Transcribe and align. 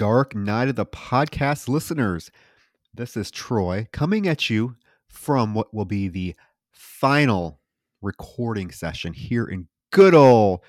Dark 0.00 0.34
Night 0.34 0.70
of 0.70 0.76
the 0.76 0.86
Podcast 0.86 1.68
listeners. 1.68 2.30
This 2.94 3.18
is 3.18 3.30
Troy 3.30 3.86
coming 3.92 4.26
at 4.26 4.48
you 4.48 4.76
from 5.10 5.52
what 5.52 5.74
will 5.74 5.84
be 5.84 6.08
the 6.08 6.34
final 6.70 7.60
recording 8.00 8.70
session 8.70 9.12
here 9.12 9.44
in 9.44 9.68
good 9.92 10.14
old 10.14 10.60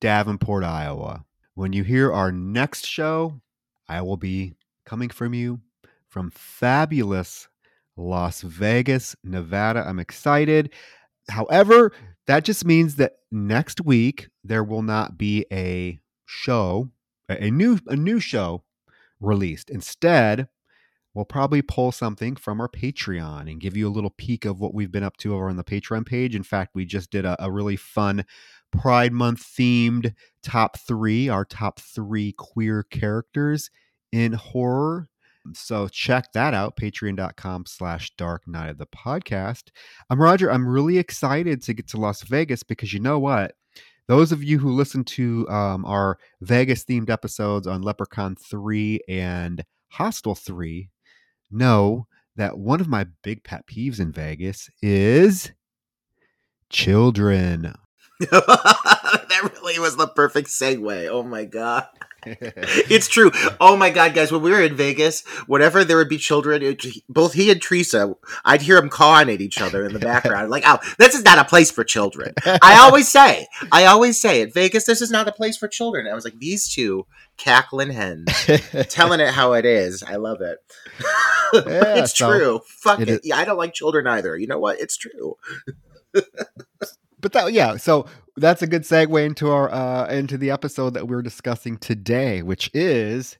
Davenport, 0.00 0.64
Iowa. 0.64 1.26
When 1.52 1.74
you 1.74 1.84
hear 1.84 2.10
our 2.10 2.32
next 2.32 2.86
show, 2.86 3.42
I 3.90 4.00
will 4.00 4.16
be 4.16 4.54
coming 4.86 5.10
from 5.10 5.34
you 5.34 5.60
from 6.08 6.30
fabulous 6.30 7.46
Las 7.94 8.40
Vegas, 8.40 9.14
Nevada. 9.22 9.84
I'm 9.86 9.98
excited. 9.98 10.72
However, 11.28 11.92
that 12.26 12.42
just 12.42 12.64
means 12.64 12.96
that 12.96 13.16
next 13.30 13.82
week 13.82 14.28
there 14.42 14.64
will 14.64 14.80
not 14.80 15.18
be 15.18 15.44
a 15.52 16.00
show 16.24 16.88
a 17.28 17.50
new 17.50 17.78
a 17.86 17.96
new 17.96 18.20
show 18.20 18.62
released. 19.20 19.70
Instead, 19.70 20.48
we'll 21.14 21.24
probably 21.24 21.62
pull 21.62 21.92
something 21.92 22.36
from 22.36 22.60
our 22.60 22.68
Patreon 22.68 23.50
and 23.50 23.60
give 23.60 23.76
you 23.76 23.88
a 23.88 23.90
little 23.90 24.10
peek 24.10 24.44
of 24.44 24.60
what 24.60 24.74
we've 24.74 24.92
been 24.92 25.02
up 25.02 25.16
to 25.18 25.34
over 25.34 25.48
on 25.48 25.56
the 25.56 25.64
Patreon 25.64 26.06
page. 26.06 26.34
In 26.34 26.42
fact, 26.42 26.74
we 26.74 26.84
just 26.84 27.10
did 27.10 27.24
a, 27.24 27.42
a 27.44 27.50
really 27.50 27.76
fun 27.76 28.24
Pride 28.70 29.12
Month 29.12 29.42
themed 29.42 30.14
top 30.42 30.78
three, 30.78 31.28
our 31.28 31.44
top 31.44 31.80
three 31.80 32.32
queer 32.32 32.82
characters 32.84 33.70
in 34.12 34.32
horror. 34.32 35.08
So 35.54 35.88
check 35.88 36.32
that 36.34 36.52
out, 36.52 36.76
patreon.com 36.76 37.64
slash 37.66 38.12
dark 38.16 38.46
night 38.46 38.68
of 38.68 38.78
the 38.78 38.86
podcast. 38.86 39.70
I'm 40.10 40.20
Roger. 40.20 40.52
I'm 40.52 40.68
really 40.68 40.98
excited 40.98 41.62
to 41.62 41.72
get 41.72 41.88
to 41.88 41.96
Las 41.96 42.22
Vegas 42.22 42.62
because 42.62 42.92
you 42.92 43.00
know 43.00 43.18
what? 43.18 43.54
Those 44.08 44.32
of 44.32 44.42
you 44.42 44.58
who 44.58 44.72
listen 44.72 45.04
to 45.04 45.48
um, 45.48 45.84
our 45.84 46.18
Vegas 46.40 46.84
themed 46.84 47.10
episodes 47.10 47.66
on 47.66 47.82
Leprechaun 47.82 48.34
3 48.36 49.00
and 49.08 49.64
Hostel 49.90 50.34
3 50.34 50.88
know 51.50 52.06
that 52.36 52.58
one 52.58 52.80
of 52.80 52.88
my 52.88 53.06
big 53.22 53.44
pet 53.44 53.66
peeves 53.66 54.00
in 54.00 54.10
Vegas 54.10 54.70
is 54.82 55.52
children. 56.70 57.74
that 58.20 59.50
really 59.54 59.78
was 59.78 59.96
the 59.96 60.08
perfect 60.08 60.48
segue. 60.48 61.08
Oh 61.08 61.22
my 61.22 61.44
god. 61.44 61.86
it's 62.90 63.08
true. 63.08 63.30
Oh 63.60 63.76
my 63.76 63.90
god, 63.90 64.14
guys! 64.14 64.30
When 64.30 64.42
we 64.42 64.50
were 64.50 64.62
in 64.62 64.76
Vegas, 64.76 65.26
whenever 65.46 65.84
there 65.84 65.96
would 65.96 66.08
be 66.08 66.18
children, 66.18 66.62
it, 66.62 66.84
both 67.08 67.32
he 67.34 67.50
and 67.50 67.60
Teresa, 67.60 68.14
I'd 68.44 68.62
hear 68.62 68.76
them 68.76 68.88
cawing 68.88 69.30
at 69.30 69.40
each 69.40 69.60
other 69.60 69.84
in 69.84 69.92
the 69.92 69.98
background. 70.10 70.50
like, 70.50 70.64
oh, 70.66 70.78
this 70.98 71.14
is 71.14 71.24
not 71.24 71.38
a 71.38 71.44
place 71.44 71.70
for 71.70 71.84
children. 71.84 72.34
I 72.44 72.78
always 72.80 73.08
say, 73.08 73.46
I 73.72 73.86
always 73.86 74.20
say, 74.20 74.42
at 74.42 74.52
Vegas, 74.52 74.84
this 74.84 75.00
is 75.00 75.10
not 75.10 75.28
a 75.28 75.32
place 75.32 75.56
for 75.56 75.68
children. 75.68 76.06
I 76.06 76.14
was 76.14 76.24
like, 76.24 76.38
these 76.38 76.68
two 76.68 77.06
cackling 77.36 77.90
hens, 77.90 78.26
telling 78.88 79.20
it 79.20 79.30
how 79.30 79.52
it 79.52 79.64
is. 79.64 80.02
I 80.02 80.16
love 80.16 80.40
it. 80.40 80.58
Yeah, 81.52 81.96
it's 81.96 82.16
so 82.16 82.30
true. 82.30 82.60
Fuck 82.66 83.00
it. 83.00 83.08
it. 83.08 83.20
Yeah, 83.24 83.36
I 83.36 83.44
don't 83.44 83.56
like 83.56 83.72
children 83.72 84.06
either. 84.06 84.36
You 84.36 84.46
know 84.46 84.58
what? 84.58 84.80
It's 84.80 84.96
true 84.96 85.36
but 87.20 87.32
that 87.32 87.52
yeah 87.52 87.76
so 87.76 88.06
that's 88.36 88.62
a 88.62 88.66
good 88.66 88.82
segue 88.82 89.24
into 89.24 89.50
our 89.50 89.70
uh 89.70 90.06
into 90.08 90.36
the 90.38 90.50
episode 90.50 90.94
that 90.94 91.08
we're 91.08 91.22
discussing 91.22 91.76
today 91.76 92.42
which 92.42 92.70
is 92.74 93.38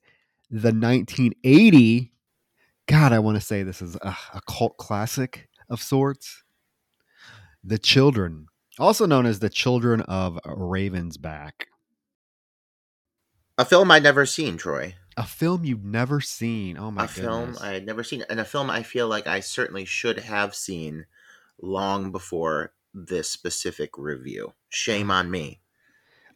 the 0.50 0.72
1980 0.72 2.12
god 2.87 3.12
i 3.12 3.19
want 3.19 3.37
to 3.37 3.41
say 3.41 3.62
this 3.62 3.83
is 3.83 3.97
a, 3.97 4.17
a 4.34 4.41
cult 4.49 4.77
classic 4.77 5.49
of 5.69 5.83
sorts. 5.83 6.43
The 7.62 7.78
children 7.78 8.47
also 8.78 9.06
known 9.06 9.27
as 9.27 9.41
the 9.41 9.50
children 9.50 10.00
of 10.03 10.38
ravensback. 10.44 11.53
A 13.56 13.65
film 13.65 13.91
i'd 13.91 14.03
never 14.03 14.25
seen 14.25 14.56
troy. 14.56 14.94
A 15.17 15.25
film 15.25 15.65
you've 15.65 15.84
never 15.84 16.21
seen. 16.21 16.78
Oh 16.78 16.91
my 16.93 17.05
a 17.05 17.06
goodness. 17.09 17.25
film 17.25 17.56
i 17.61 17.72
had 17.72 17.87
never 17.87 18.05
seen 18.05 18.25
and 18.31 18.41
a 18.41 18.44
film 18.44 18.71
i 18.71 18.83
feel 18.83 19.09
like 19.09 19.27
i 19.27 19.41
certainly 19.41 19.84
should 19.84 20.21
have 20.21 20.55
seen 20.55 21.06
long 21.61 22.12
before 22.12 22.72
this 23.07 23.31
specific 23.31 23.97
review. 23.97 24.55
Shame 24.69 25.11
on 25.11 25.31
me. 25.31 25.61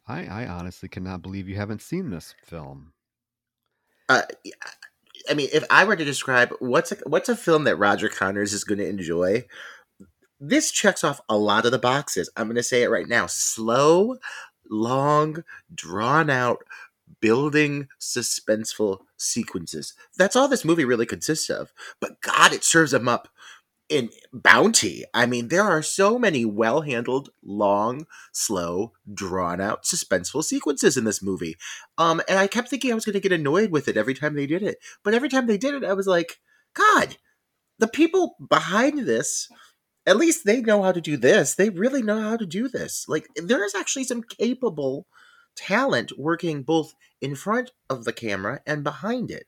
I, 0.07 0.25
I 0.25 0.47
honestly 0.47 0.89
cannot 0.89 1.21
believe 1.21 1.47
you 1.47 1.55
haven't 1.55 1.81
seen 1.81 2.09
this 2.09 2.35
film. 2.43 2.93
Uh, 4.09 4.23
I 5.29 5.33
mean, 5.33 5.49
if 5.53 5.63
I 5.69 5.85
were 5.85 5.95
to 5.95 6.05
describe 6.05 6.53
what's 6.59 6.91
a, 6.91 6.97
what's 7.05 7.29
a 7.29 7.35
film 7.35 7.63
that 7.63 7.77
Roger 7.77 8.09
Connors 8.09 8.53
is 8.53 8.63
going 8.63 8.79
to 8.79 8.87
enjoy, 8.87 9.45
this 10.39 10.71
checks 10.71 11.03
off 11.03 11.21
a 11.29 11.37
lot 11.37 11.65
of 11.65 11.71
the 11.71 11.79
boxes. 11.79 12.29
I'm 12.35 12.47
going 12.47 12.55
to 12.57 12.63
say 12.63 12.83
it 12.83 12.89
right 12.89 13.07
now: 13.07 13.27
slow, 13.27 14.17
long, 14.69 15.43
drawn 15.73 16.29
out, 16.29 16.65
building 17.21 17.87
suspenseful 17.99 18.99
sequences. 19.15 19.93
That's 20.17 20.35
all 20.35 20.49
this 20.49 20.65
movie 20.65 20.85
really 20.85 21.05
consists 21.05 21.49
of. 21.49 21.71
But 22.01 22.19
God, 22.21 22.51
it 22.51 22.65
serves 22.65 22.91
them 22.91 23.07
up 23.07 23.29
in 23.93 24.09
Bounty. 24.33 25.05
I 25.13 25.27
mean, 25.27 25.49
there 25.49 25.63
are 25.63 25.83
so 25.83 26.17
many 26.17 26.45
well 26.45 26.81
handled, 26.81 27.29
long, 27.43 28.07
slow, 28.31 28.93
drawn 29.13 29.61
out, 29.61 29.83
suspenseful 29.83 30.43
sequences 30.43 30.97
in 30.97 31.03
this 31.03 31.21
movie. 31.21 31.55
Um, 31.99 32.19
and 32.27 32.39
I 32.39 32.47
kept 32.47 32.69
thinking 32.69 32.91
I 32.91 32.95
was 32.95 33.05
going 33.05 33.13
to 33.13 33.19
get 33.19 33.31
annoyed 33.31 33.69
with 33.69 33.87
it 33.87 33.95
every 33.95 34.15
time 34.15 34.33
they 34.33 34.47
did 34.47 34.63
it. 34.63 34.79
But 35.03 35.13
every 35.13 35.29
time 35.29 35.45
they 35.45 35.59
did 35.59 35.75
it, 35.75 35.83
I 35.83 35.93
was 35.93 36.07
like, 36.07 36.39
God, 36.73 37.17
the 37.77 37.87
people 37.87 38.35
behind 38.49 39.05
this, 39.05 39.47
at 40.07 40.17
least 40.17 40.43
they 40.43 40.59
know 40.59 40.81
how 40.81 40.91
to 40.91 41.01
do 41.01 41.15
this. 41.15 41.53
They 41.53 41.69
really 41.69 42.01
know 42.01 42.19
how 42.19 42.35
to 42.35 42.47
do 42.47 42.67
this. 42.67 43.05
Like, 43.07 43.27
there 43.35 43.63
is 43.63 43.75
actually 43.75 44.05
some 44.05 44.23
capable 44.23 45.05
talent 45.55 46.17
working 46.17 46.63
both 46.63 46.95
in 47.21 47.35
front 47.35 47.69
of 47.91 48.05
the 48.05 48.13
camera 48.13 48.61
and 48.65 48.83
behind 48.83 49.29
it. 49.29 49.45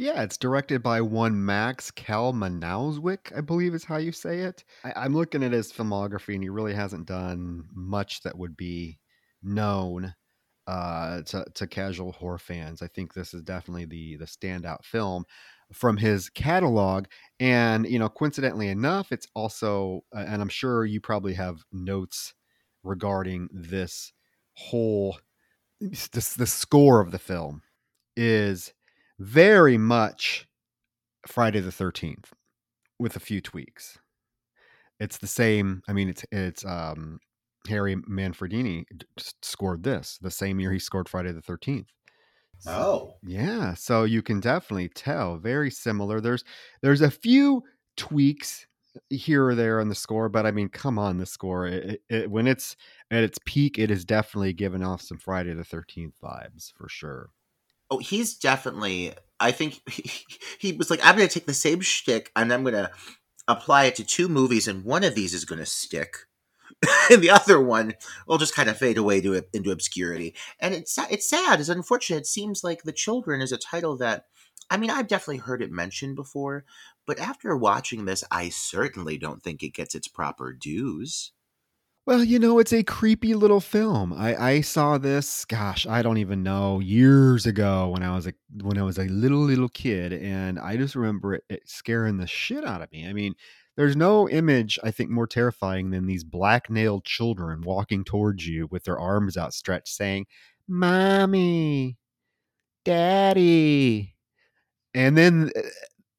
Yeah, 0.00 0.22
it's 0.22 0.38
directed 0.38 0.82
by 0.82 1.02
one 1.02 1.44
Max 1.44 1.90
Kalmanousek, 1.90 3.36
I 3.36 3.42
believe 3.42 3.74
is 3.74 3.84
how 3.84 3.98
you 3.98 4.12
say 4.12 4.38
it. 4.38 4.64
I, 4.82 5.04
am 5.04 5.14
looking 5.14 5.42
at 5.42 5.52
his 5.52 5.70
filmography, 5.70 6.32
and 6.32 6.42
he 6.42 6.48
really 6.48 6.72
hasn't 6.72 7.06
done 7.06 7.64
much 7.74 8.22
that 8.22 8.38
would 8.38 8.56
be 8.56 8.98
known 9.42 10.14
uh, 10.66 11.20
to, 11.24 11.44
to 11.52 11.66
casual 11.66 12.12
horror 12.12 12.38
fans. 12.38 12.80
I 12.80 12.86
think 12.86 13.12
this 13.12 13.34
is 13.34 13.42
definitely 13.42 13.84
the 13.84 14.16
the 14.16 14.24
standout 14.24 14.84
film 14.84 15.26
from 15.70 15.98
his 15.98 16.30
catalog. 16.30 17.04
And 17.38 17.86
you 17.86 17.98
know, 17.98 18.08
coincidentally 18.08 18.68
enough, 18.68 19.12
it's 19.12 19.28
also, 19.34 20.00
uh, 20.16 20.24
and 20.26 20.40
I'm 20.40 20.48
sure 20.48 20.86
you 20.86 21.02
probably 21.02 21.34
have 21.34 21.58
notes 21.72 22.32
regarding 22.82 23.50
this 23.52 24.14
whole 24.54 25.18
this 25.78 26.32
the 26.32 26.46
score 26.46 27.02
of 27.02 27.10
the 27.10 27.18
film 27.18 27.60
is 28.16 28.72
very 29.20 29.76
much 29.76 30.48
Friday 31.26 31.60
the 31.60 31.70
13th 31.70 32.30
with 32.98 33.16
a 33.16 33.20
few 33.20 33.40
tweaks. 33.40 33.98
It's 34.98 35.18
the 35.18 35.26
same. 35.26 35.82
I 35.88 35.92
mean, 35.92 36.08
it's 36.08 36.24
it's 36.32 36.64
um, 36.64 37.20
Harry 37.68 37.96
Manfredini 37.96 38.84
scored 39.42 39.82
this 39.82 40.18
the 40.20 40.30
same 40.30 40.58
year 40.58 40.72
he 40.72 40.78
scored 40.78 41.08
Friday 41.08 41.32
the 41.32 41.42
13th. 41.42 41.86
So, 42.58 42.70
oh, 42.72 43.14
yeah. 43.22 43.74
So 43.74 44.04
you 44.04 44.22
can 44.22 44.40
definitely 44.40 44.88
tell 44.88 45.36
very 45.36 45.70
similar. 45.70 46.20
There's 46.20 46.44
there's 46.82 47.00
a 47.02 47.10
few 47.10 47.62
tweaks 47.96 48.66
here 49.08 49.46
or 49.46 49.54
there 49.54 49.80
on 49.80 49.88
the 49.88 49.94
score, 49.94 50.28
but 50.28 50.46
I 50.46 50.50
mean, 50.50 50.68
come 50.68 50.98
on, 50.98 51.18
the 51.18 51.26
score 51.26 51.66
it, 51.66 52.02
it, 52.08 52.30
when 52.30 52.46
it's 52.46 52.76
at 53.10 53.22
its 53.22 53.38
peak, 53.44 53.78
it 53.78 53.90
is 53.90 54.04
definitely 54.04 54.52
giving 54.52 54.82
off 54.82 55.02
some 55.02 55.18
Friday 55.18 55.54
the 55.54 55.62
13th 55.62 56.14
vibes 56.22 56.72
for 56.74 56.88
sure. 56.88 57.30
Oh, 57.90 57.98
he's 57.98 58.34
definitely. 58.34 59.14
I 59.38 59.52
think 59.52 59.80
he, 59.90 60.10
he 60.58 60.72
was 60.72 60.90
like, 60.90 61.00
I'm 61.04 61.16
going 61.16 61.28
to 61.28 61.32
take 61.32 61.46
the 61.46 61.54
same 61.54 61.80
shtick 61.80 62.30
and 62.36 62.52
I'm 62.52 62.62
going 62.62 62.74
to 62.74 62.90
apply 63.48 63.84
it 63.84 63.96
to 63.96 64.04
two 64.04 64.28
movies, 64.28 64.68
and 64.68 64.84
one 64.84 65.04
of 65.04 65.14
these 65.14 65.34
is 65.34 65.44
going 65.44 65.58
to 65.58 65.66
stick, 65.66 66.16
and 67.10 67.20
the 67.22 67.30
other 67.30 67.60
one 67.60 67.94
will 68.26 68.38
just 68.38 68.54
kind 68.54 68.68
of 68.68 68.78
fade 68.78 68.98
away 68.98 69.20
to 69.20 69.42
into 69.52 69.70
obscurity. 69.72 70.34
And 70.60 70.74
it's 70.74 70.98
it's 71.10 71.28
sad. 71.28 71.60
It's 71.60 71.68
unfortunate. 71.68 72.18
It 72.20 72.26
seems 72.26 72.64
like 72.64 72.82
the 72.82 72.92
children 72.92 73.40
is 73.40 73.52
a 73.52 73.58
title 73.58 73.96
that 73.98 74.26
I 74.70 74.76
mean, 74.76 74.90
I've 74.90 75.08
definitely 75.08 75.38
heard 75.38 75.62
it 75.62 75.72
mentioned 75.72 76.14
before, 76.16 76.64
but 77.06 77.18
after 77.18 77.56
watching 77.56 78.04
this, 78.04 78.22
I 78.30 78.50
certainly 78.50 79.18
don't 79.18 79.42
think 79.42 79.62
it 79.62 79.74
gets 79.74 79.94
its 79.96 80.06
proper 80.08 80.52
dues. 80.52 81.32
Well, 82.10 82.24
you 82.24 82.40
know, 82.40 82.58
it's 82.58 82.72
a 82.72 82.82
creepy 82.82 83.34
little 83.34 83.60
film. 83.60 84.12
I, 84.12 84.34
I 84.34 84.60
saw 84.62 84.98
this, 84.98 85.44
gosh, 85.44 85.86
I 85.86 86.02
don't 86.02 86.18
even 86.18 86.42
know, 86.42 86.80
years 86.80 87.46
ago 87.46 87.86
when 87.90 88.02
I 88.02 88.12
was 88.16 88.26
a 88.26 88.32
when 88.62 88.78
I 88.78 88.82
was 88.82 88.98
a 88.98 89.04
little 89.04 89.38
little 89.38 89.68
kid, 89.68 90.12
and 90.14 90.58
I 90.58 90.76
just 90.76 90.96
remember 90.96 91.34
it, 91.34 91.44
it 91.48 91.68
scaring 91.68 92.16
the 92.16 92.26
shit 92.26 92.64
out 92.64 92.82
of 92.82 92.90
me. 92.90 93.06
I 93.06 93.12
mean, 93.12 93.34
there's 93.76 93.94
no 93.94 94.28
image 94.28 94.76
I 94.82 94.90
think 94.90 95.10
more 95.10 95.28
terrifying 95.28 95.90
than 95.90 96.06
these 96.06 96.24
black 96.24 96.68
nailed 96.68 97.04
children 97.04 97.60
walking 97.60 98.02
towards 98.02 98.44
you 98.44 98.66
with 98.72 98.82
their 98.82 98.98
arms 98.98 99.36
outstretched, 99.38 99.86
saying, 99.94 100.26
"Mommy, 100.66 101.96
Daddy," 102.84 104.16
and 104.94 105.16
then 105.16 105.52
eh, 105.54 105.62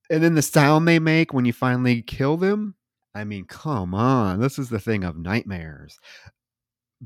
and 0.10 0.24
then 0.24 0.36
the 0.36 0.42
sound 0.42 0.88
they 0.88 1.00
make 1.00 1.34
when 1.34 1.46
you 1.46 1.54
finally 1.54 2.02
kill 2.02 2.38
them 2.38 2.76
I 3.14 3.24
mean, 3.24 3.46
come 3.46 3.94
on. 3.94 4.40
This 4.40 4.58
is 4.58 4.70
the 4.70 4.80
thing 4.80 5.04
of 5.04 5.18
nightmares. 5.18 6.00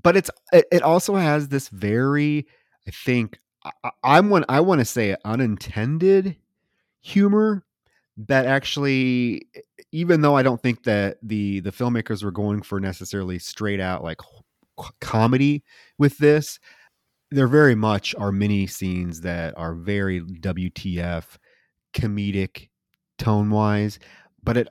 But 0.01 0.17
it's 0.17 0.29
it, 0.51 0.81
also 0.81 1.15
has 1.15 1.47
this 1.47 1.69
very, 1.69 2.45
I 2.87 2.91
think, 2.91 3.39
I, 3.63 3.91
I'm 4.03 4.29
one 4.29 4.45
I 4.49 4.59
want 4.59 4.79
to 4.79 4.85
say 4.85 5.15
unintended 5.25 6.35
humor 7.01 7.63
that 8.17 8.45
actually 8.45 9.47
even 9.91 10.21
though 10.21 10.35
I 10.35 10.43
don't 10.43 10.61
think 10.61 10.83
that 10.83 11.17
the 11.21 11.61
the 11.61 11.71
filmmakers 11.71 12.23
were 12.23 12.31
going 12.31 12.61
for 12.61 12.79
necessarily 12.79 13.39
straight 13.39 13.79
out 13.79 14.03
like 14.03 14.19
comedy 14.99 15.63
with 15.97 16.17
this, 16.17 16.59
there 17.31 17.47
very 17.47 17.75
much 17.75 18.13
are 18.15 18.31
many 18.31 18.67
scenes 18.67 19.21
that 19.21 19.57
are 19.57 19.73
very 19.73 20.21
WTF 20.21 21.23
comedic 21.93 22.69
tone 23.17 23.49
wise, 23.49 23.99
but 24.43 24.57
it 24.57 24.67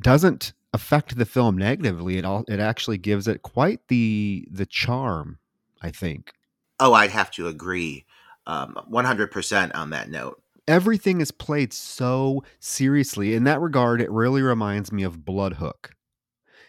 doesn't 0.00 0.52
affect 0.72 1.16
the 1.16 1.26
film 1.26 1.56
negatively. 1.56 2.18
It 2.18 2.24
all 2.24 2.44
it 2.48 2.60
actually 2.60 2.98
gives 2.98 3.28
it 3.28 3.42
quite 3.42 3.80
the 3.88 4.46
the 4.50 4.66
charm, 4.66 5.38
I 5.82 5.90
think. 5.90 6.32
Oh, 6.80 6.92
I'd 6.92 7.10
have 7.10 7.30
to 7.32 7.48
agree, 7.48 8.04
um, 8.46 8.78
one 8.86 9.04
hundred 9.04 9.30
percent 9.30 9.74
on 9.74 9.90
that 9.90 10.10
note. 10.10 10.40
Everything 10.66 11.20
is 11.20 11.30
played 11.30 11.72
so 11.72 12.42
seriously. 12.60 13.34
In 13.34 13.44
that 13.44 13.60
regard, 13.60 14.00
it 14.00 14.10
really 14.10 14.42
reminds 14.42 14.92
me 14.92 15.02
of 15.02 15.24
Bloodhook. 15.24 15.92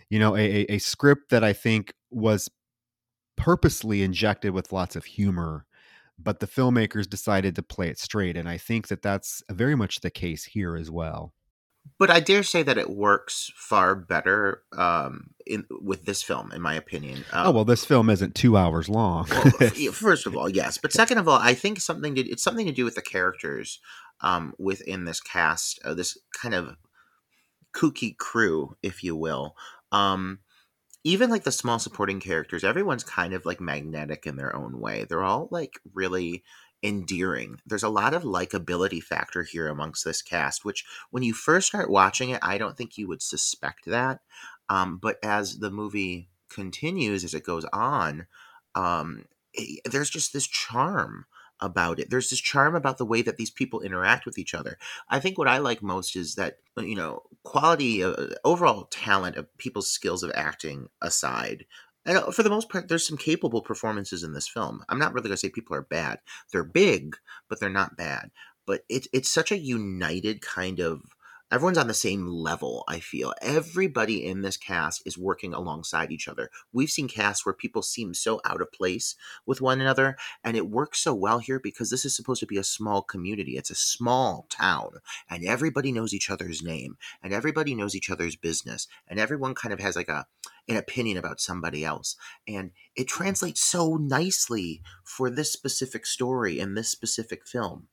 You 0.09 0.19
know, 0.19 0.35
a, 0.35 0.39
a, 0.39 0.73
a 0.73 0.77
script 0.79 1.29
that 1.29 1.43
I 1.43 1.53
think 1.53 1.93
was 2.09 2.49
purposely 3.35 4.03
injected 4.03 4.51
with 4.51 4.71
lots 4.73 4.95
of 4.95 5.05
humor 5.05 5.65
but 6.21 6.41
the 6.41 6.47
filmmakers 6.47 7.09
decided 7.09 7.55
to 7.55 7.63
play 7.63 7.87
it 7.87 7.97
straight 7.97 8.35
and 8.35 8.49
i 8.49 8.57
think 8.57 8.89
that 8.89 9.01
that's 9.01 9.41
very 9.49 9.75
much 9.75 10.01
the 10.01 10.09
case 10.09 10.43
here 10.43 10.75
as 10.75 10.91
well 10.91 11.33
but 11.97 12.09
I 12.09 12.19
dare 12.19 12.43
say 12.43 12.63
that 12.63 12.77
it 12.77 12.89
works 12.89 13.51
far 13.55 13.95
better 13.95 14.63
um, 14.77 15.31
in 15.45 15.65
with 15.69 16.05
this 16.05 16.21
film, 16.21 16.51
in 16.51 16.61
my 16.61 16.75
opinion. 16.75 17.25
Um, 17.31 17.47
oh 17.47 17.51
well, 17.51 17.65
this 17.65 17.85
film 17.85 18.09
isn't 18.09 18.35
two 18.35 18.57
hours 18.57 18.89
long. 18.89 19.27
well, 19.59 19.71
first 19.91 20.25
of 20.25 20.35
all, 20.35 20.49
yes, 20.49 20.77
but 20.77 20.93
second 20.93 21.17
of 21.17 21.27
all, 21.27 21.39
I 21.39 21.53
think 21.53 21.79
something 21.79 22.15
to, 22.15 22.21
it's 22.21 22.43
something 22.43 22.65
to 22.65 22.71
do 22.71 22.85
with 22.85 22.95
the 22.95 23.01
characters 23.01 23.79
um, 24.21 24.53
within 24.59 25.05
this 25.05 25.21
cast, 25.21 25.79
uh, 25.83 25.93
this 25.93 26.17
kind 26.41 26.53
of 26.53 26.75
kooky 27.75 28.17
crew, 28.17 28.75
if 28.83 29.03
you 29.03 29.15
will. 29.15 29.55
Um, 29.91 30.39
even 31.03 31.29
like 31.29 31.43
the 31.43 31.51
small 31.51 31.79
supporting 31.79 32.19
characters, 32.19 32.63
everyone's 32.63 33.03
kind 33.03 33.33
of 33.33 33.45
like 33.45 33.61
magnetic 33.61 34.25
in 34.25 34.35
their 34.35 34.55
own 34.55 34.79
way. 34.79 35.05
They're 35.05 35.23
all 35.23 35.47
like 35.51 35.79
really 35.93 36.43
endearing. 36.83 37.59
There's 37.65 37.83
a 37.83 37.89
lot 37.89 38.13
of 38.13 38.23
likability 38.23 39.01
factor 39.01 39.43
here 39.43 39.67
amongst 39.67 40.05
this 40.05 40.21
cast, 40.21 40.63
which 40.63 40.85
when 41.11 41.23
you 41.23 41.33
first 41.33 41.67
start 41.67 41.89
watching 41.89 42.29
it, 42.29 42.39
I 42.41 42.57
don't 42.57 42.77
think 42.77 42.97
you 42.97 43.07
would 43.07 43.21
suspect 43.21 43.85
that. 43.85 44.19
Um, 44.69 44.97
but 44.97 45.17
as 45.23 45.59
the 45.59 45.71
movie 45.71 46.29
continues, 46.49 47.23
as 47.23 47.33
it 47.33 47.43
goes 47.43 47.65
on, 47.65 48.27
um, 48.75 49.25
it, 49.53 49.81
there's 49.89 50.09
just 50.09 50.31
this 50.31 50.47
charm 50.47 51.25
about 51.61 51.99
it. 51.99 52.09
There's 52.09 52.29
this 52.29 52.39
charm 52.39 52.75
about 52.75 52.97
the 52.97 53.05
way 53.05 53.21
that 53.21 53.37
these 53.37 53.49
people 53.49 53.81
interact 53.81 54.25
with 54.25 54.37
each 54.37 54.53
other. 54.53 54.77
I 55.09 55.19
think 55.19 55.37
what 55.37 55.47
I 55.47 55.57
like 55.57 55.81
most 55.81 56.15
is 56.15 56.35
that 56.35 56.59
you 56.77 56.95
know 56.95 57.23
quality, 57.43 58.03
uh, 58.03 58.27
overall 58.45 58.85
talent 58.85 59.35
of 59.35 59.57
people's 59.57 59.91
skills 59.91 60.23
of 60.23 60.31
acting 60.35 60.87
aside, 61.01 61.65
and 62.05 62.17
uh, 62.17 62.31
for 62.31 62.43
the 62.43 62.49
most 62.49 62.69
part, 62.69 62.87
there's 62.87 63.07
some 63.07 63.17
capable 63.17 63.61
performances 63.61 64.23
in 64.23 64.33
this 64.33 64.47
film. 64.47 64.83
I'm 64.89 64.99
not 64.99 65.13
really 65.13 65.27
going 65.27 65.33
to 65.33 65.37
say 65.37 65.49
people 65.49 65.75
are 65.75 65.81
bad. 65.81 66.19
They're 66.51 66.63
big, 66.63 67.15
but 67.49 67.59
they're 67.59 67.69
not 67.69 67.97
bad. 67.97 68.31
But 68.65 68.81
it's 68.89 69.07
it's 69.13 69.29
such 69.29 69.51
a 69.51 69.57
united 69.57 70.41
kind 70.41 70.79
of 70.79 71.01
everyone's 71.51 71.77
on 71.77 71.87
the 71.87 71.93
same 71.93 72.27
level 72.27 72.83
i 72.87 72.99
feel. 72.99 73.33
Everybody 73.41 74.25
in 74.25 74.41
this 74.41 74.57
cast 74.57 75.01
is 75.05 75.17
working 75.17 75.53
alongside 75.53 76.11
each 76.11 76.27
other. 76.27 76.49
We've 76.71 76.89
seen 76.89 77.07
casts 77.07 77.45
where 77.45 77.53
people 77.53 77.81
seem 77.81 78.13
so 78.13 78.41
out 78.45 78.61
of 78.61 78.71
place 78.71 79.15
with 79.45 79.61
one 79.61 79.81
another 79.81 80.17
and 80.43 80.55
it 80.55 80.69
works 80.69 80.99
so 80.99 81.13
well 81.13 81.39
here 81.39 81.59
because 81.59 81.89
this 81.89 82.05
is 82.05 82.15
supposed 82.15 82.39
to 82.41 82.45
be 82.47 82.57
a 82.57 82.63
small 82.63 83.01
community. 83.01 83.57
It's 83.57 83.71
a 83.71 83.75
small 83.75 84.45
town 84.49 84.99
and 85.29 85.45
everybody 85.45 85.91
knows 85.91 86.13
each 86.13 86.29
other's 86.29 86.61
name 86.61 86.97
and 87.23 87.33
everybody 87.33 87.75
knows 87.75 87.95
each 87.95 88.09
other's 88.09 88.35
business 88.35 88.87
and 89.07 89.19
everyone 89.19 89.55
kind 89.55 89.73
of 89.73 89.79
has 89.79 89.95
like 89.95 90.09
a 90.09 90.27
an 90.67 90.77
opinion 90.77 91.17
about 91.17 91.41
somebody 91.41 91.83
else. 91.83 92.15
And 92.47 92.71
it 92.95 93.07
translates 93.07 93.59
so 93.59 93.95
nicely 93.95 94.83
for 95.03 95.31
this 95.31 95.51
specific 95.51 96.05
story 96.05 96.59
in 96.59 96.75
this 96.75 96.89
specific 96.89 97.47
film 97.47 97.87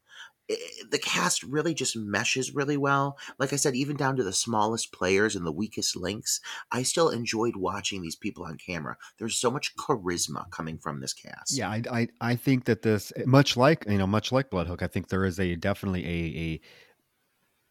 the 0.90 0.98
cast 0.98 1.42
really 1.42 1.74
just 1.74 1.96
meshes 1.96 2.54
really 2.54 2.76
well. 2.76 3.18
Like 3.38 3.52
I 3.52 3.56
said, 3.56 3.74
even 3.74 3.96
down 3.96 4.16
to 4.16 4.24
the 4.24 4.32
smallest 4.32 4.92
players 4.92 5.34
and 5.34 5.44
the 5.44 5.52
weakest 5.52 5.96
links, 5.96 6.40
I 6.70 6.82
still 6.82 7.08
enjoyed 7.08 7.56
watching 7.56 8.02
these 8.02 8.16
people 8.16 8.44
on 8.44 8.56
camera. 8.56 8.96
There's 9.18 9.36
so 9.36 9.50
much 9.50 9.74
charisma 9.76 10.50
coming 10.50 10.78
from 10.78 11.00
this 11.00 11.12
cast. 11.12 11.56
Yeah, 11.56 11.70
I 11.70 11.82
I, 11.90 12.08
I 12.20 12.36
think 12.36 12.64
that 12.66 12.82
this 12.82 13.12
much 13.24 13.56
like 13.56 13.84
you 13.88 13.98
know 13.98 14.06
much 14.06 14.32
like 14.32 14.50
Bloodhook, 14.50 14.82
I 14.82 14.86
think 14.86 15.08
there 15.08 15.24
is 15.24 15.40
a 15.40 15.56
definitely 15.56 16.04
a 16.04 16.38
a 16.38 16.60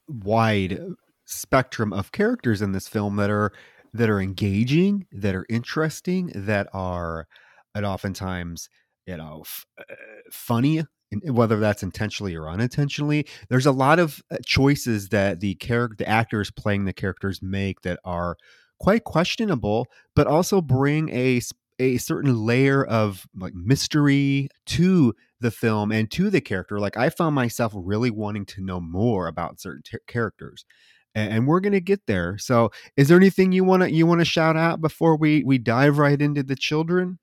wide 0.07 0.79
spectrum 1.25 1.93
of 1.93 2.11
characters 2.11 2.61
in 2.61 2.71
this 2.71 2.87
film 2.87 3.15
that 3.17 3.29
are 3.29 3.51
that 3.93 4.09
are 4.09 4.19
engaging, 4.19 5.07
that 5.11 5.33
are 5.33 5.45
interesting, 5.49 6.31
that 6.35 6.67
are 6.73 7.27
and 7.73 7.85
oftentimes 7.85 8.69
you 9.05 9.17
know 9.17 9.43
f- 9.45 9.65
uh, 9.79 9.95
funny 10.31 10.83
whether 11.23 11.59
that's 11.59 11.83
intentionally 11.83 12.35
or 12.35 12.49
unintentionally 12.49 13.25
there's 13.49 13.65
a 13.65 13.71
lot 13.71 13.99
of 13.99 14.21
uh, 14.31 14.37
choices 14.45 15.09
that 15.09 15.39
the 15.39 15.55
character 15.55 15.95
the 15.99 16.09
actors 16.09 16.51
playing 16.51 16.85
the 16.85 16.93
characters 16.93 17.41
make 17.41 17.81
that 17.81 17.99
are 18.03 18.37
quite 18.79 19.03
questionable 19.03 19.87
but 20.15 20.27
also 20.27 20.61
bring 20.61 21.09
a 21.09 21.39
a 21.79 21.97
certain 21.97 22.45
layer 22.45 22.85
of 22.85 23.27
like 23.35 23.53
mystery 23.53 24.47
to 24.65 25.13
the 25.41 25.51
film 25.51 25.91
and 25.91 26.09
to 26.11 26.29
the 26.29 26.41
character. 26.41 26.79
Like 26.79 26.97
i 26.97 27.09
found 27.09 27.35
myself 27.35 27.73
really 27.75 28.09
wanting 28.09 28.45
to 28.45 28.61
know 28.63 28.79
more 28.79 29.27
about 29.27 29.59
certain 29.59 29.83
ter- 29.83 29.99
characters 30.07 30.65
and, 31.13 31.33
and 31.33 31.47
we're 31.47 31.59
going 31.59 31.73
to 31.73 31.81
get 31.81 32.05
there. 32.05 32.37
So 32.37 32.71
is 32.97 33.07
there 33.07 33.17
anything 33.17 33.51
you 33.51 33.63
want 33.63 33.83
to 33.83 33.91
you 33.91 34.05
want 34.05 34.21
to 34.21 34.25
shout 34.25 34.57
out 34.57 34.81
before 34.81 35.17
we 35.17 35.43
we 35.43 35.57
dive 35.57 35.97
right 35.97 36.21
into 36.21 36.43
the 36.43 36.55
children? 36.55 37.19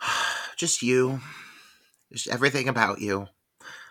Just 0.56 0.82
you 0.82 1.20
everything 2.30 2.68
about 2.68 3.00
you. 3.00 3.26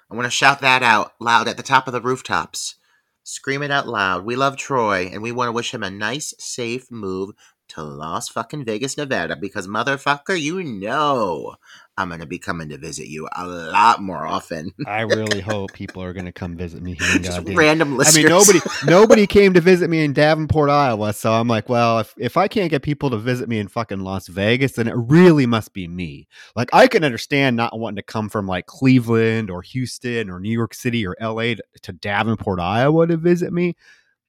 I 0.09 0.15
want 0.15 0.25
to 0.25 0.31
shout 0.31 0.61
that 0.61 0.83
out 0.83 1.13
loud 1.19 1.47
at 1.47 1.57
the 1.57 1.63
top 1.63 1.87
of 1.87 1.93
the 1.93 2.01
rooftops. 2.01 2.75
Scream 3.23 3.63
it 3.63 3.71
out 3.71 3.87
loud. 3.87 4.25
We 4.25 4.35
love 4.35 4.57
Troy, 4.57 5.09
and 5.11 5.21
we 5.21 5.31
want 5.31 5.47
to 5.49 5.51
wish 5.51 5.73
him 5.73 5.83
a 5.83 5.89
nice, 5.89 6.33
safe 6.39 6.91
move 6.91 7.31
to 7.69 7.83
Las 7.83 8.29
fucking 8.29 8.65
Vegas, 8.65 8.97
Nevada, 8.97 9.35
because 9.35 9.67
motherfucker, 9.67 10.39
you 10.39 10.63
know 10.63 11.55
I'm 11.97 12.09
going 12.09 12.19
to 12.19 12.25
be 12.25 12.39
coming 12.39 12.67
to 12.69 12.77
visit 12.77 13.07
you 13.07 13.27
a 13.33 13.47
lot 13.47 14.01
more 14.01 14.27
often. 14.27 14.71
I 14.87 15.01
really 15.01 15.39
hope 15.39 15.71
people 15.71 16.03
are 16.03 16.11
going 16.11 16.25
to 16.25 16.33
come 16.33 16.57
visit 16.57 16.81
me 16.81 16.95
here. 16.95 17.19
Just 17.21 17.47
random 17.47 17.95
listeners. 17.95 18.17
I 18.17 18.19
mean, 18.19 18.29
nobody, 18.29 18.59
nobody 18.85 19.27
came 19.27 19.53
to 19.53 19.61
visit 19.61 19.89
me 19.89 20.03
in 20.03 20.11
Davenport, 20.11 20.69
Iowa. 20.69 21.13
So 21.13 21.31
I'm 21.31 21.47
like, 21.47 21.69
well, 21.69 21.99
if, 21.99 22.13
if 22.17 22.35
I 22.35 22.49
can't 22.49 22.69
get 22.69 22.81
people 22.81 23.09
to 23.11 23.17
visit 23.17 23.47
me 23.47 23.59
in 23.59 23.69
fucking 23.69 24.01
Las 24.01 24.27
Vegas, 24.27 24.73
then 24.73 24.89
it 24.89 24.95
really 24.95 25.45
must 25.45 25.73
be 25.73 25.87
me. 25.87 26.27
Like, 26.55 26.69
I 26.73 26.87
can 26.87 27.05
understand 27.05 27.55
not 27.55 27.79
wanting 27.79 27.97
to 27.97 28.03
come 28.03 28.27
from 28.27 28.45
like 28.45 28.65
Cleveland 28.65 29.49
or 29.49 29.61
Houston 29.61 30.29
or 30.29 30.41
New 30.41 30.51
York 30.51 30.73
City 30.73 31.07
or 31.07 31.15
LA 31.21 31.55
to, 31.55 31.63
to 31.83 31.93
Davenport, 31.93 32.59
Iowa 32.59 33.07
to 33.07 33.15
visit 33.15 33.53
me. 33.53 33.75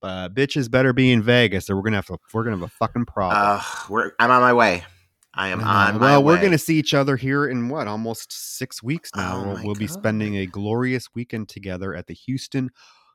But 0.01 0.35
bitches 0.35 0.71
better 0.71 0.93
be 0.93 1.11
in 1.11 1.23
Vegas, 1.23 1.69
or 1.69 1.75
we're 1.75 1.83
gonna 1.83 1.97
have 1.97 2.07
to, 2.07 2.19
we're 2.33 2.45
gonna 2.45 2.59
have 2.59 2.67
a 2.67 2.69
fucking 2.69 3.07
problem. 3.07 3.59
Uh, 3.59 3.63
we're, 3.89 4.13
I'm 4.21 4.31
on 4.31 4.43
my 4.43 4.53
way. 4.53 4.85
I 5.37 5.49
am 5.49 5.61
on 5.63 6.01
well, 6.01 6.23
we're 6.23 6.39
going 6.39 6.53
to 6.53 6.59
see 6.59 6.77
each 6.79 6.95
other 6.95 7.17
here 7.17 7.47
in 7.47 7.69
what 7.69 7.87
almost 7.89 8.33
six 8.33 8.83
weeks 8.83 9.11
now. 9.15 9.37
Oh 9.37 9.49
we'll, 9.49 9.65
we'll 9.65 9.75
be 9.75 9.87
spending 9.87 10.37
a 10.39 10.47
glorious 10.47 11.09
weekend 11.15 11.49
together 11.49 11.95
at 11.95 12.07
the 12.07 12.15
Houston 12.15 12.71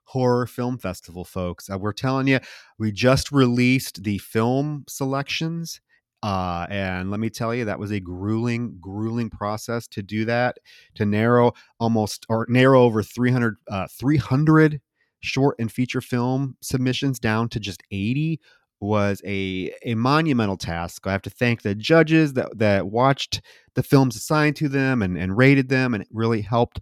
Horror 0.06 0.46
Film 0.46 0.78
Festival, 0.78 1.26
folks. 1.26 1.70
Uh, 1.70 1.78
we're 1.80 1.94
telling 1.94 2.28
you, 2.28 2.40
we 2.78 2.92
just 2.92 3.32
released 3.32 4.04
the 4.04 4.18
film 4.20 4.86
selections 4.88 5.82
Uh, 6.24 6.68
and 6.70 7.10
let 7.10 7.20
me 7.20 7.30
tell 7.30 7.56
you, 7.56 7.66
that 7.66 7.80
was 7.80 7.92
a 7.92 8.00
grueling, 8.00 8.78
grueling 8.80 9.30
process 9.30 9.88
to 9.88 10.04
do 10.04 10.24
that, 10.26 10.58
to 10.96 11.06
narrow 11.06 11.54
almost 11.80 12.26
or 12.30 12.46
narrow 12.50 12.84
over 12.84 13.02
300, 13.02 13.56
uh, 13.70 13.88
300 13.90 14.82
short 15.22 15.56
and 15.60 15.72
feature 15.72 16.02
film 16.02 16.58
submissions 16.62 17.20
down 17.20 17.50
to 17.50 17.60
just 17.60 17.82
80 17.92 18.40
was 18.82 19.22
a, 19.26 19.72
a 19.86 19.96
monumental 19.96 20.58
task. 20.58 21.06
I 21.06 21.12
have 21.12 21.22
to 21.22 21.30
thank 21.30 21.62
the 21.62 21.76
judges 21.76 22.34
that, 22.34 22.58
that 22.58 22.88
watched 22.88 23.42
the 23.76 23.84
films 23.84 24.16
assigned 24.16 24.56
to 24.58 24.68
them 24.68 25.02
and, 25.02 25.18
and 25.18 25.38
rated 25.38 25.70
them 25.70 25.94
and 25.94 26.04
it 26.04 26.10
really 26.12 26.42
helped 26.42 26.82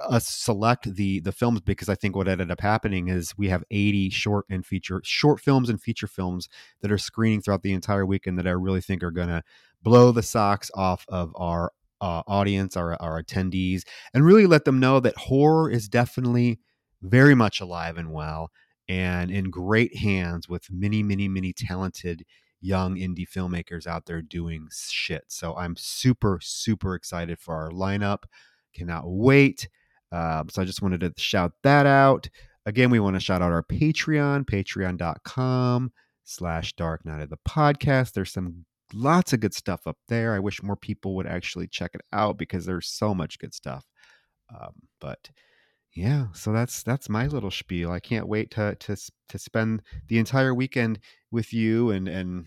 us 0.00 0.28
select 0.28 0.94
the 0.94 1.20
the 1.20 1.32
films 1.32 1.60
because 1.60 1.88
I 1.88 1.94
think 1.94 2.14
what 2.14 2.28
ended 2.28 2.50
up 2.50 2.60
happening 2.60 3.08
is 3.08 3.36
we 3.38 3.48
have 3.48 3.64
80 3.70 4.10
short 4.10 4.44
and 4.50 4.64
feature 4.64 5.00
short 5.04 5.40
films 5.40 5.70
and 5.70 5.80
feature 5.80 6.06
films 6.06 6.48
that 6.82 6.92
are 6.92 6.98
screening 6.98 7.40
throughout 7.40 7.62
the 7.62 7.72
entire 7.72 8.04
weekend 8.04 8.38
that 8.38 8.46
I 8.46 8.50
really 8.50 8.82
think 8.82 9.02
are 9.02 9.10
going 9.10 9.28
to 9.28 9.42
blow 9.82 10.12
the 10.12 10.22
socks 10.22 10.70
off 10.74 11.06
of 11.08 11.32
our 11.36 11.72
uh, 12.00 12.22
audience, 12.26 12.76
our 12.76 13.00
our 13.00 13.22
attendees, 13.22 13.84
and 14.12 14.24
really 14.24 14.46
let 14.46 14.64
them 14.66 14.80
know 14.80 15.00
that 15.00 15.16
horror 15.16 15.70
is 15.70 15.88
definitely 15.88 16.58
very 17.02 17.34
much 17.34 17.60
alive 17.60 17.96
and 17.96 18.12
well 18.12 18.50
and 18.88 19.30
in 19.30 19.50
great 19.50 19.96
hands 19.96 20.48
with 20.48 20.70
many 20.70 21.02
many 21.02 21.28
many 21.28 21.52
talented 21.52 22.24
young 22.60 22.96
indie 22.96 23.28
filmmakers 23.28 23.86
out 23.86 24.06
there 24.06 24.22
doing 24.22 24.68
shit. 24.72 25.24
So 25.28 25.56
I'm 25.56 25.76
super 25.76 26.38
super 26.42 26.94
excited 26.94 27.38
for 27.38 27.54
our 27.54 27.70
lineup. 27.70 28.24
Cannot 28.74 29.04
wait. 29.06 29.68
Uh, 30.12 30.44
so 30.50 30.62
I 30.62 30.64
just 30.64 30.82
wanted 30.82 31.00
to 31.00 31.12
shout 31.16 31.52
that 31.62 31.86
out. 31.86 32.28
Again, 32.64 32.90
we 32.90 33.00
want 33.00 33.14
to 33.14 33.20
shout 33.20 33.42
out 33.42 33.52
our 33.52 33.62
Patreon, 33.62 34.44
patreon.com 34.44 35.92
slash 36.24 36.72
dark 36.74 37.04
night 37.04 37.22
of 37.22 37.30
the 37.30 37.38
podcast. 37.48 38.12
There's 38.12 38.32
some 38.32 38.64
lots 38.92 39.32
of 39.32 39.40
good 39.40 39.54
stuff 39.54 39.86
up 39.86 39.98
there. 40.08 40.34
I 40.34 40.38
wish 40.38 40.62
more 40.62 40.76
people 40.76 41.14
would 41.16 41.26
actually 41.26 41.68
check 41.68 41.92
it 41.94 42.02
out 42.12 42.38
because 42.38 42.66
there's 42.66 42.88
so 42.88 43.14
much 43.14 43.38
good 43.38 43.54
stuff. 43.54 43.84
Um, 44.50 44.72
but 45.00 45.30
yeah, 45.96 46.26
so 46.34 46.52
that's 46.52 46.82
that's 46.82 47.08
my 47.08 47.26
little 47.26 47.50
spiel. 47.50 47.90
I 47.90 48.00
can't 48.00 48.28
wait 48.28 48.50
to 48.52 48.74
to 48.74 48.96
to 49.30 49.38
spend 49.38 49.82
the 50.08 50.18
entire 50.18 50.54
weekend 50.54 50.98
with 51.30 51.54
you 51.54 51.90
and 51.90 52.06
and 52.06 52.46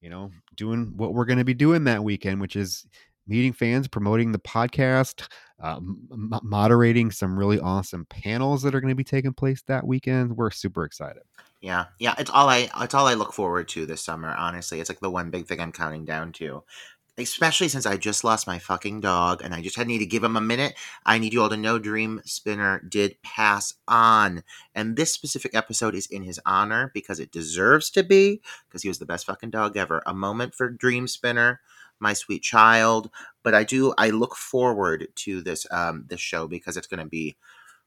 you 0.00 0.08
know 0.08 0.30
doing 0.56 0.94
what 0.96 1.12
we're 1.12 1.26
going 1.26 1.38
to 1.38 1.44
be 1.44 1.54
doing 1.54 1.84
that 1.84 2.02
weekend, 2.02 2.40
which 2.40 2.56
is 2.56 2.86
meeting 3.26 3.52
fans, 3.52 3.86
promoting 3.86 4.32
the 4.32 4.38
podcast, 4.38 5.28
uh, 5.62 5.76
m- 5.76 6.32
moderating 6.42 7.10
some 7.10 7.38
really 7.38 7.60
awesome 7.60 8.06
panels 8.06 8.62
that 8.62 8.74
are 8.74 8.80
going 8.80 8.90
to 8.90 8.96
be 8.96 9.04
taking 9.04 9.34
place 9.34 9.62
that 9.66 9.86
weekend. 9.86 10.36
We're 10.36 10.50
super 10.50 10.84
excited. 10.84 11.22
Yeah, 11.60 11.84
yeah, 11.98 12.14
it's 12.18 12.30
all 12.30 12.48
I 12.48 12.70
it's 12.80 12.94
all 12.94 13.06
I 13.06 13.14
look 13.14 13.34
forward 13.34 13.68
to 13.68 13.84
this 13.84 14.00
summer. 14.00 14.34
Honestly, 14.34 14.80
it's 14.80 14.88
like 14.88 15.00
the 15.00 15.10
one 15.10 15.28
big 15.28 15.46
thing 15.46 15.60
I'm 15.60 15.72
counting 15.72 16.06
down 16.06 16.32
to. 16.32 16.64
Especially 17.22 17.68
since 17.68 17.86
I 17.86 17.96
just 17.96 18.24
lost 18.24 18.46
my 18.46 18.58
fucking 18.58 19.00
dog 19.00 19.42
and 19.42 19.54
I 19.54 19.62
just 19.62 19.76
had 19.76 19.86
need 19.86 19.98
to 19.98 20.06
give 20.06 20.24
him 20.24 20.36
a 20.36 20.40
minute. 20.40 20.74
I 21.04 21.18
need 21.18 21.32
you 21.32 21.42
all 21.42 21.48
to 21.48 21.56
know 21.56 21.78
Dream 21.78 22.20
Spinner 22.24 22.80
did 22.88 23.22
pass 23.22 23.74
on. 23.86 24.42
And 24.74 24.96
this 24.96 25.12
specific 25.12 25.54
episode 25.54 25.94
is 25.94 26.06
in 26.06 26.22
his 26.22 26.40
honor 26.46 26.90
because 26.94 27.20
it 27.20 27.32
deserves 27.32 27.90
to 27.90 28.02
be, 28.02 28.40
because 28.68 28.82
he 28.82 28.88
was 28.88 28.98
the 28.98 29.06
best 29.06 29.26
fucking 29.26 29.50
dog 29.50 29.76
ever. 29.76 30.02
A 30.06 30.14
moment 30.14 30.54
for 30.54 30.68
Dream 30.68 31.06
Spinner 31.06 31.60
my 32.00 32.14
sweet 32.14 32.42
child. 32.42 33.10
But 33.42 33.54
I 33.54 33.64
do 33.64 33.94
I 33.96 34.10
look 34.10 34.34
forward 34.34 35.08
to 35.16 35.42
this 35.42 35.66
um 35.70 36.04
this 36.08 36.20
show 36.20 36.48
because 36.48 36.76
it's 36.76 36.86
gonna 36.86 37.06
be 37.06 37.36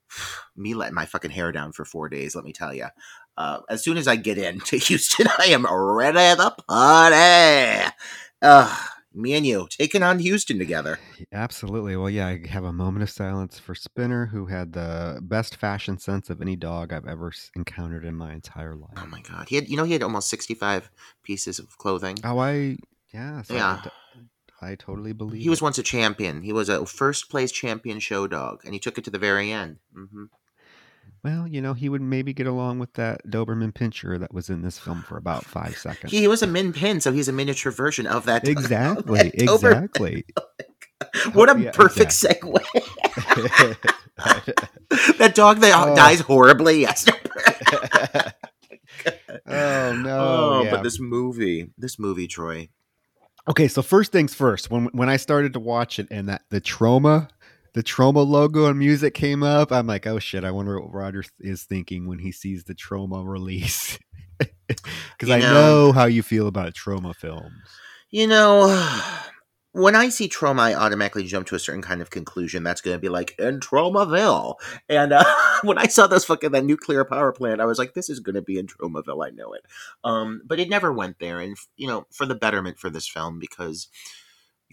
me 0.55 0.73
letting 0.73 0.95
my 0.95 1.05
fucking 1.05 1.31
hair 1.31 1.51
down 1.51 1.73
for 1.73 1.85
four 1.85 2.09
days. 2.09 2.35
Let 2.35 2.45
me 2.45 2.53
tell 2.53 2.73
you. 2.73 2.87
Uh, 3.35 3.61
as 3.67 3.83
soon 3.83 3.97
as 3.97 4.07
I 4.07 4.15
get 4.15 4.37
into 4.37 4.77
Houston, 4.77 5.27
I 5.39 5.45
am 5.47 5.65
ready 5.65 6.39
to 6.39 6.55
party. 6.67 7.91
Me 9.13 9.33
and 9.33 9.45
you 9.45 9.67
taking 9.69 10.03
on 10.03 10.19
Houston 10.19 10.57
together. 10.57 10.99
Absolutely. 11.31 11.95
Well, 11.95 12.09
yeah, 12.09 12.27
I 12.27 12.47
have 12.47 12.63
a 12.63 12.73
moment 12.73 13.03
of 13.03 13.09
silence 13.09 13.59
for 13.59 13.75
Spinner, 13.75 14.25
who 14.25 14.47
had 14.47 14.73
the 14.73 15.19
best 15.21 15.55
fashion 15.55 15.97
sense 15.97 16.29
of 16.29 16.41
any 16.41 16.55
dog 16.55 16.93
I've 16.93 17.07
ever 17.07 17.31
encountered 17.55 18.05
in 18.05 18.15
my 18.15 18.33
entire 18.33 18.75
life. 18.75 18.93
Oh 18.97 19.07
my 19.07 19.21
god, 19.21 19.49
he 19.49 19.55
had 19.55 19.69
you 19.69 19.77
know 19.77 19.83
he 19.83 19.93
had 19.93 20.03
almost 20.03 20.29
sixty 20.29 20.53
five 20.53 20.89
pieces 21.23 21.59
of 21.59 21.77
clothing. 21.77 22.17
Oh, 22.23 22.39
I 22.39 22.77
yeah, 23.13 23.41
so 23.43 23.53
yeah. 23.53 23.81
I 24.61 24.75
totally 24.75 25.13
believe. 25.13 25.41
He 25.41 25.49
was 25.49 25.61
once 25.61 25.77
a 25.77 25.83
champion. 25.83 26.41
He 26.41 26.53
was 26.53 26.69
a 26.69 26.85
first 26.85 27.29
place 27.29 27.51
champion 27.51 27.99
show 27.99 28.27
dog, 28.27 28.61
and 28.63 28.73
he 28.73 28.79
took 28.79 28.97
it 28.97 29.03
to 29.03 29.11
the 29.11 29.19
very 29.19 29.51
end. 29.51 29.79
Mm-hmm. 29.95 30.25
Well, 31.23 31.47
you 31.47 31.61
know, 31.61 31.73
he 31.73 31.87
would 31.87 32.01
maybe 32.01 32.33
get 32.33 32.47
along 32.47 32.79
with 32.79 32.93
that 32.93 33.25
Doberman 33.25 33.73
Pinscher 33.73 34.19
that 34.19 34.33
was 34.33 34.49
in 34.49 34.61
this 34.61 34.77
film 34.77 35.03
for 35.03 35.17
about 35.17 35.45
five 35.45 35.77
seconds. 35.77 36.11
He 36.11 36.27
was 36.27 36.41
a 36.41 36.47
min 36.47 36.73
pin, 36.73 36.99
so 36.99 37.13
he's 37.13 37.29
a 37.29 37.31
miniature 37.31 37.71
version 37.71 38.07
of 38.07 38.25
that. 38.25 38.47
Exactly. 38.53 39.17
That 39.17 39.41
exactly. 39.41 40.25
what 41.33 41.49
a 41.55 41.59
yeah, 41.59 41.71
perfect 41.71 42.11
exactly. 42.11 42.51
segue. 42.53 43.77
that 45.17 45.33
dog 45.33 45.59
that 45.59 45.73
oh. 45.75 45.95
dies 45.95 46.19
horribly. 46.19 46.81
Yes. 46.81 47.07
oh 49.47 49.93
no! 49.95 50.19
Oh, 50.19 50.61
yeah. 50.63 50.71
but 50.71 50.83
this 50.83 50.99
movie, 50.99 51.69
this 51.77 51.97
movie, 51.97 52.27
Troy, 52.27 52.69
Okay, 53.47 53.67
so 53.67 53.81
first 53.81 54.11
things 54.11 54.33
first. 54.33 54.71
When 54.71 54.85
when 54.87 55.09
I 55.09 55.17
started 55.17 55.53
to 55.53 55.59
watch 55.59 55.99
it 55.99 56.07
and 56.09 56.29
that 56.29 56.43
the 56.49 56.61
Troma, 56.61 57.29
the 57.73 57.83
Troma 57.83 58.25
logo 58.25 58.65
and 58.65 58.77
music 58.77 59.13
came 59.13 59.43
up, 59.43 59.71
I'm 59.71 59.87
like, 59.87 60.07
oh 60.07 60.19
shit! 60.19 60.43
I 60.43 60.51
wonder 60.51 60.79
what 60.79 60.93
Roger 60.93 61.23
is 61.39 61.63
thinking 61.63 62.07
when 62.07 62.19
he 62.19 62.31
sees 62.31 62.63
the 62.63 62.75
Troma 62.75 63.25
release. 63.25 63.97
Because 64.67 65.29
I 65.29 65.39
know, 65.39 65.53
know 65.53 65.91
how 65.91 66.05
you 66.05 66.23
feel 66.23 66.47
about 66.47 66.73
Troma 66.73 67.15
films. 67.15 67.53
You 68.09 68.27
know, 68.27 68.89
when 69.73 69.95
I 69.95 70.09
see 70.09 70.29
Troma, 70.29 70.59
I 70.59 70.73
automatically 70.75 71.23
jump 71.23 71.47
to 71.47 71.55
a 71.55 71.59
certain 71.59 71.81
kind 71.81 72.01
of 72.01 72.09
conclusion. 72.09 72.63
That's 72.63 72.81
going 72.81 72.95
to 72.95 73.01
be 73.01 73.09
like 73.09 73.35
in 73.39 73.59
Tromaville. 73.59 74.55
And 74.87 75.13
uh, 75.13 75.25
when 75.63 75.77
I 75.77 75.87
saw 75.87 76.07
those 76.07 76.25
fucking 76.25 76.51
that 76.51 76.65
nuclear 76.65 77.03
power 77.05 77.31
plant, 77.31 77.61
I 77.61 77.65
was 77.65 77.79
like, 77.79 77.93
this 77.93 78.09
is 78.09 78.19
going 78.19 78.35
to 78.35 78.41
be 78.41 78.57
in 78.57 78.67
Tromaville. 78.67 79.25
I 79.25 79.31
know 79.31 79.53
it. 79.53 79.61
Um, 80.03 80.41
but 80.45 80.59
it 80.59 80.69
never 80.69 80.91
went 80.91 81.19
there. 81.19 81.39
And 81.39 81.57
you 81.75 81.87
know, 81.87 82.05
for 82.11 82.25
the 82.25 82.35
betterment 82.35 82.79
for 82.79 82.89
this 82.89 83.07
film, 83.07 83.39
because 83.39 83.87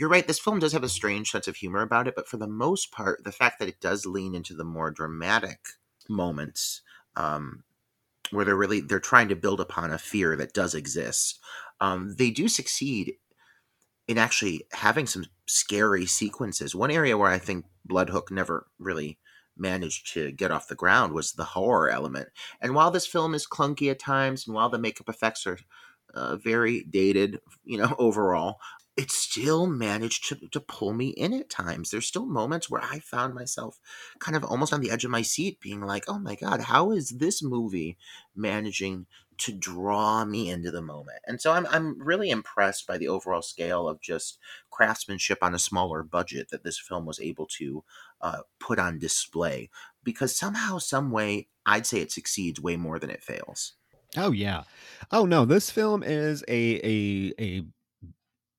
you're 0.00 0.08
right, 0.08 0.26
this 0.26 0.38
film 0.38 0.58
does 0.58 0.72
have 0.72 0.82
a 0.82 0.88
strange 0.88 1.30
sense 1.30 1.46
of 1.46 1.56
humor 1.56 1.82
about 1.82 2.08
it. 2.08 2.14
But 2.16 2.26
for 2.26 2.38
the 2.38 2.48
most 2.48 2.90
part, 2.90 3.22
the 3.22 3.30
fact 3.30 3.58
that 3.58 3.68
it 3.68 3.82
does 3.82 4.06
lean 4.06 4.34
into 4.34 4.54
the 4.54 4.64
more 4.64 4.90
dramatic 4.90 5.58
moments, 6.08 6.80
um, 7.16 7.64
where 8.30 8.46
they're 8.46 8.56
really 8.56 8.80
they're 8.80 8.98
trying 8.98 9.28
to 9.28 9.36
build 9.36 9.60
upon 9.60 9.92
a 9.92 9.98
fear 9.98 10.36
that 10.36 10.54
does 10.54 10.74
exist. 10.74 11.38
Um, 11.82 12.14
they 12.16 12.30
do 12.30 12.48
succeed 12.48 13.12
in 14.08 14.16
actually 14.16 14.62
having 14.72 15.06
some 15.06 15.26
scary 15.46 16.06
sequences. 16.06 16.74
One 16.74 16.90
area 16.90 17.18
where 17.18 17.30
I 17.30 17.38
think 17.38 17.66
Bloodhook 17.86 18.30
never 18.30 18.68
really 18.78 19.18
managed 19.54 20.14
to 20.14 20.32
get 20.32 20.50
off 20.50 20.68
the 20.68 20.74
ground 20.74 21.12
was 21.12 21.32
the 21.32 21.44
horror 21.44 21.90
element. 21.90 22.30
And 22.62 22.74
while 22.74 22.90
this 22.90 23.06
film 23.06 23.34
is 23.34 23.46
clunky 23.46 23.90
at 23.90 23.98
times, 23.98 24.46
and 24.46 24.54
while 24.54 24.70
the 24.70 24.78
makeup 24.78 25.10
effects 25.10 25.46
are 25.46 25.58
uh, 26.14 26.36
very 26.36 26.84
dated, 26.84 27.40
you 27.64 27.76
know, 27.76 27.94
overall, 27.98 28.56
it 29.00 29.10
still 29.10 29.66
managed 29.66 30.28
to, 30.28 30.36
to 30.48 30.60
pull 30.60 30.92
me 30.92 31.08
in 31.08 31.32
at 31.32 31.48
times. 31.48 31.90
There's 31.90 32.06
still 32.06 32.26
moments 32.26 32.68
where 32.68 32.82
I 32.82 32.98
found 32.98 33.34
myself 33.34 33.78
kind 34.18 34.36
of 34.36 34.44
almost 34.44 34.74
on 34.74 34.82
the 34.82 34.90
edge 34.90 35.06
of 35.06 35.10
my 35.10 35.22
seat, 35.22 35.58
being 35.58 35.80
like, 35.80 36.04
oh 36.06 36.18
my 36.18 36.34
God, 36.34 36.60
how 36.60 36.90
is 36.92 37.08
this 37.08 37.42
movie 37.42 37.96
managing 38.36 39.06
to 39.38 39.52
draw 39.52 40.22
me 40.26 40.50
into 40.50 40.70
the 40.70 40.82
moment. 40.82 41.20
And 41.26 41.40
so 41.40 41.52
I'm 41.52 41.66
I'm 41.68 41.98
really 41.98 42.28
impressed 42.28 42.86
by 42.86 42.98
the 42.98 43.08
overall 43.08 43.40
scale 43.40 43.88
of 43.88 44.02
just 44.02 44.38
craftsmanship 44.70 45.38
on 45.40 45.54
a 45.54 45.58
smaller 45.58 46.02
budget 46.02 46.50
that 46.50 46.62
this 46.62 46.78
film 46.78 47.06
was 47.06 47.18
able 47.18 47.46
to 47.58 47.82
uh, 48.20 48.40
put 48.58 48.78
on 48.78 48.98
display. 48.98 49.70
Because 50.04 50.36
somehow, 50.36 50.76
some 50.76 51.10
way, 51.10 51.48
I'd 51.64 51.86
say 51.86 52.00
it 52.00 52.12
succeeds 52.12 52.60
way 52.60 52.76
more 52.76 52.98
than 52.98 53.08
it 53.08 53.22
fails. 53.22 53.72
Oh 54.14 54.32
yeah. 54.32 54.64
Oh 55.10 55.24
no, 55.24 55.46
this 55.46 55.70
film 55.70 56.02
is 56.02 56.44
a 56.46 56.80
a 56.84 57.32
a 57.40 57.62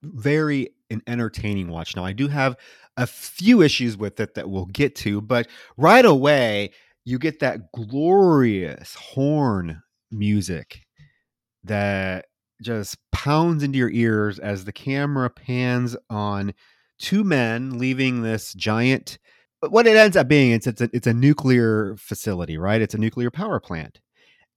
very 0.04 0.70
an 0.90 1.02
entertaining 1.08 1.70
watch. 1.70 1.96
Now 1.96 2.06
I 2.06 2.14
do 2.14 2.28
have 2.28 2.58
a 2.98 3.08
few 3.08 3.62
issues 3.62 3.98
with 3.98 4.20
it 4.20 4.36
that 4.36 4.50
we'll 4.50 4.66
get 4.66 4.96
to, 4.98 5.22
but 5.22 5.48
right 5.78 6.06
away 6.06 6.72
you 7.06 7.18
get 7.18 7.40
that 7.40 7.72
glorious 7.72 8.94
horn 8.96 9.82
music 10.12 10.82
that 11.64 12.26
just 12.62 12.98
pounds 13.12 13.64
into 13.64 13.78
your 13.78 13.90
ears 13.90 14.38
as 14.40 14.66
the 14.66 14.72
camera 14.72 15.30
pans 15.30 15.96
on 16.10 16.54
two 17.00 17.24
men 17.24 17.78
leaving 17.80 18.22
this 18.22 18.54
giant 18.54 19.18
But 19.62 19.72
what 19.72 19.88
it 19.88 19.98
ends 19.98 20.16
up 20.16 20.28
being 20.28 20.52
it's 20.52 20.68
it's 20.68 20.82
a, 20.82 20.90
it's 20.94 21.08
a 21.08 21.14
nuclear 21.14 21.96
facility 21.98 22.58
right 22.58 22.82
it's 22.82 22.94
a 22.94 23.00
nuclear 23.00 23.32
power 23.32 23.60
plant 23.60 24.00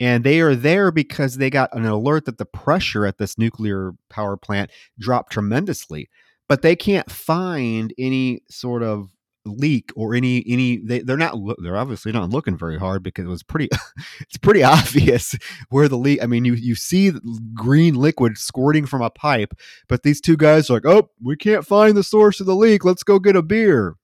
and 0.01 0.25
they 0.25 0.41
are 0.41 0.55
there 0.55 0.91
because 0.91 1.37
they 1.37 1.51
got 1.51 1.75
an 1.77 1.85
alert 1.85 2.25
that 2.25 2.39
the 2.39 2.45
pressure 2.45 3.07
at 3.07 3.19
this 3.19 3.39
nuclear 3.39 3.93
power 4.11 4.37
plant 4.37 4.71
dropped 4.99 5.33
tremendously 5.33 6.09
but 6.49 6.63
they 6.63 6.77
can't 6.77 7.11
find 7.11 7.93
any 7.99 8.41
sort 8.49 8.83
of 8.83 9.11
leak 9.47 9.91
or 9.95 10.15
any 10.15 10.43
any 10.47 10.79
they, 10.79 11.01
they're 11.01 11.19
not 11.19 11.37
they're 11.63 11.77
obviously 11.77 12.11
not 12.11 12.31
looking 12.31 12.57
very 12.57 12.79
hard 12.79 13.03
because 13.03 13.27
it 13.27 13.29
was 13.29 13.43
pretty 13.43 13.69
it's 14.21 14.39
pretty 14.39 14.63
obvious 14.63 15.37
where 15.69 15.89
the 15.89 15.99
leak 15.99 16.23
i 16.23 16.27
mean 16.27 16.45
you 16.45 16.55
you 16.55 16.75
see 16.75 17.13
green 17.53 17.95
liquid 17.95 18.39
squirting 18.39 18.87
from 18.87 19.03
a 19.03 19.11
pipe 19.11 19.53
but 19.87 20.03
these 20.03 20.21
two 20.21 20.37
guys 20.37 20.71
are 20.71 20.75
like 20.75 20.87
oh 20.87 21.11
we 21.23 21.37
can't 21.37 21.67
find 21.67 21.97
the 21.97 22.03
source 22.03 22.41
of 22.41 22.47
the 22.47 22.57
leak. 22.57 22.85
Let's 22.85 23.03
go 23.03 23.19
get 23.19 23.37
a 23.37 23.43
beer 23.43 23.97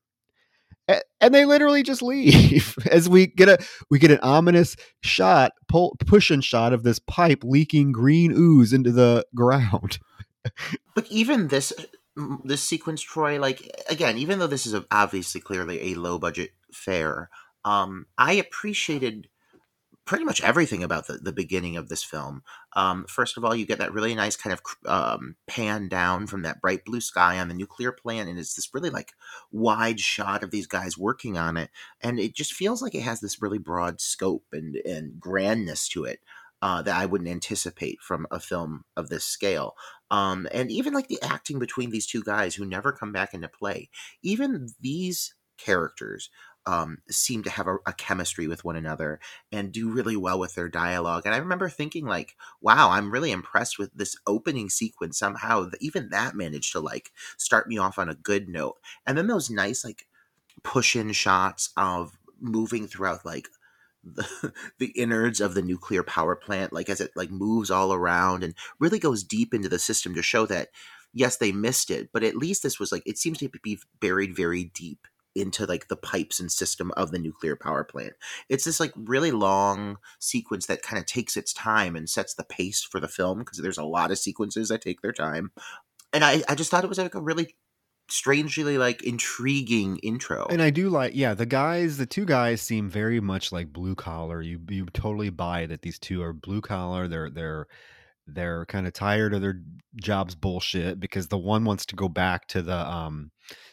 and 1.20 1.35
they 1.35 1.44
literally 1.44 1.82
just 1.82 2.02
leave 2.02 2.76
as 2.90 3.09
we 3.09 3.26
get 3.26 3.49
a 3.49 3.59
we 3.90 3.99
get 3.99 4.11
an 4.11 4.20
ominous 4.23 4.76
shot 5.02 5.52
pull 5.68 5.97
pushing 6.06 6.40
shot 6.40 6.73
of 6.73 6.82
this 6.82 6.99
pipe 6.99 7.42
leaking 7.42 7.92
green 7.92 8.32
ooze 8.32 8.73
into 8.73 8.92
the 8.92 9.26
ground. 9.35 9.99
But 10.94 11.06
even 11.11 11.49
this 11.49 11.70
this 12.44 12.62
sequence, 12.62 13.02
Troy, 13.02 13.38
like 13.38 13.70
again, 13.90 14.16
even 14.16 14.38
though 14.38 14.47
this 14.47 14.66
is 14.66 14.75
obviously 14.90 15.40
clearly 15.40 15.92
a 15.92 15.94
low 15.97 16.18
budget 16.18 16.52
fare, 16.73 17.28
um, 17.64 18.06
I 18.16 18.32
appreciated 18.32 19.28
pretty 20.11 20.25
much 20.25 20.40
everything 20.40 20.83
about 20.83 21.07
the, 21.07 21.19
the 21.19 21.33
beginning 21.33 21.76
of 21.76 21.88
this 21.88 22.02
film. 22.02 22.43
Um, 22.73 23.07
first 23.09 23.37
of 23.37 23.45
all, 23.45 23.55
you 23.55 23.64
get 23.64 23.79
that 23.79 23.93
really 23.93 24.12
nice 24.12 24.35
kind 24.35 24.52
of 24.52 24.61
um, 24.85 25.37
pan 25.47 25.87
down 25.88 26.26
from 26.26 26.43
that 26.43 26.61
bright 26.61 26.85
blue 26.85 27.00
sky 27.00 27.38
on 27.38 27.47
the 27.47 27.55
nuclear 27.55 27.93
plant, 27.93 28.29
and 28.29 28.37
it's 28.37 28.55
this 28.55 28.75
really 28.75 28.90
like 28.90 29.12
wide 29.52 30.00
shot 30.00 30.43
of 30.43 30.50
these 30.50 30.67
guys 30.67 30.99
working 30.99 31.38
on 31.38 31.57
it, 31.57 31.71
and 32.00 32.19
it 32.19 32.35
just 32.35 32.55
feels 32.55 32.83
like 32.83 32.97
it 32.97 33.02
has 33.02 33.21
this 33.21 33.40
really 33.40 33.59
broad 33.59 34.00
scope 34.00 34.47
and 34.52 34.75
and 34.85 35.21
grandness 35.21 35.88
to 35.90 36.02
it. 36.02 36.19
Uh, 36.61 36.83
that 36.83 36.97
I 36.97 37.07
wouldn't 37.07 37.31
anticipate 37.31 38.02
from 38.02 38.26
a 38.31 38.38
film 38.38 38.85
of 38.95 39.09
this 39.09 39.25
scale. 39.25 39.76
Um, 40.11 40.47
and 40.52 40.71
even 40.71 40.93
like 40.93 41.09
the 41.09 41.23
acting 41.23 41.59
between 41.59 41.90
these 41.90 42.07
two 42.07 42.23
guys 42.23 42.55
who 42.57 42.67
never 42.67 42.93
come 42.93 43.12
back 43.12 43.33
into 43.33 43.49
play, 43.49 43.88
even 44.23 44.69
these 44.79 45.35
characters 45.57 46.31
um, 46.67 46.99
seem 47.11 47.43
to 47.45 47.50
have 47.50 47.67
a, 47.67 47.76
a 47.87 47.93
chemistry 47.93 48.47
with 48.47 48.64
one 48.64 48.76
another 48.76 49.19
and 49.50 49.73
do 49.73 49.90
really 49.90 50.17
well 50.17 50.38
with 50.38 50.55
their 50.55 50.69
dialogue. 50.69 51.23
And 51.25 51.35
I 51.35 51.38
remember 51.38 51.69
thinking, 51.69 52.07
like, 52.07 52.37
wow, 52.61 52.90
I'm 52.90 53.11
really 53.11 53.33
impressed 53.33 53.79
with 53.79 53.93
this 53.95 54.17
opening 54.26 54.69
sequence. 54.69 55.19
Somehow, 55.19 55.71
even 55.81 56.11
that 56.11 56.35
managed 56.35 56.73
to 56.73 56.81
like 56.81 57.11
start 57.37 57.69
me 57.69 57.79
off 57.79 57.99
on 57.99 58.09
a 58.09 58.14
good 58.14 58.49
note. 58.49 58.76
And 59.07 59.17
then 59.17 59.26
those 59.26 59.50
nice 59.50 59.85
like 59.85 60.07
push 60.62 60.97
in 60.97 61.12
shots 61.12 61.71
of 61.76 62.19
moving 62.40 62.87
throughout 62.87 63.25
like 63.25 63.49
the, 64.05 64.52
the 64.79 64.88
innards 64.88 65.40
of 65.40 65.55
the 65.55 65.62
nuclear 65.62 66.02
power 66.02 66.35
plant 66.35 66.73
like 66.73 66.88
as 66.88 67.02
it 67.02 67.11
like 67.14 67.31
moves 67.31 67.71
all 67.71 67.93
around 67.93 68.43
and 68.43 68.55
really 68.79 68.99
goes 68.99 69.23
deep 69.23 69.52
into 69.52 69.69
the 69.69 69.79
system 69.79 70.14
to 70.14 70.23
show 70.23 70.47
that 70.47 70.69
yes 71.12 71.37
they 71.37 71.52
missed 71.52 71.90
it 71.90 72.09
but 72.11 72.25
at 72.25 72.35
least 72.37 72.62
this 72.62 72.81
was 72.81 72.90
like 72.90 73.02
it 73.05 73.19
seems 73.19 73.37
to 73.37 73.50
be 73.62 73.79
buried 74.00 74.35
very 74.35 74.64
deep 74.64 75.07
into 75.34 75.66
like 75.66 75.88
the 75.88 75.96
pipes 75.96 76.40
and 76.40 76.50
system 76.50 76.90
of 76.96 77.10
the 77.10 77.18
nuclear 77.18 77.56
power 77.56 77.84
plant 77.84 78.14
it's 78.49 78.64
this 78.64 78.80
like 78.80 78.92
really 78.96 79.30
long 79.30 79.96
sequence 80.18 80.66
that 80.66 80.82
kind 80.82 80.99
of 80.99 81.06
takes 81.06 81.37
its 81.37 81.52
time 81.52 81.96
and 81.96 82.08
sets 82.08 82.34
the 82.34 82.44
pace 82.44 82.82
for 82.82 83.00
the 83.00 83.08
film 83.08 83.38
because 83.38 83.58
there's 83.58 83.78
a 83.78 83.84
lot 83.84 84.10
of 84.10 84.18
sequences 84.18 84.68
that 84.68 84.82
take 84.82 85.00
their 85.02 85.12
time 85.12 85.50
and 86.12 86.25
I, 86.25 86.42
I 86.49 86.54
just 86.54 86.70
thought 86.70 86.84
it 86.84 86.88
was 86.88 86.99
like 86.99 87.14
a 87.14 87.22
really 87.22 87.54
strangely 88.10 88.76
like 88.76 89.02
intriguing 89.02 89.99
intro 89.99 90.46
And 90.50 90.60
I 90.60 90.70
do 90.70 90.88
like, 90.88 91.12
yeah, 91.14 91.34
the 91.34 91.46
guys, 91.46 91.96
the 91.96 92.06
two 92.06 92.25
guys 92.25 92.60
seem 92.60 92.90
very 92.90 93.20
much 93.20 93.52
like 93.52 93.72
blue 93.72 93.94
collar. 93.94 94.42
You 94.42 94.60
you 94.68 94.87
totally 94.87 95.30
buy 95.30 95.66
that 95.66 95.82
these 95.82 95.99
two 95.99 96.22
are 96.22 96.32
blue 96.32 96.60
collar. 96.60 97.08
They're 97.08 97.30
they're 97.30 97.66
they're 98.26 98.66
kind 98.66 98.87
of 98.87 98.92
tired 98.92 99.34
of 99.34 99.40
their 99.40 99.60
jobs 100.00 100.34
bullshit 100.34 101.00
because 101.00 101.28
the 101.28 101.38
one 101.38 101.64
wants 101.64 101.87
to 101.87 101.96
go 101.96 102.08
back 102.08 102.46
to 102.49 102.62
the 102.62 102.76
um 102.76 103.30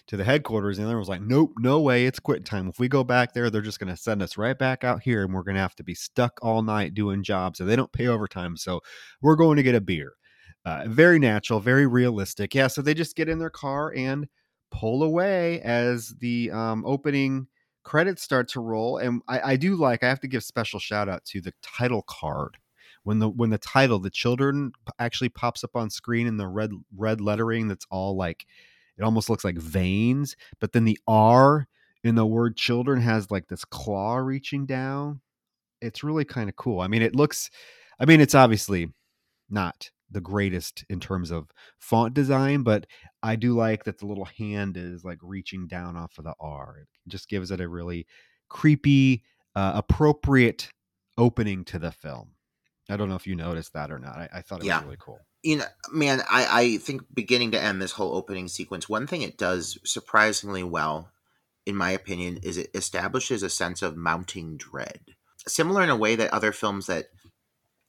to 0.08 0.18
the 0.18 0.24
headquarters 0.24 0.80
and 0.80 0.90
the 0.90 0.98
was 0.98 1.10
like, 1.10 1.22
nope, 1.22 1.54
no 1.60 1.82
way, 1.82 2.06
it's 2.06 2.20
quit 2.20 2.46
time. 2.46 2.68
If 2.68 2.80
we 2.80 2.88
go 2.88 3.04
back 3.04 3.34
there, 3.34 3.50
they're 3.50 3.62
just 3.62 3.80
gonna 3.80 3.98
send 3.98 4.22
us 4.22 4.38
right 4.38 4.58
back 4.58 4.84
out 4.84 5.04
here 5.04 5.24
and 5.24 5.34
we're 5.34 5.44
gonna 5.44 5.60
have 5.60 5.76
to 5.76 5.84
be 5.84 5.96
stuck 5.96 6.40
all 6.42 6.64
night 6.64 6.94
doing 6.94 7.24
jobs 7.24 7.60
and 7.60 7.70
they 7.70 7.76
don't 7.76 7.92
pay 7.92 8.08
overtime. 8.08 8.56
So 8.58 8.82
we're 9.22 9.36
going 9.36 9.58
to 9.58 9.64
get 9.64 9.76
a 9.76 9.82
beer. 9.82 10.14
Uh, 10.66 10.84
very 10.88 11.20
natural, 11.20 11.60
very 11.60 11.88
realistic. 11.88 12.54
Yeah, 12.54 12.68
so 12.68 12.82
they 12.82 12.94
just 12.94 13.16
get 13.16 13.30
in 13.30 13.40
their 13.40 13.50
car 13.50 13.94
and 13.96 14.28
pull 14.70 15.04
away 15.04 15.62
as 15.62 16.14
the 16.20 16.52
um, 16.52 16.84
opening 16.86 17.48
credits 17.84 18.22
start 18.22 18.50
to 18.50 18.60
roll. 18.60 18.98
And 18.98 19.22
I, 19.30 19.54
I 19.54 19.56
do 19.56 19.76
like. 19.76 20.04
I 20.04 20.10
have 20.10 20.20
to 20.22 20.28
give 20.28 20.44
special 20.44 20.80
shout 20.80 21.08
out 21.08 21.24
to 21.26 21.42
the 21.42 21.54
title 21.62 22.04
card 22.06 22.58
when 23.04 23.20
the 23.20 23.30
when 23.30 23.50
the 23.50 23.58
title, 23.58 24.00
the 24.00 24.10
children, 24.10 24.74
actually 25.00 25.30
pops 25.30 25.64
up 25.64 25.76
on 25.76 25.90
screen 25.90 26.28
in 26.28 26.36
the 26.36 26.48
red 26.48 26.72
red 26.96 27.22
lettering. 27.22 27.70
That's 27.70 27.86
all 27.90 28.18
like 28.18 28.46
it 28.98 29.04
almost 29.04 29.30
looks 29.30 29.44
like 29.46 29.58
veins, 29.58 30.36
but 30.60 30.72
then 30.72 30.86
the 30.86 31.00
R 31.08 31.68
in 32.04 32.16
the 32.16 32.26
word 32.26 32.56
children 32.58 33.02
has 33.02 33.30
like 33.32 33.48
this 33.48 33.66
claw 33.66 34.18
reaching 34.18 34.66
down. 34.66 35.22
It's 35.82 36.04
really 36.04 36.26
kind 36.26 36.50
of 36.50 36.56
cool. 36.56 36.80
I 36.82 36.88
mean, 36.88 37.02
it 37.02 37.16
looks. 37.16 37.50
I 38.00 38.06
mean, 38.06 38.22
it's 38.22 38.36
obviously 38.36 38.94
not 39.50 39.90
the 40.10 40.22
greatest 40.22 40.86
in 40.90 41.00
terms 41.00 41.32
of 41.32 41.50
font 41.80 42.14
design, 42.14 42.64
but 42.64 42.88
I 43.22 43.36
do 43.36 43.54
like 43.56 43.84
that 43.84 43.98
the 43.98 44.06
little 44.06 44.26
hand 44.38 44.78
is 44.78 45.04
like 45.04 45.20
reaching 45.22 45.68
down 45.68 45.98
off 45.98 46.18
of 46.18 46.24
the 46.24 46.34
R. 46.40 46.78
It 46.82 46.88
just 47.10 47.28
gives 47.30 47.52
it 47.52 47.60
a 47.60 47.68
really 47.68 48.08
creepy, 48.50 49.24
uh, 49.56 49.74
appropriate 49.76 50.70
opening 51.18 51.66
to 51.66 51.80
the 51.80 51.92
film. 51.92 52.32
I 52.90 52.96
don't 52.96 53.10
know 53.10 53.16
if 53.16 53.28
you 53.28 53.36
noticed 53.36 53.74
that 53.74 53.92
or 53.92 54.00
not. 54.00 54.18
I, 54.18 54.30
I 54.36 54.42
thought 54.42 54.62
it 54.62 54.66
Yeah. 54.66 54.78
was 54.78 54.86
really 54.86 54.98
cool. 55.00 55.20
You 55.44 55.58
know, 55.58 55.66
man, 55.92 56.22
I, 56.30 56.48
I 56.62 56.78
think 56.78 57.04
beginning 57.14 57.52
to 57.52 57.62
end 57.62 57.82
this 57.82 57.94
whole 57.94 58.16
opening 58.16 58.48
sequence, 58.48 58.90
one 58.90 59.08
thing 59.08 59.22
it 59.22 59.38
does 59.38 59.78
surprisingly 59.84 60.64
well, 60.64 61.12
in 61.66 61.76
my 61.76 61.92
opinion, 61.92 62.40
is 62.44 62.58
it 62.58 62.70
establishes 62.74 63.44
a 63.44 63.50
sense 63.50 63.82
of 63.82 63.96
mounting 63.96 64.58
dread. 64.58 65.02
Similar 65.48 65.84
in 65.84 65.90
a 65.90 65.96
way 65.96 66.16
that 66.16 66.34
other 66.34 66.52
films 66.52 66.88
that 66.88 67.06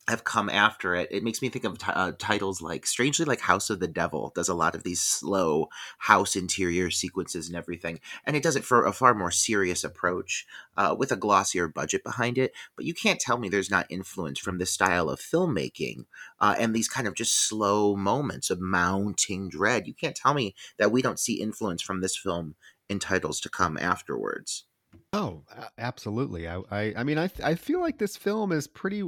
have 0.09 0.25
come 0.25 0.49
after 0.49 0.95
it, 0.95 1.09
it 1.11 1.23
makes 1.23 1.43
me 1.43 1.49
think 1.49 1.65
of 1.65 1.79
ti- 1.79 1.93
uh, 1.95 2.13
titles 2.19 2.61
like, 2.61 2.87
strangely, 2.87 3.25
like 3.25 3.41
House 3.41 3.71
of 3.71 3.79
the 3.79 3.87
Devil 3.87 4.33
does 4.35 4.49
a 4.49 4.55
lot 4.55 4.75
of 4.75 4.83
these 4.83 5.01
slow 5.01 5.69
house 5.99 6.35
interior 6.35 6.91
sequences 6.91 7.47
and 7.47 7.57
everything, 7.57 8.01
and 8.25 8.35
it 8.35 8.43
does 8.43 8.57
it 8.57 8.65
for 8.65 8.85
a 8.85 8.93
far 8.93 9.15
more 9.15 9.31
serious 9.31 9.85
approach 9.85 10.47
uh, 10.77 10.97
with 10.99 11.13
a 11.13 11.17
glossier 11.17 11.69
budget 11.69 12.03
behind 12.03 12.39
it. 12.39 12.53
But 12.75 12.87
you 12.87 12.95
can't 12.95 13.21
tell 13.21 13.39
me 13.39 13.49
there's 13.49 13.71
not 13.71 13.87
influence 13.91 14.39
from 14.39 14.59
this 14.59 14.73
style 14.73 15.09
of 15.11 15.21
filmmaking 15.21 16.07
uh, 16.41 16.55
and 16.59 16.75
these 16.75 16.89
kind 16.89 17.07
of 17.07 17.15
just 17.15 17.47
slow 17.49 17.95
moments 17.95 18.51
of 18.51 18.61
mounting 18.61 19.49
dread. 19.49 19.87
You 19.87 19.95
can't 19.95 20.17
tell 20.17 20.35
me 20.35 20.55
that 20.79 20.91
we 20.91 21.03
don't 21.03 21.21
see 21.21 21.41
influence 21.41 21.83
from 21.83 22.01
this 22.01 22.17
film 22.17 22.55
in 22.89 22.99
titles 22.99 23.41
to 23.41 23.51
come 23.51 23.77
afterwards. 23.77 24.65
Oh, 25.13 25.45
absolutely. 25.77 26.49
I, 26.49 26.61
I, 26.71 26.95
I 26.97 27.05
mean, 27.05 27.19
I, 27.19 27.31
I 27.43 27.55
feel 27.55 27.81
like 27.81 27.99
this 27.99 28.17
film 28.17 28.53
is 28.53 28.67
pretty, 28.67 29.03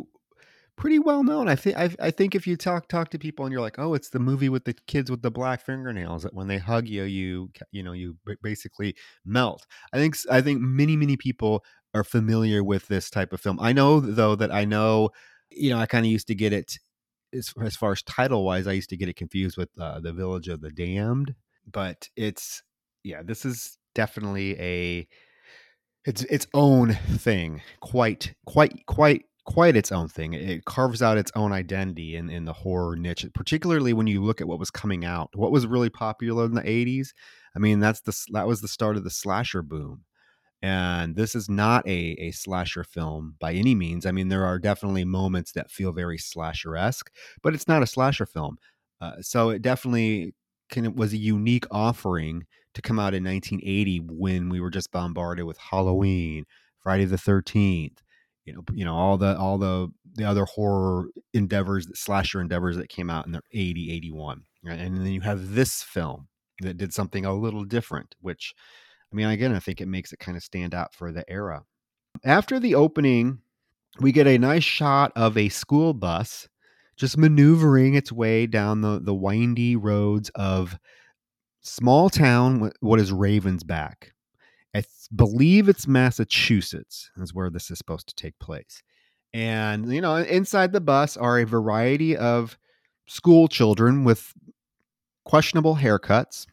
pretty 0.80 0.98
well 0.98 1.22
known. 1.22 1.46
I 1.46 1.56
think, 1.56 1.76
I, 1.76 2.10
think 2.10 2.34
if 2.34 2.46
you 2.46 2.56
talk, 2.56 2.88
talk 2.88 3.10
to 3.10 3.18
people 3.18 3.44
and 3.44 3.52
you're 3.52 3.60
like, 3.60 3.78
oh, 3.78 3.92
it's 3.92 4.08
the 4.08 4.18
movie 4.18 4.48
with 4.48 4.64
the 4.64 4.72
kids 4.86 5.10
with 5.10 5.20
the 5.20 5.30
black 5.30 5.60
fingernails 5.60 6.22
that 6.22 6.32
when 6.32 6.48
they 6.48 6.56
hug 6.56 6.88
you, 6.88 7.02
you, 7.02 7.50
you 7.70 7.82
know, 7.82 7.92
you 7.92 8.16
basically 8.42 8.96
melt. 9.22 9.66
I 9.92 9.98
think, 9.98 10.16
I 10.30 10.40
think 10.40 10.62
many, 10.62 10.96
many 10.96 11.18
people 11.18 11.62
are 11.92 12.02
familiar 12.02 12.64
with 12.64 12.88
this 12.88 13.10
type 13.10 13.34
of 13.34 13.42
film. 13.42 13.60
I 13.60 13.74
know 13.74 14.00
though 14.00 14.34
that 14.36 14.50
I 14.50 14.64
know, 14.64 15.10
you 15.50 15.68
know, 15.68 15.78
I 15.78 15.84
kind 15.84 16.06
of 16.06 16.10
used 16.10 16.28
to 16.28 16.34
get 16.34 16.54
it 16.54 16.78
as, 17.34 17.52
as 17.62 17.76
far 17.76 17.92
as 17.92 18.02
title 18.02 18.42
wise, 18.42 18.66
I 18.66 18.72
used 18.72 18.88
to 18.88 18.96
get 18.96 19.10
it 19.10 19.16
confused 19.16 19.58
with 19.58 19.68
uh, 19.78 20.00
the 20.00 20.14
Village 20.14 20.48
of 20.48 20.62
the 20.62 20.70
Damned, 20.70 21.34
but 21.70 22.08
it's, 22.16 22.62
yeah, 23.04 23.20
this 23.22 23.44
is 23.44 23.76
definitely 23.94 24.58
a, 24.58 25.08
it's 26.06 26.22
its 26.22 26.46
own 26.54 26.94
thing 26.94 27.60
quite 27.80 28.34
quite 28.46 28.86
quite 28.86 29.24
quite 29.44 29.76
its 29.76 29.90
own 29.90 30.09
thing 30.09 30.33
it 30.35 30.64
carves 30.64 31.03
out 31.03 31.18
its 31.18 31.33
own 31.35 31.53
identity 31.53 32.16
in, 32.16 32.29
in 32.31 32.44
the 32.44 32.53
horror 32.53 32.96
niche 32.96 33.26
particularly 33.35 33.92
when 33.92 34.07
you 34.07 34.22
look 34.22 34.40
at 34.40 34.46
what 34.46 34.59
was 34.59 34.70
coming 34.70 35.05
out 35.05 35.31
what 35.35 35.50
was 35.50 35.66
really 35.66 35.90
popular 35.90 36.44
in 36.44 36.55
the 36.55 36.62
80s 36.62 37.09
i 37.57 37.59
mean 37.59 37.81
that's 37.81 38.00
the 38.00 38.16
that 38.33 38.46
was 38.46 38.61
the 38.61 38.68
start 38.68 38.96
of 38.96 39.05
the 39.05 39.11
slasher 39.11 39.62
boom 39.62 40.05
and 40.62 41.16
this 41.16 41.35
is 41.35 41.48
not 41.48 41.87
a, 41.87 42.16
a 42.18 42.31
slasher 42.33 42.85
film 42.85 43.35
by 43.40 43.53
any 43.53 43.74
means 43.74 44.07
i 44.07 44.12
mean 44.12 44.29
there 44.29 44.44
are 44.44 44.59
definitely 44.59 45.05
moments 45.05 45.53
that 45.53 45.70
feel 45.70 45.92
very 45.92 46.18
slasher-esque 46.18 47.11
but 47.42 47.55
it's 47.55 47.68
not 47.68 47.83
a 47.83 47.87
slasher 47.87 48.26
film 48.26 48.59
uh, 49.00 49.20
so 49.20 49.48
it 49.48 49.62
definitely 49.62 50.35
can, 50.70 50.85
it 50.85 50.96
was 50.96 51.12
a 51.12 51.18
unique 51.18 51.66
offering 51.70 52.44
to 52.74 52.83
come 52.83 52.98
out 52.98 53.14
in 53.14 53.24
1980 53.24 54.00
when 54.09 54.48
we 54.48 54.61
were 54.61 54.70
just 54.70 54.92
bombarded 54.92 55.44
with 55.44 55.59
Halloween, 55.59 56.44
Friday 56.79 57.05
the 57.05 57.16
13th, 57.16 57.98
you 58.44 58.55
know, 58.55 58.62
you 58.72 58.85
know 58.85 58.94
all 58.94 59.16
the 59.16 59.37
all 59.38 59.59
the 59.59 59.88
the 60.14 60.24
other 60.24 60.44
horror 60.44 61.09
endeavors, 61.33 61.87
slasher 61.94 62.40
endeavors 62.40 62.76
that 62.76 62.88
came 62.88 63.11
out 63.11 63.26
in 63.26 63.33
the 63.33 63.42
80, 63.53 63.92
81. 63.92 64.42
right? 64.64 64.79
And 64.79 64.96
then 64.96 65.07
you 65.07 65.20
have 65.20 65.55
this 65.55 65.83
film 65.83 66.29
that 66.61 66.76
did 66.76 66.92
something 66.92 67.24
a 67.24 67.35
little 67.35 67.64
different, 67.64 68.16
which 68.20 68.55
I 69.12 69.16
mean, 69.16 69.29
again, 69.29 69.55
I 69.55 69.59
think 69.59 69.81
it 69.81 69.88
makes 69.88 70.12
it 70.12 70.18
kind 70.18 70.37
of 70.37 70.42
stand 70.42 70.74
out 70.74 70.94
for 70.94 71.12
the 71.12 71.29
era. 71.31 71.64
After 72.24 72.59
the 72.61 72.74
opening, 72.74 73.40
we 74.00 74.12
get 74.12 74.26
a 74.26 74.38
nice 74.38 74.64
shot 74.64 75.12
of 75.16 75.37
a 75.37 75.48
school 75.48 75.94
bus 75.94 76.48
just 76.96 77.16
maneuvering 77.16 77.94
its 77.94 78.12
way 78.12 78.46
down 78.46 78.83
the, 78.83 79.00
the 79.03 79.14
windy 79.14 79.74
roads 79.74 80.31
of 80.35 80.79
small 81.62 82.11
town 82.11 82.70
what 82.81 83.00
is 83.00 83.11
ravensback 83.11 84.11
I 84.74 84.85
believe 85.14 85.68
it's 85.68 85.87
Massachusetts, 85.87 87.11
is 87.16 87.35
where 87.35 87.50
this 87.50 87.70
is 87.70 87.78
supposed 87.78 88.09
to 88.09 88.14
take 88.14 88.38
place. 88.38 88.83
And, 89.33 89.92
you 89.92 90.00
know, 90.00 90.16
inside 90.16 90.72
the 90.72 90.80
bus 90.80 91.16
are 91.16 91.38
a 91.38 91.46
variety 91.46 92.16
of 92.16 92.59
school 93.06 93.48
children 93.48 94.04
with 94.04 94.33
questionable 95.24 95.76
haircuts. 95.76 96.46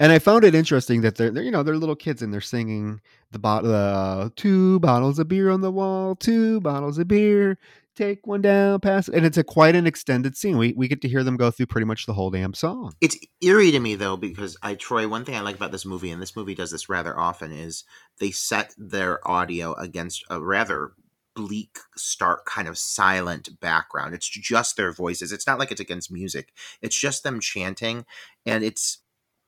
and 0.00 0.12
I 0.12 0.18
found 0.18 0.44
it 0.44 0.54
interesting 0.54 1.02
that 1.02 1.16
they're, 1.16 1.30
they're, 1.30 1.42
you 1.42 1.50
know 1.50 1.62
they're 1.62 1.76
little 1.76 1.96
kids 1.96 2.22
and 2.22 2.32
they're 2.32 2.40
singing 2.40 3.00
the 3.30 3.38
bottle 3.38 3.74
uh, 3.74 4.30
two 4.36 4.80
bottles 4.80 5.18
of 5.18 5.28
beer 5.28 5.50
on 5.50 5.60
the 5.60 5.70
wall, 5.70 6.16
two 6.16 6.60
bottles 6.60 6.98
of 6.98 7.08
beer, 7.08 7.58
take 7.96 8.26
one 8.26 8.42
down, 8.42 8.80
pass. 8.80 9.08
And 9.08 9.26
it's 9.26 9.38
a 9.38 9.44
quite 9.44 9.74
an 9.74 9.86
extended 9.86 10.36
scene. 10.36 10.58
We 10.58 10.72
we 10.76 10.88
get 10.88 11.00
to 11.02 11.08
hear 11.08 11.24
them 11.24 11.36
go 11.36 11.50
through 11.50 11.66
pretty 11.66 11.86
much 11.86 12.06
the 12.06 12.12
whole 12.12 12.30
damn 12.30 12.54
song. 12.54 12.94
It's 13.00 13.18
eerie 13.40 13.72
to 13.72 13.80
me 13.80 13.94
though 13.94 14.16
because 14.16 14.56
I 14.62 14.74
Troy. 14.74 15.08
One 15.08 15.24
thing 15.24 15.34
I 15.36 15.40
like 15.40 15.56
about 15.56 15.72
this 15.72 15.86
movie, 15.86 16.10
and 16.10 16.22
this 16.22 16.36
movie 16.36 16.54
does 16.54 16.70
this 16.70 16.88
rather 16.88 17.18
often, 17.18 17.52
is 17.52 17.84
they 18.20 18.30
set 18.30 18.74
their 18.76 19.26
audio 19.28 19.74
against 19.74 20.24
a 20.30 20.40
rather 20.40 20.92
bleak, 21.34 21.78
stark, 21.96 22.46
kind 22.46 22.66
of 22.66 22.78
silent 22.78 23.60
background. 23.60 24.14
It's 24.14 24.28
just 24.28 24.76
their 24.76 24.92
voices. 24.92 25.32
It's 25.32 25.46
not 25.46 25.58
like 25.58 25.70
it's 25.70 25.80
against 25.80 26.10
music. 26.10 26.52
It's 26.80 26.98
just 26.98 27.22
them 27.22 27.40
chanting, 27.40 28.04
and 28.44 28.64
it's 28.64 28.98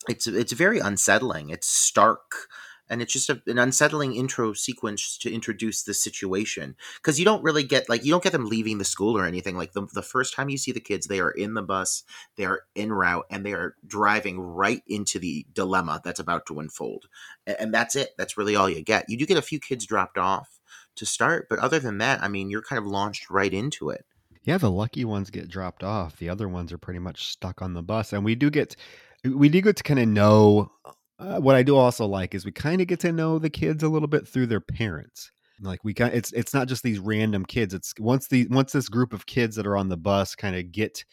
it's 0.08 0.26
it's 0.26 0.52
very 0.52 0.78
unsettling. 0.78 1.50
It's 1.50 1.66
stark 1.66 2.48
and 2.90 3.03
it's 3.03 3.12
just 3.12 3.31
a, 3.31 3.40
an 3.46 3.59
unsettling 3.59 4.14
intro 4.14 4.53
sequence 4.53 5.18
to 5.18 5.33
introduce 5.33 5.83
the 5.83 5.94
situation. 5.94 6.77
Because 6.96 7.18
you 7.18 7.24
don't 7.24 7.42
really 7.42 7.62
get 7.62 7.88
like 7.88 8.05
you 8.05 8.11
don't 8.11 8.22
get 8.22 8.33
them 8.33 8.46
leaving 8.46 8.79
the 8.79 8.85
school 8.85 9.16
or 9.16 9.24
anything. 9.24 9.57
Like 9.57 9.72
the, 9.72 9.87
the 9.92 10.03
first 10.03 10.35
time 10.35 10.48
you 10.48 10.59
see 10.59 10.72
the 10.72 10.81
kids 10.81 11.07
they 11.07 11.20
are 11.20 11.31
in 11.31 11.55
the 11.55 11.62
bus 11.62 12.05
they 12.37 12.44
are 12.44 12.62
en 12.77 12.92
route 12.92 13.27
and 13.31 13.44
they 13.44 13.53
are 13.53 13.74
driving 13.87 14.40
right 14.40 14.83
into 14.87 15.18
the 15.18 15.46
dilemma 15.53 16.01
that's 16.05 16.20
about 16.20 16.46
to 16.46 16.61
unfold. 16.61 17.07
And, 17.46 17.57
and 17.61 17.74
that's 17.74 17.96
it. 17.96 18.11
That's 18.16 18.37
really 18.37 18.57
all 18.57 18.68
you 18.68 18.83
get. 18.83 19.09
You 19.09 19.16
do 19.16 19.27
get 19.27 19.38
a 19.38 19.42
few 19.42 19.61
kids 19.61 19.87
dropped 19.87 20.18
off 20.18 20.61
to 20.96 21.07
start 21.07 21.46
but 21.48 21.61
other 21.61 21.79
than 21.79 21.98
that 21.98 22.20
i 22.24 22.27
mean 22.27 22.51
you're 22.51 22.61
kind 22.61 22.79
of 22.79 22.85
launched 22.85 23.31
right 23.31 23.55
into 23.55 23.88
it. 23.90 24.05
Yeah, 24.48 24.57
the 24.57 24.70
lucky 24.70 25.05
ones 25.05 25.29
get 25.29 25.48
dropped 25.48 25.85
off. 25.85 26.16
The 26.16 26.31
other 26.31 26.48
ones 26.48 26.72
are 26.72 26.79
pretty 26.79 27.01
much 27.01 27.29
stuck 27.29 27.61
on 27.61 27.74
the 27.74 27.83
bus, 27.83 28.14
and 28.14 28.24
we 28.24 28.35
do 28.35 28.48
get 28.48 28.77
we 29.22 29.51
do 29.51 29.61
get 29.61 29.77
to 29.77 29.83
kind 29.83 30.01
of 30.01 30.09
know. 30.09 30.72
Uh, 31.18 31.40
what 31.40 31.57
I 31.57 31.62
do 31.62 31.76
also 31.76 32.07
like 32.07 32.35
is 32.35 32.44
we 32.44 32.52
kind 32.52 32.81
of 32.81 32.87
get 32.87 33.00
to 33.00 33.12
know 33.12 33.38
the 33.38 33.50
kids 33.50 33.83
a 33.83 33.88
little 33.88 34.09
bit 34.09 34.26
through 34.26 34.46
their 34.46 34.61
parents. 34.61 35.31
Like 35.61 35.83
we 35.83 35.92
kind, 35.92 36.14
it's 36.14 36.33
it's 36.33 36.54
not 36.54 36.68
just 36.68 36.85
these 36.85 37.00
random 37.00 37.44
kids. 37.44 37.74
It's 37.74 37.92
once 37.98 38.28
the 38.28 38.46
once 38.48 38.72
this 38.72 38.88
group 38.88 39.12
of 39.12 39.26
kids 39.26 39.57
that 39.57 39.66
are 39.66 39.76
on 39.76 39.88
the 39.88 39.96
bus 39.96 40.37
kind 40.37 40.54
of 40.54 40.70
get 40.70 41.04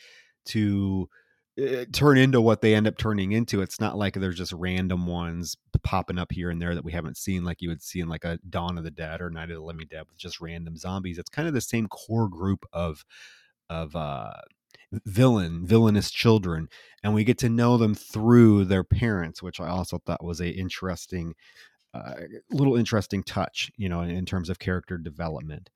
to 0.47 1.09
uh, 1.59 1.85
turn 1.91 2.17
into 2.17 2.41
what 2.41 2.61
they 2.61 2.75
end 2.75 2.85
up 2.85 2.97
turning 2.97 3.31
into. 3.31 3.61
It's 3.61 3.79
not 3.79 3.97
like 3.97 4.13
there's 4.13 4.37
just 4.37 4.53
random 4.53 5.07
ones 5.07 5.55
popping 5.83 6.19
up 6.19 6.31
here 6.31 6.51
and 6.51 6.61
there 6.61 6.75
that 6.75 6.85
we 6.85 6.91
haven't 6.91 7.17
seen, 7.17 7.43
like 7.43 7.61
you 7.61 7.69
would 7.69 7.81
see 7.81 8.01
in 8.01 8.07
like 8.07 8.23
a 8.23 8.37
Dawn 8.49 8.77
of 8.77 8.83
the 8.83 8.91
Dead 8.91 9.21
or 9.21 9.31
Night 9.31 9.49
of 9.49 9.55
the 9.55 9.63
Living 9.63 9.87
Dead 9.89 10.03
with 10.07 10.17
just 10.17 10.39
random 10.39 10.77
zombies. 10.77 11.17
It's 11.17 11.29
kind 11.29 11.47
of 11.47 11.53
the 11.53 11.61
same 11.61 11.87
core 11.87 12.29
group 12.29 12.65
of 12.71 13.03
of 13.69 13.95
uh 13.95 14.33
villain 15.05 15.65
villainous 15.65 16.11
children 16.11 16.67
and 17.03 17.13
we 17.13 17.23
get 17.23 17.37
to 17.37 17.49
know 17.49 17.77
them 17.77 17.93
through 17.93 18.65
their 18.65 18.83
parents 18.83 19.41
which 19.41 19.59
i 19.59 19.67
also 19.67 19.99
thought 20.05 20.23
was 20.23 20.39
a 20.39 20.49
interesting 20.49 21.33
uh, 21.93 22.15
little 22.51 22.75
interesting 22.75 23.23
touch 23.23 23.71
you 23.77 23.87
know 23.87 24.01
in, 24.01 24.09
in 24.09 24.25
terms 24.25 24.49
of 24.49 24.59
character 24.59 24.97
development 24.97 25.69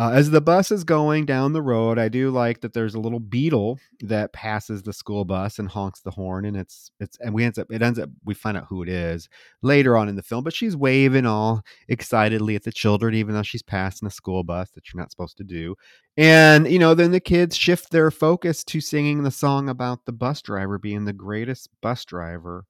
uh, 0.00 0.10
as 0.10 0.30
the 0.30 0.40
bus 0.40 0.70
is 0.70 0.84
going 0.84 1.26
down 1.26 1.52
the 1.52 1.62
road, 1.62 1.98
I 1.98 2.08
do 2.08 2.30
like 2.30 2.60
that 2.60 2.72
there's 2.72 2.94
a 2.94 3.00
little 3.00 3.18
beetle 3.18 3.80
that 4.00 4.32
passes 4.32 4.82
the 4.84 4.92
school 4.92 5.24
bus 5.24 5.58
and 5.58 5.68
honks 5.68 6.00
the 6.02 6.12
horn, 6.12 6.44
and 6.44 6.56
it's 6.56 6.92
it's 7.00 7.18
and 7.18 7.34
we 7.34 7.42
ends 7.42 7.58
up 7.58 7.66
it 7.72 7.82
ends 7.82 7.98
up 7.98 8.08
we 8.24 8.32
find 8.34 8.56
out 8.56 8.66
who 8.68 8.84
it 8.84 8.88
is 8.88 9.28
later 9.60 9.96
on 9.96 10.08
in 10.08 10.14
the 10.14 10.22
film, 10.22 10.44
but 10.44 10.54
she's 10.54 10.76
waving 10.76 11.26
all 11.26 11.62
excitedly 11.88 12.54
at 12.54 12.62
the 12.62 12.70
children, 12.70 13.12
even 13.14 13.34
though 13.34 13.42
she's 13.42 13.62
passing 13.62 14.06
a 14.06 14.10
school 14.10 14.44
bus 14.44 14.70
that 14.70 14.84
you're 14.92 15.00
not 15.00 15.10
supposed 15.10 15.36
to 15.38 15.44
do. 15.44 15.74
And 16.16 16.70
you 16.70 16.78
know, 16.78 16.94
then 16.94 17.10
the 17.10 17.18
kids 17.18 17.56
shift 17.56 17.90
their 17.90 18.12
focus 18.12 18.62
to 18.64 18.80
singing 18.80 19.24
the 19.24 19.32
song 19.32 19.68
about 19.68 20.04
the 20.04 20.12
bus 20.12 20.42
driver 20.42 20.78
being 20.78 21.06
the 21.06 21.12
greatest 21.12 21.70
bus 21.82 22.04
driver 22.04 22.66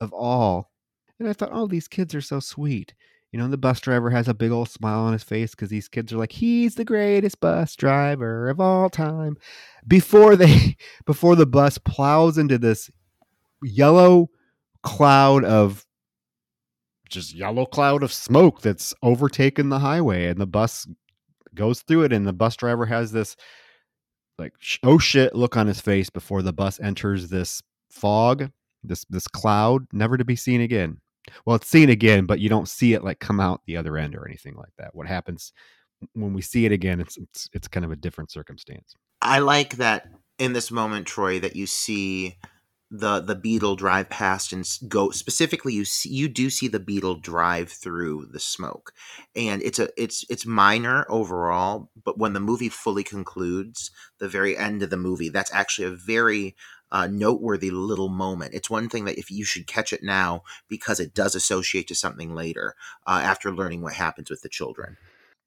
of 0.00 0.12
all. 0.14 0.70
And 1.18 1.28
I 1.28 1.34
thought, 1.34 1.50
oh, 1.52 1.66
these 1.66 1.86
kids 1.86 2.14
are 2.14 2.22
so 2.22 2.40
sweet. 2.40 2.94
You 3.32 3.38
know, 3.38 3.48
the 3.48 3.56
bus 3.56 3.80
driver 3.80 4.10
has 4.10 4.28
a 4.28 4.34
big 4.34 4.50
old 4.50 4.68
smile 4.68 5.00
on 5.00 5.14
his 5.14 5.22
face 5.22 5.52
because 5.52 5.70
these 5.70 5.88
kids 5.88 6.12
are 6.12 6.18
like, 6.18 6.32
he's 6.32 6.74
the 6.74 6.84
greatest 6.84 7.40
bus 7.40 7.74
driver 7.74 8.50
of 8.50 8.60
all 8.60 8.90
time. 8.90 9.38
Before 9.88 10.36
they, 10.36 10.76
before 11.06 11.34
the 11.34 11.46
bus 11.46 11.78
plows 11.78 12.36
into 12.36 12.58
this 12.58 12.90
yellow 13.62 14.28
cloud 14.82 15.44
of 15.44 15.86
just 17.08 17.34
yellow 17.34 17.64
cloud 17.64 18.02
of 18.02 18.12
smoke 18.12 18.60
that's 18.60 18.94
overtaken 19.02 19.70
the 19.70 19.78
highway, 19.78 20.26
and 20.26 20.40
the 20.40 20.46
bus 20.46 20.86
goes 21.54 21.80
through 21.82 22.04
it, 22.04 22.12
and 22.12 22.26
the 22.26 22.32
bus 22.32 22.56
driver 22.56 22.86
has 22.86 23.12
this 23.12 23.36
like 24.38 24.54
oh 24.82 24.98
shit 24.98 25.34
look 25.34 25.56
on 25.56 25.66
his 25.66 25.80
face 25.80 26.10
before 26.10 26.42
the 26.42 26.52
bus 26.52 26.80
enters 26.80 27.28
this 27.28 27.62
fog, 27.90 28.50
this 28.82 29.04
this 29.08 29.28
cloud, 29.28 29.86
never 29.92 30.16
to 30.16 30.24
be 30.24 30.36
seen 30.36 30.60
again. 30.60 30.98
Well, 31.44 31.56
it's 31.56 31.68
seen 31.68 31.88
again, 31.88 32.26
but 32.26 32.40
you 32.40 32.48
don't 32.48 32.68
see 32.68 32.94
it 32.94 33.04
like 33.04 33.20
come 33.20 33.40
out 33.40 33.62
the 33.66 33.76
other 33.76 33.96
end 33.96 34.14
or 34.14 34.26
anything 34.26 34.54
like 34.56 34.72
that. 34.78 34.94
What 34.94 35.06
happens 35.06 35.52
when 36.14 36.32
we 36.32 36.42
see 36.42 36.64
it 36.66 36.72
again? 36.72 37.00
It's 37.00 37.16
it's 37.16 37.48
it's 37.52 37.68
kind 37.68 37.84
of 37.84 37.92
a 37.92 37.96
different 37.96 38.30
circumstance. 38.30 38.96
I 39.20 39.38
like 39.38 39.76
that 39.76 40.08
in 40.38 40.52
this 40.52 40.70
moment, 40.70 41.06
Troy, 41.06 41.38
that 41.40 41.56
you 41.56 41.66
see 41.66 42.36
the 42.94 43.20
the 43.20 43.34
beetle 43.34 43.74
drive 43.74 44.10
past 44.10 44.52
and 44.52 44.68
go 44.86 45.08
specifically 45.10 45.72
you 45.72 45.82
see 45.82 46.10
you 46.10 46.28
do 46.28 46.50
see 46.50 46.68
the 46.68 46.78
beetle 46.78 47.14
drive 47.14 47.72
through 47.72 48.26
the 48.30 48.38
smoke 48.38 48.92
and 49.34 49.62
it's 49.62 49.78
a 49.78 49.88
it's 49.96 50.26
it's 50.28 50.44
minor 50.44 51.06
overall 51.08 51.90
but 52.04 52.18
when 52.18 52.34
the 52.34 52.40
movie 52.40 52.68
fully 52.68 53.02
concludes 53.02 53.90
the 54.18 54.28
very 54.28 54.58
end 54.58 54.82
of 54.82 54.90
the 54.90 54.96
movie 54.98 55.30
that's 55.30 55.52
actually 55.54 55.86
a 55.86 55.90
very 55.90 56.54
uh, 56.92 57.08
noteworthy 57.08 57.70
little 57.70 58.10
moment. 58.10 58.54
It's 58.54 58.70
one 58.70 58.88
thing 58.88 59.06
that 59.06 59.18
if 59.18 59.30
you 59.30 59.44
should 59.44 59.66
catch 59.66 59.92
it 59.92 60.02
now 60.04 60.42
because 60.68 61.00
it 61.00 61.14
does 61.14 61.34
associate 61.34 61.88
to 61.88 61.94
something 61.94 62.34
later 62.34 62.76
uh, 63.06 63.20
after 63.24 63.52
learning 63.52 63.80
what 63.82 63.94
happens 63.94 64.30
with 64.30 64.42
the 64.42 64.48
children. 64.48 64.96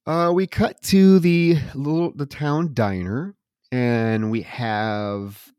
Uh, 0.08 0.32
we 0.34 0.48
cut 0.48 0.82
to 0.84 1.20
the 1.20 1.58
little 1.74 2.12
the 2.12 2.26
town 2.26 2.74
diner, 2.74 3.36
and 3.72 4.30
we 4.30 4.42
have 4.42 5.52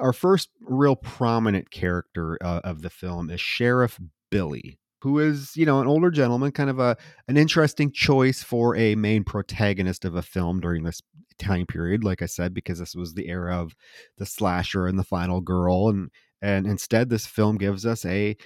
our 0.00 0.12
first 0.12 0.48
real 0.60 0.96
prominent 0.96 1.70
character 1.70 2.38
uh, 2.40 2.60
of 2.64 2.82
the 2.82 2.90
film 2.90 3.30
is 3.30 3.40
Sheriff 3.40 4.00
Billy, 4.30 4.78
who 5.02 5.20
is 5.20 5.56
you 5.56 5.66
know 5.66 5.80
an 5.80 5.86
older 5.86 6.10
gentleman, 6.10 6.50
kind 6.50 6.70
of 6.70 6.80
a 6.80 6.96
an 7.28 7.36
interesting 7.36 7.92
choice 7.92 8.42
for 8.42 8.76
a 8.76 8.96
main 8.96 9.22
protagonist 9.22 10.04
of 10.04 10.16
a 10.16 10.22
film 10.22 10.60
during 10.60 10.82
this 10.82 11.00
time 11.42 11.66
period. 11.66 12.04
Like 12.04 12.22
I 12.22 12.26
said, 12.26 12.54
because 12.54 12.78
this 12.78 12.94
was 12.94 13.14
the 13.14 13.28
era 13.28 13.60
of 13.60 13.74
the 14.18 14.26
slasher 14.26 14.86
and 14.86 14.98
the 14.98 15.04
final 15.04 15.40
girl, 15.40 15.88
and 15.88 16.10
and 16.40 16.66
instead 16.66 17.08
this 17.08 17.26
film 17.26 17.58
gives 17.58 17.84
us 17.86 18.04
a 18.04 18.36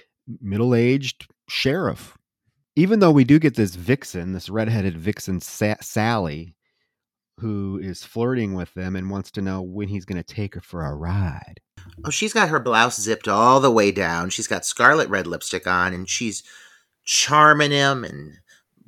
middle 0.41 0.75
aged 0.75 1.27
sheriff 1.47 2.17
even 2.77 2.99
though 2.99 3.11
we 3.11 3.23
do 3.23 3.39
get 3.39 3.55
this 3.55 3.73
vixen, 3.73 4.33
this 4.33 4.49
redheaded 4.49 4.95
vixen, 4.95 5.41
Sa- 5.41 5.81
Sally, 5.81 6.55
who 7.39 7.79
is 7.81 8.03
flirting 8.03 8.53
with 8.53 8.71
them 8.75 8.95
and 8.95 9.09
wants 9.09 9.31
to 9.31 9.41
know 9.41 9.63
when 9.63 9.87
he's 9.87 10.05
going 10.05 10.23
to 10.23 10.35
take 10.35 10.53
her 10.53 10.61
for 10.61 10.85
a 10.85 10.93
ride. 10.93 11.59
Oh, 12.05 12.11
she's 12.11 12.33
got 12.33 12.49
her 12.49 12.59
blouse 12.59 13.01
zipped 13.01 13.27
all 13.27 13.59
the 13.59 13.71
way 13.71 13.91
down. 13.91 14.29
She's 14.29 14.45
got 14.45 14.63
scarlet 14.63 15.09
red 15.09 15.25
lipstick 15.25 15.65
on, 15.65 15.91
and 15.91 16.07
she's 16.07 16.43
charming 17.03 17.71
him 17.71 18.03
and 18.03 18.33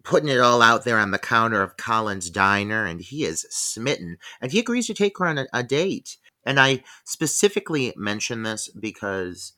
putting 0.03 0.29
it 0.29 0.39
all 0.39 0.62
out 0.62 0.83
there 0.85 0.97
on 0.97 1.12
the 1.12 1.19
counter 1.19 1.62
of 1.62 1.77
Colin's 1.77 2.29
diner, 2.29 2.85
and 2.85 3.01
he 3.01 3.23
is 3.23 3.45
smitten. 3.49 4.17
And 4.41 4.51
he 4.51 4.59
agrees 4.59 4.88
to 4.88 4.93
take 4.93 5.17
her 5.17 5.25
on 5.25 5.38
a, 5.38 5.47
a 5.53 5.63
date. 5.63 6.17
And 6.45 6.59
I 6.59 6.83
specifically 7.05 7.93
mention 7.95 8.43
this 8.43 8.69
because 8.69 9.53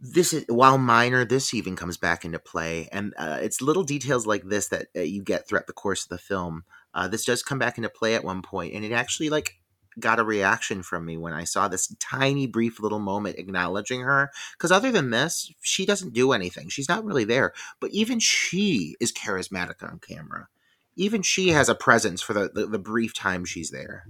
this 0.00 0.32
is 0.32 0.44
while 0.48 0.78
minor 0.78 1.24
this 1.24 1.52
even 1.52 1.76
comes 1.76 1.96
back 1.96 2.24
into 2.24 2.38
play 2.38 2.88
and 2.90 3.12
uh, 3.18 3.38
it's 3.42 3.60
little 3.60 3.84
details 3.84 4.26
like 4.26 4.42
this 4.44 4.68
that 4.68 4.86
uh, 4.96 5.00
you 5.00 5.22
get 5.22 5.46
throughout 5.46 5.66
the 5.66 5.74
course 5.74 6.04
of 6.04 6.08
the 6.08 6.18
film 6.18 6.64
uh, 6.94 7.06
this 7.06 7.24
does 7.24 7.42
come 7.42 7.58
back 7.58 7.76
into 7.76 7.90
play 7.90 8.14
at 8.14 8.24
one 8.24 8.40
point 8.40 8.72
and 8.72 8.84
it 8.84 8.92
actually 8.92 9.28
like 9.28 9.56
got 10.00 10.18
a 10.18 10.24
reaction 10.24 10.82
from 10.82 11.04
me 11.04 11.16
when 11.16 11.32
i 11.32 11.44
saw 11.44 11.68
this 11.68 11.94
tiny 12.00 12.46
brief 12.46 12.80
little 12.80 12.98
moment 12.98 13.38
acknowledging 13.38 14.00
her 14.02 14.30
because 14.52 14.72
other 14.72 14.92
than 14.92 15.10
this 15.10 15.52
she 15.62 15.86
doesn't 15.86 16.12
do 16.14 16.32
anything 16.32 16.68
she's 16.68 16.88
not 16.88 17.04
really 17.04 17.24
there 17.24 17.52
but 17.80 17.90
even 17.92 18.18
she 18.18 18.96
is 19.00 19.12
charismatic 19.12 19.82
on 19.82 19.98
camera 19.98 20.48
even 20.96 21.22
she 21.22 21.48
has 21.48 21.68
a 21.68 21.74
presence 21.74 22.22
for 22.22 22.32
the, 22.34 22.50
the, 22.54 22.66
the 22.66 22.78
brief 22.78 23.14
time 23.14 23.44
she's 23.44 23.70
there 23.70 24.04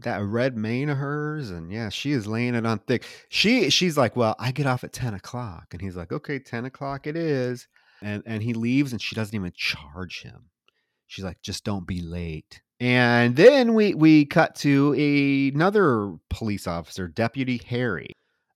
That 0.00 0.22
red 0.22 0.56
mane 0.56 0.88
of 0.90 0.98
hers, 0.98 1.50
and 1.50 1.72
yeah, 1.72 1.88
she 1.88 2.10
is 2.12 2.26
laying 2.26 2.54
it 2.56 2.66
on 2.66 2.80
thick. 2.80 3.04
She 3.28 3.70
she's 3.70 3.96
like, 3.96 4.16
well, 4.16 4.34
I 4.40 4.50
get 4.50 4.66
off 4.66 4.82
at 4.84 4.92
ten 4.92 5.14
o'clock, 5.14 5.68
and 5.72 5.80
he's 5.80 5.96
like, 5.96 6.12
okay, 6.12 6.38
ten 6.40 6.64
o'clock 6.64 7.06
it 7.06 7.16
is, 7.16 7.68
and 8.02 8.22
and 8.26 8.42
he 8.42 8.54
leaves, 8.54 8.92
and 8.92 9.00
she 9.00 9.14
doesn't 9.14 9.34
even 9.34 9.52
charge 9.54 10.22
him. 10.22 10.50
She's 11.06 11.24
like, 11.24 11.40
just 11.42 11.64
don't 11.64 11.86
be 11.86 12.02
late. 12.02 12.60
And 12.80 13.36
then 13.36 13.74
we 13.74 13.94
we 13.94 14.26
cut 14.26 14.54
to 14.56 14.94
a, 14.98 15.48
another 15.48 16.14
police 16.30 16.66
officer, 16.66 17.08
Deputy 17.08 17.60
Harry, 17.66 18.12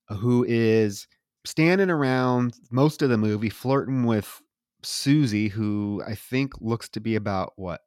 who 0.08 0.44
is 0.44 1.06
standing 1.44 1.90
around 1.90 2.54
most 2.70 3.00
of 3.02 3.10
the 3.10 3.16
movie 3.18 3.50
flirting 3.50 4.04
with 4.04 4.42
Susie, 4.82 5.48
who 5.48 6.02
I 6.06 6.14
think 6.14 6.60
looks 6.60 6.88
to 6.90 7.00
be 7.00 7.14
about 7.16 7.52
what 7.56 7.80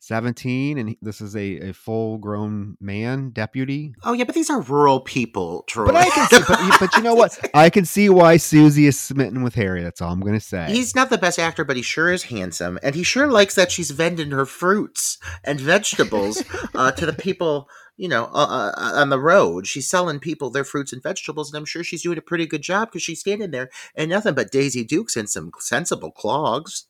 17 0.00 0.78
and 0.78 0.88
he- 0.90 0.98
this 1.02 1.20
is 1.20 1.34
a, 1.36 1.70
a 1.70 1.72
full 1.72 2.18
grown 2.18 2.76
man 2.80 3.30
deputy 3.30 3.94
Oh 4.04 4.12
yeah, 4.12 4.24
but 4.24 4.34
these 4.34 4.48
are 4.50 4.60
rural 4.60 5.00
people, 5.00 5.64
Troy. 5.66 5.86
but 5.86 5.96
i 5.96 6.08
can 6.10 6.28
see 6.28 6.44
but, 6.48 6.60
you- 6.62 6.72
but 6.80 6.96
you 6.96 7.02
know 7.02 7.14
what 7.14 7.38
i 7.54 7.68
can 7.70 7.84
see 7.84 8.08
why 8.08 8.36
susie 8.36 8.86
is 8.86 8.98
smitten 8.98 9.42
with 9.42 9.54
harry 9.54 9.82
that's 9.82 10.00
all 10.00 10.12
i'm 10.12 10.20
gonna 10.20 10.40
say 10.40 10.66
He's 10.70 10.94
not 10.94 11.10
the 11.10 11.18
best 11.18 11.38
actor, 11.38 11.64
but 11.64 11.76
he 11.76 11.82
sure 11.82 12.10
is 12.12 12.24
handsome, 12.24 12.78
and 12.82 12.94
he 12.94 13.02
sure 13.02 13.26
likes 13.30 13.54
that 13.54 13.70
she's 13.72 13.90
vending 13.90 14.30
her 14.30 14.46
fruits 14.46 15.18
and 15.44 15.60
vegetables 15.60 16.42
uh, 16.74 16.92
to 16.92 17.06
the 17.06 17.12
people, 17.12 17.68
you 17.96 18.08
know, 18.08 18.24
uh, 18.26 18.72
uh, 18.76 18.92
on 18.94 19.08
the 19.10 19.18
road. 19.20 19.66
She's 19.66 19.88
selling 19.88 20.18
people 20.20 20.50
their 20.50 20.64
fruits 20.64 20.92
and 20.92 21.02
vegetables, 21.02 21.50
and 21.50 21.58
I'm 21.58 21.64
sure 21.64 21.82
she's 21.84 22.02
doing 22.02 22.18
a 22.18 22.22
pretty 22.22 22.46
good 22.46 22.62
job 22.62 22.88
because 22.88 23.02
she's 23.02 23.20
standing 23.20 23.50
there 23.50 23.70
and 23.94 24.10
nothing 24.10 24.34
but 24.34 24.50
Daisy 24.52 24.84
Dukes 24.84 25.16
and 25.16 25.28
some 25.28 25.50
sensible 25.58 26.10
clogs. 26.10 26.86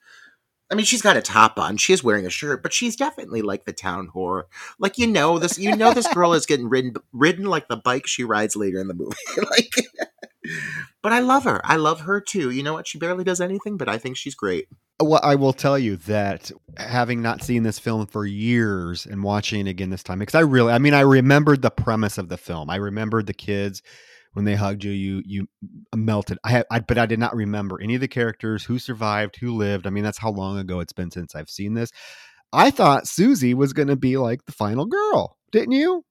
I 0.71 0.75
mean, 0.75 0.85
she's 0.85 1.03
got 1.03 1.17
a 1.17 1.23
top 1.23 1.59
on. 1.59 1.79
She 1.79 1.93
is 1.93 2.05
wearing 2.05 2.27
a 2.27 2.31
shirt, 2.31 2.63
but 2.63 2.75
she's 2.75 2.95
definitely 2.95 3.41
like 3.41 3.65
the 3.65 3.73
town 3.73 4.11
whore. 4.15 4.45
Like 4.79 4.99
you 4.99 5.07
know 5.07 5.39
this, 5.39 5.59
you 5.59 5.75
know 5.75 5.95
this 5.95 6.07
girl 6.13 6.35
is 6.35 6.47
getting 6.47 6.69
ridden, 6.69 6.95
ridden 7.13 7.47
like 7.47 7.69
the 7.69 7.77
bike 7.77 8.07
she 8.07 8.25
rides 8.25 8.55
later 8.55 8.79
in 8.79 8.89
the 8.89 8.95
movie. 8.95 9.17
like, 9.51 9.73
but 11.03 11.13
I 11.13 11.21
love 11.21 11.45
her. 11.45 11.61
I 11.65 11.77
love 11.77 12.01
her 12.01 12.21
too. 12.21 12.51
You 12.51 12.63
know 12.63 12.75
what? 12.75 12.87
She 12.87 12.99
barely 12.99 13.25
does 13.25 13.41
anything, 13.41 13.77
but 13.79 13.89
I 13.89 13.97
think 13.99 14.17
she's 14.17 14.35
great. 14.35 14.69
well 15.01 15.21
i 15.23 15.35
will 15.35 15.53
tell 15.53 15.79
you 15.79 15.97
that 15.97 16.51
having 16.77 17.23
not 17.23 17.43
seen 17.43 17.63
this 17.63 17.79
film 17.79 18.07
for 18.07 18.27
years 18.27 19.07
and 19.07 19.23
watching 19.23 19.67
it 19.67 19.71
again 19.71 19.91
this 19.91 20.03
time 20.03 20.19
because 20.19 20.35
i 20.35 20.41
really 20.41 20.73
i 20.73 20.79
mean 20.79 20.95
i 20.95 21.01
remembered 21.01 21.63
the 21.63 21.71
premise 21.71 22.19
of 22.19 22.29
the 22.29 22.37
film 22.37 22.69
i 22.69 22.77
remembered 22.77 23.27
the 23.27 23.33
kids 23.33 23.81
when 24.35 24.45
they 24.45 24.55
hugged 24.55 24.85
you 24.85 24.93
you 24.93 25.23
you 25.27 25.49
melted. 25.95 26.39
I, 26.45 26.51
had, 26.51 26.67
I 26.71 26.81
but 26.81 26.99
i 26.99 27.07
did 27.07 27.19
not 27.19 27.35
remember 27.35 27.81
any 27.81 27.95
of 27.95 28.01
the 28.01 28.09
characters 28.09 28.65
who 28.65 28.79
survived 28.79 29.37
who 29.37 29.57
lived. 29.57 29.87
I 29.87 29.91
mean 29.91 30.05
that's 30.05 30.19
how 30.19 30.31
long 30.31 30.59
ago 30.59 30.81
it's 30.81 30.93
been 30.93 31.11
since 31.11 31.35
i've 31.35 31.51
seen 31.51 31.75
this. 31.75 31.91
I 32.53 32.71
thought 32.71 33.07
susie 33.09 33.55
was 33.55 33.73
going 33.73 33.89
to 33.89 33.97
be 33.97 34.17
like 34.17 34.45
the 34.47 34.53
final 34.53 34.87
girl 34.87 35.37
didn't 35.53 35.73
you? 35.73 36.05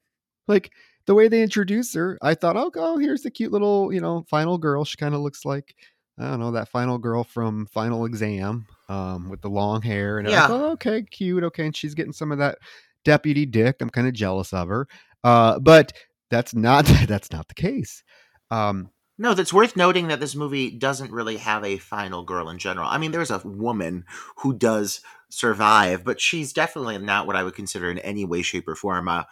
Like 0.47 0.71
the 1.05 1.15
way 1.15 1.27
they 1.29 1.41
introduced 1.41 1.95
her 1.95 2.17
i 2.21 2.33
thought 2.33 2.57
oh, 2.57 2.69
oh 2.75 2.97
here's 2.97 3.21
the 3.21 3.31
cute 3.31 3.51
little 3.51 3.93
you 3.93 4.01
know 4.01 4.25
final 4.29 4.57
girl. 4.57 4.83
She 4.85 4.97
kind 4.97 5.15
of 5.15 5.21
looks 5.21 5.45
like 5.45 5.73
i 6.19 6.23
don't 6.29 6.39
know 6.39 6.51
that 6.51 6.67
final 6.69 6.97
girl 6.97 7.23
from 7.23 7.65
final 7.67 8.05
exam 8.05 8.65
um 8.89 9.29
with 9.29 9.39
the 9.41 9.49
long 9.49 9.81
hair 9.81 10.17
and 10.19 10.27
Yeah. 10.27 10.47
thought, 10.47 10.71
okay 10.73 11.03
cute 11.03 11.43
okay 11.45 11.65
and 11.67 11.75
she's 11.75 11.93
getting 11.93 12.11
some 12.13 12.31
of 12.31 12.39
that 12.39 12.57
deputy 13.05 13.45
dick. 13.45 13.77
I'm 13.79 13.89
kind 13.89 14.07
of 14.07 14.13
jealous 14.13 14.51
of 14.53 14.67
her. 14.67 14.87
Uh 15.23 15.59
but 15.59 15.93
that's 16.29 16.53
not 16.53 16.85
that's 17.07 17.31
not 17.31 17.47
the 17.47 17.53
case 17.53 18.03
um 18.51 18.89
No, 19.17 19.33
that's 19.33 19.53
worth 19.53 19.75
noting 19.75 20.07
that 20.07 20.19
this 20.19 20.35
movie 20.35 20.69
doesn't 20.71 21.11
really 21.11 21.37
have 21.37 21.63
a 21.63 21.77
final 21.77 22.23
girl 22.23 22.49
in 22.49 22.57
general. 22.59 22.87
I 22.87 22.97
mean, 22.97 23.11
there's 23.11 23.31
a 23.31 23.41
woman 23.43 24.05
who 24.37 24.53
does 24.53 25.01
survive, 25.29 26.03
but 26.03 26.21
she's 26.21 26.53
definitely 26.53 26.97
not 26.99 27.27
what 27.27 27.35
I 27.35 27.43
would 27.43 27.55
consider 27.55 27.89
in 27.91 27.97
any 27.99 28.25
way, 28.25 28.41
shape, 28.41 28.67
or 28.67 28.75
form 28.75 29.07
a 29.07 29.27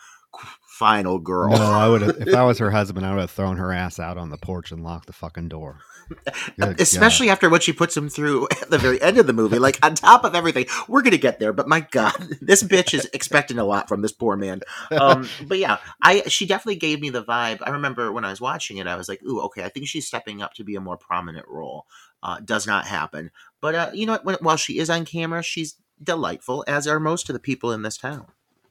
final 0.67 1.17
girl. 1.17 1.51
no 1.51 1.71
i 1.71 1.87
would 1.87 2.01
have 2.01 2.17
if 2.27 2.33
i 2.35 2.43
was 2.43 2.57
her 2.57 2.69
husband 2.79 3.05
i 3.05 3.11
would 3.11 3.21
have 3.21 3.31
thrown 3.31 3.55
her 3.55 3.71
ass 3.71 3.99
out 4.01 4.17
on 4.17 4.29
the 4.29 4.37
porch 4.37 4.69
and 4.73 4.83
locked 4.83 5.07
the 5.07 5.13
fucking 5.13 5.47
door 5.47 5.79
Good 6.59 6.79
Especially 6.79 7.29
after 7.29 7.49
what 7.49 7.63
she 7.63 7.73
puts 7.73 7.95
him 7.95 8.09
through 8.09 8.47
at 8.61 8.69
the 8.69 8.77
very 8.77 9.01
end 9.01 9.17
of 9.17 9.27
the 9.27 9.33
movie. 9.33 9.59
Like, 9.59 9.83
on 9.83 9.95
top 9.95 10.23
of 10.23 10.35
everything, 10.35 10.65
we're 10.87 11.01
going 11.01 11.11
to 11.11 11.17
get 11.17 11.39
there, 11.39 11.53
but 11.53 11.67
my 11.67 11.81
God, 11.91 12.15
this 12.41 12.63
bitch 12.63 12.93
is 12.93 13.09
expecting 13.13 13.57
a 13.57 13.65
lot 13.65 13.87
from 13.87 14.01
this 14.01 14.11
poor 14.11 14.35
man. 14.35 14.61
Um, 14.91 15.27
but 15.47 15.57
yeah, 15.57 15.77
I 16.01 16.23
she 16.27 16.45
definitely 16.45 16.77
gave 16.77 17.01
me 17.01 17.09
the 17.09 17.23
vibe. 17.23 17.59
I 17.61 17.71
remember 17.71 18.11
when 18.11 18.25
I 18.25 18.29
was 18.29 18.41
watching 18.41 18.77
it, 18.77 18.87
I 18.87 18.95
was 18.95 19.09
like, 19.09 19.23
ooh, 19.23 19.41
okay, 19.41 19.63
I 19.63 19.69
think 19.69 19.87
she's 19.87 20.07
stepping 20.07 20.41
up 20.41 20.53
to 20.55 20.63
be 20.63 20.75
a 20.75 20.81
more 20.81 20.97
prominent 20.97 21.47
role. 21.47 21.85
Uh, 22.23 22.39
does 22.39 22.65
not 22.65 22.87
happen. 22.87 23.29
But 23.61 23.75
uh, 23.75 23.91
you 23.93 24.05
know 24.05 24.13
what? 24.13 24.25
When, 24.25 24.35
while 24.41 24.57
she 24.57 24.79
is 24.79 24.89
on 24.89 25.05
camera, 25.05 25.43
she's 25.43 25.75
delightful, 26.01 26.63
as 26.67 26.87
are 26.87 26.99
most 26.99 27.29
of 27.29 27.33
the 27.33 27.39
people 27.39 27.71
in 27.71 27.83
this 27.83 27.97
town. 27.97 28.27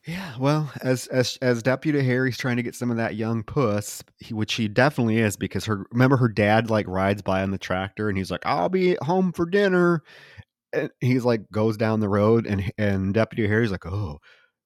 Yeah, 0.07 0.37
well, 0.39 0.71
as 0.83 1.07
as 1.07 1.39
as 1.41 1.63
Deputy 1.63 2.03
Harry's 2.05 2.37
trying 2.37 2.57
to 2.57 2.63
get 2.63 2.75
some 2.75 2.91
of 2.91 2.99
that 2.99 3.15
young 3.15 3.43
puss, 3.43 4.03
he, 4.19 4.35
which 4.35 4.53
he 4.55 4.69
definitely 4.69 5.19
is, 5.19 5.37
because 5.37 5.65
her 5.65 5.87
remember 5.93 6.19
her 6.19 6.29
dad 6.29 6.69
like 6.69 6.87
rides 6.87 7.23
by 7.23 7.43
on 7.43 7.53
the 7.53 7.59
tractor 7.59 8.09
and 8.11 8.19
he's 8.19 8.31
like, 8.31 8.45
"I'll 8.45 8.69
be 8.69 8.97
home 9.03 9.33
for 9.33 9.47
dinner," 9.47 10.03
and 10.73 10.91
he's 11.01 11.25
like 11.25 11.51
goes 11.53 11.77
down 11.79 12.01
the 12.01 12.09
road 12.11 12.47
and 12.47 12.73
and 12.79 13.15
Deputy 13.15 13.49
Harry's 13.49 13.71
like, 13.73 13.87
"Oh, 13.87 14.21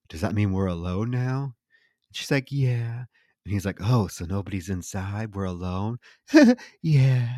does 0.08 0.22
that 0.22 0.34
mean 0.34 0.52
we're 0.52 0.66
alone 0.66 1.10
now?" 1.10 1.44
And 1.44 2.16
she's 2.16 2.30
like, 2.32 2.52
"Yeah," 2.52 3.04
and 3.44 3.52
he's 3.54 3.66
like, 3.66 3.78
"Oh, 3.82 4.08
so 4.08 4.24
nobody's 4.26 4.70
inside? 4.70 5.34
We're 5.36 5.44
alone?" 5.44 5.98
yeah. 6.82 7.28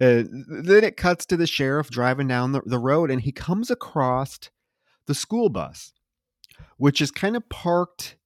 And 0.00 0.46
then 0.48 0.84
it 0.84 0.96
cuts 0.96 1.26
to 1.26 1.36
the 1.36 1.46
sheriff 1.46 1.90
driving 1.90 2.28
down 2.28 2.52
the, 2.52 2.62
the 2.66 2.78
road 2.78 3.10
and 3.10 3.20
he 3.22 3.32
comes 3.32 3.70
across 3.70 4.38
the 5.06 5.14
school 5.14 5.48
bus 5.50 5.92
which 6.78 7.00
is 7.00 7.10
kind 7.10 7.36
of 7.36 7.48
parked 7.48 8.16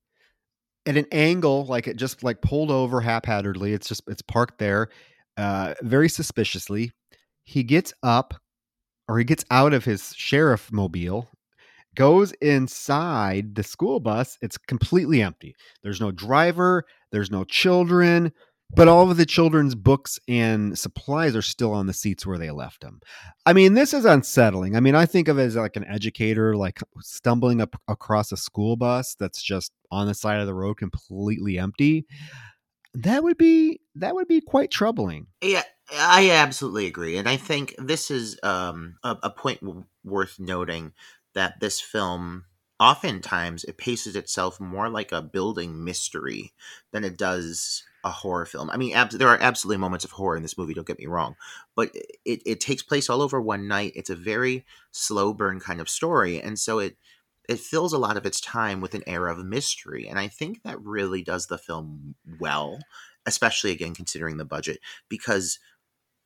at 0.86 0.96
an 0.96 1.06
angle, 1.12 1.66
like 1.66 1.86
it 1.86 1.96
just 1.96 2.22
like 2.22 2.42
pulled 2.42 2.70
over 2.70 3.00
haphazardly. 3.00 3.72
It's 3.72 3.88
just 3.88 4.02
it's 4.08 4.22
parked 4.22 4.58
there, 4.58 4.88
uh, 5.36 5.74
very 5.82 6.08
suspiciously. 6.08 6.92
He 7.44 7.62
gets 7.62 7.92
up, 8.02 8.34
or 9.08 9.18
he 9.18 9.24
gets 9.24 9.44
out 9.50 9.72
of 9.74 9.84
his 9.84 10.14
sheriff 10.14 10.70
mobile, 10.72 11.28
goes 11.94 12.32
inside 12.40 13.54
the 13.54 13.62
school 13.62 14.00
bus. 14.00 14.38
It's 14.42 14.58
completely 14.58 15.22
empty. 15.22 15.54
There's 15.82 16.00
no 16.00 16.10
driver. 16.10 16.84
There's 17.12 17.30
no 17.30 17.44
children. 17.44 18.32
But 18.76 18.88
all 18.88 19.08
of 19.10 19.16
the 19.16 19.26
children's 19.26 19.74
books 19.74 20.18
and 20.26 20.76
supplies 20.76 21.36
are 21.36 21.42
still 21.42 21.72
on 21.72 21.86
the 21.86 21.92
seats 21.92 22.26
where 22.26 22.38
they 22.38 22.50
left 22.50 22.80
them. 22.80 23.00
I 23.46 23.52
mean, 23.52 23.74
this 23.74 23.94
is 23.94 24.04
unsettling. 24.04 24.74
I 24.74 24.80
mean, 24.80 24.96
I 24.96 25.06
think 25.06 25.28
of 25.28 25.38
it 25.38 25.44
as 25.44 25.56
like 25.56 25.76
an 25.76 25.84
educator, 25.84 26.56
like 26.56 26.80
stumbling 27.00 27.60
up 27.60 27.80
across 27.86 28.32
a 28.32 28.36
school 28.36 28.76
bus 28.76 29.14
that's 29.14 29.42
just 29.42 29.72
on 29.92 30.08
the 30.08 30.14
side 30.14 30.40
of 30.40 30.46
the 30.46 30.54
road, 30.54 30.76
completely 30.76 31.58
empty. 31.58 32.06
That 32.94 33.22
would 33.22 33.38
be 33.38 33.80
that 33.96 34.14
would 34.14 34.28
be 34.28 34.40
quite 34.40 34.70
troubling. 34.70 35.26
Yeah, 35.40 35.62
I 35.92 36.30
absolutely 36.30 36.86
agree, 36.86 37.16
and 37.16 37.28
I 37.28 37.36
think 37.36 37.74
this 37.78 38.10
is 38.10 38.38
um, 38.42 38.96
a, 39.02 39.16
a 39.24 39.30
point 39.30 39.60
w- 39.60 39.84
worth 40.04 40.38
noting 40.38 40.92
that 41.34 41.60
this 41.60 41.80
film 41.80 42.44
oftentimes 42.80 43.64
it 43.64 43.78
paces 43.78 44.16
itself 44.16 44.60
more 44.60 44.88
like 44.88 45.12
a 45.12 45.22
building 45.22 45.84
mystery 45.84 46.52
than 46.92 47.04
it 47.04 47.16
does 47.16 47.84
a 48.04 48.10
horror 48.10 48.46
film. 48.46 48.70
I 48.70 48.76
mean, 48.76 48.94
abs- 48.94 49.16
there 49.16 49.28
are 49.28 49.38
absolutely 49.40 49.78
moments 49.78 50.04
of 50.04 50.12
horror 50.12 50.36
in 50.36 50.42
this 50.42 50.58
movie. 50.58 50.74
Don't 50.74 50.86
get 50.86 50.98
me 50.98 51.06
wrong, 51.06 51.36
but 51.74 51.90
it, 52.24 52.42
it 52.46 52.60
takes 52.60 52.82
place 52.82 53.10
all 53.10 53.22
over 53.22 53.40
one 53.40 53.66
night. 53.66 53.92
It's 53.96 54.10
a 54.10 54.16
very 54.16 54.64
slow 54.92 55.32
burn 55.32 55.58
kind 55.60 55.80
of 55.80 55.88
story, 55.88 56.40
and 56.40 56.58
so 56.58 56.78
it 56.78 56.96
it 57.48 57.60
fills 57.60 57.92
a 57.92 57.98
lot 57.98 58.16
of 58.16 58.24
its 58.24 58.40
time 58.40 58.80
with 58.80 58.94
an 58.94 59.02
air 59.06 59.28
of 59.28 59.44
mystery, 59.44 60.06
and 60.06 60.18
I 60.18 60.28
think 60.28 60.62
that 60.62 60.80
really 60.80 61.22
does 61.22 61.46
the 61.46 61.58
film 61.58 62.14
well 62.38 62.78
especially 63.26 63.70
again 63.70 63.94
considering 63.94 64.36
the 64.36 64.44
budget 64.44 64.78
because 65.08 65.58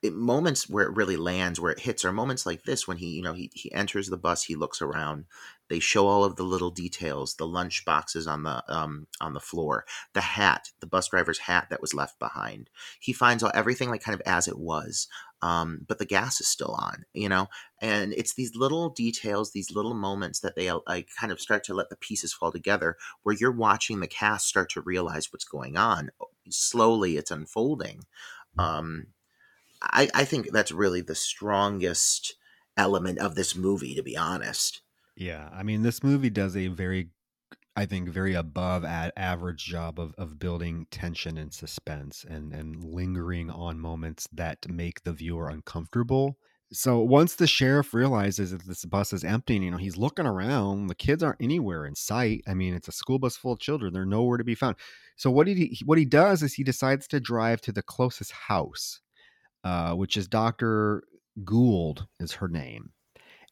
it, 0.03 0.15
moments 0.15 0.69
where 0.69 0.87
it 0.87 0.95
really 0.97 1.17
lands 1.17 1.61
where 1.61 1.73
it 1.73 1.81
hits 1.81 2.05
are 2.05 2.13
moments 2.13 2.47
like 2.47 2.63
this 2.63 2.87
when 2.87 2.97
he 2.99 3.09
you 3.09 3.23
know 3.23 3.33
he, 3.33 3.51
he 3.55 3.73
enters 3.73 4.09
the 4.09 4.17
bus 4.17 4.45
he 4.45 4.55
looks 4.55 4.81
around 4.81 5.25
they 5.69 5.79
show 5.79 6.07
all 6.07 6.25
of 6.25 6.37
the 6.37 6.43
little 6.43 6.71
details 6.71 7.35
the 7.35 7.47
lunch 7.47 7.85
boxes 7.85 8.27
on 8.27 8.43
the 8.43 8.63
um 8.69 9.07
on 9.21 9.35
the 9.35 9.41
floor 9.41 9.85
the 10.15 10.21
hat 10.21 10.71
the 10.81 10.87
bus 10.87 11.09
driver's 11.09 11.39
hat 11.39 11.69
that 11.71 11.81
was 11.81 11.95
left 11.95 12.19
behind. 12.19 12.71
He 13.01 13.13
finds 13.13 13.43
out 13.45 13.55
everything 13.55 13.89
like 13.91 14.03
kind 14.03 14.15
of 14.15 14.23
as 14.27 14.49
it 14.49 14.59
was 14.59 15.09
um 15.43 15.85
but 15.87 15.99
the 15.99 16.05
gas 16.05 16.41
is 16.41 16.49
still 16.49 16.75
on 16.79 17.05
you 17.13 17.29
know? 17.29 17.49
And 17.81 18.13
it's 18.13 18.35
these 18.35 18.57
little 18.57 18.91
details 18.91 19.53
these 19.53 19.71
little 19.71 19.95
moments 19.95 20.41
that 20.41 20.57
they 20.57 20.69
uh, 20.69 20.81
like 20.87 21.09
kind 21.19 21.33
of 21.33 21.41
start 21.41 21.65
to 21.65 21.75
let 21.75 21.91
the 21.91 21.97
pieces 21.97 22.33
fall 22.33 22.53
together 22.53 22.97
where 23.23 23.37
you're 23.39 23.53
watching 23.53 24.01
the 24.01 24.07
cast 24.07 24.49
start 24.49 24.71
to 24.71 24.81
realize 24.81 25.33
what's 25.33 25.45
going 25.45 25.77
on. 25.77 26.11
Slowly 26.49 27.17
it's 27.17 27.31
unfolding. 27.31 28.05
Um 28.59 29.09
I, 29.83 30.09
I 30.15 30.25
think 30.25 30.51
that's 30.51 30.73
really 30.73 31.01
the 31.01 31.15
strongest 31.15 32.35
element 32.77 33.19
of 33.19 33.35
this 33.35 33.55
movie, 33.55 33.95
to 33.95 34.03
be 34.03 34.17
honest. 34.17 34.83
Yeah, 35.19 35.49
I 35.53 35.65
mean, 35.65 35.83
this 35.83 36.05
movie 36.05 36.31
does 36.31 36.57
a 36.57 36.69
very, 36.69 37.09
I 37.77 37.87
think, 37.87 38.09
very 38.09 38.35
above 38.35 38.85
average 38.85 39.65
job 39.65 39.99
of 40.01 40.15
of 40.17 40.39
building 40.39 40.87
tension 40.93 41.39
and 41.39 41.53
suspense 41.53 42.25
and 42.29 42.53
and 42.53 42.85
lingering 42.85 43.51
on 43.51 43.81
moments 43.81 44.29
that 44.33 44.69
make 44.71 45.03
the 45.03 45.13
viewer 45.13 45.49
uncomfortable. 45.51 46.39
So 46.73 47.01
once 47.01 47.35
the 47.35 47.49
sheriff 47.49 47.95
realizes 47.95 48.53
that 48.53 48.65
this 48.67 48.85
bus 48.85 49.13
is 49.13 49.25
empty, 49.25 49.57
you 49.57 49.71
know, 49.73 49.79
he's 49.79 49.97
looking 49.97 50.27
around. 50.27 50.87
The 50.89 50.95
kids 50.95 51.23
aren't 51.25 51.43
anywhere 51.43 51.85
in 51.87 51.97
sight. 51.97 52.45
I 52.47 52.55
mean, 52.55 52.75
it's 52.75 52.89
a 52.89 52.93
school 52.93 53.19
bus 53.19 53.37
full 53.37 53.53
of 53.53 53.59
children; 53.61 53.93
they're 53.93 54.07
nowhere 54.07 54.39
to 54.39 54.45
be 54.45 54.55
found. 54.55 54.77
So 55.17 55.31
what 55.33 55.49
he? 55.49 55.81
What 55.85 55.99
he 55.99 56.05
does 56.05 56.45
is 56.45 56.55
he 56.55 56.65
decides 56.65 57.09
to 57.09 57.21
drive 57.21 57.61
to 57.63 57.73
the 57.73 57.83
closest 57.83 58.33
house, 58.33 59.01
uh, 59.65 59.95
which 59.95 60.17
is 60.17 60.29
Doctor 60.29 61.03
Gould, 61.45 62.07
is 62.21 62.33
her 62.35 62.49
name 62.49 62.93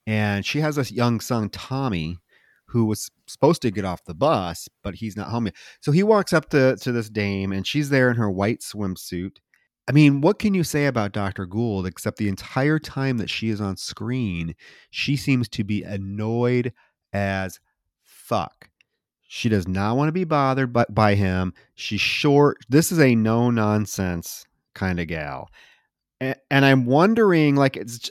and 0.06 0.44
she 0.44 0.60
has 0.60 0.78
a 0.78 0.92
young 0.92 1.20
son 1.20 1.48
tommy 1.50 2.18
who 2.66 2.84
was 2.84 3.10
supposed 3.26 3.62
to 3.62 3.70
get 3.70 3.84
off 3.84 4.04
the 4.04 4.14
bus 4.14 4.68
but 4.82 4.94
he's 4.94 5.16
not 5.16 5.28
home 5.28 5.46
yet 5.46 5.54
so 5.80 5.92
he 5.92 6.02
walks 6.02 6.32
up 6.32 6.48
to, 6.48 6.76
to 6.76 6.92
this 6.92 7.08
dame 7.08 7.52
and 7.52 7.66
she's 7.66 7.90
there 7.90 8.10
in 8.10 8.16
her 8.16 8.30
white 8.30 8.60
swimsuit 8.60 9.36
I 9.88 9.92
mean, 9.92 10.20
what 10.20 10.40
can 10.40 10.52
you 10.52 10.64
say 10.64 10.86
about 10.86 11.12
Dr. 11.12 11.46
Gould 11.46 11.86
except 11.86 12.16
the 12.16 12.28
entire 12.28 12.78
time 12.78 13.18
that 13.18 13.30
she 13.30 13.50
is 13.50 13.60
on 13.60 13.76
screen, 13.76 14.56
she 14.90 15.16
seems 15.16 15.48
to 15.50 15.62
be 15.62 15.84
annoyed 15.84 16.72
as 17.12 17.60
fuck. 18.02 18.68
She 19.28 19.48
does 19.48 19.68
not 19.68 19.96
want 19.96 20.08
to 20.08 20.12
be 20.12 20.24
bothered 20.24 20.72
by, 20.72 20.86
by 20.88 21.14
him. 21.14 21.52
She's 21.74 22.00
short. 22.00 22.58
This 22.68 22.90
is 22.90 22.98
a 22.98 23.14
no 23.14 23.50
nonsense 23.50 24.44
kind 24.74 24.98
of 24.98 25.06
gal. 25.06 25.50
And, 26.20 26.36
and 26.50 26.64
I'm 26.64 26.84
wondering, 26.84 27.54
like, 27.54 27.76
it's, 27.76 28.10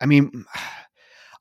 I 0.00 0.06
mean, 0.06 0.44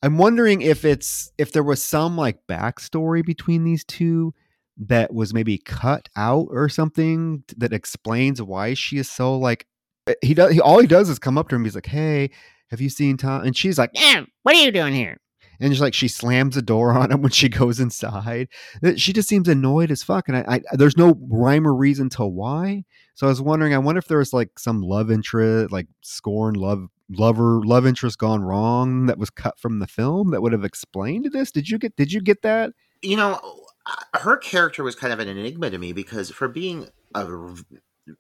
I'm 0.04 0.18
wondering 0.18 0.62
if 0.62 0.86
it's, 0.86 1.32
if 1.38 1.52
there 1.52 1.64
was 1.64 1.84
some 1.84 2.16
like 2.18 2.40
backstory 2.48 3.26
between 3.26 3.64
these 3.64 3.84
two 3.84 4.34
that 4.78 5.14
was 5.14 5.34
maybe 5.34 5.58
cut 5.58 6.08
out 6.16 6.48
or 6.52 6.70
something 6.70 7.44
that 7.58 7.74
explains 7.74 8.42
why 8.42 8.74
she 8.76 8.98
is 8.98 9.10
so 9.10 9.36
like 9.38 9.66
eh, 10.08 10.14
he 10.22 10.34
does 10.36 10.52
he 10.54 10.62
all 10.62 10.80
he 10.80 10.86
does 10.88 11.10
is 11.10 11.18
come 11.18 11.36
up 11.38 11.50
to 11.50 11.56
him 11.56 11.64
he's 11.64 11.74
like 11.74 11.88
hey 11.88 12.30
have 12.70 12.80
you 12.82 12.90
seen 12.90 13.18
tom? 13.18 13.42
And 13.44 13.56
she's 13.58 13.78
like 13.80 13.92
Yeah, 13.94 14.26
what 14.44 14.56
are 14.56 14.60
you 14.60 14.72
doing 14.72 14.94
here? 14.94 15.18
and 15.60 15.74
she's 15.74 15.82
like 15.82 15.96
she 15.96 16.08
slams 16.08 16.54
the 16.54 16.62
door 16.62 16.92
on 16.92 17.12
him 17.12 17.22
when 17.24 17.32
she 17.32 17.50
goes 17.62 17.80
inside. 17.80 18.50
She 18.98 19.14
just 19.14 19.28
seems 19.28 19.48
annoyed 19.48 19.90
as 19.90 20.04
fuck 20.04 20.28
and 20.28 20.38
I, 20.38 20.46
I 20.48 20.62
there's 20.74 20.98
no 20.98 21.18
rhyme 21.30 21.68
or 21.68 21.74
reason 21.74 22.10
to 22.12 22.26
why. 22.26 22.84
So 23.16 23.26
i 23.26 23.30
was 23.30 23.42
wondering 23.42 23.74
i 23.74 23.80
wonder 23.80 23.98
if 23.98 24.08
there 24.08 24.20
was 24.20 24.32
like 24.34 24.60
some 24.60 24.82
love 24.82 25.10
interest 25.10 25.72
like 25.72 25.88
scorn 26.02 26.54
love 26.54 26.88
lover 27.10 27.62
love 27.64 27.86
interest 27.86 28.18
gone 28.18 28.44
wrong 28.44 29.06
that 29.06 29.18
was 29.18 29.30
cut 29.30 29.58
from 29.60 29.80
the 29.80 29.88
film 29.88 30.32
that 30.32 30.42
would 30.42 30.52
have 30.52 30.64
explained 30.64 31.30
this? 31.32 31.52
Did 31.52 31.70
you 31.70 31.78
get 31.78 31.96
did 31.96 32.12
you 32.12 32.22
get 32.22 32.42
that? 32.42 32.74
You 33.02 33.18
know, 33.18 33.40
uh, 33.86 34.20
her 34.20 34.38
character 34.38 34.84
was 34.84 34.96
kind 34.96 35.14
of 35.14 35.20
an 35.20 35.28
enigma 35.28 35.70
to 35.70 35.78
me 35.78 35.94
because 35.94 36.30
for 36.30 36.48
being 36.48 36.88
a 37.14 37.28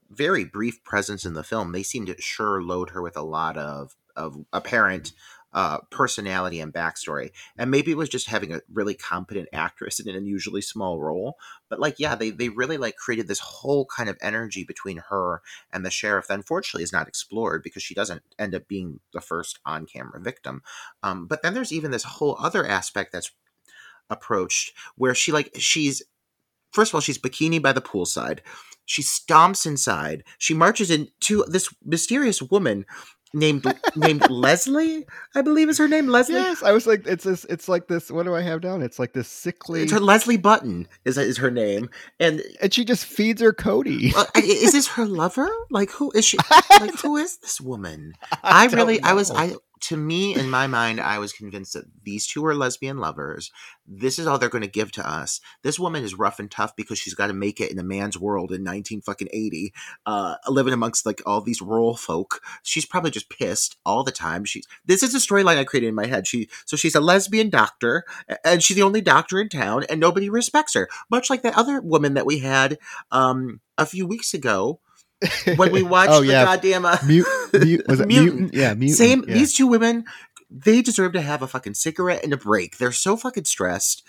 very 0.09 0.45
brief 0.45 0.83
presence 0.83 1.25
in 1.25 1.33
the 1.33 1.43
film, 1.43 1.71
they 1.71 1.83
seemed 1.83 2.07
to 2.07 2.21
sure 2.21 2.61
load 2.61 2.91
her 2.91 3.01
with 3.01 3.17
a 3.17 3.21
lot 3.21 3.57
of 3.57 3.95
of 4.15 4.35
apparent 4.51 5.13
uh, 5.53 5.79
personality 5.89 6.59
and 6.59 6.73
backstory. 6.73 7.31
And 7.57 7.71
maybe 7.71 7.91
it 7.91 7.97
was 7.97 8.09
just 8.09 8.27
having 8.27 8.53
a 8.53 8.61
really 8.71 8.93
competent 8.93 9.49
actress 9.53 9.99
in 9.99 10.09
an 10.09 10.15
unusually 10.15 10.61
small 10.61 10.99
role. 10.99 11.37
But 11.69 11.79
like, 11.79 11.95
yeah, 11.99 12.15
they 12.15 12.29
they 12.29 12.49
really 12.49 12.77
like 12.77 12.95
created 12.95 13.27
this 13.27 13.39
whole 13.39 13.85
kind 13.85 14.09
of 14.09 14.17
energy 14.21 14.63
between 14.63 14.97
her 15.09 15.41
and 15.71 15.85
the 15.85 15.91
sheriff 15.91 16.27
that 16.27 16.35
unfortunately 16.35 16.83
is 16.83 16.93
not 16.93 17.07
explored 17.07 17.63
because 17.63 17.83
she 17.83 17.95
doesn't 17.95 18.21
end 18.37 18.55
up 18.55 18.67
being 18.67 18.99
the 19.13 19.21
first 19.21 19.59
on 19.65 19.85
camera 19.85 20.19
victim. 20.19 20.61
Um, 21.01 21.27
but 21.27 21.41
then 21.41 21.53
there's 21.53 21.73
even 21.73 21.91
this 21.91 22.03
whole 22.03 22.37
other 22.39 22.65
aspect 22.65 23.11
that's 23.13 23.31
approached 24.09 24.73
where 24.95 25.13
she 25.13 25.31
like 25.31 25.51
she's 25.57 26.01
first 26.71 26.91
of 26.91 26.95
all 26.95 27.01
she's 27.01 27.17
bikini 27.17 27.61
by 27.61 27.73
the 27.73 27.81
poolside 27.81 28.39
she 28.85 29.01
stomps 29.01 29.65
inside 29.65 30.23
she 30.37 30.53
marches 30.53 30.89
into 30.89 31.43
this 31.47 31.73
mysterious 31.83 32.41
woman 32.41 32.85
named 33.37 33.63
named 33.95 34.29
leslie 34.29 35.05
i 35.35 35.41
believe 35.41 35.69
is 35.69 35.77
her 35.77 35.87
name 35.87 36.07
leslie 36.07 36.35
Yes, 36.35 36.63
I 36.63 36.71
was 36.71 36.85
like, 36.87 37.05
it's 37.07 37.23
this. 37.23 37.45
It's 37.45 37.67
like 37.69 37.87
this. 37.87 38.11
What 38.11 38.23
do 38.23 38.35
I 38.35 38.41
have 38.41 38.61
down? 38.61 38.81
It's 38.81 38.99
like 38.99 39.13
this 39.13 39.27
sickly, 39.27 39.81
it's 39.83 39.91
her 39.91 39.99
leslie 39.99 40.37
button 40.37 40.87
is, 41.05 41.17
is 41.17 41.37
her 41.37 41.51
name 41.51 41.89
and 42.19 42.41
and 42.61 42.73
she 42.73 42.83
just 42.83 43.05
feeds 43.05 43.41
her 43.41 43.53
codeine. 43.53 44.13
uh, 44.15 44.25
is 44.35 44.71
this 44.73 44.87
her 44.89 45.05
lover 45.05 45.49
like 45.69 45.91
who 45.91 46.11
is 46.11 46.25
she 46.25 46.37
like 46.79 46.97
who 46.99 47.17
is 47.17 47.37
this 47.37 47.61
woman 47.61 48.13
I, 48.43 48.67
don't 48.67 48.75
really, 48.77 49.01
I 49.01 49.13
was. 49.13 49.31
I 49.31 49.55
to 49.81 49.97
me 49.97 50.35
in 50.35 50.49
my 50.49 50.67
mind, 50.67 50.99
I 50.99 51.19
was 51.19 51.33
convinced 51.33 51.73
that 51.73 51.85
these 52.03 52.27
two 52.27 52.45
are 52.45 52.55
lesbian 52.55 52.97
lovers. 52.97 53.51
This 53.85 54.19
is 54.19 54.27
all 54.27 54.37
they're 54.37 54.49
going 54.49 54.63
to 54.63 54.69
give 54.69 54.91
to 54.93 55.09
us. 55.09 55.39
This 55.63 55.79
woman 55.79 56.03
is 56.03 56.17
rough 56.17 56.39
and 56.39 56.49
tough 56.51 56.75
because 56.75 56.99
she's 56.99 57.13
got 57.13 57.27
to 57.27 57.33
make 57.33 57.61
it 57.61 57.71
in 57.71 57.79
a 57.79 57.83
man's 57.83 58.17
world 58.17 58.51
in 58.51 58.63
nineteen 58.63 59.01
fucking 59.01 59.29
eighty, 59.31 59.73
uh, 60.05 60.35
living 60.47 60.73
amongst 60.73 61.05
like 61.05 61.21
all 61.25 61.41
these 61.41 61.61
rural 61.61 61.95
folk. 61.95 62.41
She's 62.63 62.85
probably 62.85 63.11
just 63.11 63.29
pissed 63.29 63.77
all 63.85 64.03
the 64.03 64.11
time. 64.11 64.45
She's 64.45 64.67
this 64.85 65.03
is 65.03 65.15
a 65.15 65.19
storyline 65.19 65.57
I 65.57 65.63
created 65.63 65.87
in 65.87 65.95
my 65.95 66.07
head. 66.07 66.27
She 66.27 66.49
so 66.65 66.75
she's 66.75 66.95
a 66.95 67.01
lesbian 67.01 67.49
doctor, 67.49 68.03
and 68.43 68.61
she's 68.61 68.77
the 68.77 68.83
only 68.83 69.01
doctor 69.01 69.39
in 69.39 69.49
town, 69.49 69.85
and 69.89 69.99
nobody 69.99 70.29
respects 70.29 70.73
her. 70.73 70.89
Much 71.09 71.29
like 71.29 71.41
that 71.43 71.57
other 71.57 71.81
woman 71.81 72.13
that 72.15 72.25
we 72.25 72.39
had 72.39 72.77
um, 73.11 73.61
a 73.77 73.85
few 73.85 74.05
weeks 74.05 74.33
ago 74.33 74.79
when 75.55 75.71
we 75.71 75.83
watched 75.83 76.11
oh 76.11 76.21
the 76.21 76.27
yeah, 76.27 76.45
goddamn. 76.45 76.85
Uh, 76.85 76.97
mute, 77.05 77.25
mute, 77.53 77.87
was 77.87 77.99
it 77.99 78.07
Mutant. 78.09 78.33
mutant? 78.35 78.53
Yeah, 78.53 78.73
mutant. 78.73 78.97
same. 78.97 79.25
yeah. 79.27 79.33
These 79.33 79.53
two 79.53 79.67
women, 79.67 80.05
they 80.49 80.81
deserve 80.81 81.13
to 81.13 81.21
have 81.21 81.41
a 81.41 81.47
fucking 81.47 81.73
cigarette 81.73 82.23
and 82.23 82.33
a 82.33 82.37
break. 82.37 82.77
They're 82.77 82.91
so 82.91 83.17
fucking 83.17 83.45
stressed. 83.45 84.03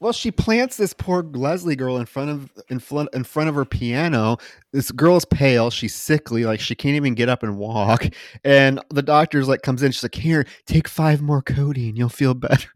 Well, 0.00 0.12
she 0.12 0.32
plants 0.32 0.76
this 0.78 0.92
poor 0.94 1.22
Leslie 1.22 1.76
girl 1.76 1.96
in 1.96 2.06
front 2.06 2.30
of 2.30 2.50
in 2.68 2.80
front 2.80 3.08
in 3.14 3.22
front 3.22 3.48
of 3.48 3.54
her 3.54 3.64
piano. 3.64 4.38
This 4.72 4.90
girl's 4.90 5.24
pale, 5.24 5.70
she's 5.70 5.94
sickly, 5.94 6.44
like 6.44 6.58
she 6.58 6.74
can't 6.74 6.96
even 6.96 7.14
get 7.14 7.28
up 7.28 7.44
and 7.44 7.56
walk. 7.56 8.06
And 8.42 8.80
the 8.90 9.02
doctor's 9.02 9.46
like 9.46 9.62
comes 9.62 9.80
in, 9.80 9.92
she's 9.92 10.02
like, 10.02 10.16
"Here, 10.16 10.44
take 10.66 10.88
five 10.88 11.22
more 11.22 11.40
codeine, 11.40 11.94
you'll 11.94 12.08
feel 12.08 12.34
better." 12.34 12.68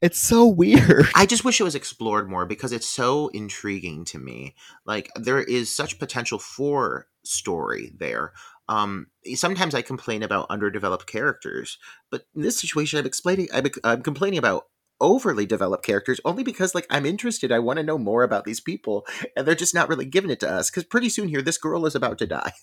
It's 0.00 0.20
so 0.20 0.46
weird. 0.46 1.06
I 1.14 1.26
just 1.26 1.44
wish 1.44 1.60
it 1.60 1.64
was 1.64 1.74
explored 1.74 2.28
more 2.28 2.46
because 2.46 2.72
it's 2.72 2.88
so 2.88 3.28
intriguing 3.28 4.04
to 4.06 4.18
me. 4.18 4.54
Like 4.84 5.10
there 5.16 5.42
is 5.42 5.74
such 5.74 5.98
potential 5.98 6.38
for 6.38 7.06
story 7.24 7.92
there. 7.98 8.32
Um, 8.68 9.08
sometimes 9.34 9.74
I 9.74 9.82
complain 9.82 10.22
about 10.22 10.46
underdeveloped 10.50 11.06
characters, 11.06 11.78
but 12.10 12.26
in 12.34 12.42
this 12.42 12.58
situation, 12.58 12.98
I'm 12.98 13.06
explaining. 13.06 13.48
I'm, 13.52 13.66
I'm 13.82 14.02
complaining 14.02 14.38
about 14.38 14.66
overly 15.00 15.44
developed 15.44 15.84
characters 15.84 16.20
only 16.24 16.42
because 16.42 16.74
like 16.74 16.86
I'm 16.88 17.04
interested. 17.04 17.52
I 17.52 17.58
want 17.58 17.78
to 17.78 17.82
know 17.82 17.98
more 17.98 18.22
about 18.22 18.44
these 18.44 18.60
people, 18.60 19.06
and 19.36 19.46
they're 19.46 19.54
just 19.54 19.74
not 19.74 19.88
really 19.88 20.06
giving 20.06 20.30
it 20.30 20.40
to 20.40 20.50
us. 20.50 20.70
Because 20.70 20.84
pretty 20.84 21.08
soon 21.08 21.28
here, 21.28 21.42
this 21.42 21.58
girl 21.58 21.86
is 21.86 21.94
about 21.94 22.18
to 22.18 22.26
die. 22.26 22.52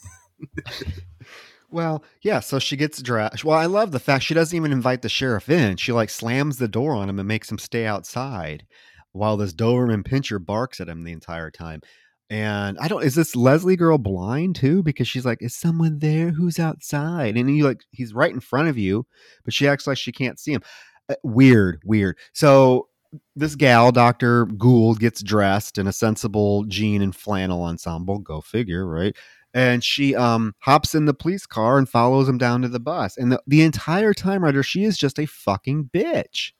Well, 1.71 2.03
yeah, 2.21 2.41
so 2.41 2.59
she 2.59 2.75
gets 2.75 3.01
dressed. 3.01 3.45
Well, 3.45 3.57
I 3.57 3.65
love 3.65 3.91
the 3.91 3.99
fact 3.99 4.23
she 4.25 4.33
doesn't 4.33 4.55
even 4.55 4.73
invite 4.73 5.01
the 5.01 5.09
sheriff 5.09 5.49
in. 5.49 5.77
She 5.77 5.91
like 5.91 6.09
slams 6.09 6.57
the 6.57 6.67
door 6.67 6.93
on 6.93 7.09
him 7.09 7.19
and 7.19 7.27
makes 7.27 7.49
him 7.49 7.57
stay 7.57 7.85
outside 7.85 8.65
while 9.13 9.37
this 9.37 9.53
Doberman 9.53 10.03
pinscher 10.03 10.43
barks 10.43 10.79
at 10.81 10.89
him 10.89 11.03
the 11.03 11.11
entire 11.13 11.49
time. 11.49 11.81
And 12.29 12.77
I 12.79 12.87
don't 12.87 13.03
is 13.03 13.15
this 13.15 13.35
Leslie 13.35 13.75
girl 13.75 13.97
blind 13.97 14.55
too? 14.55 14.83
Because 14.83 15.07
she's 15.07 15.25
like, 15.25 15.39
Is 15.41 15.55
someone 15.55 15.99
there 15.99 16.31
who's 16.31 16.59
outside? 16.59 17.37
And 17.37 17.49
he 17.49 17.63
like 17.63 17.81
he's 17.91 18.13
right 18.13 18.33
in 18.33 18.39
front 18.39 18.69
of 18.69 18.77
you, 18.77 19.05
but 19.43 19.53
she 19.53 19.67
acts 19.67 19.87
like 19.87 19.97
she 19.97 20.11
can't 20.13 20.39
see 20.39 20.53
him. 20.53 20.61
Uh, 21.09 21.15
weird, 21.23 21.81
weird. 21.83 22.17
So 22.33 22.87
this 23.35 23.55
gal, 23.55 23.91
Dr. 23.91 24.45
Gould, 24.45 24.99
gets 24.99 25.21
dressed 25.21 25.77
in 25.77 25.87
a 25.87 25.93
sensible 25.93 26.63
jean 26.65 27.01
and 27.01 27.15
flannel 27.15 27.63
ensemble. 27.63 28.19
Go 28.19 28.39
figure, 28.39 28.87
right? 28.87 29.15
And 29.53 29.83
she 29.83 30.15
um 30.15 30.55
hops 30.59 30.95
in 30.95 31.05
the 31.05 31.13
police 31.13 31.45
car 31.45 31.77
and 31.77 31.89
follows 31.89 32.27
him 32.27 32.37
down 32.37 32.61
to 32.61 32.67
the 32.67 32.79
bus. 32.79 33.17
And 33.17 33.31
the, 33.31 33.41
the 33.47 33.61
entire 33.61 34.13
time, 34.13 34.43
Ryder, 34.43 34.63
she 34.63 34.83
is 34.83 34.97
just 34.97 35.19
a 35.19 35.25
fucking 35.25 35.89
bitch. 35.93 36.51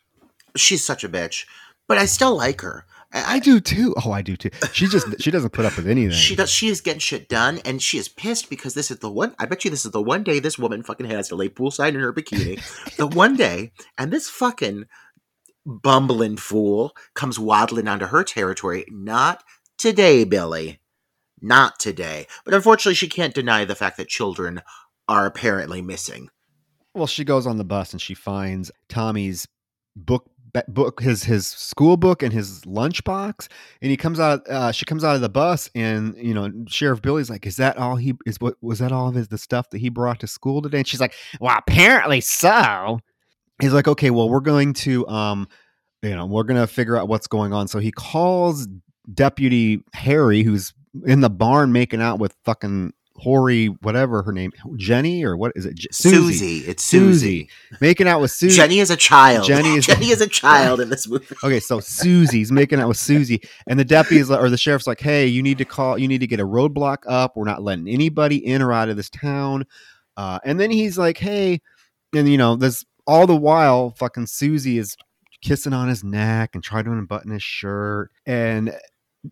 She's 0.56 0.84
such 0.84 1.04
a 1.04 1.10
bitch, 1.10 1.46
but 1.88 1.98
I 1.98 2.06
still 2.06 2.36
like 2.36 2.62
her. 2.62 2.86
I 3.14 3.40
do 3.40 3.60
too. 3.60 3.94
Oh, 4.06 4.12
I 4.12 4.22
do 4.22 4.38
too. 4.38 4.52
She 4.72 4.88
just 4.88 5.22
she 5.22 5.32
doesn't 5.32 5.52
put 5.52 5.66
up 5.66 5.76
with 5.76 5.88
anything. 5.88 6.12
She 6.12 6.36
does. 6.36 6.50
She 6.50 6.70
is 6.70 6.80
getting 6.80 7.00
shit 7.00 7.28
done, 7.28 7.60
and 7.66 7.82
she 7.82 7.98
is 7.98 8.08
pissed 8.08 8.50
because 8.50 8.74
this 8.74 8.90
is 8.90 9.00
the 9.00 9.12
one. 9.12 9.36
I 9.38 9.46
bet 9.46 9.66
you 9.66 9.72
this 9.72 9.86
is 9.86 9.92
the 9.92 10.02
one 10.02 10.24
day 10.24 10.40
this 10.40 10.58
woman 10.58 10.82
fucking 10.82 11.08
has 11.08 11.28
to 11.30 11.36
lay 11.36 11.50
poolside 11.50 11.90
in 11.90 12.00
her 12.00 12.14
bikini. 12.14 12.62
the 12.98 13.08
one 13.08 13.36
day, 13.36 13.74
and 13.98 14.12
this 14.12 14.30
fucking 14.30 14.86
bumbling 15.66 16.38
fool 16.38 16.96
comes 17.14 17.38
waddling 17.38 17.88
onto 17.88 18.06
her 18.06 18.24
territory. 18.24 18.86
Not 18.90 19.44
today, 19.78 20.24
Billy. 20.24 20.80
Not 21.42 21.80
today. 21.80 22.28
But 22.46 22.54
unfortunately, 22.54 22.96
she 22.96 23.10
can't 23.10 23.34
deny 23.34 23.66
the 23.66 23.76
fact 23.76 23.98
that 23.98 24.08
children 24.08 24.62
are 25.08 25.26
apparently 25.26 25.82
missing. 25.82 26.30
Well, 26.94 27.08
she 27.08 27.24
goes 27.24 27.48
on 27.48 27.58
the 27.58 27.64
bus 27.64 27.94
and 27.94 28.02
she 28.02 28.14
finds 28.14 28.72
Tommy's 28.90 29.48
book 29.96 30.30
book 30.68 31.02
his 31.02 31.24
his 31.24 31.48
school 31.48 31.96
book 31.96 32.22
and 32.22 32.34
his 32.34 32.62
lunchbox 32.62 33.48
and 33.82 33.90
he 33.90 33.96
comes 33.96 34.20
out 34.20 34.46
uh, 34.50 34.72
she 34.72 34.84
comes 34.86 35.02
out 35.04 35.16
of 35.16 35.22
the 35.22 35.30
bus 35.30 35.70
and 35.76 36.16
you 36.18 36.34
know 36.34 36.52
sheriff 36.68 37.02
billy's 37.02 37.30
like 37.30 37.46
is 37.46 37.56
that 37.56 37.78
all 37.78 37.96
he 37.96 38.14
is 38.26 38.36
what 38.42 38.56
was 38.62 38.80
that 38.80 38.92
all 38.92 39.08
of 39.08 39.16
his 39.16 39.30
the 39.30 39.38
stuff 39.38 39.70
that 39.70 39.78
he 39.78 39.88
brought 39.88 40.20
to 40.20 40.28
school 40.28 40.62
today 40.62 40.80
and 40.80 40.88
she's 40.88 41.00
like 41.00 41.14
Well, 41.40 41.58
apparently 41.58 42.20
so. 42.20 43.00
he's 43.62 43.72
like 43.72 43.88
okay 43.88 44.10
well 44.10 44.30
we're 44.30 44.42
going 44.42 44.74
to 44.74 45.08
um 45.08 45.48
you 46.02 46.14
know 46.14 46.26
we're 46.26 46.44
gonna 46.44 46.68
figure 46.68 46.98
out 46.98 47.08
what's 47.08 47.28
going 47.28 47.54
on 47.54 47.70
so 47.70 47.80
he 47.80 47.92
calls 47.92 48.68
deputy 49.14 49.82
harry 49.94 50.44
who's 50.44 50.74
in 51.06 51.22
the 51.22 51.30
barn 51.30 51.72
making 51.72 52.02
out 52.02 52.20
with 52.20 52.36
fucking 52.44 52.94
Hori, 53.16 53.68
whatever 53.68 54.24
her 54.24 54.32
name, 54.32 54.52
Jenny 54.78 55.24
or 55.24 55.38
what 55.38 55.52
is 55.56 55.66
it? 55.66 55.76
J- 55.76 55.90
Susie. 55.92 56.60
It's 56.60 56.84
Susie. 56.84 57.50
making 57.80 58.08
out 58.08 58.20
with 58.22 58.32
Susie. 58.32 58.56
Jenny 58.56 58.80
is 58.80 58.90
a 58.90 58.96
child. 58.96 59.46
Jenny 59.46 59.76
is- 59.76 59.86
Jenny 59.88 60.10
is 60.10 60.22
a 60.22 60.28
child 60.28 60.80
in 60.80 60.90
this 60.90 61.08
movie. 61.08 61.26
Okay, 61.44 61.60
so 61.60 61.80
Susie's 61.80 62.52
making 62.52 62.80
out 62.80 62.88
with 62.88 62.98
Susie, 62.98 63.42
and 63.68 63.78
the 63.80 63.86
deputy's 63.86 64.30
like, 64.30 64.40
or 64.42 64.50
the 64.50 64.58
sheriff's 64.58 64.88
like, 64.88 65.02
"Hey, 65.02 65.28
you 65.28 65.44
need 65.44 65.58
to 65.60 65.66
call. 65.66 65.98
You 66.00 66.08
need 66.08 66.20
to 66.22 66.28
get 66.28 66.40
a 66.40 66.46
roadblock 66.48 67.00
up. 67.06 67.34
We're 67.36 67.44
not 67.46 67.62
letting 67.62 67.88
anybody 67.88 68.38
in 68.46 68.62
or 68.62 68.72
out 68.72 68.90
of 68.90 68.98
this 68.98 69.10
town." 69.10 69.66
Uh, 70.18 70.40
and 70.44 70.60
then 70.60 70.72
he's 70.72 70.98
like, 70.98 71.18
"Hey," 71.18 71.62
and 72.16 72.28
you 72.28 72.38
know, 72.38 72.56
this 72.56 72.84
all 73.06 73.28
the 73.28 73.36
while, 73.36 73.92
fucking 73.92 74.28
Susie 74.28 74.78
is 74.78 74.96
kissing 75.44 75.74
on 75.74 75.90
his 75.90 76.04
neck 76.04 76.52
and 76.54 76.64
trying 76.64 76.86
to 76.86 76.92
unbutton 76.92 77.32
his 77.32 77.44
shirt, 77.44 78.10
and 78.26 78.74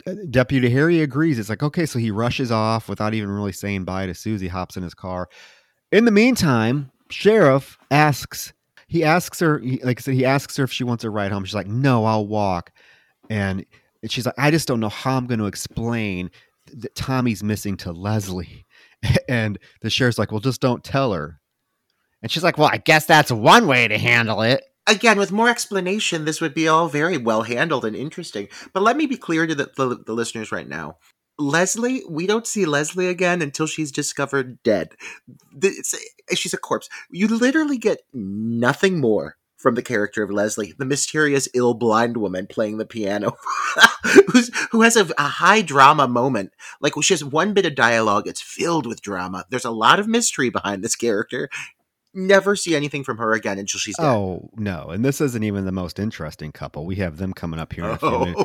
Uh, 0.05 0.13
Deputy 0.29 0.69
Harry 0.69 1.01
agrees. 1.01 1.39
It's 1.39 1.49
like, 1.49 1.63
okay, 1.63 1.85
so 1.85 1.99
he 1.99 2.11
rushes 2.11 2.51
off 2.51 2.89
without 2.89 3.13
even 3.13 3.29
really 3.29 3.51
saying 3.51 3.85
bye 3.85 4.05
to 4.05 4.13
Susie, 4.13 4.47
hops 4.47 4.77
in 4.77 4.83
his 4.83 4.93
car. 4.93 5.29
In 5.91 6.05
the 6.05 6.11
meantime, 6.11 6.91
Sheriff 7.09 7.77
asks, 7.89 8.53
he 8.87 9.03
asks 9.03 9.39
her, 9.39 9.59
he, 9.59 9.81
like 9.83 9.99
I 9.99 10.01
said, 10.01 10.13
he 10.13 10.25
asks 10.25 10.57
her 10.57 10.63
if 10.63 10.71
she 10.71 10.83
wants 10.83 11.03
a 11.03 11.09
ride 11.09 11.31
home. 11.31 11.43
She's 11.45 11.55
like, 11.55 11.67
no, 11.67 12.05
I'll 12.05 12.27
walk. 12.27 12.71
And 13.29 13.65
she's 14.07 14.25
like, 14.25 14.35
I 14.37 14.51
just 14.51 14.67
don't 14.67 14.79
know 14.79 14.89
how 14.89 15.17
I'm 15.17 15.27
going 15.27 15.39
to 15.39 15.45
explain 15.45 16.29
that 16.73 16.95
Tommy's 16.95 17.43
missing 17.43 17.77
to 17.77 17.91
Leslie. 17.91 18.65
And 19.29 19.57
the 19.79 19.89
sheriff's 19.89 20.17
like, 20.17 20.31
well, 20.31 20.41
just 20.41 20.59
don't 20.59 20.83
tell 20.83 21.13
her. 21.13 21.39
And 22.21 22.29
she's 22.29 22.43
like, 22.43 22.57
well, 22.57 22.69
I 22.69 22.77
guess 22.77 23.05
that's 23.05 23.31
one 23.31 23.65
way 23.65 23.87
to 23.87 23.97
handle 23.97 24.41
it. 24.41 24.61
Again, 24.89 25.19
with 25.19 25.31
more 25.31 25.49
explanation, 25.49 26.25
this 26.25 26.41
would 26.41 26.55
be 26.55 26.67
all 26.67 26.89
very 26.89 27.17
well 27.17 27.43
handled 27.43 27.85
and 27.85 27.95
interesting. 27.95 28.47
But 28.73 28.81
let 28.81 28.97
me 28.97 29.05
be 29.05 29.17
clear 29.17 29.45
to 29.45 29.53
the, 29.53 29.71
the, 29.75 30.03
the 30.05 30.13
listeners 30.13 30.51
right 30.51 30.67
now. 30.67 30.97
Leslie, 31.37 32.03
we 32.09 32.27
don't 32.27 32.47
see 32.47 32.65
Leslie 32.65 33.07
again 33.07 33.41
until 33.41 33.67
she's 33.67 33.91
discovered 33.91 34.61
dead. 34.63 34.89
It's, 35.61 35.95
she's 36.33 36.53
a 36.53 36.57
corpse. 36.57 36.89
You 37.09 37.27
literally 37.27 37.77
get 37.77 38.01
nothing 38.13 38.99
more 38.99 39.37
from 39.59 39.75
the 39.75 39.83
character 39.83 40.23
of 40.23 40.31
Leslie, 40.31 40.73
the 40.77 40.85
mysterious 40.85 41.49
ill 41.53 41.73
blind 41.73 42.15
woman 42.15 42.47
playing 42.47 42.77
the 42.77 42.85
piano, 42.85 43.35
who 44.71 44.81
has 44.81 44.95
a, 44.95 45.05
a, 45.17 45.23
high 45.23 45.61
drama 45.61 46.07
moment. 46.07 46.51
Like 46.79 46.93
she 47.01 47.13
has 47.13 47.25
one 47.25 47.53
bit 47.53 47.65
of 47.65 47.75
dialogue, 47.75 48.25
it's 48.25 48.41
filled 48.41 48.87
with 48.87 49.01
drama. 49.01 49.45
There's 49.49 49.65
a 49.65 49.71
lot 49.71 49.99
of 49.99 50.07
mystery 50.07 50.49
behind 50.49 50.81
this 50.81 50.95
character. 50.95 51.49
Never 52.13 52.55
see 52.55 52.75
anything 52.75 53.03
from 53.03 53.17
her 53.17 53.33
again 53.33 53.59
until 53.59 53.79
she's 53.79 53.95
dead. 53.97 54.05
Oh 54.05 54.49
no! 54.55 54.89
And 54.89 55.05
this 55.05 55.21
isn't 55.21 55.43
even 55.43 55.65
the 55.65 55.71
most 55.71 55.99
interesting 55.99 56.51
couple. 56.51 56.85
We 56.85 56.95
have 56.95 57.17
them 57.17 57.33
coming 57.33 57.59
up 57.59 57.71
here 57.73 57.85
in 57.85 57.91
a 57.91 57.97
few 57.97 58.19
minutes. 58.19 58.43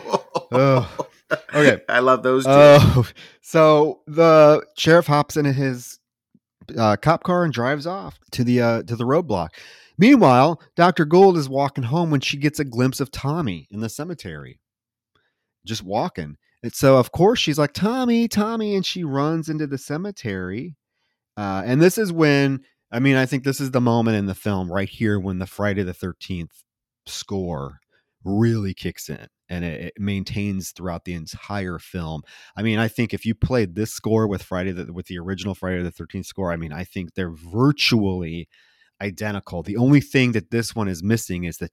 Oh. 0.53 1.07
Okay, 1.55 1.81
I 1.89 2.01
love 2.01 2.23
those. 2.23 2.45
Two. 2.45 2.51
Oh, 2.53 3.07
so 3.41 4.03
the 4.07 4.65
sheriff 4.77 5.07
hops 5.07 5.39
into 5.39 5.53
his 5.53 5.99
uh, 6.77 6.97
cop 6.97 7.23
car 7.23 7.45
and 7.45 7.53
drives 7.53 7.87
off 7.87 8.19
to 8.33 8.45
the 8.45 8.61
uh, 8.61 8.83
to 8.83 8.97
the 8.97 9.05
roadblock. 9.05 9.51
Meanwhile, 9.97 10.61
Dr. 10.77 11.05
Gould 11.05 11.37
is 11.37 11.49
walking 11.49 11.85
home 11.85 12.11
when 12.11 12.21
she 12.21 12.37
gets 12.37 12.59
a 12.59 12.65
glimpse 12.65 13.01
of 13.01 13.11
Tommy 13.11 13.69
in 13.71 13.81
the 13.81 13.89
cemetery, 13.89 14.61
just 15.65 15.83
walking. 15.83 16.37
And 16.65 16.75
so, 16.75 16.97
of 16.97 17.12
course, 17.12 17.39
she's 17.39 17.59
like, 17.59 17.75
Tommy, 17.75 18.27
Tommy. 18.27 18.75
And 18.75 18.85
she 18.85 19.05
runs 19.05 19.49
into 19.49 19.67
the 19.67 19.79
cemetery. 19.79 20.75
Uh, 21.37 21.62
and 21.65 21.81
this 21.81 21.99
is 21.99 22.11
when, 22.11 22.61
I 22.95 23.01
mean, 23.01 23.17
I 23.17 23.27
think 23.27 23.43
this 23.43 23.61
is 23.61 23.73
the 23.73 23.81
moment 23.81 24.17
in 24.17 24.27
the 24.27 24.37
film 24.37 24.73
right 24.73 24.89
here 24.89 25.19
when 25.19 25.41
the 25.41 25.49
Friday 25.49 25.83
the 25.83 25.93
13th 25.93 26.63
score 27.07 27.81
really 28.25 28.73
kicks 28.73 29.09
in 29.09 29.27
and 29.49 29.65
it, 29.65 29.81
it, 29.87 29.93
maintains 29.99 30.71
throughout 30.71 31.05
the 31.05 31.15
entire 31.15 31.81
film. 31.81 32.23
I 32.57 32.63
mean, 32.63 32.79
I 32.79 32.87
think 32.87 33.13
if 33.13 33.27
you 33.27 33.35
played 33.35 33.75
this 33.75 33.93
score 33.93 34.29
with 34.29 34.45
Friday 34.45 34.71
the, 34.71 34.93
with 34.93 35.07
the 35.07 35.19
original 35.19 35.57
Friday 35.57 35.83
the 35.83 35.91
13th 35.91 36.27
score, 36.27 36.53
I 36.53 36.57
mean, 36.57 36.73
I 36.73 36.85
think 36.85 37.15
they're 37.15 37.35
virtually 37.35 38.49
identical. 39.03 39.65
The 39.65 39.77
only 39.77 40.01
thing 40.01 40.31
that 40.33 40.53
this 40.53 40.77
one 40.77 40.87
is 40.87 41.03
missing 41.03 41.43
is 41.43 41.59
the 41.59 41.71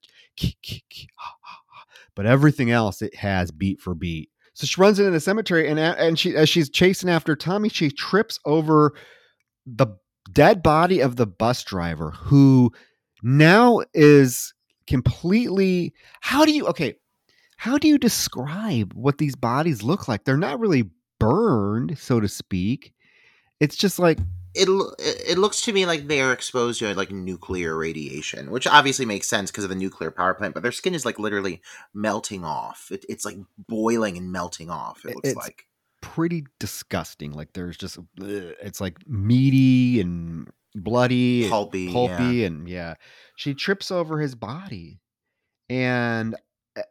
but 2.15 2.25
everything 2.25 2.71
else 2.71 3.03
it 3.03 3.15
has 3.17 3.51
beat 3.51 3.79
for 3.79 3.93
beat. 3.93 4.29
So 4.53 4.65
she 4.65 4.81
runs 4.81 4.97
into 4.97 5.11
the 5.11 5.19
cemetery 5.19 5.69
and 5.69 5.79
and 5.79 6.17
she 6.17 6.35
as 6.35 6.49
she's 6.49 6.69
chasing 6.69 7.11
after 7.11 7.35
Tommy, 7.35 7.69
she 7.69 7.91
trips 7.91 8.39
over 8.43 8.93
the 9.67 9.87
dead 10.31 10.61
body 10.63 10.99
of 10.99 11.15
the 11.15 11.27
bus 11.27 11.63
driver 11.63 12.11
who 12.11 12.71
now 13.23 13.81
is 13.93 14.53
completely 14.87 15.93
how 16.21 16.45
do 16.45 16.51
you 16.51 16.65
okay 16.67 16.95
how 17.57 17.77
do 17.77 17.87
you 17.87 17.97
describe 17.97 18.93
what 18.93 19.17
these 19.17 19.35
bodies 19.35 19.83
look 19.83 20.07
like 20.07 20.23
they're 20.23 20.37
not 20.37 20.59
really 20.59 20.89
burned 21.19 21.97
so 21.97 22.19
to 22.19 22.27
speak 22.27 22.93
it's 23.59 23.75
just 23.75 23.99
like 23.99 24.17
it 24.53 24.67
it 24.99 25.37
looks 25.37 25.61
to 25.61 25.73
me 25.73 25.85
like 25.85 26.07
they 26.07 26.21
are 26.21 26.33
exposed 26.33 26.79
to 26.79 26.93
like 26.93 27.11
nuclear 27.11 27.77
radiation, 27.77 28.51
which 28.51 28.67
obviously 28.67 29.05
makes 29.05 29.29
sense 29.29 29.49
because 29.49 29.63
of 29.63 29.69
the 29.69 29.75
nuclear 29.75 30.11
power 30.11 30.33
plant. 30.33 30.53
But 30.53 30.63
their 30.63 30.73
skin 30.73 30.93
is 30.93 31.05
like 31.05 31.19
literally 31.19 31.61
melting 31.93 32.43
off. 32.43 32.89
It, 32.91 33.05
it's 33.07 33.23
like 33.23 33.37
boiling 33.69 34.17
and 34.17 34.31
melting 34.31 34.69
off. 34.69 35.05
It 35.05 35.15
looks 35.15 35.29
it's 35.29 35.37
like 35.37 35.67
pretty 36.01 36.45
disgusting. 36.59 37.31
Like 37.31 37.53
there's 37.53 37.77
just 37.77 37.97
it's 38.17 38.81
like 38.81 38.97
meaty 39.07 40.01
and 40.01 40.47
bloody, 40.75 41.47
pulpy, 41.49 41.85
and 41.85 41.93
pulpy, 41.93 42.23
yeah. 42.23 42.47
and 42.47 42.67
yeah. 42.67 42.93
She 43.35 43.53
trips 43.53 43.91
over 43.91 44.19
his 44.19 44.35
body, 44.35 44.99
and 45.69 46.35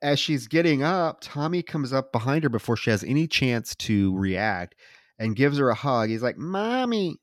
as 0.02 0.18
she's 0.18 0.46
getting 0.46 0.82
up, 0.82 1.18
Tommy 1.20 1.62
comes 1.62 1.92
up 1.92 2.12
behind 2.12 2.44
her 2.44 2.50
before 2.50 2.76
she 2.76 2.90
has 2.90 3.04
any 3.04 3.26
chance 3.26 3.74
to 3.76 4.16
react 4.16 4.74
and 5.18 5.36
gives 5.36 5.58
her 5.58 5.70
a 5.70 5.74
hug. 5.74 6.08
He's 6.08 6.22
like, 6.22 6.38
"Mommy." 6.38 7.16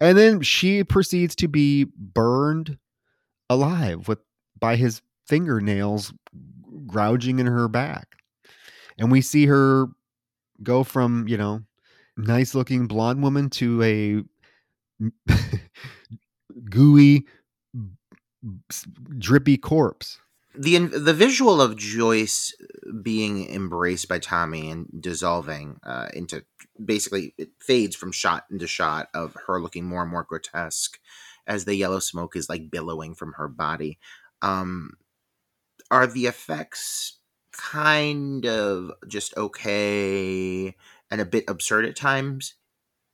And 0.00 0.16
then 0.16 0.40
she 0.40 0.82
proceeds 0.82 1.34
to 1.36 1.48
be 1.48 1.86
burned 1.96 2.78
alive 3.50 4.08
with 4.08 4.20
by 4.58 4.76
his 4.76 5.02
fingernails 5.26 6.12
gouging 6.86 7.38
in 7.38 7.46
her 7.46 7.68
back. 7.68 8.16
And 8.98 9.10
we 9.10 9.20
see 9.20 9.46
her 9.46 9.88
go 10.62 10.84
from, 10.84 11.26
you 11.28 11.36
know, 11.36 11.62
nice 12.16 12.54
looking 12.54 12.86
blonde 12.86 13.22
woman 13.22 13.50
to 13.50 13.82
a 13.82 14.22
gooey 16.70 17.26
drippy 19.18 19.56
corpse. 19.56 20.18
The 20.54 20.78
the 20.78 21.14
visual 21.14 21.60
of 21.60 21.76
Joyce 21.76 22.52
being 23.02 23.48
embraced 23.48 24.08
by 24.08 24.18
Tommy 24.18 24.70
and 24.70 24.88
dissolving 25.00 25.78
uh, 25.84 26.08
into 26.12 26.44
basically 26.84 27.34
it 27.38 27.50
fades 27.60 27.94
from 27.94 28.10
shot 28.10 28.46
into 28.50 28.66
shot 28.66 29.08
of 29.14 29.36
her 29.46 29.60
looking 29.60 29.84
more 29.84 30.02
and 30.02 30.10
more 30.10 30.24
grotesque 30.24 30.98
as 31.46 31.64
the 31.64 31.76
yellow 31.76 32.00
smoke 32.00 32.34
is 32.34 32.48
like 32.48 32.70
billowing 32.70 33.14
from 33.14 33.34
her 33.34 33.46
body. 33.46 33.98
Um, 34.42 34.94
are 35.90 36.06
the 36.06 36.26
effects 36.26 37.19
kind 37.52 38.46
of 38.46 38.92
just 39.08 39.36
okay 39.36 40.74
and 41.10 41.20
a 41.20 41.24
bit 41.26 41.44
absurd 41.48 41.84
at 41.84 41.96
times? 41.96 42.54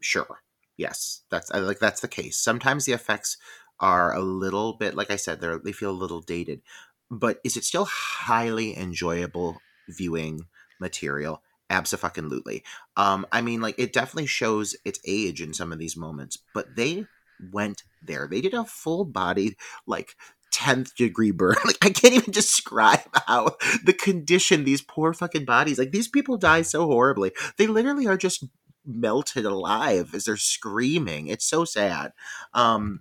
Sure. 0.01 0.43
Yes, 0.77 1.23
that's 1.31 1.51
I 1.51 1.59
like 1.59 1.79
that's 1.79 2.01
the 2.01 2.09
case. 2.09 2.37
Sometimes 2.37 2.85
the 2.85 2.93
effects 2.93 3.39
are 3.81 4.15
a 4.15 4.21
little 4.21 4.75
bit 4.75 4.95
like 4.95 5.11
I 5.11 5.17
said, 5.17 5.41
they 5.41 5.55
they 5.65 5.73
feel 5.73 5.91
a 5.91 5.93
little 6.03 6.21
dated. 6.21 6.63
But 7.11 7.41
is 7.45 7.57
it 7.57 7.65
still 7.65 7.87
highly 7.87 8.77
enjoyable 8.77 9.63
viewing 9.89 10.43
material? 10.81 11.43
Absolutely. 11.71 12.63
Um, 12.97 13.27
I 13.33 13.41
mean, 13.41 13.61
like 13.61 13.77
it 13.79 13.93
definitely 13.93 14.27
shows 14.27 14.77
its 14.85 15.01
age 15.07 15.41
in 15.41 15.55
some 15.55 15.73
of 15.73 15.79
these 15.79 15.97
moments, 15.97 16.39
but 16.55 16.77
they 16.77 17.07
went 17.53 17.83
there. 18.03 18.27
They 18.29 18.41
did 18.41 18.55
a 18.55 18.65
full 18.65 19.05
body, 19.05 19.57
like 19.87 20.17
10th 20.57 20.95
degree 20.95 21.31
burn. 21.31 21.57
Like 21.65 21.85
I 21.85 21.91
can't 21.91 22.15
even 22.15 22.33
describe 22.33 23.01
how 23.27 23.57
the 23.85 23.93
condition 23.93 24.65
these 24.65 24.83
poor 24.83 25.13
fucking 25.13 25.45
bodies, 25.45 25.79
like 25.79 25.93
these 25.93 26.09
people 26.09 26.37
die 26.37 26.63
so 26.63 26.87
horribly. 26.87 27.33
They 27.59 27.67
literally 27.67 28.07
are 28.07 28.17
just 28.17 28.45
melted 28.85 29.45
alive 29.45 30.15
as 30.15 30.25
they're 30.25 30.37
screaming. 30.37 31.29
It's 31.29 31.45
so 31.45 31.65
sad. 31.65 32.13
Um 32.55 33.01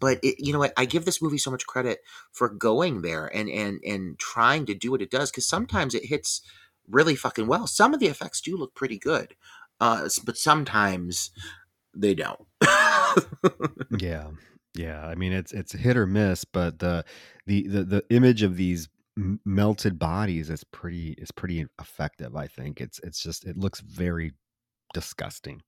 but 0.00 0.18
it, 0.24 0.36
you 0.44 0.52
know 0.52 0.58
what 0.58 0.72
i 0.76 0.86
give 0.86 1.04
this 1.04 1.22
movie 1.22 1.38
so 1.38 1.52
much 1.52 1.66
credit 1.66 2.00
for 2.32 2.48
going 2.48 3.02
there 3.02 3.26
and 3.26 3.48
and 3.48 3.80
and 3.84 4.18
trying 4.18 4.66
to 4.66 4.74
do 4.74 4.90
what 4.90 5.02
it 5.02 5.10
does 5.10 5.30
because 5.30 5.46
sometimes 5.46 5.94
it 5.94 6.06
hits 6.06 6.40
really 6.88 7.16
fucking 7.16 7.46
well. 7.46 7.66
Some 7.66 7.94
of 7.94 8.00
the 8.00 8.06
effects 8.06 8.40
do 8.40 8.56
look 8.56 8.74
pretty 8.74 8.98
good, 8.98 9.34
uh, 9.80 10.08
but 10.24 10.36
sometimes 10.36 11.30
they 11.94 12.14
don't. 12.14 12.46
yeah, 13.98 14.28
yeah. 14.74 15.06
I 15.06 15.14
mean, 15.14 15.32
it's 15.32 15.52
it's 15.52 15.72
hit 15.72 15.96
or 15.96 16.06
miss, 16.06 16.44
but 16.44 16.78
the 16.78 17.04
the 17.46 17.66
the, 17.66 17.84
the 17.84 18.04
image 18.10 18.42
of 18.42 18.56
these 18.56 18.88
melted 19.16 19.98
bodies 19.98 20.50
is 20.50 20.64
pretty 20.64 21.12
is 21.18 21.30
pretty 21.30 21.66
effective. 21.80 22.36
I 22.36 22.46
think 22.46 22.80
it's 22.80 23.00
it's 23.02 23.22
just 23.22 23.44
it 23.44 23.56
looks 23.56 23.80
very 23.80 24.32
disgusting. 24.92 25.62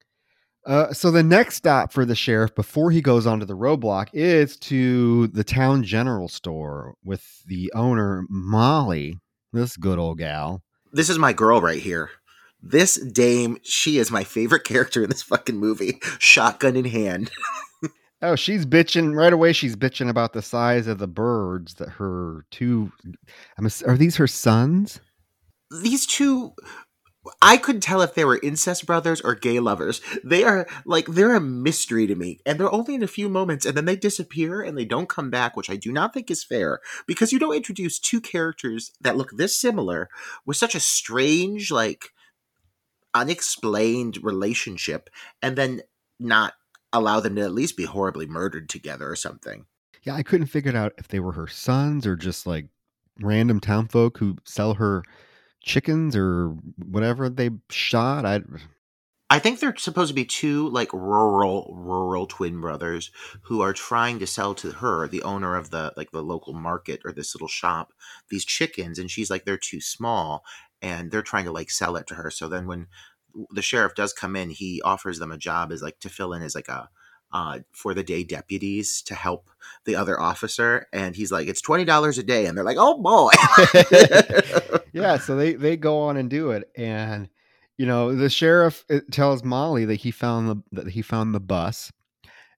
Uh, 0.66 0.92
so 0.92 1.12
the 1.12 1.22
next 1.22 1.54
stop 1.54 1.92
for 1.92 2.04
the 2.04 2.16
sheriff 2.16 2.52
before 2.56 2.90
he 2.90 3.00
goes 3.00 3.24
onto 3.24 3.46
the 3.46 3.56
roadblock 3.56 4.08
is 4.12 4.56
to 4.56 5.28
the 5.28 5.44
town 5.44 5.84
general 5.84 6.26
store 6.26 6.94
with 7.04 7.44
the 7.46 7.72
owner 7.72 8.24
Molly, 8.28 9.20
this 9.52 9.76
good 9.76 9.96
old 9.96 10.18
gal, 10.18 10.64
this 10.96 11.10
is 11.10 11.18
my 11.18 11.34
girl 11.34 11.60
right 11.60 11.82
here. 11.82 12.10
This 12.62 12.96
dame, 12.96 13.58
she 13.62 13.98
is 13.98 14.10
my 14.10 14.24
favorite 14.24 14.64
character 14.64 15.02
in 15.02 15.10
this 15.10 15.22
fucking 15.22 15.56
movie. 15.56 16.00
Shotgun 16.18 16.74
in 16.74 16.86
hand. 16.86 17.30
oh, 18.22 18.36
she's 18.36 18.66
bitching 18.66 19.16
right 19.16 19.32
away. 19.32 19.52
She's 19.52 19.76
bitching 19.76 20.08
about 20.08 20.32
the 20.32 20.42
size 20.42 20.86
of 20.86 20.98
the 20.98 21.06
birds 21.06 21.74
that 21.74 21.90
her 21.90 22.44
two. 22.50 22.92
I'm. 23.58 23.68
Are 23.86 23.96
these 23.96 24.16
her 24.16 24.26
sons? 24.26 25.00
These 25.82 26.06
two 26.06 26.54
I 27.42 27.56
couldn't 27.56 27.80
tell 27.82 28.02
if 28.02 28.14
they 28.14 28.24
were 28.24 28.40
incest 28.42 28.86
brothers 28.86 29.20
or 29.20 29.34
gay 29.34 29.58
lovers. 29.60 30.00
They 30.24 30.44
are 30.44 30.66
like 30.84 31.06
they're 31.06 31.34
a 31.34 31.40
mystery 31.40 32.06
to 32.06 32.14
me, 32.14 32.38
and 32.46 32.58
they're 32.58 32.72
only 32.72 32.94
in 32.94 33.02
a 33.02 33.08
few 33.08 33.28
moments, 33.28 33.66
and 33.66 33.76
then 33.76 33.84
they 33.84 33.96
disappear 33.96 34.62
and 34.62 34.76
they 34.76 34.84
don't 34.84 35.08
come 35.08 35.30
back, 35.30 35.56
which 35.56 35.70
I 35.70 35.76
do 35.76 35.92
not 35.92 36.14
think 36.14 36.30
is 36.30 36.44
fair 36.44 36.80
because 37.06 37.32
you 37.32 37.38
don't 37.38 37.56
introduce 37.56 37.98
two 37.98 38.20
characters 38.20 38.92
that 39.00 39.16
look 39.16 39.30
this 39.32 39.56
similar 39.56 40.08
with 40.44 40.56
such 40.56 40.74
a 40.74 40.80
strange 40.80 41.70
like 41.70 42.10
unexplained 43.14 44.18
relationship 44.22 45.08
and 45.42 45.56
then 45.56 45.80
not 46.20 46.54
allow 46.92 47.20
them 47.20 47.36
to 47.36 47.42
at 47.42 47.52
least 47.52 47.76
be 47.76 47.84
horribly 47.84 48.26
murdered 48.26 48.68
together 48.68 49.10
or 49.10 49.16
something. 49.16 49.66
Yeah, 50.02 50.14
I 50.14 50.22
couldn't 50.22 50.46
figure 50.46 50.70
it 50.70 50.76
out 50.76 50.92
if 50.98 51.08
they 51.08 51.20
were 51.20 51.32
her 51.32 51.48
sons 51.48 52.06
or 52.06 52.16
just 52.16 52.46
like 52.46 52.66
random 53.20 53.60
town 53.60 53.88
folk 53.88 54.18
who 54.18 54.36
sell 54.44 54.74
her 54.74 55.02
chickens 55.62 56.14
or 56.14 56.50
whatever 56.76 57.28
they 57.28 57.50
shot. 57.70 58.24
I 58.24 58.42
I 59.28 59.40
think 59.40 59.58
they're 59.58 59.76
supposed 59.76 60.10
to 60.10 60.14
be 60.14 60.24
two 60.24 60.68
like 60.68 60.92
rural 60.92 61.74
rural 61.76 62.26
twin 62.26 62.60
brothers 62.60 63.10
who 63.42 63.60
are 63.60 63.72
trying 63.72 64.20
to 64.20 64.26
sell 64.26 64.54
to 64.54 64.70
her, 64.70 65.08
the 65.08 65.22
owner 65.24 65.56
of 65.56 65.70
the 65.70 65.92
like 65.96 66.12
the 66.12 66.22
local 66.22 66.52
market 66.52 67.00
or 67.04 67.10
this 67.10 67.34
little 67.34 67.48
shop, 67.48 67.92
these 68.30 68.44
chickens, 68.44 68.98
and 69.00 69.10
she's 69.10 69.28
like 69.28 69.44
they're 69.44 69.58
too 69.58 69.80
small, 69.80 70.44
and 70.80 71.10
they're 71.10 71.22
trying 71.22 71.46
to 71.46 71.52
like 71.52 71.70
sell 71.70 71.96
it 71.96 72.06
to 72.06 72.14
her. 72.14 72.30
So 72.30 72.48
then 72.48 72.68
when 72.68 72.86
the 73.50 73.62
sheriff 73.62 73.94
does 73.94 74.12
come 74.12 74.36
in, 74.36 74.50
he 74.50 74.80
offers 74.82 75.18
them 75.18 75.32
a 75.32 75.38
job 75.38 75.72
as 75.72 75.82
like 75.82 75.98
to 76.00 76.08
fill 76.08 76.32
in 76.32 76.42
as 76.42 76.54
like 76.54 76.68
a 76.68 76.88
uh, 77.32 77.58
for 77.72 77.92
the 77.92 78.04
day 78.04 78.22
deputies 78.22 79.02
to 79.02 79.14
help 79.14 79.50
the 79.84 79.96
other 79.96 80.18
officer, 80.20 80.86
and 80.92 81.16
he's 81.16 81.32
like, 81.32 81.48
"It's 81.48 81.60
twenty 81.60 81.84
dollars 81.84 82.18
a 82.18 82.22
day," 82.22 82.46
and 82.46 82.56
they're 82.56 82.64
like, 82.64 82.78
"Oh 82.78 83.00
boy." 83.00 83.30
yeah, 84.92 85.18
so 85.18 85.36
they 85.36 85.54
they 85.54 85.76
go 85.76 85.98
on 86.02 86.16
and 86.16 86.30
do 86.30 86.52
it, 86.52 86.70
and 86.76 87.28
you 87.76 87.86
know 87.86 88.14
the 88.14 88.30
sheriff 88.30 88.84
tells 89.10 89.42
Molly 89.44 89.84
that 89.86 89.96
he 89.96 90.10
found 90.10 90.48
the 90.48 90.62
that 90.72 90.88
he 90.88 91.02
found 91.02 91.34
the 91.34 91.40
bus, 91.40 91.92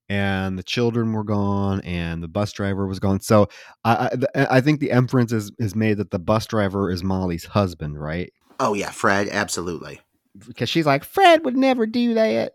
and 0.09 0.59
the 0.59 0.63
children 0.63 1.13
were 1.13 1.25
gone, 1.25 1.81
and 1.81 2.23
the 2.23 2.29
bus 2.29 2.53
driver 2.53 2.87
was 2.87 3.01
gone. 3.01 3.21
So 3.21 3.49
I 3.85 4.11
I, 4.35 4.47
I 4.51 4.61
think 4.61 4.81
the 4.81 4.91
inference 4.91 5.33
is 5.33 5.51
is 5.59 5.75
made 5.75 5.97
that 5.97 6.11
the 6.11 6.19
bus 6.19 6.47
driver 6.47 6.91
is 6.91 7.03
Molly's 7.03 7.47
husband, 7.47 8.01
right? 8.01 8.33
oh 8.61 8.75
yeah, 8.75 8.91
Fred, 8.91 9.29
absolutely. 9.29 10.01
Because 10.47 10.69
she's 10.69 10.87
like, 10.87 11.05
Fred 11.05 11.45
would 11.45 11.57
never 11.57 11.87
do 11.87 12.15
that. 12.15 12.55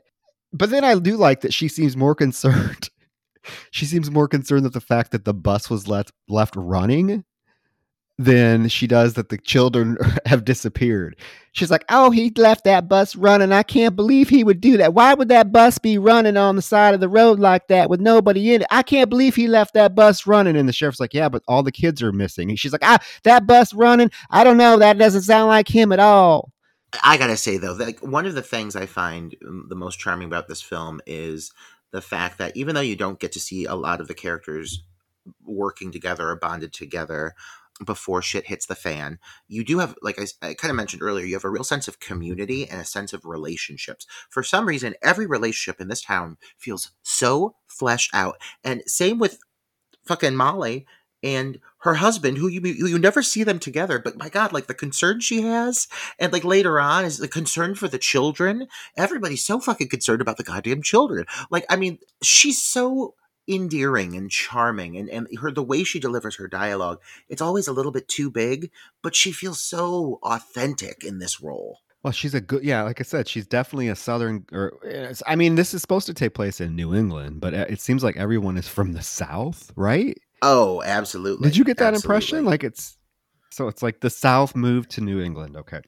But 0.51 0.69
then 0.69 0.83
I 0.83 0.97
do 0.99 1.17
like 1.17 1.41
that 1.41 1.53
she 1.53 1.67
seems 1.67 1.97
more 1.97 2.15
concerned. 2.15 2.89
she 3.71 3.85
seems 3.85 4.11
more 4.11 4.27
concerned 4.27 4.65
that 4.65 4.73
the 4.73 4.81
fact 4.81 5.11
that 5.11 5.25
the 5.25 5.33
bus 5.33 5.69
was 5.69 5.87
left 5.87 6.11
left 6.27 6.55
running 6.55 7.23
than 8.19 8.67
she 8.67 8.85
does 8.85 9.15
that 9.15 9.29
the 9.29 9.37
children 9.39 9.97
have 10.25 10.45
disappeared. 10.45 11.15
She's 11.51 11.71
like, 11.71 11.83
"Oh, 11.89 12.11
he 12.11 12.31
left 12.37 12.63
that 12.65 12.87
bus 12.87 13.15
running. 13.15 13.51
I 13.51 13.63
can't 13.63 13.95
believe 13.95 14.29
he 14.29 14.43
would 14.43 14.61
do 14.61 14.77
that. 14.77 14.93
Why 14.93 15.13
would 15.13 15.29
that 15.29 15.51
bus 15.51 15.77
be 15.79 15.97
running 15.97 16.37
on 16.37 16.55
the 16.55 16.61
side 16.61 16.93
of 16.93 16.99
the 16.99 17.09
road 17.09 17.39
like 17.39 17.67
that 17.67 17.89
with 17.89 17.99
nobody 17.99 18.53
in 18.53 18.61
it? 18.61 18.67
I 18.71 18.83
can't 18.83 19.09
believe 19.09 19.35
he 19.35 19.47
left 19.47 19.73
that 19.73 19.95
bus 19.95 20.27
running." 20.27 20.55
And 20.55 20.69
the 20.69 20.73
sheriff's 20.73 20.99
like, 20.99 21.13
"Yeah, 21.13 21.29
but 21.29 21.43
all 21.47 21.63
the 21.63 21.71
kids 21.71 22.01
are 22.03 22.11
missing." 22.11 22.49
And 22.49 22.59
she's 22.59 22.71
like, 22.71 22.85
"Ah, 22.85 22.99
that 23.23 23.47
bus 23.47 23.73
running? 23.73 24.11
I 24.29 24.43
don't 24.43 24.57
know. 24.57 24.77
That 24.77 24.97
doesn't 24.97 25.23
sound 25.23 25.47
like 25.47 25.67
him 25.67 25.91
at 25.91 25.99
all." 25.99 26.52
I 27.01 27.17
gotta 27.17 27.37
say 27.37 27.57
though, 27.57 27.73
like 27.73 27.99
one 27.99 28.25
of 28.25 28.35
the 28.35 28.41
things 28.41 28.75
I 28.75 28.85
find 28.85 29.35
the 29.41 29.75
most 29.75 29.99
charming 29.99 30.27
about 30.27 30.47
this 30.47 30.61
film 30.61 31.01
is 31.07 31.51
the 31.91 32.01
fact 32.01 32.37
that 32.37 32.55
even 32.55 32.75
though 32.75 32.81
you 32.81 32.95
don't 32.95 33.19
get 33.19 33.31
to 33.33 33.39
see 33.39 33.65
a 33.65 33.75
lot 33.75 34.01
of 34.01 34.07
the 34.07 34.13
characters 34.13 34.83
working 35.43 35.91
together 35.91 36.29
or 36.29 36.35
bonded 36.35 36.73
together 36.73 37.33
before 37.83 38.21
shit 38.21 38.47
hits 38.47 38.65
the 38.65 38.75
fan, 38.75 39.17
you 39.47 39.63
do 39.63 39.79
have, 39.79 39.95
like 40.01 40.19
I, 40.19 40.25
I 40.47 40.53
kind 40.53 40.69
of 40.69 40.75
mentioned 40.75 41.01
earlier, 41.01 41.25
you 41.25 41.33
have 41.33 41.43
a 41.45 41.49
real 41.49 41.63
sense 41.63 41.87
of 41.87 41.99
community 41.99 42.69
and 42.69 42.81
a 42.81 42.85
sense 42.85 43.13
of 43.13 43.25
relationships. 43.25 44.05
For 44.29 44.43
some 44.43 44.67
reason, 44.67 44.95
every 45.01 45.25
relationship 45.25 45.81
in 45.81 45.87
this 45.87 46.01
town 46.01 46.37
feels 46.57 46.91
so 47.01 47.55
fleshed 47.67 48.11
out, 48.13 48.37
and 48.63 48.83
same 48.85 49.17
with 49.17 49.39
fucking 50.05 50.35
Molly 50.35 50.85
and 51.23 51.59
her 51.79 51.95
husband, 51.95 52.37
who 52.37 52.47
you 52.47 52.61
you 52.61 52.99
never 52.99 53.23
see 53.23 53.43
them 53.43 53.57
together, 53.57 53.97
but 53.97 54.17
my 54.17 54.29
God, 54.29 54.53
like 54.53 54.67
the 54.67 54.73
concern 54.73 55.21
she 55.21 55.41
has, 55.41 55.87
and 56.19 56.31
like 56.31 56.43
later 56.43 56.79
on 56.79 57.05
is 57.05 57.17
the 57.17 57.27
concern 57.27 57.75
for 57.75 57.87
the 57.87 57.97
children. 57.97 58.67
Everybody's 58.97 59.45
so 59.45 59.59
fucking 59.59 59.89
concerned 59.89 60.21
about 60.21 60.37
the 60.37 60.43
goddamn 60.43 60.83
children. 60.83 61.25
Like, 61.49 61.65
I 61.69 61.77
mean, 61.77 61.99
she's 62.21 62.61
so 62.61 63.15
endearing 63.47 64.15
and 64.15 64.29
charming, 64.29 64.97
and 64.97 65.09
and 65.09 65.27
her 65.39 65.51
the 65.51 65.63
way 65.63 65.83
she 65.83 65.99
delivers 65.99 66.35
her 66.35 66.47
dialogue, 66.47 66.99
it's 67.29 67.41
always 67.41 67.67
a 67.67 67.73
little 67.73 67.91
bit 67.91 68.07
too 68.07 68.29
big, 68.29 68.69
but 69.01 69.15
she 69.15 69.31
feels 69.31 69.61
so 69.61 70.19
authentic 70.23 71.03
in 71.03 71.19
this 71.19 71.41
role. 71.41 71.79
Well, 72.03 72.11
she's 72.11 72.33
a 72.33 72.41
good, 72.41 72.65
yeah. 72.65 72.83
Like 72.83 72.99
I 72.99 73.03
said, 73.03 73.29
she's 73.29 73.47
definitely 73.47 73.87
a 73.87 73.95
southern. 73.95 74.45
Or 74.51 74.73
I 75.25 75.37
mean, 75.37 75.55
this 75.55 75.73
is 75.73 75.81
supposed 75.81 76.05
to 76.07 76.13
take 76.13 76.33
place 76.33 76.59
in 76.59 76.75
New 76.75 76.93
England, 76.93 77.39
but 77.39 77.53
uh, 77.53 77.65
it 77.69 77.79
seems 77.79 78.03
like 78.03 78.17
everyone 78.17 78.57
is 78.57 78.67
from 78.67 78.91
the 78.91 79.01
South, 79.01 79.71
right? 79.77 80.17
Oh, 80.45 80.83
absolutely. 80.83 81.47
Did 81.47 81.57
you 81.57 81.63
get 81.63 81.77
that 81.77 81.93
impression? 81.93 82.43
Like 82.43 82.65
it's 82.65 82.97
so 83.49 83.69
it's 83.69 83.81
like 83.81 84.01
the 84.01 84.09
South 84.09 84.55
moved 84.55 84.91
to 84.91 85.01
New 85.01 85.21
England. 85.21 85.55
Okay. 85.55 85.79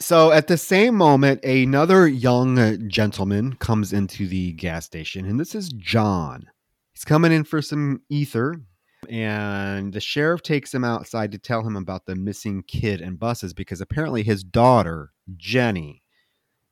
So 0.00 0.32
at 0.32 0.48
the 0.48 0.58
same 0.58 0.96
moment, 0.96 1.44
another 1.44 2.08
young 2.08 2.88
gentleman 2.88 3.54
comes 3.54 3.92
into 3.92 4.26
the 4.26 4.52
gas 4.52 4.84
station, 4.84 5.24
and 5.26 5.38
this 5.38 5.54
is 5.54 5.68
John. 5.68 6.46
He's 6.92 7.04
coming 7.04 7.30
in 7.30 7.44
for 7.44 7.62
some 7.62 8.00
ether, 8.08 8.60
and 9.08 9.92
the 9.92 10.00
sheriff 10.00 10.42
takes 10.42 10.74
him 10.74 10.84
outside 10.84 11.30
to 11.32 11.38
tell 11.38 11.64
him 11.64 11.76
about 11.76 12.06
the 12.06 12.16
missing 12.16 12.64
kid 12.66 13.00
and 13.00 13.18
buses 13.18 13.54
because 13.54 13.80
apparently 13.80 14.24
his 14.24 14.42
daughter, 14.42 15.12
Jenny, 15.36 16.02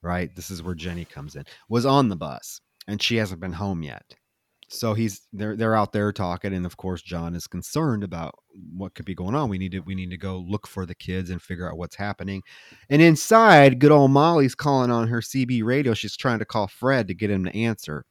right? 0.03 0.35
This 0.35 0.51
is 0.51 0.63
where 0.63 0.75
Jenny 0.75 1.05
comes 1.05 1.37
in, 1.37 1.45
was 1.69 1.87
on 1.87 2.09
the 2.09 2.17
bus, 2.17 2.61
and 2.89 3.01
she 3.01 3.17
hasn't 3.17 3.41
been 3.41 3.53
home 3.53 3.83
yet. 3.85 4.17
So 4.69 4.95
he's 4.95 5.27
they're 5.33 5.55
they're 5.55 5.77
out 5.77 5.93
there 5.93 6.13
talking, 6.13 6.53
and 6.53 6.67
of 6.67 6.77
course 6.77 7.01
John 7.01 7.37
is 7.37 7.47
concerned 7.47 8.03
about 8.03 8.35
what 8.77 8.95
could 8.95 9.05
be 9.05 9.15
going 9.15 9.37
on. 9.37 9.49
We 9.49 9.59
need 9.59 9.73
to 9.73 9.81
we 9.81 9.95
need 9.95 10.11
to 10.11 10.17
go 10.17 10.39
look 10.39 10.67
for 10.67 10.85
the 10.85 10.95
kids 10.95 11.31
and 11.31 11.41
figure 11.41 11.71
out 11.71 11.79
what's 11.79 11.95
happening. 11.95 12.43
And 12.91 13.01
inside, 13.01 13.79
good 13.79 13.93
old 13.93 14.11
Molly's 14.11 14.57
calling 14.57 14.91
on 14.91 15.07
her 15.07 15.21
CB 15.21 15.63
radio. 15.63 15.95
She's 15.95 16.17
trying 16.17 16.41
to 16.41 16.45
call 16.45 16.67
Fred 16.67 17.07
to 17.09 17.15
get 17.15 17.31
him 17.31 17.45
to 17.45 17.57
answer. 17.57 18.05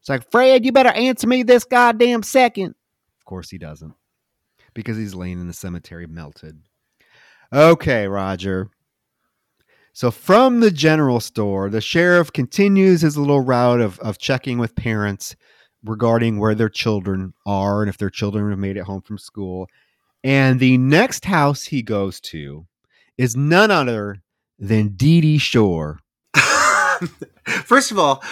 It's 0.00 0.08
like 0.08 0.30
Fred, 0.30 0.64
you 0.64 0.72
better 0.72 0.88
answer 0.90 1.26
me 1.26 1.42
this 1.42 1.64
goddamn 1.64 2.22
second. 2.22 2.74
Of 3.20 3.24
course 3.26 3.50
he 3.50 3.58
doesn't, 3.58 3.94
because 4.74 4.96
he's 4.96 5.14
laying 5.14 5.40
in 5.40 5.46
the 5.46 5.52
cemetery 5.52 6.06
melted. 6.06 6.58
Okay, 7.52 8.08
Roger. 8.08 8.70
So 9.92 10.10
from 10.10 10.60
the 10.60 10.70
general 10.70 11.20
store, 11.20 11.68
the 11.68 11.82
sheriff 11.82 12.32
continues 12.32 13.02
his 13.02 13.18
little 13.18 13.42
route 13.42 13.82
of, 13.82 13.98
of 14.00 14.16
checking 14.16 14.56
with 14.56 14.74
parents 14.74 15.36
regarding 15.84 16.38
where 16.38 16.54
their 16.54 16.68
children 16.68 17.34
are 17.44 17.82
and 17.82 17.88
if 17.88 17.98
their 17.98 18.10
children 18.10 18.50
have 18.50 18.58
made 18.58 18.76
it 18.76 18.84
home 18.84 19.02
from 19.02 19.18
school. 19.18 19.68
And 20.24 20.60
the 20.60 20.78
next 20.78 21.24
house 21.24 21.64
he 21.64 21.82
goes 21.82 22.20
to 22.20 22.66
is 23.18 23.36
none 23.36 23.70
other 23.70 24.22
than 24.58 24.90
Dee 24.90 25.20
Dee 25.20 25.38
Shore. 25.38 25.98
First 27.64 27.90
of 27.90 27.98
all, 27.98 28.22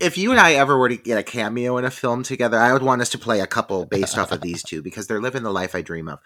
if 0.00 0.18
you 0.18 0.32
and 0.32 0.40
I 0.40 0.54
ever 0.54 0.76
were 0.76 0.88
to 0.88 0.96
get 0.96 1.18
a 1.18 1.22
cameo 1.22 1.76
in 1.76 1.84
a 1.84 1.90
film 1.90 2.24
together, 2.24 2.58
I 2.58 2.72
would 2.72 2.82
want 2.82 3.00
us 3.00 3.10
to 3.10 3.18
play 3.18 3.40
a 3.40 3.46
couple 3.46 3.86
based 3.86 4.18
off 4.18 4.32
of 4.32 4.40
these 4.40 4.62
two 4.62 4.82
because 4.82 5.06
they're 5.06 5.20
living 5.20 5.44
the 5.44 5.52
life 5.52 5.74
I 5.74 5.82
dream 5.82 6.08
of. 6.08 6.18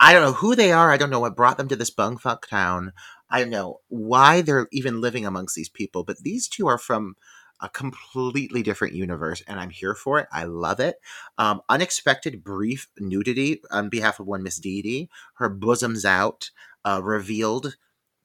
I 0.00 0.12
don't 0.12 0.22
know 0.22 0.32
who 0.32 0.54
they 0.54 0.72
are. 0.72 0.90
I 0.90 0.96
don't 0.96 1.10
know 1.10 1.20
what 1.20 1.36
brought 1.36 1.58
them 1.58 1.68
to 1.68 1.76
this 1.76 1.94
bungfuck 1.94 2.46
town. 2.48 2.92
I 3.30 3.40
don't 3.40 3.50
know 3.50 3.80
why 3.88 4.40
they're 4.40 4.68
even 4.72 5.02
living 5.02 5.26
amongst 5.26 5.54
these 5.54 5.68
people, 5.68 6.04
but 6.04 6.18
these 6.18 6.48
two 6.48 6.66
are 6.66 6.78
from 6.78 7.16
a 7.60 7.68
completely 7.68 8.62
different 8.62 8.94
universe, 8.94 9.42
and 9.46 9.58
I'm 9.58 9.70
here 9.70 9.94
for 9.94 10.18
it. 10.18 10.28
I 10.32 10.44
love 10.44 10.80
it. 10.80 10.96
Um, 11.38 11.60
unexpected 11.68 12.44
brief 12.44 12.88
nudity 12.98 13.60
on 13.70 13.88
behalf 13.88 14.20
of 14.20 14.26
one 14.26 14.42
Miss 14.42 14.56
Dee. 14.56 15.08
Her 15.34 15.48
bosom's 15.48 16.04
out, 16.04 16.50
uh, 16.84 17.00
revealed 17.02 17.76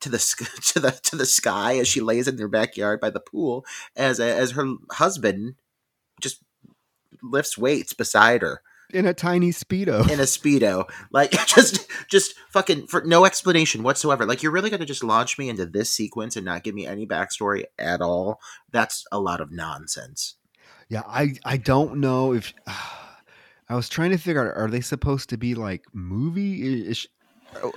to 0.01 0.09
the 0.09 0.17
to 0.73 0.79
the 0.79 0.91
to 0.91 1.15
the 1.15 1.25
sky 1.25 1.77
as 1.77 1.87
she 1.87 2.01
lays 2.01 2.27
in 2.27 2.35
their 2.35 2.47
backyard 2.47 2.99
by 2.99 3.09
the 3.09 3.19
pool, 3.19 3.65
as 3.95 4.19
as 4.19 4.51
her 4.51 4.75
husband 4.91 5.55
just 6.21 6.41
lifts 7.21 7.57
weights 7.57 7.93
beside 7.93 8.41
her 8.41 8.61
In 8.93 9.05
a 9.05 9.13
tiny 9.13 9.49
Speedo. 9.51 10.09
in 10.09 10.19
a 10.19 10.23
speedo 10.23 10.89
like 11.11 11.31
just 11.47 11.87
just 12.07 12.35
fucking 12.49 12.87
for 12.87 13.01
no 13.05 13.25
explanation 13.25 13.83
whatsoever 13.83 14.25
like 14.25 14.43
you're 14.43 14.51
really 14.51 14.69
going 14.69 14.79
to 14.79 14.85
just 14.85 15.03
launch 15.03 15.37
me 15.37 15.49
into 15.49 15.65
this 15.65 15.89
sequence 15.89 16.35
and 16.35 16.45
not 16.45 16.63
give 16.63 16.75
me 16.75 16.85
any 16.85 17.05
backstory 17.05 17.63
at 17.79 18.01
all 18.01 18.39
that's 18.71 19.05
a 19.11 19.19
lot 19.19 19.41
of 19.41 19.51
nonsense 19.51 20.35
Yeah, 20.89 21.03
I 21.07 21.35
I 21.43 21.57
don't 21.57 21.97
know 21.97 22.33
if 22.33 22.53
I 23.69 23.75
was 23.75 23.89
trying 23.89 24.11
to 24.11 24.17
figure 24.17 24.47
out 24.47 24.57
are 24.57 24.69
they 24.69 24.81
supposed 24.81 25.29
to 25.29 25.37
be 25.37 25.55
like 25.55 25.83
movie 25.93 26.89
ish 26.89 27.07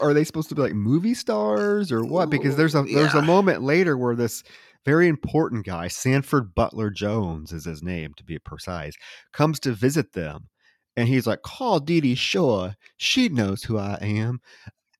are 0.00 0.14
they 0.14 0.24
supposed 0.24 0.48
to 0.48 0.54
be 0.54 0.62
like 0.62 0.74
movie 0.74 1.14
stars 1.14 1.92
or 1.92 2.04
what? 2.04 2.30
Because 2.30 2.56
there's 2.56 2.74
a 2.74 2.82
there's 2.82 3.14
a 3.14 3.22
moment 3.22 3.62
later 3.62 3.96
where 3.96 4.14
this 4.14 4.42
very 4.84 5.08
important 5.08 5.66
guy, 5.66 5.88
Sanford 5.88 6.54
Butler 6.54 6.90
Jones 6.90 7.52
is 7.52 7.64
his 7.64 7.82
name 7.82 8.14
to 8.16 8.24
be 8.24 8.38
precise, 8.38 8.94
comes 9.32 9.58
to 9.60 9.72
visit 9.72 10.12
them. 10.12 10.48
And 10.96 11.08
he's 11.08 11.26
like, 11.26 11.42
call 11.42 11.80
Dee 11.80 12.00
Dee. 12.00 12.14
She 12.14 13.28
knows 13.28 13.62
who 13.62 13.78
I 13.78 13.98
am. 14.00 14.40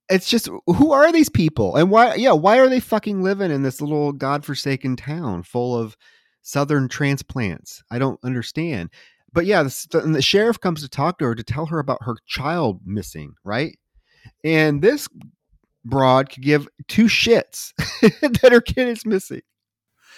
It's 0.08 0.28
just 0.28 0.48
who 0.66 0.92
are 0.92 1.10
these 1.10 1.28
people? 1.28 1.76
And 1.76 1.90
why 1.90 2.14
yeah, 2.14 2.32
why 2.32 2.58
are 2.58 2.68
they 2.68 2.80
fucking 2.80 3.22
living 3.22 3.50
in 3.50 3.62
this 3.62 3.80
little 3.80 4.12
godforsaken 4.12 4.96
town 4.96 5.42
full 5.42 5.76
of 5.76 5.96
southern 6.42 6.88
transplants? 6.88 7.82
I 7.90 7.98
don't 7.98 8.20
understand. 8.22 8.90
But 9.32 9.46
yeah, 9.46 9.64
the, 9.64 10.00
the 10.00 10.22
sheriff 10.22 10.60
comes 10.60 10.82
to 10.82 10.88
talk 10.88 11.18
to 11.18 11.24
her 11.24 11.34
to 11.34 11.42
tell 11.42 11.66
her 11.66 11.78
about 11.78 12.04
her 12.04 12.16
child 12.26 12.80
missing, 12.84 13.34
right? 13.44 13.76
And 14.44 14.80
this 14.80 15.08
broad 15.84 16.30
could 16.30 16.42
give 16.42 16.68
two 16.88 17.04
shits 17.06 17.72
that 18.40 18.52
her 18.52 18.60
kid 18.60 18.88
is 18.88 19.04
missing. 19.04 19.42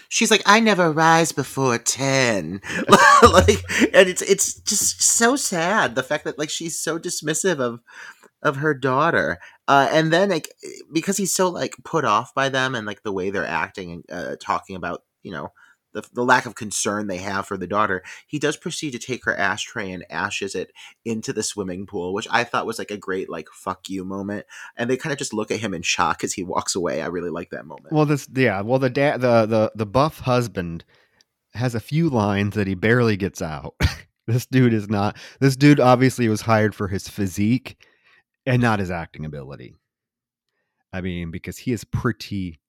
She's 0.08 0.30
like, 0.30 0.42
I 0.46 0.60
never 0.60 0.90
rise 0.92 1.32
before 1.32 1.78
ten. 1.78 2.60
like, 3.22 3.62
and 3.94 4.08
it's 4.08 4.22
it's 4.22 4.54
just 4.60 5.02
so 5.02 5.36
sad 5.36 5.94
the 5.94 6.02
fact 6.02 6.24
that 6.24 6.38
like 6.38 6.50
she's 6.50 6.78
so 6.78 6.98
dismissive 6.98 7.60
of 7.60 7.80
of 8.42 8.56
her 8.56 8.74
daughter, 8.74 9.38
uh, 9.68 9.88
and 9.92 10.12
then 10.12 10.30
like 10.30 10.48
because 10.92 11.16
he's 11.16 11.34
so 11.34 11.48
like 11.48 11.74
put 11.84 12.04
off 12.04 12.34
by 12.34 12.48
them 12.48 12.74
and 12.74 12.86
like 12.86 13.02
the 13.02 13.12
way 13.12 13.30
they're 13.30 13.46
acting 13.46 13.92
and 13.92 14.04
uh, 14.10 14.36
talking 14.40 14.76
about 14.76 15.02
you 15.22 15.32
know. 15.32 15.52
The, 15.98 16.08
the 16.12 16.24
lack 16.24 16.46
of 16.46 16.54
concern 16.54 17.08
they 17.08 17.16
have 17.16 17.44
for 17.44 17.56
the 17.56 17.66
daughter, 17.66 18.04
he 18.28 18.38
does 18.38 18.56
proceed 18.56 18.92
to 18.92 19.00
take 19.00 19.24
her 19.24 19.36
ashtray 19.36 19.90
and 19.90 20.04
ashes 20.08 20.54
it 20.54 20.70
into 21.04 21.32
the 21.32 21.42
swimming 21.42 21.86
pool, 21.86 22.14
which 22.14 22.28
I 22.30 22.44
thought 22.44 22.66
was 22.66 22.78
like 22.78 22.92
a 22.92 22.96
great 22.96 23.28
like 23.28 23.48
fuck 23.52 23.88
you 23.88 24.04
moment. 24.04 24.46
And 24.76 24.88
they 24.88 24.96
kind 24.96 25.12
of 25.12 25.18
just 25.18 25.34
look 25.34 25.50
at 25.50 25.58
him 25.58 25.74
in 25.74 25.82
shock 25.82 26.22
as 26.22 26.34
he 26.34 26.44
walks 26.44 26.76
away. 26.76 27.02
I 27.02 27.06
really 27.06 27.30
like 27.30 27.50
that 27.50 27.66
moment. 27.66 27.92
Well, 27.92 28.06
this 28.06 28.28
yeah. 28.32 28.60
Well, 28.60 28.78
the 28.78 28.90
dad, 28.90 29.20
the 29.20 29.44
the 29.44 29.72
the 29.74 29.86
buff 29.86 30.20
husband 30.20 30.84
has 31.54 31.74
a 31.74 31.80
few 31.80 32.08
lines 32.08 32.54
that 32.54 32.68
he 32.68 32.74
barely 32.74 33.16
gets 33.16 33.42
out. 33.42 33.74
this 34.28 34.46
dude 34.46 34.74
is 34.74 34.88
not. 34.88 35.16
This 35.40 35.56
dude 35.56 35.80
obviously 35.80 36.28
was 36.28 36.42
hired 36.42 36.76
for 36.76 36.86
his 36.86 37.08
physique 37.08 37.84
and 38.46 38.62
not 38.62 38.78
his 38.78 38.92
acting 38.92 39.24
ability. 39.24 39.74
I 40.92 41.00
mean, 41.00 41.32
because 41.32 41.58
he 41.58 41.72
is 41.72 41.82
pretty 41.82 42.60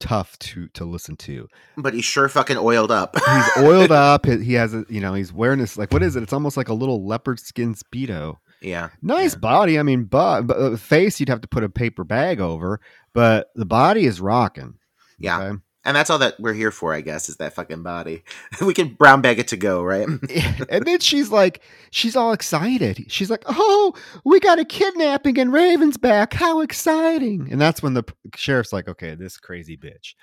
tough 0.00 0.38
to 0.40 0.68
to 0.68 0.84
listen 0.84 1.16
to. 1.16 1.48
but 1.76 1.94
he's 1.94 2.04
sure 2.04 2.28
fucking 2.28 2.56
oiled 2.58 2.90
up. 2.90 3.16
He's 3.18 3.64
oiled 3.64 3.92
up. 4.10 4.26
He 4.26 4.54
has 4.54 4.74
a 4.74 4.84
you 4.88 5.00
know 5.00 5.14
he's 5.14 5.32
wearing 5.32 5.58
this 5.58 5.76
like 5.76 5.92
what 5.92 6.02
is 6.02 6.16
it? 6.16 6.22
It's 6.22 6.32
almost 6.32 6.56
like 6.56 6.68
a 6.68 6.74
little 6.74 7.06
leopard 7.06 7.40
skin 7.40 7.74
speedo. 7.74 8.36
yeah. 8.60 8.88
Nice 9.02 9.34
Yeah. 9.34 9.38
body. 9.40 9.78
I 9.78 9.82
mean, 9.82 10.04
but, 10.04 10.42
but 10.42 10.56
uh, 10.56 10.76
face 10.76 11.18
you'd 11.20 11.28
have 11.28 11.40
to 11.42 11.48
put 11.48 11.64
a 11.64 11.68
paper 11.68 12.04
bag 12.04 12.40
over, 12.40 12.80
but 13.14 13.50
the 13.54 13.66
body 13.66 14.04
is 14.06 14.20
rocking. 14.20 14.74
Yeah. 15.18 15.40
okay? 15.40 15.58
And 15.84 15.96
that's 15.96 16.10
all 16.10 16.18
that 16.18 16.38
we're 16.38 16.54
here 16.54 16.70
for, 16.70 16.92
I 16.92 17.00
guess, 17.00 17.28
is 17.28 17.36
that 17.36 17.54
fucking 17.54 17.82
body. 17.82 18.24
we 18.60 18.74
can 18.74 18.94
brown 18.94 19.20
bag 19.20 19.38
it 19.38 19.48
to 19.48 19.56
go, 19.56 19.82
right? 19.82 20.06
and 20.68 20.84
then 20.84 20.98
she's 21.00 21.30
like, 21.30 21.62
she's 21.90 22.16
all 22.16 22.32
excited. 22.32 23.06
She's 23.08 23.30
like, 23.30 23.44
"Oh, 23.46 23.94
we 24.24 24.40
got 24.40 24.58
a 24.58 24.64
kidnapping 24.64 25.36
in 25.36 25.50
Ravensback! 25.50 26.34
How 26.34 26.60
exciting!" 26.60 27.48
And 27.50 27.60
that's 27.60 27.82
when 27.82 27.94
the 27.94 28.04
sheriff's 28.36 28.72
like, 28.72 28.88
"Okay, 28.88 29.14
this 29.14 29.38
crazy 29.38 29.76
bitch, 29.76 30.14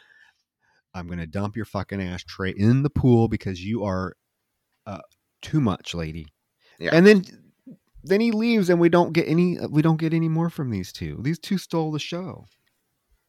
I'm 0.93 1.07
gonna 1.07 1.27
dump 1.27 1.55
your 1.55 1.65
fucking 1.65 2.01
ashtray 2.01 2.51
in 2.51 2.83
the 2.83 2.89
pool 2.89 3.27
because 3.27 3.63
you 3.63 3.85
are 3.85 4.15
uh, 4.85 5.01
too 5.41 5.61
much, 5.61 5.95
lady." 5.95 6.27
Yeah. 6.79 6.91
And 6.93 7.07
then 7.07 7.23
then 8.03 8.19
he 8.19 8.31
leaves, 8.31 8.69
and 8.69 8.79
we 8.79 8.89
don't 8.89 9.13
get 9.13 9.27
any. 9.27 9.57
We 9.69 9.81
don't 9.81 9.99
get 9.99 10.13
any 10.13 10.29
more 10.29 10.49
from 10.49 10.69
these 10.69 10.91
two. 10.91 11.17
These 11.21 11.39
two 11.39 11.57
stole 11.57 11.91
the 11.91 11.99
show. 11.99 12.45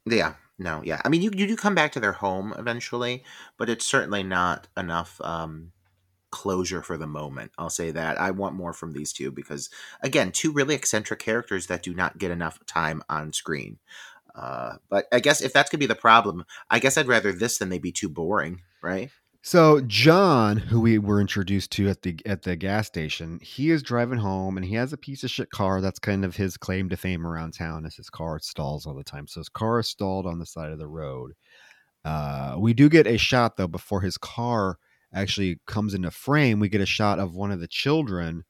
yeah. 0.04 0.34
No, 0.58 0.82
yeah. 0.84 1.00
I 1.04 1.08
mean, 1.08 1.22
you, 1.22 1.30
you 1.34 1.46
do 1.46 1.56
come 1.56 1.74
back 1.74 1.92
to 1.92 2.00
their 2.00 2.12
home 2.12 2.54
eventually, 2.58 3.24
but 3.58 3.68
it's 3.68 3.84
certainly 3.84 4.22
not 4.22 4.68
enough 4.76 5.20
um, 5.20 5.72
closure 6.30 6.82
for 6.82 6.96
the 6.96 7.06
moment. 7.06 7.52
I'll 7.58 7.70
say 7.70 7.90
that. 7.90 8.20
I 8.20 8.30
want 8.30 8.54
more 8.54 8.72
from 8.72 8.92
these 8.92 9.12
two 9.12 9.30
because, 9.30 9.70
again, 10.02 10.32
two 10.32 10.52
really 10.52 10.74
eccentric 10.74 11.20
characters 11.20 11.66
that 11.66 11.82
do 11.82 11.94
not 11.94 12.18
get 12.18 12.30
enough 12.30 12.58
time 12.66 13.02
on 13.08 13.32
screen. 13.32 13.78
Uh, 14.34 14.76
but 14.90 15.06
I 15.12 15.20
guess 15.20 15.42
if 15.42 15.52
that's 15.52 15.70
to 15.70 15.78
be 15.78 15.86
the 15.86 15.94
problem, 15.94 16.44
I 16.70 16.78
guess 16.78 16.98
I'd 16.98 17.08
rather 17.08 17.32
this 17.32 17.58
than 17.58 17.68
they 17.70 17.78
be 17.78 17.92
too 17.92 18.08
boring, 18.08 18.62
right? 18.82 19.10
So 19.46 19.80
John, 19.82 20.56
who 20.56 20.80
we 20.80 20.98
were 20.98 21.20
introduced 21.20 21.70
to 21.70 21.88
at 21.88 22.02
the 22.02 22.18
at 22.26 22.42
the 22.42 22.56
gas 22.56 22.88
station, 22.88 23.38
he 23.40 23.70
is 23.70 23.80
driving 23.80 24.18
home 24.18 24.56
and 24.56 24.66
he 24.66 24.74
has 24.74 24.92
a 24.92 24.96
piece 24.96 25.22
of 25.22 25.30
shit 25.30 25.50
car. 25.50 25.80
That's 25.80 26.00
kind 26.00 26.24
of 26.24 26.34
his 26.34 26.56
claim 26.56 26.88
to 26.88 26.96
fame 26.96 27.24
around 27.24 27.52
town. 27.52 27.86
Is 27.86 27.94
his 27.94 28.10
car 28.10 28.40
stalls 28.40 28.88
all 28.88 28.94
the 28.94 29.04
time. 29.04 29.28
So 29.28 29.38
his 29.38 29.48
car 29.48 29.78
is 29.78 29.86
stalled 29.86 30.26
on 30.26 30.40
the 30.40 30.46
side 30.46 30.72
of 30.72 30.80
the 30.80 30.88
road. 30.88 31.34
Uh, 32.04 32.56
we 32.58 32.74
do 32.74 32.88
get 32.88 33.06
a 33.06 33.16
shot 33.16 33.56
though 33.56 33.68
before 33.68 34.00
his 34.00 34.18
car 34.18 34.78
actually 35.14 35.60
comes 35.68 35.94
into 35.94 36.10
frame. 36.10 36.58
We 36.58 36.68
get 36.68 36.80
a 36.80 36.84
shot 36.84 37.20
of 37.20 37.36
one 37.36 37.52
of 37.52 37.60
the 37.60 37.68
children 37.68 38.42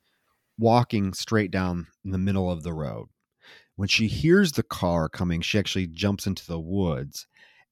walking 0.57 1.13
straight 1.13 1.51
down 1.51 1.89
in 2.07 2.11
the 2.11 2.17
middle 2.17 2.51
of 2.51 2.63
the 2.63 2.73
road. 2.73 3.09
When 3.75 3.89
she 3.89 4.07
hears 4.07 4.53
the 4.53 4.63
car 4.63 5.11
coming, 5.11 5.43
she 5.43 5.59
actually 5.59 5.89
jumps 5.89 6.27
into 6.27 6.47
the 6.47 6.59
woods. 6.59 7.27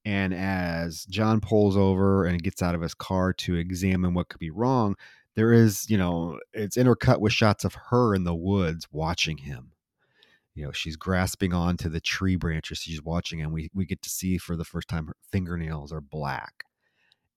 And 0.05 0.35
as 0.35 1.07
John 1.07 1.41
pulls 1.41 1.77
over 1.77 2.27
and 2.27 2.43
gets 2.43 2.63
out 2.63 2.75
of 2.75 2.83
his 2.83 2.95
car 2.95 3.33
to 3.35 3.55
examine 3.55 4.13
what 4.13 4.29
could 4.29 4.41
be 4.41 4.51
wrong, 4.51 4.97
there 5.35 5.53
is, 5.53 5.89
you 5.89 5.97
know, 5.97 6.39
it's 6.53 6.77
intercut 6.77 7.21
with 7.21 7.33
shots 7.33 7.65
of 7.65 7.75
her 7.91 8.15
in 8.15 8.25
the 8.25 8.35
woods 8.35 8.87
watching 8.93 9.39
him. 9.39 9.73
You 10.55 10.65
know, 10.67 10.73
she's 10.73 10.97
grasping 10.97 11.53
onto 11.53 11.89
the 11.89 12.01
tree 12.01 12.37
branches 12.37 12.79
she's 12.79 13.03
watching, 13.03 13.43
and 13.43 13.53
we, 13.53 13.71
we 13.75 13.87
get 13.87 14.03
to 14.03 14.11
see 14.11 14.39
for 14.39 14.57
the 14.57 14.65
first 14.65 14.89
time 14.89 15.07
her 15.07 15.17
fingernails 15.33 15.93
are 15.93 16.01
black. 16.01 16.65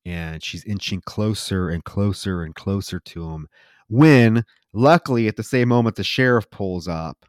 And 0.05 0.43
she's 0.43 0.63
inching 0.65 1.01
closer 1.01 1.70
and 1.70 1.84
closer 1.84 2.43
and 2.43 2.53
closer 2.53 2.99
to 2.99 3.32
him. 3.32 3.47
When, 3.88 4.45
luckily, 4.74 5.28
at 5.28 5.36
the 5.36 5.43
same 5.43 5.70
moment, 5.70 5.95
the 5.95 6.03
sheriff 6.03 6.49
pulls 6.51 6.88
up, 6.88 7.26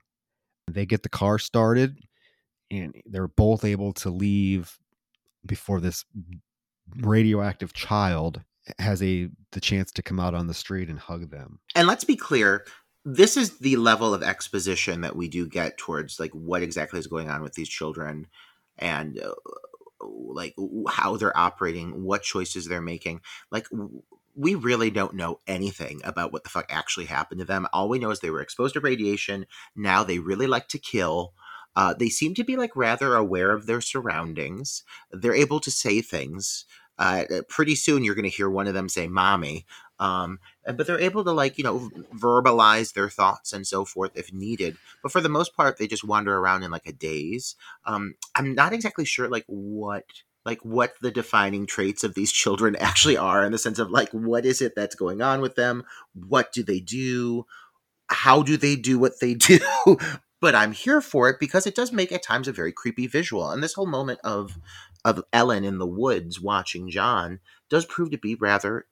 they 0.71 0.85
get 0.85 1.03
the 1.03 1.09
car 1.09 1.39
started, 1.39 1.97
and 2.71 2.95
they're 3.07 3.29
both 3.29 3.65
able 3.65 3.95
to 3.95 4.11
leave 4.11 4.77
before 5.47 5.81
this 5.81 6.05
radioactive 6.97 7.73
child 7.73 8.43
has 8.79 9.03
a 9.03 9.29
the 9.53 9.61
chance 9.61 9.91
to 9.93 10.03
come 10.03 10.21
out 10.21 10.35
on 10.35 10.47
the 10.47 10.55
street 10.55 10.89
and 10.89 10.99
hug 10.99 11.31
them. 11.31 11.59
and 11.75 11.87
let's 11.87 12.05
be 12.05 12.17
clear 12.17 12.65
this 13.05 13.37
is 13.37 13.59
the 13.59 13.77
level 13.77 14.13
of 14.13 14.23
exposition 14.23 15.01
that 15.01 15.17
we 15.17 15.29
do 15.29 15.47
get 15.47 15.79
towards 15.79 16.21
like 16.21 16.33
what 16.33 16.63
exactly 16.63 16.99
is 16.99 17.07
going 17.07 17.31
on 17.31 17.43
with 17.43 17.55
these 17.55 17.69
children 17.69 18.27
and 18.79 19.19
uh, 19.21 19.33
like 20.01 20.55
how 20.89 21.17
they're 21.17 21.37
operating 21.37 22.03
what 22.05 22.23
choices 22.23 22.67
they're 22.67 22.81
making. 22.81 23.21
Like 23.51 23.67
we 24.35 24.55
really 24.55 24.91
don't 24.91 25.15
know 25.15 25.39
anything 25.47 26.01
about 26.05 26.33
what 26.33 26.45
the 26.45 26.51
fuck 26.51 26.67
actually 26.69 27.07
happened 27.07 27.41
to 27.41 27.45
them. 27.45 27.67
All 27.73 27.89
we 27.89 27.99
know 27.99 28.11
is 28.11 28.21
they 28.21 28.31
were 28.31 28.43
exposed 28.43 28.75
to 28.75 28.81
radiation. 28.81 29.47
Now 29.75 30.05
they 30.05 30.19
really 30.19 30.47
like 30.47 30.69
to 30.69 30.79
kill 30.79 31.33
uh, 31.79 31.95
they 31.95 32.09
seem 32.09 32.35
to 32.35 32.43
be 32.43 32.57
like 32.57 32.75
rather 32.75 33.15
aware 33.15 33.53
of 33.53 33.67
their 33.67 33.81
surroundings. 33.81 34.83
They're 35.13 35.33
able 35.33 35.61
to 35.61 35.71
say 35.71 36.01
things. 36.01 36.65
Uh, 36.99 37.23
pretty 37.49 37.77
soon 37.77 38.03
you're 38.03 38.17
going 38.17 38.25
to 38.25 38.29
hear 38.29 38.51
one 38.51 38.67
of 38.67 38.75
them 38.75 38.89
say 38.89 39.07
mommy 39.07 39.65
um, 40.01 40.41
but 40.65 40.85
they're 40.85 40.99
able 40.99 41.23
to 41.23 41.31
like 41.31 41.57
you 41.57 41.63
know 41.63 41.91
verbalize 42.17 42.95
their 42.95 43.09
thoughts 43.09 43.53
and 43.53 43.65
so 43.65 43.85
forth 43.85 44.11
if 44.17 44.33
needed 44.33 44.77
but 45.01 45.13
for 45.13 45.21
the 45.21 45.29
most 45.29 45.55
part 45.57 45.79
they 45.79 45.87
just 45.87 46.03
wander 46.03 46.37
around 46.37 46.65
in 46.65 46.73
like 46.73 46.87
a 46.87 46.93
daze. 46.93 47.55
Um, 47.85 48.17
i'm 48.35 48.53
not 48.53 48.73
exactly 48.73 49.05
sure 49.05 49.29
like 49.29 49.45
what 49.47 50.05
like 50.45 50.65
what 50.65 50.95
the 51.03 51.11
defining 51.11 51.67
traits 51.67 52.03
of 52.03 52.15
these 52.15 52.33
children 52.43 52.75
actually 52.77 53.17
are 53.17 53.45
in 53.45 53.53
the 53.53 53.59
sense 53.59 53.79
of 53.79 53.91
like 53.91 54.11
what 54.11 54.45
is 54.45 54.61
it 54.61 54.73
that's 54.75 54.95
going 54.95 55.23
on 55.23 55.41
with 55.41 55.55
them? 55.55 55.85
What 56.15 56.53
do 56.53 56.63
they 56.63 56.81
do? 56.81 57.47
How 58.09 58.43
do 58.43 58.57
they 58.57 58.75
do 58.75 58.99
what 58.99 59.21
they 59.21 59.35
do 59.35 59.61
but 60.41 60.55
i'm 60.55 60.73
here 60.73 61.01
for 61.01 61.29
it 61.29 61.41
because 61.41 61.67
it 61.67 61.75
does 61.75 61.93
make 61.93 62.13
at 62.13 62.23
times 62.23 62.49
a 62.49 62.53
very 62.53 62.73
creepy 62.73 63.07
visual 63.07 63.51
and 63.51 63.63
this 63.63 63.75
whole 63.75 63.87
moment 63.87 64.21
of 64.25 64.59
of 65.05 65.23
ellen 65.33 65.65
in 65.65 65.79
the 65.79 65.87
woods 65.87 66.41
watching 66.41 66.91
john 66.91 67.41
does 67.69 67.85
prove 67.87 68.11
to 68.11 68.19
be 68.19 68.35
rather 68.35 68.87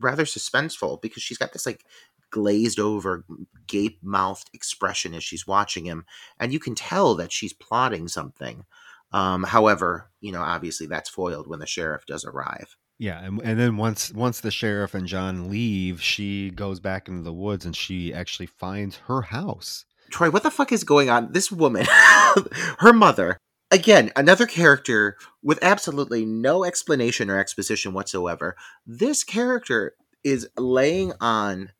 rather 0.00 0.24
suspenseful 0.24 1.00
because 1.00 1.22
she's 1.22 1.38
got 1.38 1.52
this 1.52 1.66
like 1.66 1.84
glazed 2.30 2.78
over 2.78 3.24
gape 3.66 3.98
mouthed 4.02 4.50
expression 4.52 5.14
as 5.14 5.24
she's 5.24 5.46
watching 5.46 5.84
him 5.84 6.04
and 6.38 6.52
you 6.52 6.60
can 6.60 6.74
tell 6.74 7.14
that 7.14 7.32
she's 7.32 7.52
plotting 7.52 8.06
something 8.06 8.64
um, 9.12 9.42
however 9.42 10.10
you 10.20 10.30
know 10.30 10.40
obviously 10.40 10.86
that's 10.86 11.10
foiled 11.10 11.48
when 11.48 11.58
the 11.58 11.66
sheriff 11.66 12.06
does 12.06 12.24
arrive 12.24 12.76
Yeah, 13.00 13.24
and, 13.24 13.40
and 13.42 13.58
then 13.58 13.78
once 13.78 14.12
once 14.12 14.40
the 14.40 14.50
sheriff 14.50 14.94
and 14.94 15.06
John 15.06 15.48
leave, 15.48 16.02
she 16.02 16.50
goes 16.50 16.80
back 16.80 17.08
into 17.08 17.22
the 17.22 17.32
woods 17.32 17.64
and 17.64 17.74
she 17.74 18.12
actually 18.12 18.44
finds 18.44 18.96
her 19.08 19.22
house. 19.22 19.86
Troy, 20.10 20.30
what 20.30 20.42
the 20.42 20.50
fuck 20.50 20.72
is 20.72 20.84
going 20.84 21.08
on? 21.08 21.32
This 21.32 21.50
woman, 21.50 21.86
her 22.78 22.92
mother, 22.92 23.38
again, 23.70 24.10
another 24.16 24.46
character 24.46 25.16
with 25.42 25.58
absolutely 25.62 26.24
no 26.24 26.64
explanation 26.64 27.30
or 27.30 27.38
exposition 27.38 27.92
whatsoever. 27.92 28.56
This 28.86 29.24
character 29.24 29.94
is 30.24 30.48
laying 30.58 31.12
on, 31.20 31.70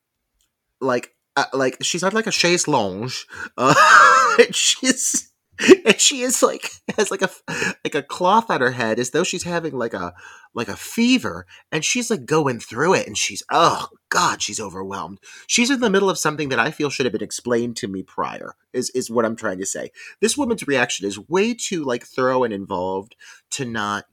like, 0.81 1.15
uh, 1.37 1.45
like 1.53 1.77
she's 1.83 2.03
on 2.03 2.13
like 2.13 2.27
a 2.27 2.33
chaise 2.33 2.67
longue. 2.69 3.13
Uh, 3.57 3.75
she's 4.53 5.30
and 5.85 6.01
she 6.01 6.23
is 6.23 6.43
like 6.43 6.71
has 6.97 7.11
like 7.11 7.23
a 7.23 7.31
like 7.85 7.95
a 7.95 8.03
cloth 8.03 8.51
on 8.51 8.61
her 8.61 8.73
head 8.73 8.99
as 8.99 9.11
though 9.11 9.25
she's 9.25 9.43
having 9.43 9.77
like 9.77 9.95
a 9.95 10.15
like 10.55 10.69
a 10.69 10.77
fever. 10.77 11.47
And 11.71 11.85
she's 11.85 12.11
like 12.11 12.27
going 12.27 12.61
through 12.61 12.95
it 12.95 13.07
and 13.07 13.17
she's 13.17 13.43
oh 13.51 13.89
god 14.09 14.43
she's 14.43 14.61
overwhelmed. 14.61 15.19
She's 15.47 15.71
in 15.71 15.81
the 15.81 15.91
middle 15.91 16.11
of 16.11 16.19
something 16.19 16.49
that 16.49 16.59
i 16.59 16.71
feel 16.71 16.91
should 16.91 17.07
have 17.07 17.13
been 17.13 17.23
explained 17.23 17.77
to 17.77 17.89
me 17.89 18.03
prior 18.03 18.55
is 18.73 18.91
is 18.91 19.11
what 19.11 19.25
i'm 19.25 19.37
trying 19.37 19.59
to 19.59 19.67
say. 19.67 19.91
This 20.21 20.37
woman's 20.37 20.67
reaction 20.67 21.07
is 21.07 21.29
way 21.29 21.55
too 21.55 21.85
like 21.85 22.05
thorough 22.05 22.45
and 22.45 22.53
involved 22.53 23.17
to 23.53 23.65
not 23.65 24.07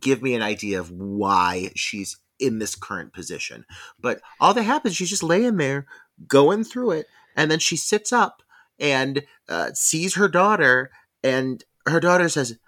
give 0.00 0.22
me 0.22 0.34
an 0.34 0.42
idea 0.42 0.80
of 0.80 0.90
why 0.90 1.70
she's 1.76 2.18
in 2.40 2.58
this 2.58 2.74
current 2.74 3.12
position. 3.12 3.64
But 4.00 4.20
all 4.40 4.54
that 4.54 4.62
happens 4.62 4.96
she's 4.96 5.10
just 5.10 5.22
laying 5.22 5.56
there 5.56 5.86
going 6.26 6.64
through 6.64 6.92
it 6.92 7.06
and 7.36 7.50
then 7.50 7.58
she 7.58 7.76
sits 7.76 8.12
up 8.12 8.42
and 8.78 9.24
uh, 9.48 9.70
sees 9.74 10.14
her 10.16 10.28
daughter 10.28 10.90
and 11.22 11.64
her 11.86 12.00
daughter 12.00 12.28
says, 12.28 12.58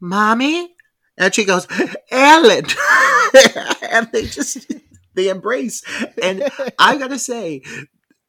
"Mommy," 0.00 0.74
and 1.16 1.34
she 1.34 1.44
goes, 1.44 1.66
"Ellen," 2.10 2.64
and 3.90 4.08
they 4.12 4.26
just 4.26 4.72
they 5.14 5.28
embrace. 5.28 5.82
And 6.22 6.48
I 6.78 6.96
gotta 6.96 7.18
say, 7.18 7.62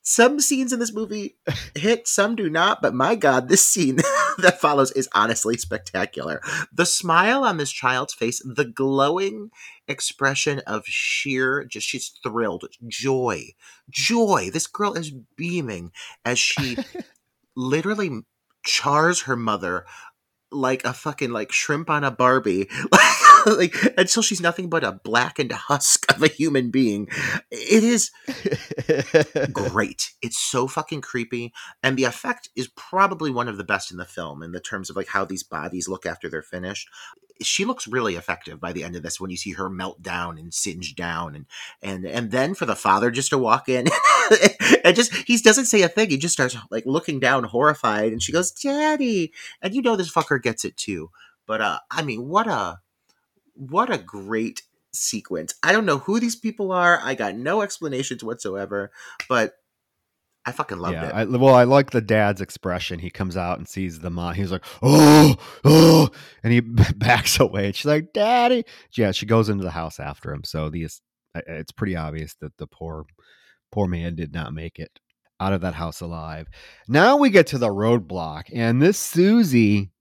some 0.03 0.39
scenes 0.39 0.73
in 0.73 0.79
this 0.79 0.93
movie 0.93 1.37
hit, 1.75 2.07
some 2.07 2.35
do 2.35 2.49
not, 2.49 2.81
but 2.81 2.93
my 2.93 3.15
God, 3.15 3.47
this 3.47 3.65
scene 3.65 3.97
that 4.39 4.59
follows 4.59 4.91
is 4.91 5.07
honestly 5.13 5.57
spectacular. 5.57 6.41
The 6.73 6.85
smile 6.85 7.43
on 7.43 7.57
this 7.57 7.71
child's 7.71 8.13
face, 8.13 8.41
the 8.43 8.65
glowing 8.65 9.51
expression 9.87 10.59
of 10.65 10.85
sheer, 10.85 11.65
just 11.65 11.87
she's 11.87 12.11
thrilled, 12.23 12.65
joy, 12.87 13.49
joy. 13.89 14.49
This 14.51 14.67
girl 14.67 14.93
is 14.93 15.11
beaming 15.11 15.91
as 16.25 16.39
she 16.39 16.77
literally 17.55 18.21
chars 18.63 19.23
her 19.23 19.35
mother 19.35 19.85
like 20.51 20.83
a 20.83 20.93
fucking 20.93 21.31
like 21.31 21.51
shrimp 21.51 21.89
on 21.89 22.03
a 22.03 22.11
Barbie, 22.11 22.69
like 23.45 23.75
until 23.97 24.23
she's 24.23 24.41
nothing 24.41 24.69
but 24.69 24.83
a 24.83 24.99
blackened 25.03 25.51
husk 25.51 26.11
of 26.13 26.23
a 26.23 26.27
human 26.27 26.71
being. 26.71 27.07
It 27.49 27.83
is 27.83 28.11
great. 29.53 30.11
It's 30.21 30.39
so 30.39 30.67
fucking 30.67 31.01
creepy, 31.01 31.53
and 31.83 31.97
the 31.97 32.05
effect 32.05 32.49
is 32.55 32.69
probably 32.75 33.31
one 33.31 33.47
of 33.47 33.57
the 33.57 33.63
best 33.63 33.91
in 33.91 33.97
the 33.97 34.05
film 34.05 34.43
in 34.43 34.51
the 34.51 34.59
terms 34.59 34.89
of 34.89 34.95
like 34.95 35.07
how 35.07 35.25
these 35.25 35.43
bodies 35.43 35.87
look 35.87 36.05
after 36.05 36.29
they're 36.29 36.41
finished. 36.41 36.89
She 37.41 37.65
looks 37.65 37.87
really 37.87 38.15
effective 38.15 38.59
by 38.59 38.71
the 38.71 38.83
end 38.83 38.95
of 38.95 39.01
this 39.01 39.19
when 39.19 39.31
you 39.31 39.37
see 39.37 39.53
her 39.53 39.67
melt 39.69 40.01
down 40.03 40.37
and 40.37 40.53
singe 40.53 40.95
down, 40.95 41.35
and 41.35 41.45
and 41.81 42.05
and 42.05 42.31
then 42.31 42.53
for 42.53 42.65
the 42.65 42.75
father 42.75 43.09
just 43.09 43.29
to 43.31 43.37
walk 43.37 43.67
in 43.67 43.87
and 44.83 44.95
just 44.95 45.13
he 45.27 45.37
doesn't 45.37 45.65
say 45.65 45.81
a 45.81 45.87
thing. 45.87 46.09
He 46.09 46.17
just 46.17 46.33
starts 46.33 46.55
like 46.69 46.85
looking 46.85 47.19
down, 47.19 47.45
horrified, 47.45 48.11
and 48.11 48.21
she 48.21 48.31
goes, 48.31 48.51
"Daddy," 48.51 49.33
and 49.61 49.73
you 49.73 49.81
know 49.81 49.95
this 49.95 50.11
fucker 50.11 50.41
gets 50.41 50.65
it 50.65 50.77
too. 50.77 51.09
But 51.47 51.61
uh, 51.61 51.79
I 51.89 52.03
mean, 52.03 52.27
what 52.27 52.47
a 52.47 52.79
what 53.69 53.93
a 53.93 53.97
great 53.99 54.63
sequence. 54.91 55.53
I 55.61 55.71
don't 55.71 55.85
know 55.85 55.99
who 55.99 56.19
these 56.19 56.35
people 56.35 56.71
are. 56.71 56.99
I 57.03 57.13
got 57.13 57.35
no 57.35 57.61
explanations 57.61 58.23
whatsoever, 58.23 58.91
but 59.29 59.53
I 60.45 60.51
fucking 60.51 60.79
loved 60.79 60.95
yeah, 60.95 61.09
it. 61.09 61.13
I, 61.13 61.23
well, 61.25 61.53
I 61.53 61.65
like 61.65 61.91
the 61.91 62.01
dad's 62.01 62.41
expression. 62.41 62.97
He 62.97 63.11
comes 63.11 63.37
out 63.37 63.59
and 63.59 63.67
sees 63.67 63.99
the 63.99 64.09
mom. 64.09 64.33
He's 64.33 64.51
like, 64.51 64.65
"Oh, 64.81 65.35
oh," 65.63 66.09
and 66.43 66.51
he 66.51 66.59
backs 66.95 67.39
away. 67.39 67.67
And 67.67 67.75
she's 67.75 67.85
like, 67.85 68.13
"Daddy." 68.13 68.65
Yeah, 68.97 69.11
she 69.11 69.27
goes 69.27 69.49
into 69.49 69.63
the 69.63 69.71
house 69.71 69.99
after 69.99 70.33
him. 70.33 70.43
So 70.43 70.69
these, 70.69 71.01
it's 71.35 71.71
pretty 71.71 71.95
obvious 71.95 72.33
that 72.41 72.57
the 72.57 72.65
poor, 72.65 73.05
poor 73.71 73.87
man 73.87 74.15
did 74.15 74.33
not 74.33 74.55
make 74.55 74.79
it 74.79 74.99
out 75.39 75.53
of 75.53 75.61
that 75.61 75.75
house 75.75 76.01
alive. 76.01 76.47
Now 76.87 77.17
we 77.17 77.29
get 77.29 77.45
to 77.47 77.59
the 77.59 77.69
roadblock, 77.69 78.45
and 78.51 78.81
this 78.81 78.97
Susie, 78.97 79.91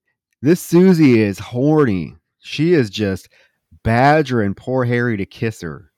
this 0.41 0.63
Susie 0.63 1.21
is 1.21 1.39
horny. 1.39 2.17
She 2.39 2.73
is 2.73 2.89
just 2.89 3.29
badgering 3.85 4.55
poor 4.55 4.85
Harry 4.85 5.16
to 5.16 5.26
kiss 5.26 5.61
her. 5.62 5.91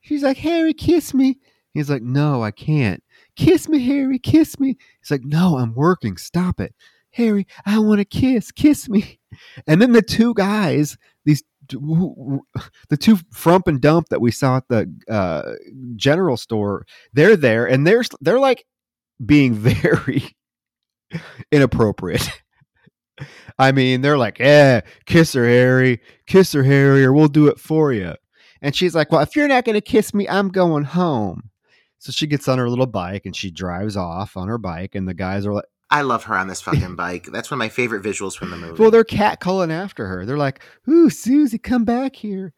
She's 0.00 0.22
like, 0.22 0.38
Harry, 0.38 0.72
kiss 0.72 1.12
me. 1.14 1.38
He's 1.74 1.90
like, 1.90 2.02
No, 2.02 2.42
I 2.42 2.50
can't. 2.50 3.02
Kiss 3.36 3.68
me, 3.68 3.78
Harry, 3.86 4.18
kiss 4.18 4.58
me. 4.58 4.76
He's 5.00 5.10
like, 5.10 5.24
No, 5.24 5.58
I'm 5.58 5.74
working. 5.74 6.16
Stop 6.16 6.60
it. 6.60 6.74
Harry, 7.12 7.46
I 7.66 7.78
want 7.78 7.98
to 7.98 8.04
kiss. 8.04 8.50
Kiss 8.50 8.88
me. 8.88 9.18
And 9.66 9.80
then 9.80 9.92
the 9.92 10.02
two 10.02 10.34
guys, 10.34 10.96
these 11.24 11.42
the 11.68 12.96
two 12.98 13.18
frump 13.32 13.68
and 13.68 13.80
dump 13.80 14.08
that 14.08 14.20
we 14.20 14.30
saw 14.30 14.56
at 14.56 14.68
the 14.68 14.90
uh, 15.10 15.52
general 15.96 16.36
store, 16.36 16.86
they're 17.12 17.36
there 17.36 17.66
and 17.66 17.86
they're 17.86 18.04
they're 18.20 18.38
like 18.38 18.64
being 19.24 19.54
very 19.54 20.22
inappropriate. 21.52 22.28
I 23.58 23.72
mean, 23.72 24.02
they're 24.02 24.18
like, 24.18 24.38
"Yeah, 24.38 24.82
kiss 25.06 25.32
her, 25.32 25.46
Harry. 25.46 26.00
Kiss 26.26 26.52
her, 26.52 26.62
Harry, 26.62 27.04
or 27.04 27.12
we'll 27.12 27.28
do 27.28 27.48
it 27.48 27.58
for 27.58 27.92
you." 27.92 28.14
And 28.62 28.74
she's 28.74 28.94
like, 28.94 29.10
"Well, 29.10 29.20
if 29.20 29.34
you're 29.34 29.48
not 29.48 29.64
going 29.64 29.74
to 29.74 29.80
kiss 29.80 30.14
me, 30.14 30.28
I'm 30.28 30.48
going 30.48 30.84
home." 30.84 31.50
So 31.98 32.12
she 32.12 32.26
gets 32.26 32.46
on 32.46 32.58
her 32.58 32.70
little 32.70 32.86
bike 32.86 33.26
and 33.26 33.34
she 33.34 33.50
drives 33.50 33.96
off 33.96 34.36
on 34.36 34.48
her 34.48 34.58
bike, 34.58 34.94
and 34.94 35.08
the 35.08 35.14
guys 35.14 35.44
are 35.44 35.52
like, 35.52 35.64
I 35.90 36.02
love 36.02 36.24
her 36.24 36.36
on 36.36 36.48
this 36.48 36.60
fucking 36.60 36.96
bike. 36.96 37.28
That's 37.32 37.50
one 37.50 37.56
of 37.56 37.58
my 37.58 37.70
favorite 37.70 38.04
visuals 38.04 38.36
from 38.36 38.50
the 38.50 38.56
movie. 38.56 38.80
"Well, 38.80 38.90
they're 38.90 39.04
catcalling 39.04 39.70
after 39.72 40.06
her. 40.06 40.26
They're 40.26 40.36
like, 40.36 40.62
"Ooh, 40.88 41.10
Susie, 41.10 41.58
come 41.58 41.84
back 41.84 42.16
here." 42.16 42.52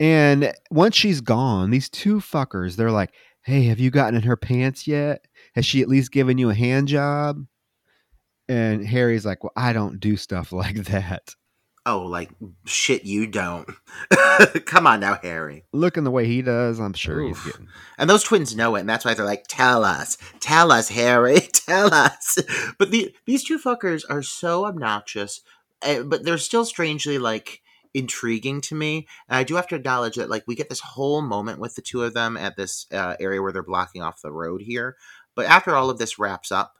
And 0.00 0.52
once 0.70 0.96
she's 0.96 1.20
gone, 1.20 1.70
these 1.70 1.88
two 1.90 2.16
fuckers, 2.16 2.76
they're 2.76 2.90
like, 2.90 3.12
"Hey, 3.42 3.64
have 3.64 3.78
you 3.78 3.90
gotten 3.90 4.14
in 4.16 4.22
her 4.22 4.36
pants 4.36 4.86
yet? 4.88 5.26
Has 5.54 5.66
she 5.66 5.82
at 5.82 5.88
least 5.88 6.12
given 6.12 6.38
you 6.38 6.50
a 6.50 6.54
hand 6.54 6.88
job?" 6.88 7.44
And 8.48 8.86
Harry's 8.86 9.24
like, 9.24 9.42
Well, 9.42 9.52
I 9.56 9.72
don't 9.72 10.00
do 10.00 10.16
stuff 10.16 10.52
like 10.52 10.84
that. 10.84 11.34
Oh, 11.84 12.02
like 12.02 12.30
shit, 12.64 13.04
you 13.04 13.26
don't. 13.26 13.68
Come 14.66 14.86
on 14.86 15.00
now, 15.00 15.18
Harry. 15.20 15.64
Looking 15.72 16.04
the 16.04 16.12
way 16.12 16.26
he 16.26 16.40
does, 16.40 16.78
I'm 16.78 16.92
sure 16.92 17.18
Oof. 17.18 17.36
he's 17.36 17.52
getting. 17.52 17.68
And 17.98 18.08
those 18.08 18.22
twins 18.22 18.54
know 18.54 18.76
it, 18.76 18.80
and 18.80 18.88
that's 18.88 19.04
why 19.04 19.14
they're 19.14 19.26
like, 19.26 19.46
"Tell 19.48 19.84
us, 19.84 20.16
tell 20.38 20.70
us, 20.70 20.90
Harry, 20.90 21.40
tell 21.52 21.92
us." 21.92 22.38
But 22.78 22.92
the 22.92 23.12
these 23.26 23.42
two 23.42 23.58
fuckers 23.58 24.04
are 24.08 24.22
so 24.22 24.64
obnoxious, 24.64 25.40
uh, 25.82 26.04
but 26.04 26.24
they're 26.24 26.38
still 26.38 26.64
strangely 26.64 27.18
like 27.18 27.62
intriguing 27.94 28.60
to 28.62 28.76
me. 28.76 29.08
And 29.28 29.38
I 29.38 29.42
do 29.42 29.56
have 29.56 29.66
to 29.68 29.74
acknowledge 29.74 30.14
that 30.16 30.30
like 30.30 30.44
we 30.46 30.54
get 30.54 30.68
this 30.68 30.80
whole 30.80 31.20
moment 31.20 31.58
with 31.58 31.74
the 31.74 31.82
two 31.82 32.04
of 32.04 32.14
them 32.14 32.36
at 32.36 32.56
this 32.56 32.86
uh, 32.92 33.16
area 33.18 33.42
where 33.42 33.50
they're 33.50 33.62
blocking 33.64 34.02
off 34.02 34.22
the 34.22 34.32
road 34.32 34.62
here. 34.62 34.96
But 35.34 35.46
after 35.46 35.74
all 35.74 35.90
of 35.90 35.98
this 35.98 36.16
wraps 36.18 36.52
up, 36.52 36.74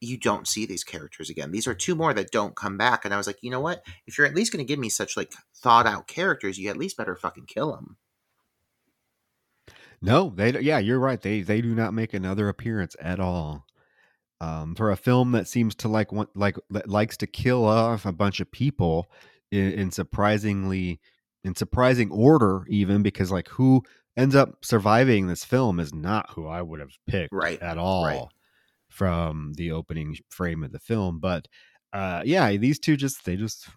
you 0.00 0.16
don't 0.16 0.48
see 0.48 0.64
these 0.66 0.84
characters 0.84 1.28
again. 1.30 1.50
These 1.52 1.66
are 1.66 1.74
two 1.74 1.94
more 1.94 2.14
that 2.14 2.30
don't 2.30 2.56
come 2.56 2.78
back. 2.78 3.04
And 3.04 3.12
I 3.12 3.16
was 3.18 3.26
like, 3.26 3.38
you 3.42 3.50
know 3.50 3.60
what? 3.60 3.84
If 4.06 4.16
you're 4.16 4.26
at 4.26 4.34
least 4.34 4.52
going 4.52 4.64
to 4.64 4.68
give 4.68 4.78
me 4.78 4.88
such 4.88 5.16
like 5.16 5.32
thought 5.56 5.86
out 5.86 6.06
characters, 6.06 6.58
you 6.58 6.70
at 6.70 6.76
least 6.78 6.96
better 6.96 7.14
fucking 7.16 7.46
kill 7.46 7.72
them. 7.72 7.96
No, 10.02 10.32
they. 10.34 10.58
Yeah, 10.60 10.78
you're 10.78 10.98
right. 10.98 11.20
They 11.20 11.42
they 11.42 11.60
do 11.60 11.74
not 11.74 11.92
make 11.94 12.14
another 12.14 12.48
appearance 12.48 12.96
at 13.00 13.20
all. 13.20 13.66
Um, 14.42 14.74
for 14.74 14.90
a 14.90 14.96
film 14.96 15.32
that 15.32 15.46
seems 15.46 15.74
to 15.76 15.88
like 15.88 16.12
want 16.12 16.30
like 16.34 16.56
likes 16.86 17.18
to 17.18 17.26
kill 17.26 17.66
off 17.66 18.06
a 18.06 18.12
bunch 18.12 18.40
of 18.40 18.50
people 18.50 19.10
in, 19.50 19.72
in 19.72 19.90
surprisingly 19.90 21.00
in 21.44 21.54
surprising 21.54 22.10
order, 22.10 22.64
even 22.68 23.02
because 23.02 23.30
like 23.30 23.48
who 23.48 23.82
ends 24.16 24.34
up 24.34 24.64
surviving 24.64 25.26
this 25.26 25.44
film 25.44 25.78
is 25.78 25.92
not 25.92 26.30
who 26.30 26.46
I 26.46 26.62
would 26.62 26.80
have 26.80 26.92
picked 27.06 27.32
Right, 27.32 27.60
at 27.60 27.76
all. 27.78 28.04
right. 28.06 28.28
From 28.90 29.54
the 29.56 29.72
opening 29.72 30.16
frame 30.28 30.62
of 30.62 30.72
the 30.72 30.78
film. 30.78 31.18
But 31.18 31.48
uh, 31.92 32.22
yeah, 32.24 32.54
these 32.56 32.78
two 32.78 32.96
just 32.96 33.24
they 33.24 33.36
just 33.36 33.68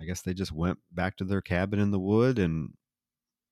I 0.00 0.04
guess 0.04 0.22
they 0.22 0.32
just 0.32 0.52
went 0.52 0.78
back 0.90 1.16
to 1.18 1.24
their 1.24 1.42
cabin 1.42 1.78
in 1.78 1.90
the 1.90 1.98
wood 1.98 2.38
and 2.38 2.70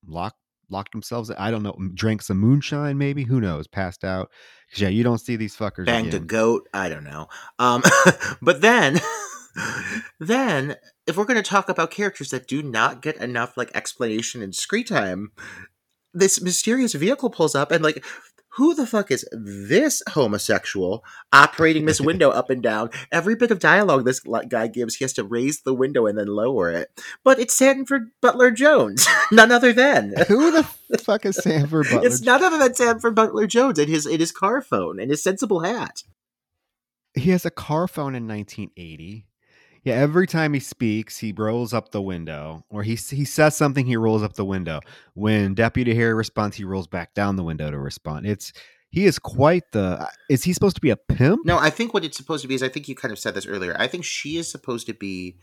locked 0.07 0.39
locked 0.71 0.93
themselves. 0.93 1.31
I 1.37 1.51
don't 1.51 1.63
know, 1.63 1.77
drank 1.95 2.23
some 2.23 2.39
moonshine, 2.39 2.99
maybe 2.99 3.25
who 3.25 3.41
knows, 3.41 3.67
passed 3.67 4.05
out. 4.05 4.31
yeah, 4.77 4.89
you 4.89 5.03
don't 5.03 5.19
see 5.19 5.37
these 5.37 5.57
fuckers. 5.57 5.87
Banged 5.87 6.15
a 6.15 6.21
goat. 6.21 6.69
I 6.73 6.89
don't 6.89 7.05
know. 7.05 7.29
Um, 7.59 7.83
but 8.43 8.61
then, 8.61 9.01
then 10.21 10.77
if 11.07 11.17
we're 11.17 11.25
going 11.25 11.43
to 11.43 11.49
talk 11.49 11.69
about 11.69 11.91
characters 11.91 12.31
that 12.31 12.47
do 12.47 12.63
not 12.63 13.03
get 13.03 13.17
enough 13.17 13.57
like 13.57 13.71
explanation 13.75 14.43
and 14.43 14.55
screen 14.55 14.85
time, 14.85 15.33
this 16.15 16.41
mysterious 16.41 16.95
vehicle 16.95 17.31
pulls 17.31 17.55
up 17.55 17.71
and 17.71 17.83
like. 17.83 18.05
Who 18.53 18.75
the 18.75 18.87
fuck 18.87 19.11
is 19.11 19.25
this 19.31 20.03
homosexual 20.11 21.05
operating 21.33 21.85
this 21.85 22.01
window 22.11 22.31
up 22.31 22.51
and 22.51 22.63
down? 22.63 22.91
Every 23.13 23.37
bit 23.37 23.51
of 23.51 23.61
dialogue 23.61 24.05
this 24.05 24.21
guy 24.49 24.67
gives, 24.67 24.97
he 24.97 25.05
has 25.05 25.13
to 25.15 25.25
raise 25.25 25.61
the 25.61 25.75
window 25.75 26.07
and 26.07 26.19
then 26.19 26.27
lower 26.27 26.71
it. 26.71 26.91
But 27.23 27.39
it's 27.39 27.55
Sanford 27.55 28.11
Butler 28.21 28.51
Jones, 28.51 29.07
none 29.33 29.53
other 29.53 29.73
than. 29.73 30.15
Who 30.29 30.51
the 30.51 30.65
fuck 30.99 31.25
is 31.27 31.37
Sanford 31.37 31.87
Butler? 31.91 32.07
It's 32.07 32.23
none 32.23 32.43
other 32.43 32.59
than 32.59 32.75
Sanford 32.75 33.15
Butler 33.15 33.47
Jones 33.47 33.79
in 33.79 33.89
his 33.89 34.07
in 34.07 34.19
his 34.19 34.33
car 34.33 34.61
phone 34.61 34.99
and 34.99 35.11
his 35.11 35.23
sensible 35.23 35.61
hat. 35.61 36.03
he 37.15 37.31
has 37.31 37.45
a 37.47 37.51
car 37.51 37.87
phone 37.87 38.15
in 38.15 38.27
1980. 38.27 39.27
Yeah, 39.89 39.95
every 39.95 40.27
time 40.27 40.53
he 40.53 40.61
speaks, 40.61 41.17
he 41.17 41.33
rolls 41.33 41.73
up 41.73 41.93
the 41.93 42.03
window, 42.03 42.63
or 42.69 42.83
he 42.83 42.91
he 42.91 43.25
says 43.25 43.57
something. 43.57 43.87
He 43.87 43.97
rolls 43.97 44.23
up 44.23 44.35
the 44.35 44.45
window. 44.45 44.81
When 45.15 45.55
Deputy 45.55 45.95
Harry 45.95 46.13
responds, 46.13 46.59
he 46.59 46.65
rolls 46.65 46.87
back 46.87 47.15
down 47.15 47.37
the 47.37 47.43
window 47.43 47.71
to 47.71 47.79
respond. 47.79 48.27
It's 48.27 48.53
he 48.91 49.07
is 49.07 49.19
quite 49.19 49.73
the. 49.73 50.07
Is 50.29 50.45
he 50.45 50.53
supposed 50.53 50.77
to 50.77 50.83
be 50.83 50.91
a 50.91 50.97
pimp? 50.97 51.47
No, 51.47 51.57
I 51.57 51.71
think 51.71 51.95
what 51.95 52.05
it's 52.05 52.19
supposed 52.19 52.43
to 52.43 52.49
be 52.49 52.55
is 52.55 52.63
I 52.63 52.69
think 52.69 52.87
you 52.87 52.95
kind 52.95 53.13
of 53.13 53.19
said 53.19 53.33
this 53.33 53.47
earlier. 53.47 53.75
I 53.79 53.87
think 53.87 54.05
she 54.05 54.37
is 54.37 54.51
supposed 54.51 54.87
to 54.89 54.93
be 54.93 55.39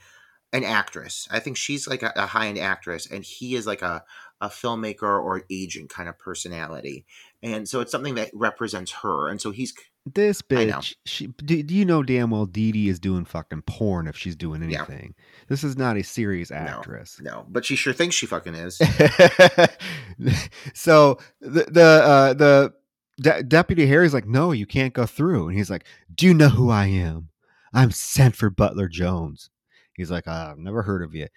an 0.54 0.64
actress. 0.64 1.28
I 1.32 1.40
think 1.40 1.58
she's 1.58 1.88
like 1.88 2.04
a, 2.04 2.14
a 2.16 2.28
high 2.28 2.46
end 2.46 2.60
actress, 2.60 3.10
and 3.10 3.24
he 3.24 3.56
is 3.56 3.66
like 3.66 3.82
a 3.82 4.04
a 4.42 4.50
filmmaker 4.50 5.02
or 5.02 5.42
agent 5.50 5.90
kind 5.90 6.08
of 6.08 6.20
personality. 6.20 7.08
And 7.46 7.70
so 7.70 7.80
it's 7.80 7.92
something 7.92 8.16
that 8.16 8.32
represents 8.34 8.92
her. 9.04 9.30
And 9.30 9.40
so 9.40 9.52
he's 9.52 9.74
This 10.06 10.42
bitch. 10.42 10.96
She, 11.06 11.28
do, 11.28 11.62
do 11.62 11.76
you 11.76 11.86
know 11.86 12.02
damn 12.02 12.32
well 12.32 12.46
Dee 12.48 12.72
Dee 12.72 12.90
is 12.90 13.00
doing 13.00 13.24
fucking 13.24 13.62
porn 13.64 14.08
if 14.08 14.18
she's 14.18 14.36
doing 14.36 14.68
Yeah. 14.68 14.80
anything? 14.80 15.14
This 15.48 15.64
is 15.64 15.78
not 15.78 15.96
a 15.96 16.04
serious 16.04 16.50
actress. 16.50 17.20
no, 17.22 17.46
but 17.48 17.64
she 17.64 17.76
sure 17.76 17.94
thinks 17.94 18.16
she 18.16 18.26
fucking 18.26 18.56
is. 18.56 18.78
so 20.74 21.20
the 21.42 21.66
the 21.70 21.84
uh, 21.84 22.34
the 22.34 22.74
de- 23.22 23.44
deputy 23.44 23.86
Harry's 23.86 24.14
like, 24.14 24.28
no, 24.28 24.52
you 24.52 24.66
can't 24.66 24.94
go 24.94 25.06
through, 25.06 25.50
and 25.50 25.58
he's 25.58 25.70
like, 25.70 25.86
do 26.14 26.26
you 26.26 26.34
know 26.34 26.50
who 26.50 26.70
I 26.70 26.88
am? 26.88 27.30
I'm 27.74 27.92
Sanford 27.92 28.56
Butler 28.56 28.88
Jones. 28.88 29.50
He's 29.94 30.10
like, 30.12 30.28
I've 30.28 30.58
never 30.58 30.82
heard 30.82 31.04
of 31.04 31.14
you. 31.14 31.28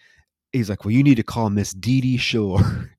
He's 0.53 0.71
like, 0.71 0.85
Well, 0.85 0.93
you 0.93 1.03
need 1.03 1.17
to 1.17 1.23
call 1.23 1.51
Miss 1.51 1.73
Dee 1.73 2.01
Dee 2.01 2.17
Shore. 2.17 2.91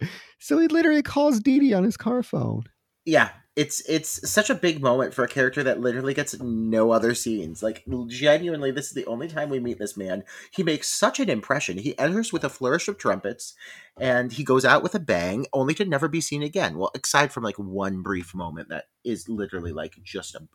so 0.44 0.58
he 0.58 0.68
literally 0.68 1.02
calls 1.02 1.40
Dee 1.40 1.58
Dee 1.58 1.72
on 1.72 1.84
his 1.84 1.96
car 1.96 2.22
phone. 2.22 2.64
Yeah, 3.06 3.30
it's 3.56 3.80
it's 3.88 4.30
such 4.30 4.50
a 4.50 4.54
big 4.54 4.82
moment 4.82 5.14
for 5.14 5.24
a 5.24 5.28
character 5.28 5.62
that 5.62 5.80
literally 5.80 6.12
gets 6.12 6.38
no 6.38 6.90
other 6.90 7.14
scenes. 7.14 7.62
Like 7.62 7.82
genuinely, 8.08 8.70
this 8.70 8.88
is 8.88 8.92
the 8.92 9.06
only 9.06 9.26
time 9.26 9.48
we 9.48 9.58
meet 9.58 9.78
this 9.78 9.96
man. 9.96 10.22
He 10.50 10.62
makes 10.62 10.86
such 10.86 11.18
an 11.18 11.30
impression. 11.30 11.78
He 11.78 11.98
enters 11.98 12.30
with 12.30 12.44
a 12.44 12.50
flourish 12.50 12.88
of 12.88 12.98
trumpets, 12.98 13.54
and 13.98 14.32
he 14.32 14.44
goes 14.44 14.66
out 14.66 14.82
with 14.82 14.94
a 14.94 15.00
bang, 15.00 15.46
only 15.54 15.72
to 15.76 15.86
never 15.86 16.08
be 16.08 16.20
seen 16.20 16.42
again. 16.42 16.76
Well, 16.76 16.90
aside 17.02 17.32
from 17.32 17.42
like 17.42 17.58
one 17.58 18.02
brief 18.02 18.34
moment 18.34 18.68
that 18.68 18.84
is 19.02 19.30
literally 19.30 19.72
like 19.72 19.94
just 20.02 20.34
a 20.34 20.46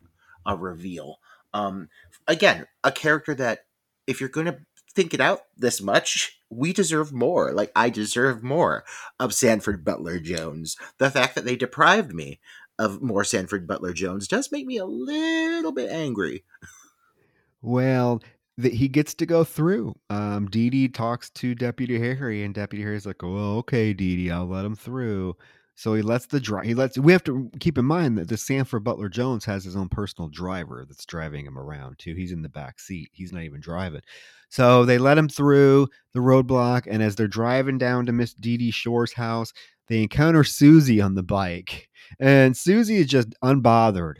a 0.45 0.55
reveal. 0.55 1.17
Um, 1.51 1.89
again, 2.27 2.67
a 2.83 2.91
character 2.91 3.33
that 3.33 3.61
if 4.05 4.19
you're 4.19 4.29
gonna 4.29 4.59
think 4.93 5.15
it 5.15 5.19
out 5.19 5.41
this 5.57 5.81
much, 5.81 6.38
we 6.49 6.73
deserve 6.73 7.13
more. 7.13 7.53
Like 7.53 7.71
I 7.75 7.89
deserve 7.89 8.43
more 8.43 8.83
of 9.19 9.33
Sanford 9.33 9.83
Butler 9.83 10.19
Jones. 10.19 10.77
The 10.97 11.11
fact 11.11 11.35
that 11.35 11.45
they 11.45 11.55
deprived 11.55 12.13
me 12.13 12.39
of 12.77 13.01
more 13.01 13.23
Sanford 13.23 13.67
Butler 13.67 13.93
Jones 13.93 14.27
does 14.27 14.51
make 14.51 14.65
me 14.65 14.77
a 14.77 14.85
little 14.85 15.71
bit 15.71 15.91
angry. 15.91 16.43
Well, 17.61 18.21
that 18.57 18.73
he 18.73 18.87
gets 18.87 19.13
to 19.15 19.25
go 19.25 19.43
through. 19.43 19.95
Um, 20.09 20.47
Dee 20.49 20.69
Dee 20.69 20.89
talks 20.89 21.29
to 21.31 21.55
Deputy 21.55 21.99
Harry, 21.99 22.43
and 22.43 22.53
Deputy 22.53 22.83
Harry's 22.83 23.05
like, 23.05 23.21
"Well, 23.21 23.57
okay, 23.57 23.93
Dee 23.93 24.15
Dee, 24.15 24.31
I'll 24.31 24.47
let 24.47 24.65
him 24.65 24.75
through." 24.75 25.35
So 25.79 25.93
he 25.93 26.01
lets 26.01 26.25
the 26.25 26.41
drive. 26.41 26.65
He 26.65 26.73
lets. 26.73 26.97
We 26.97 27.13
have 27.13 27.23
to 27.23 27.49
keep 27.61 27.77
in 27.77 27.85
mind 27.85 28.17
that 28.17 28.27
the 28.27 28.35
Sanford 28.35 28.83
Butler 28.83 29.07
Jones 29.07 29.45
has 29.45 29.63
his 29.63 29.77
own 29.77 29.87
personal 29.87 30.27
driver 30.27 30.83
that's 30.85 31.05
driving 31.05 31.45
him 31.45 31.57
around 31.57 31.99
too. 31.99 32.15
He's 32.15 32.33
in 32.33 32.41
the 32.41 32.49
back 32.49 32.81
seat. 32.81 33.11
He's 33.13 33.31
not 33.31 33.43
even 33.43 33.61
driving. 33.61 34.01
So 34.49 34.83
they 34.83 34.97
let 34.97 35.17
him 35.17 35.29
through 35.29 35.87
the 36.13 36.19
roadblock, 36.19 36.85
and 36.85 37.01
as 37.01 37.15
they're 37.15 37.29
driving 37.29 37.77
down 37.77 38.05
to 38.07 38.11
Miss 38.11 38.33
Dee 38.33 38.57
Dee 38.57 38.71
Shore's 38.71 39.13
house, 39.13 39.53
they 39.87 40.03
encounter 40.03 40.43
Susie 40.43 40.99
on 40.99 41.15
the 41.15 41.23
bike, 41.23 41.87
and 42.19 42.57
Susie 42.57 42.97
is 42.97 43.07
just 43.07 43.29
unbothered. 43.41 44.15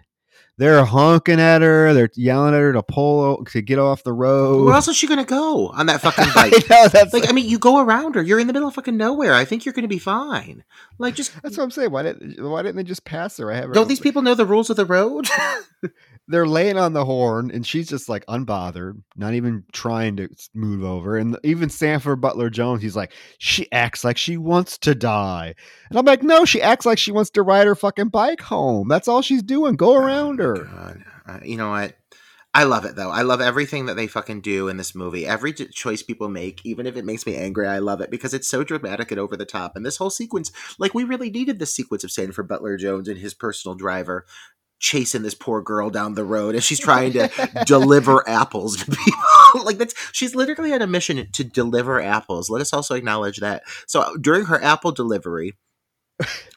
They're 0.60 0.84
honking 0.84 1.40
at 1.40 1.62
her. 1.62 1.94
They're 1.94 2.10
yelling 2.16 2.54
at 2.54 2.60
her 2.60 2.74
to 2.74 2.84
pull 2.84 3.46
to 3.46 3.62
get 3.62 3.80
off 3.80 4.04
the 4.04 4.12
road. 4.12 4.66
Where 4.66 4.76
else 4.76 4.90
is 4.90 4.98
she 4.98 5.08
gonna 5.08 5.24
go 5.24 5.70
on 5.70 5.86
that 5.86 6.02
fucking 6.02 6.26
bike? 6.36 6.52
I 6.54 6.64
know, 6.70 6.88
that's 6.90 7.14
like, 7.14 7.30
I 7.30 7.32
mean, 7.32 7.48
you 7.50 7.58
go 7.58 7.80
around 7.80 8.16
her. 8.16 8.22
You're 8.22 8.42
in 8.42 8.48
the 8.48 8.52
middle 8.52 8.68
of 8.68 8.76
fucking 8.76 8.98
nowhere. 8.98 9.34
I 9.34 9.46
think 9.46 9.64
you're 9.64 9.72
gonna 9.72 9.88
be 9.88 10.00
fine. 10.00 10.66
Like, 10.98 11.16
just 11.16 11.32
That's 11.42 11.58
what 11.58 11.64
I'm 11.64 11.72
saying. 11.72 11.92
Why 11.92 12.04
didn't 12.04 12.44
Why 12.44 12.62
didn't 12.62 12.76
they 12.76 12.84
just 12.84 13.06
pass 13.06 13.38
her? 13.38 13.50
I 13.50 13.56
have 13.56 13.72
don't 13.72 13.88
these 13.88 14.02
people 14.02 14.22
know 14.22 14.36
the 14.36 14.46
rules 14.46 14.70
of 14.70 14.76
the 14.76 14.86
road? 14.86 15.30
They're 16.30 16.48
laying 16.48 16.78
on 16.78 16.94
the 16.94 17.06
horn, 17.06 17.52
and 17.52 17.66
she's 17.66 17.90
just 17.90 18.08
like 18.08 18.26
unbothered, 18.28 19.02
not 19.16 19.34
even 19.34 19.64
trying 19.74 20.16
to 20.18 20.30
move 20.54 20.84
over. 20.84 21.18
And 21.18 21.38
even 21.44 21.70
Sanford 21.70 22.22
Butler 22.22 22.50
Jones, 22.50 22.82
he's 22.82 22.96
like, 22.96 23.12
she 23.40 23.70
acts 23.72 24.04
like 24.04 24.18
she 24.18 24.38
wants 24.38 24.78
to 24.80 24.96
die, 24.96 25.56
and 25.90 25.98
I'm 25.98 26.06
like, 26.06 26.24
no, 26.24 26.46
she 26.46 26.62
acts 26.62 26.86
like 26.86 27.00
she 27.00 27.12
wants 27.12 27.32
to 27.32 27.42
ride 27.42 27.68
her 27.68 27.76
fucking 27.76 28.10
bike 28.10 28.42
home. 28.42 28.88
That's 28.88 29.08
all 29.08 29.22
she's 29.22 29.44
doing. 29.44 29.76
Go 29.76 29.96
around 29.96 30.40
her. 30.40 30.66
God. 30.66 31.04
Uh, 31.28 31.40
you 31.44 31.58
know 31.58 31.70
what? 31.72 31.96
I 32.54 32.64
love 32.64 32.86
it 32.86 32.96
though. 32.96 33.12
I 33.12 33.22
love 33.22 33.42
everything 33.42 33.86
that 33.86 33.96
they 33.96 34.08
fucking 34.08 34.42
do 34.42 34.70
in 34.70 34.78
this 34.78 34.96
movie. 34.96 35.28
Every 35.28 35.52
d- 35.52 35.68
choice 35.68 36.02
people 36.02 36.30
make, 36.30 36.66
even 36.66 36.88
if 36.88 36.98
it 36.98 37.06
makes 37.06 37.28
me 37.28 37.36
angry, 37.36 37.68
I 37.68 37.78
love 37.78 38.02
it 38.02 38.10
because 38.10 38.34
it's 38.34 38.48
so 38.48 38.64
dramatic 38.64 39.12
and 39.12 39.20
over 39.20 39.38
the 39.38 39.46
top. 39.46 39.76
And 39.76 39.86
this 39.86 39.98
whole 39.98 40.10
sequence, 40.10 40.52
like 40.80 40.96
we 40.96 41.04
really 41.04 41.30
needed 41.30 41.60
this 41.60 41.74
sequence 41.74 42.04
of 42.04 42.12
Sanford 42.12 42.48
Butler 42.48 42.76
Jones 42.76 43.08
and 43.08 43.20
his 43.20 43.36
personal 43.36 43.76
driver 43.76 44.26
chasing 44.80 45.22
this 45.22 45.34
poor 45.34 45.62
girl 45.62 45.90
down 45.90 46.16
the 46.16 46.26
road 46.26 46.56
as 46.56 46.64
she's 46.64 46.80
trying 46.90 47.14
to 47.14 47.30
deliver 47.66 48.28
apples 48.28 48.78
to 48.78 48.86
people. 48.86 49.20
like 49.64 49.78
that's 49.78 49.94
she's 50.12 50.36
literally 50.36 50.74
on 50.74 50.82
a 50.82 50.88
mission 50.88 51.28
to 51.32 51.44
deliver 51.44 52.02
apples. 52.02 52.50
Let 52.50 52.62
us 52.62 52.74
also 52.74 52.96
acknowledge 52.96 53.38
that. 53.38 53.64
So 53.88 54.02
uh, 54.02 54.18
during 54.20 54.46
her 54.46 54.62
apple 54.64 54.92
delivery, 54.92 55.54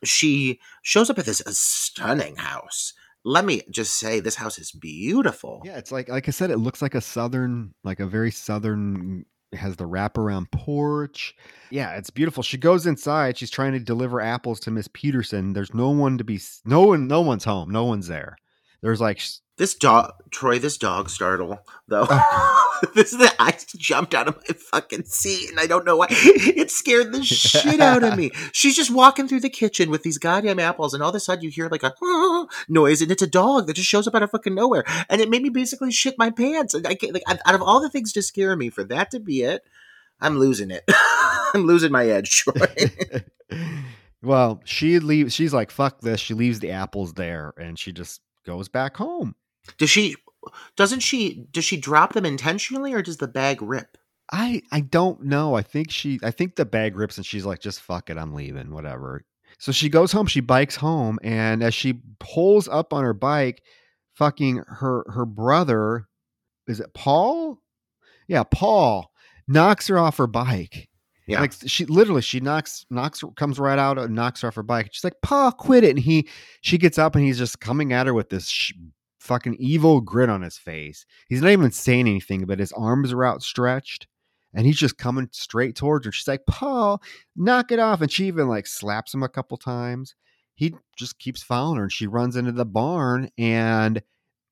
she 0.04 0.60
shows 0.82 1.10
up 1.10 1.18
at 1.18 1.26
this 1.26 1.40
uh, 1.46 1.50
stunning 1.52 2.36
house. 2.36 2.94
Let 3.24 3.44
me 3.44 3.62
just 3.70 3.98
say, 4.00 4.18
this 4.18 4.34
house 4.34 4.58
is 4.58 4.72
beautiful. 4.72 5.62
Yeah, 5.64 5.78
it's 5.78 5.92
like 5.92 6.08
like 6.08 6.26
I 6.26 6.32
said, 6.32 6.50
it 6.50 6.58
looks 6.58 6.82
like 6.82 6.94
a 6.94 7.00
southern, 7.00 7.74
like 7.84 8.00
a 8.00 8.06
very 8.06 8.30
southern. 8.30 9.24
It 9.52 9.58
has 9.58 9.76
the 9.76 9.84
wraparound 9.86 10.50
porch. 10.50 11.34
Yeah, 11.70 11.94
it's 11.96 12.10
beautiful. 12.10 12.42
She 12.42 12.56
goes 12.56 12.86
inside. 12.86 13.36
She's 13.36 13.50
trying 13.50 13.72
to 13.72 13.78
deliver 13.80 14.20
apples 14.20 14.60
to 14.60 14.70
Miss 14.70 14.88
Peterson. 14.92 15.52
There's 15.52 15.74
no 15.74 15.90
one 15.90 16.18
to 16.18 16.24
be. 16.24 16.40
No 16.64 16.86
one. 16.86 17.06
No 17.06 17.20
one's 17.20 17.44
home. 17.44 17.70
No 17.70 17.84
one's 17.84 18.08
there. 18.08 18.36
There's 18.80 19.00
like 19.00 19.20
This 19.58 19.74
dog, 19.74 20.12
Troy, 20.30 20.58
this 20.58 20.78
dog 20.78 21.10
startle 21.10 21.58
though. 21.86 22.06
this 22.94 23.12
is 23.12 23.18
the, 23.18 23.32
I 23.38 23.56
jumped 23.76 24.14
out 24.14 24.28
of 24.28 24.36
my 24.36 24.54
fucking 24.54 25.04
seat, 25.04 25.50
and 25.50 25.60
I 25.60 25.66
don't 25.66 25.84
know 25.84 25.96
why. 25.96 26.06
It 26.10 26.70
scared 26.70 27.12
the 27.12 27.22
shit 27.22 27.80
out 27.80 28.02
of 28.02 28.16
me. 28.16 28.30
She's 28.52 28.76
just 28.76 28.90
walking 28.90 29.28
through 29.28 29.40
the 29.40 29.50
kitchen 29.50 29.90
with 29.90 30.02
these 30.02 30.18
goddamn 30.18 30.58
apples, 30.58 30.94
and 30.94 31.02
all 31.02 31.10
of 31.10 31.14
a 31.14 31.20
sudden 31.20 31.44
you 31.44 31.50
hear 31.50 31.68
like 31.68 31.82
a 31.82 31.94
noise, 32.68 33.00
and 33.00 33.10
it's 33.10 33.22
a 33.22 33.26
dog 33.26 33.66
that 33.66 33.74
just 33.74 33.88
shows 33.88 34.06
up 34.06 34.14
out 34.14 34.22
of 34.22 34.30
fucking 34.30 34.54
nowhere, 34.54 34.84
and 35.08 35.20
it 35.20 35.30
made 35.30 35.42
me 35.42 35.48
basically 35.48 35.92
shit 35.92 36.18
my 36.18 36.30
pants. 36.30 36.74
And 36.74 36.86
I 36.86 36.94
can't, 36.94 37.14
like, 37.14 37.22
out 37.28 37.54
of 37.54 37.62
all 37.62 37.80
the 37.80 37.90
things 37.90 38.12
to 38.14 38.22
scare 38.22 38.56
me, 38.56 38.70
for 38.70 38.84
that 38.84 39.10
to 39.12 39.20
be 39.20 39.42
it, 39.42 39.62
I'm 40.20 40.38
losing 40.38 40.70
it. 40.70 40.84
I'm 41.54 41.64
losing 41.66 41.92
my 41.92 42.06
edge, 42.06 42.30
Troy. 42.30 42.66
well, 44.22 44.60
she 44.64 44.98
leaves. 44.98 45.34
She's 45.34 45.54
like, 45.54 45.70
"Fuck 45.70 46.00
this." 46.00 46.20
She 46.20 46.34
leaves 46.34 46.60
the 46.60 46.72
apples 46.72 47.14
there, 47.14 47.52
and 47.58 47.78
she 47.78 47.92
just 47.92 48.20
goes 48.44 48.68
back 48.68 48.96
home. 48.96 49.34
Does 49.78 49.90
she? 49.90 50.16
Doesn't 50.76 51.00
she? 51.00 51.46
Does 51.50 51.64
she 51.64 51.76
drop 51.76 52.12
them 52.12 52.24
intentionally, 52.24 52.92
or 52.92 53.02
does 53.02 53.18
the 53.18 53.28
bag 53.28 53.62
rip? 53.62 53.96
I 54.30 54.62
I 54.72 54.80
don't 54.80 55.24
know. 55.24 55.54
I 55.54 55.62
think 55.62 55.90
she. 55.90 56.18
I 56.22 56.30
think 56.30 56.56
the 56.56 56.64
bag 56.64 56.96
rips, 56.96 57.16
and 57.16 57.26
she's 57.26 57.44
like, 57.44 57.60
"Just 57.60 57.80
fuck 57.80 58.10
it. 58.10 58.18
I'm 58.18 58.34
leaving. 58.34 58.72
Whatever." 58.72 59.24
So 59.58 59.72
she 59.72 59.88
goes 59.88 60.12
home. 60.12 60.26
She 60.26 60.40
bikes 60.40 60.76
home, 60.76 61.18
and 61.22 61.62
as 61.62 61.74
she 61.74 62.00
pulls 62.18 62.68
up 62.68 62.92
on 62.92 63.04
her 63.04 63.14
bike, 63.14 63.62
fucking 64.14 64.62
her 64.66 65.04
her 65.08 65.26
brother, 65.26 66.08
is 66.66 66.80
it 66.80 66.94
Paul? 66.94 67.60
Yeah, 68.28 68.44
Paul 68.44 69.12
knocks 69.46 69.88
her 69.88 69.98
off 69.98 70.16
her 70.16 70.26
bike. 70.26 70.88
Yeah. 71.26 71.40
Like 71.40 71.52
she 71.66 71.84
literally, 71.84 72.22
she 72.22 72.40
knocks 72.40 72.84
knocks 72.90 73.22
comes 73.36 73.58
right 73.58 73.78
out 73.78 73.98
and 73.98 74.14
knocks 74.14 74.40
her 74.40 74.48
off 74.48 74.56
her 74.56 74.62
bike. 74.62 74.88
She's 74.92 75.04
like, 75.04 75.20
"Paul, 75.22 75.52
quit 75.52 75.84
it!" 75.84 75.90
And 75.90 75.98
he 75.98 76.28
she 76.62 76.78
gets 76.78 76.98
up 76.98 77.14
and 77.14 77.24
he's 77.24 77.38
just 77.38 77.60
coming 77.60 77.92
at 77.92 78.06
her 78.06 78.14
with 78.14 78.30
this 78.30 78.48
sh- 78.48 78.72
fucking 79.22 79.56
evil 79.60 80.00
grin 80.00 80.28
on 80.28 80.42
his 80.42 80.58
face. 80.58 81.06
He's 81.28 81.40
not 81.40 81.52
even 81.52 81.70
saying 81.70 82.08
anything, 82.08 82.44
but 82.44 82.58
his 82.58 82.72
arms 82.72 83.12
are 83.12 83.24
outstretched 83.24 84.08
and 84.52 84.66
he's 84.66 84.76
just 84.76 84.98
coming 84.98 85.28
straight 85.30 85.76
towards 85.76 86.04
her. 86.04 86.12
She's 86.12 86.26
like, 86.26 86.44
Paul, 86.46 87.00
knock 87.36 87.70
it 87.70 87.78
off. 87.78 88.00
And 88.00 88.10
she 88.10 88.26
even 88.26 88.48
like 88.48 88.66
slaps 88.66 89.14
him 89.14 89.22
a 89.22 89.28
couple 89.28 89.56
times. 89.56 90.16
He 90.56 90.74
just 90.96 91.18
keeps 91.20 91.42
following 91.42 91.76
her 91.76 91.84
and 91.84 91.92
she 91.92 92.08
runs 92.08 92.36
into 92.36 92.52
the 92.52 92.66
barn 92.66 93.30
and 93.38 94.02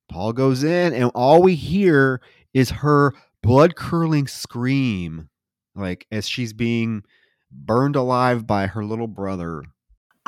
Paul 0.09 0.33
goes 0.33 0.62
in 0.62 0.93
and 0.93 1.11
all 1.14 1.43
we 1.43 1.57
hear 1.57 2.23
is 2.55 2.71
her 2.71 3.12
blood 3.43 3.75
curdling 3.75 4.29
scream, 4.29 5.29
like 5.75 6.07
as 6.12 6.29
she's 6.29 6.53
being 6.53 7.03
burned 7.51 7.97
alive 7.97 8.47
by 8.47 8.68
her 8.68 8.85
little 8.85 9.09
brother. 9.09 9.64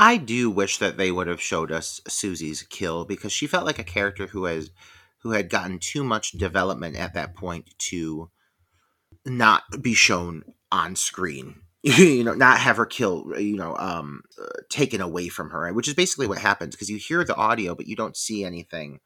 I 0.03 0.17
do 0.17 0.51
wish 0.51 0.79
that 0.79 0.97
they 0.97 1.13
would 1.13 1.29
have 1.29 1.41
showed 1.41 1.71
us 1.71 2.01
Susie's 2.09 2.63
kill 2.65 3.05
because 3.05 3.31
she 3.31 3.47
felt 3.47 3.65
like 3.65 3.79
a 3.79 3.85
character 3.85 4.27
who 4.27 4.47
has 4.47 4.73
who 5.19 5.31
had 5.31 5.49
gotten 5.49 5.79
too 5.79 6.03
much 6.03 6.33
development 6.33 6.97
at 6.97 7.15
that 7.15 7.37
point 7.37 7.73
to 7.79 8.29
not 9.25 9.63
be 9.81 9.95
shown 9.95 10.43
on 10.73 10.97
screen. 10.97 11.61
you 11.85 12.25
know, 12.25 12.35
not 12.35 12.59
have 12.59 12.79
her 12.79 12.87
kill, 12.87 13.33
you 13.39 13.55
know, 13.55 13.77
um, 13.77 14.23
taken 14.69 15.01
away 15.01 15.29
from 15.29 15.51
her, 15.51 15.73
which 15.73 15.87
is 15.87 15.95
basically 15.95 16.27
what 16.27 16.39
happens 16.39 16.75
because 16.75 16.91
you 16.91 16.97
hear 16.97 17.23
the 17.23 17.37
audio, 17.37 17.77
but 17.77 17.87
you 17.87 17.95
don't 17.95 18.17
see 18.17 18.45
anything 18.45 18.99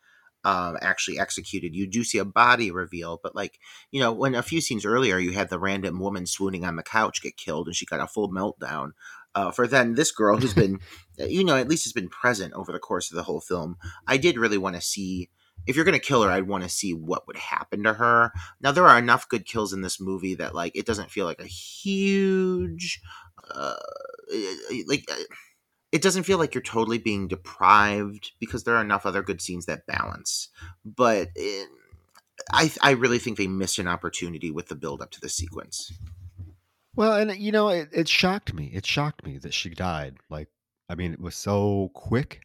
um, 0.47 0.79
actually 0.81 1.19
executed. 1.19 1.75
You 1.75 1.87
do 1.87 2.05
see 2.05 2.19
a 2.19 2.25
body 2.25 2.71
reveal, 2.71 3.19
but 3.23 3.35
like, 3.35 3.59
you 3.91 4.01
know, 4.01 4.13
when 4.13 4.35
a 4.35 4.43
few 4.43 4.61
scenes 4.61 4.87
earlier 4.87 5.19
you 5.19 5.33
had 5.33 5.51
the 5.51 5.59
random 5.59 5.99
woman 5.99 6.25
swooning 6.25 6.65
on 6.65 6.77
the 6.77 6.83
couch 6.83 7.21
get 7.21 7.37
killed 7.37 7.67
and 7.67 7.75
she 7.75 7.85
got 7.85 8.01
a 8.01 8.07
full 8.07 8.31
meltdown. 8.31 8.93
Uh, 9.37 9.51
for 9.51 9.69
then 9.69 9.95
this 9.95 10.11
girl 10.11 10.39
who's 10.39 10.55
been, 10.63 10.81
you 11.19 11.45
know, 11.45 11.57
at 11.57 11.69
least 11.69 11.85
has 11.85 11.93
been 11.93 12.09
present 12.09 12.53
over 12.55 12.73
the 12.73 12.79
course 12.81 13.11
of 13.11 13.17
the 13.17 13.23
whole 13.23 13.41
film. 13.41 13.77
I 14.07 14.17
did 14.17 14.39
really 14.39 14.59
want 14.59 14.75
to 14.75 14.83
see 14.83 15.31
if 15.67 15.75
you're 15.75 15.85
going 15.85 15.99
to 15.99 16.05
kill 16.05 16.23
her, 16.23 16.31
I'd 16.31 16.47
want 16.47 16.65
to 16.65 16.71
see 16.71 16.95
what 16.95 17.27
would 17.27 17.37
happen 17.37 17.83
to 17.85 17.95
her. 17.95 18.33
Now 18.61 18.73
there 18.73 18.87
are 18.87 18.99
enough 18.99 19.29
good 19.29 19.47
kills 19.47 19.73
in 19.73 19.83
this 19.83 20.01
movie 20.01 20.35
that 20.37 20.55
like 20.55 20.77
it 20.77 20.87
doesn't 20.87 21.11
feel 21.11 21.27
like 21.27 21.41
a 21.41 21.47
huge, 21.47 23.01
uh, 23.51 23.75
like 24.87 25.05
uh, 25.11 25.17
it 25.93 26.03
doesn't 26.03 26.25
feel 26.25 26.39
like 26.39 26.55
you're 26.55 26.63
totally 26.63 26.99
being 26.99 27.27
deprived 27.27 28.33
because 28.39 28.65
there 28.65 28.77
are 28.77 28.83
enough 28.83 29.07
other 29.07 29.23
good 29.23 29.41
scenes 29.41 29.67
that 29.67 29.87
balance. 29.87 30.49
But 30.85 31.31
it, 31.35 31.69
I 32.53 32.71
I 32.81 32.93
really 32.93 33.19
think 33.19 33.37
they 33.37 33.49
missed 33.49 33.79
an 33.79 33.89
opportunity 33.89 34.51
with 34.51 34.69
the 34.69 34.77
build 34.77 35.03
up 35.03 35.11
to 35.13 35.21
the 35.21 35.29
sequence. 35.29 35.93
Well, 36.97 37.13
and 37.15 37.37
you 37.39 37.53
know, 37.53 37.69
it, 37.69 37.89
it 37.93 38.09
shocked 38.09 38.55
me. 38.55 38.71
It 38.75 38.87
shocked 38.87 39.25
me 39.25 39.39
that 39.39 39.55
she 39.55 39.71
died. 39.71 40.17
Like, 40.31 40.49
I 40.89 40.95
mean, 40.95 41.13
it 41.13 41.21
was 41.21 41.37
so 41.37 41.91
quick. 41.95 42.41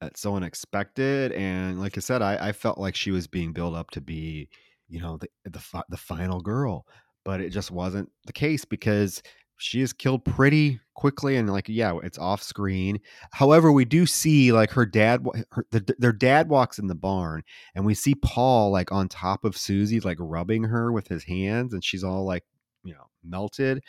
uh, 0.00 0.10
so 0.16 0.36
unexpected. 0.36 1.32
And 1.32 1.80
like 1.80 1.96
I 1.98 2.00
said, 2.00 2.22
I, 2.22 2.48
I 2.48 2.52
felt 2.52 2.78
like 2.78 2.96
she 2.96 3.10
was 3.12 3.26
being 3.26 3.52
built 3.52 3.74
up 3.74 3.90
to 3.92 4.00
be, 4.00 4.48
you 4.88 5.00
know, 5.00 5.18
the 5.18 5.28
the 5.50 5.60
fi- 5.60 5.84
the 5.90 5.96
final 5.96 6.40
girl, 6.40 6.86
but 7.24 7.40
it 7.40 7.50
just 7.50 7.70
wasn't 7.70 8.10
the 8.26 8.32
case 8.32 8.64
because 8.64 9.22
she 9.58 9.80
is 9.80 9.92
killed 9.92 10.24
pretty 10.24 10.80
quickly 10.94 11.36
and 11.36 11.50
like 11.50 11.68
yeah 11.68 11.96
it's 12.04 12.18
off 12.18 12.42
screen 12.42 12.98
however 13.32 13.72
we 13.72 13.84
do 13.84 14.06
see 14.06 14.52
like 14.52 14.70
her 14.70 14.86
dad 14.86 15.24
her, 15.52 15.66
the, 15.70 15.94
their 15.98 16.12
dad 16.12 16.48
walks 16.48 16.78
in 16.78 16.86
the 16.88 16.94
barn 16.94 17.42
and 17.74 17.84
we 17.84 17.94
see 17.94 18.14
paul 18.16 18.70
like 18.70 18.92
on 18.92 19.08
top 19.08 19.44
of 19.44 19.56
susie 19.56 20.00
like 20.00 20.18
rubbing 20.20 20.64
her 20.64 20.92
with 20.92 21.08
his 21.08 21.24
hands 21.24 21.72
and 21.72 21.84
she's 21.84 22.04
all 22.04 22.24
like 22.24 22.44
you 22.84 22.92
know 22.94 23.06
melted 23.24 23.82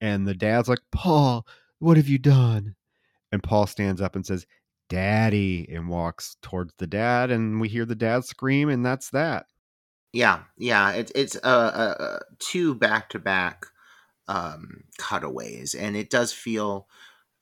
and 0.00 0.26
the 0.28 0.34
dad's 0.34 0.68
like 0.68 0.80
paul 0.92 1.46
what 1.80 1.96
have 1.96 2.08
you 2.08 2.18
done 2.18 2.76
and 3.32 3.42
paul 3.42 3.66
stands 3.66 4.00
up 4.00 4.16
and 4.16 4.26
says 4.26 4.46
daddy 4.88 5.68
and 5.70 5.88
walks 5.88 6.36
towards 6.42 6.74
the 6.78 6.86
dad 6.86 7.30
and 7.30 7.60
we 7.60 7.68
hear 7.68 7.84
the 7.86 7.94
dad 7.94 8.24
scream 8.24 8.68
and 8.68 8.84
that's 8.86 9.10
that 9.10 9.46
Yeah, 10.12 10.44
yeah. 10.56 10.92
It's 10.92 11.12
it's 11.14 11.36
uh, 11.36 11.38
uh, 11.44 12.02
uh 12.02 12.18
two 12.38 12.74
back 12.74 13.10
to 13.10 13.18
back 13.18 13.66
cutaways, 14.98 15.74
and 15.74 15.96
it 15.96 16.10
does 16.10 16.32
feel, 16.32 16.88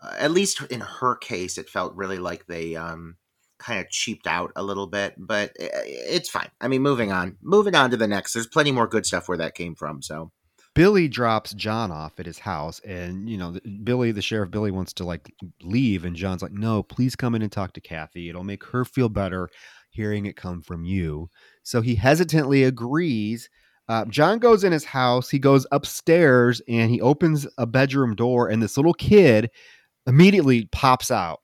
uh, 0.00 0.14
at 0.18 0.32
least 0.32 0.62
in 0.70 0.80
her 0.80 1.16
case, 1.16 1.58
it 1.58 1.68
felt 1.70 1.94
really 1.96 2.18
like 2.18 2.46
they 2.46 2.76
um 2.76 3.16
kind 3.58 3.80
of 3.80 3.90
cheaped 3.90 4.26
out 4.26 4.52
a 4.56 4.62
little 4.62 4.86
bit, 4.86 5.14
but 5.18 5.50
i- 5.60 5.70
it's 5.84 6.30
fine. 6.30 6.50
I 6.60 6.68
mean, 6.68 6.82
moving 6.82 7.12
on, 7.12 7.38
moving 7.42 7.74
on 7.74 7.90
to 7.90 7.96
the 7.96 8.08
next. 8.08 8.34
There's 8.34 8.46
plenty 8.46 8.72
more 8.72 8.86
good 8.88 9.06
stuff 9.06 9.28
where 9.28 9.38
that 9.38 9.54
came 9.54 9.74
from. 9.74 10.02
So 10.02 10.32
Billy 10.76 11.08
drops 11.08 11.54
John 11.54 11.90
off 11.90 12.20
at 12.20 12.26
his 12.26 12.38
house, 12.38 12.80
and 12.80 13.30
you 13.30 13.38
know, 13.38 13.56
Billy, 13.82 14.12
the 14.12 14.20
sheriff 14.20 14.50
Billy, 14.50 14.70
wants 14.70 14.92
to 14.94 15.04
like 15.04 15.32
leave, 15.62 16.04
and 16.04 16.14
John's 16.14 16.42
like, 16.42 16.52
"No, 16.52 16.82
please 16.82 17.16
come 17.16 17.34
in 17.34 17.40
and 17.40 17.50
talk 17.50 17.72
to 17.72 17.80
Kathy. 17.80 18.28
It'll 18.28 18.44
make 18.44 18.62
her 18.64 18.84
feel 18.84 19.08
better 19.08 19.48
hearing 19.88 20.26
it 20.26 20.36
come 20.36 20.60
from 20.60 20.84
you." 20.84 21.30
So 21.62 21.80
he 21.80 21.94
hesitantly 21.94 22.62
agrees. 22.64 23.48
Uh, 23.88 24.04
John 24.04 24.38
goes 24.38 24.64
in 24.64 24.72
his 24.72 24.84
house. 24.84 25.30
He 25.30 25.38
goes 25.38 25.66
upstairs 25.72 26.60
and 26.68 26.90
he 26.90 27.00
opens 27.00 27.46
a 27.56 27.66
bedroom 27.66 28.14
door, 28.14 28.50
and 28.50 28.62
this 28.62 28.76
little 28.76 28.94
kid 28.94 29.50
immediately 30.06 30.66
pops 30.72 31.10
out 31.10 31.40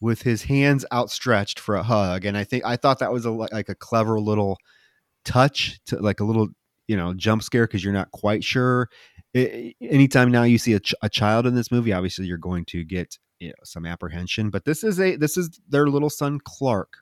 with 0.00 0.22
his 0.22 0.42
hands 0.44 0.86
outstretched 0.90 1.60
for 1.60 1.76
a 1.76 1.82
hug. 1.82 2.24
And 2.24 2.34
I 2.34 2.44
think 2.44 2.64
I 2.64 2.76
thought 2.76 3.00
that 3.00 3.12
was 3.12 3.26
a 3.26 3.30
like 3.30 3.68
a 3.68 3.74
clever 3.74 4.18
little 4.18 4.56
touch 5.26 5.80
to 5.86 5.98
like 5.98 6.20
a 6.20 6.24
little 6.24 6.48
you 6.90 6.96
know 6.96 7.14
jump 7.14 7.42
scare 7.42 7.66
because 7.66 7.84
you're 7.84 7.92
not 7.92 8.10
quite 8.10 8.42
sure. 8.42 8.88
I- 9.36 9.74
anytime 9.80 10.32
now 10.32 10.42
you 10.42 10.58
see 10.58 10.72
a, 10.72 10.80
ch- 10.80 10.94
a 11.02 11.08
child 11.08 11.46
in 11.46 11.54
this 11.54 11.70
movie 11.70 11.92
obviously 11.92 12.26
you're 12.26 12.36
going 12.36 12.64
to 12.66 12.82
get 12.82 13.16
you 13.38 13.48
know, 13.48 13.54
some 13.62 13.86
apprehension 13.86 14.50
but 14.50 14.64
this 14.64 14.82
is 14.82 14.98
a 14.98 15.14
this 15.14 15.36
is 15.36 15.60
their 15.68 15.86
little 15.86 16.10
son 16.10 16.40
clark 16.44 16.94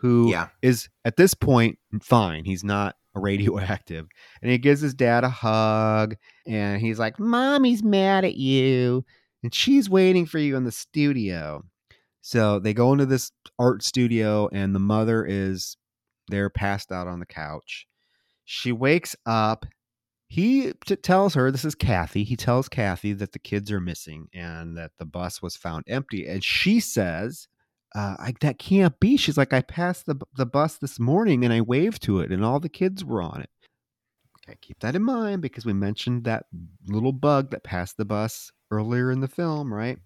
who 0.00 0.28
is 0.62 0.88
yeah, 1.04 1.08
at 1.08 1.16
this 1.16 1.34
point 1.34 1.78
fine. 2.00 2.44
He's 2.44 2.64
not 2.64 2.96
radioactive. 3.14 4.06
And 4.42 4.50
he 4.50 4.58
gives 4.58 4.80
his 4.80 4.94
dad 4.94 5.24
a 5.24 5.28
hug 5.28 6.14
and 6.46 6.80
he's 6.80 6.98
like 6.98 7.18
mommy's 7.18 7.82
mad 7.82 8.24
at 8.24 8.36
you. 8.36 9.04
And 9.42 9.52
she's 9.52 9.90
waiting 9.90 10.26
for 10.26 10.38
you 10.38 10.56
in 10.56 10.64
the 10.64 10.72
studio. 10.72 11.64
So 12.20 12.60
they 12.60 12.72
go 12.72 12.92
into 12.92 13.06
this 13.06 13.32
art 13.58 13.82
studio 13.82 14.48
and 14.52 14.74
the 14.74 14.80
mother 14.80 15.26
is 15.26 15.76
there 16.28 16.48
passed 16.50 16.92
out 16.92 17.08
on 17.08 17.18
the 17.18 17.26
couch 17.26 17.87
she 18.50 18.72
wakes 18.72 19.14
up. 19.26 19.66
He 20.26 20.72
t- 20.86 20.96
tells 20.96 21.34
her, 21.34 21.50
this 21.50 21.66
is 21.66 21.74
Kathy. 21.74 22.24
He 22.24 22.34
tells 22.34 22.66
Kathy 22.66 23.12
that 23.12 23.32
the 23.32 23.38
kids 23.38 23.70
are 23.70 23.78
missing 23.78 24.28
and 24.32 24.74
that 24.78 24.92
the 24.98 25.04
bus 25.04 25.42
was 25.42 25.54
found 25.54 25.84
empty. 25.86 26.26
And 26.26 26.42
she 26.42 26.80
says, 26.80 27.46
uh, 27.94 28.16
I, 28.18 28.32
that 28.40 28.58
can't 28.58 28.98
be. 29.00 29.18
She's 29.18 29.36
like, 29.36 29.52
I 29.52 29.60
passed 29.60 30.06
the, 30.06 30.16
the 30.34 30.46
bus 30.46 30.78
this 30.78 30.98
morning 30.98 31.44
and 31.44 31.52
I 31.52 31.60
waved 31.60 32.02
to 32.04 32.20
it 32.20 32.30
and 32.32 32.42
all 32.42 32.58
the 32.58 32.70
kids 32.70 33.04
were 33.04 33.20
on 33.20 33.42
it. 33.42 33.50
Okay, 34.48 34.56
keep 34.62 34.80
that 34.80 34.96
in 34.96 35.02
mind 35.02 35.42
because 35.42 35.66
we 35.66 35.74
mentioned 35.74 36.24
that 36.24 36.46
little 36.86 37.12
bug 37.12 37.50
that 37.50 37.64
passed 37.64 37.98
the 37.98 38.06
bus 38.06 38.50
earlier 38.70 39.10
in 39.10 39.20
the 39.20 39.28
film, 39.28 39.72
right? 39.72 39.98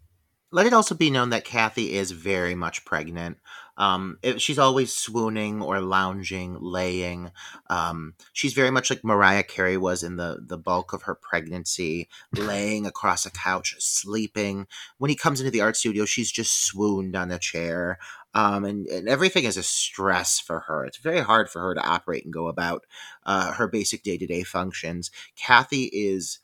Let 0.52 0.66
it 0.66 0.74
also 0.74 0.94
be 0.94 1.10
known 1.10 1.30
that 1.30 1.46
Kathy 1.46 1.94
is 1.94 2.10
very 2.10 2.54
much 2.54 2.84
pregnant. 2.84 3.38
Um, 3.78 4.18
if 4.22 4.38
she's 4.38 4.58
always 4.58 4.92
swooning 4.92 5.62
or 5.62 5.80
lounging, 5.80 6.58
laying. 6.60 7.30
Um, 7.70 8.14
she's 8.34 8.52
very 8.52 8.70
much 8.70 8.90
like 8.90 9.02
Mariah 9.02 9.44
Carey 9.44 9.78
was 9.78 10.02
in 10.02 10.16
the 10.16 10.44
the 10.46 10.58
bulk 10.58 10.92
of 10.92 11.02
her 11.04 11.14
pregnancy, 11.14 12.10
laying 12.36 12.86
across 12.86 13.24
a 13.24 13.30
couch, 13.30 13.74
sleeping. 13.78 14.66
When 14.98 15.08
he 15.08 15.16
comes 15.16 15.40
into 15.40 15.50
the 15.50 15.62
art 15.62 15.76
studio, 15.78 16.04
she's 16.04 16.30
just 16.30 16.66
swooned 16.66 17.16
on 17.16 17.30
a 17.30 17.38
chair. 17.38 17.98
Um, 18.34 18.64
and, 18.64 18.86
and 18.86 19.08
everything 19.08 19.44
is 19.44 19.56
a 19.56 19.62
stress 19.62 20.38
for 20.38 20.60
her. 20.60 20.84
It's 20.84 20.98
very 20.98 21.20
hard 21.20 21.48
for 21.48 21.60
her 21.60 21.74
to 21.74 21.86
operate 21.86 22.24
and 22.24 22.32
go 22.32 22.48
about 22.48 22.84
uh, 23.24 23.52
her 23.54 23.68
basic 23.68 24.02
day 24.02 24.18
to 24.18 24.26
day 24.26 24.42
functions. 24.42 25.10
Kathy 25.34 25.84
is 25.84 26.38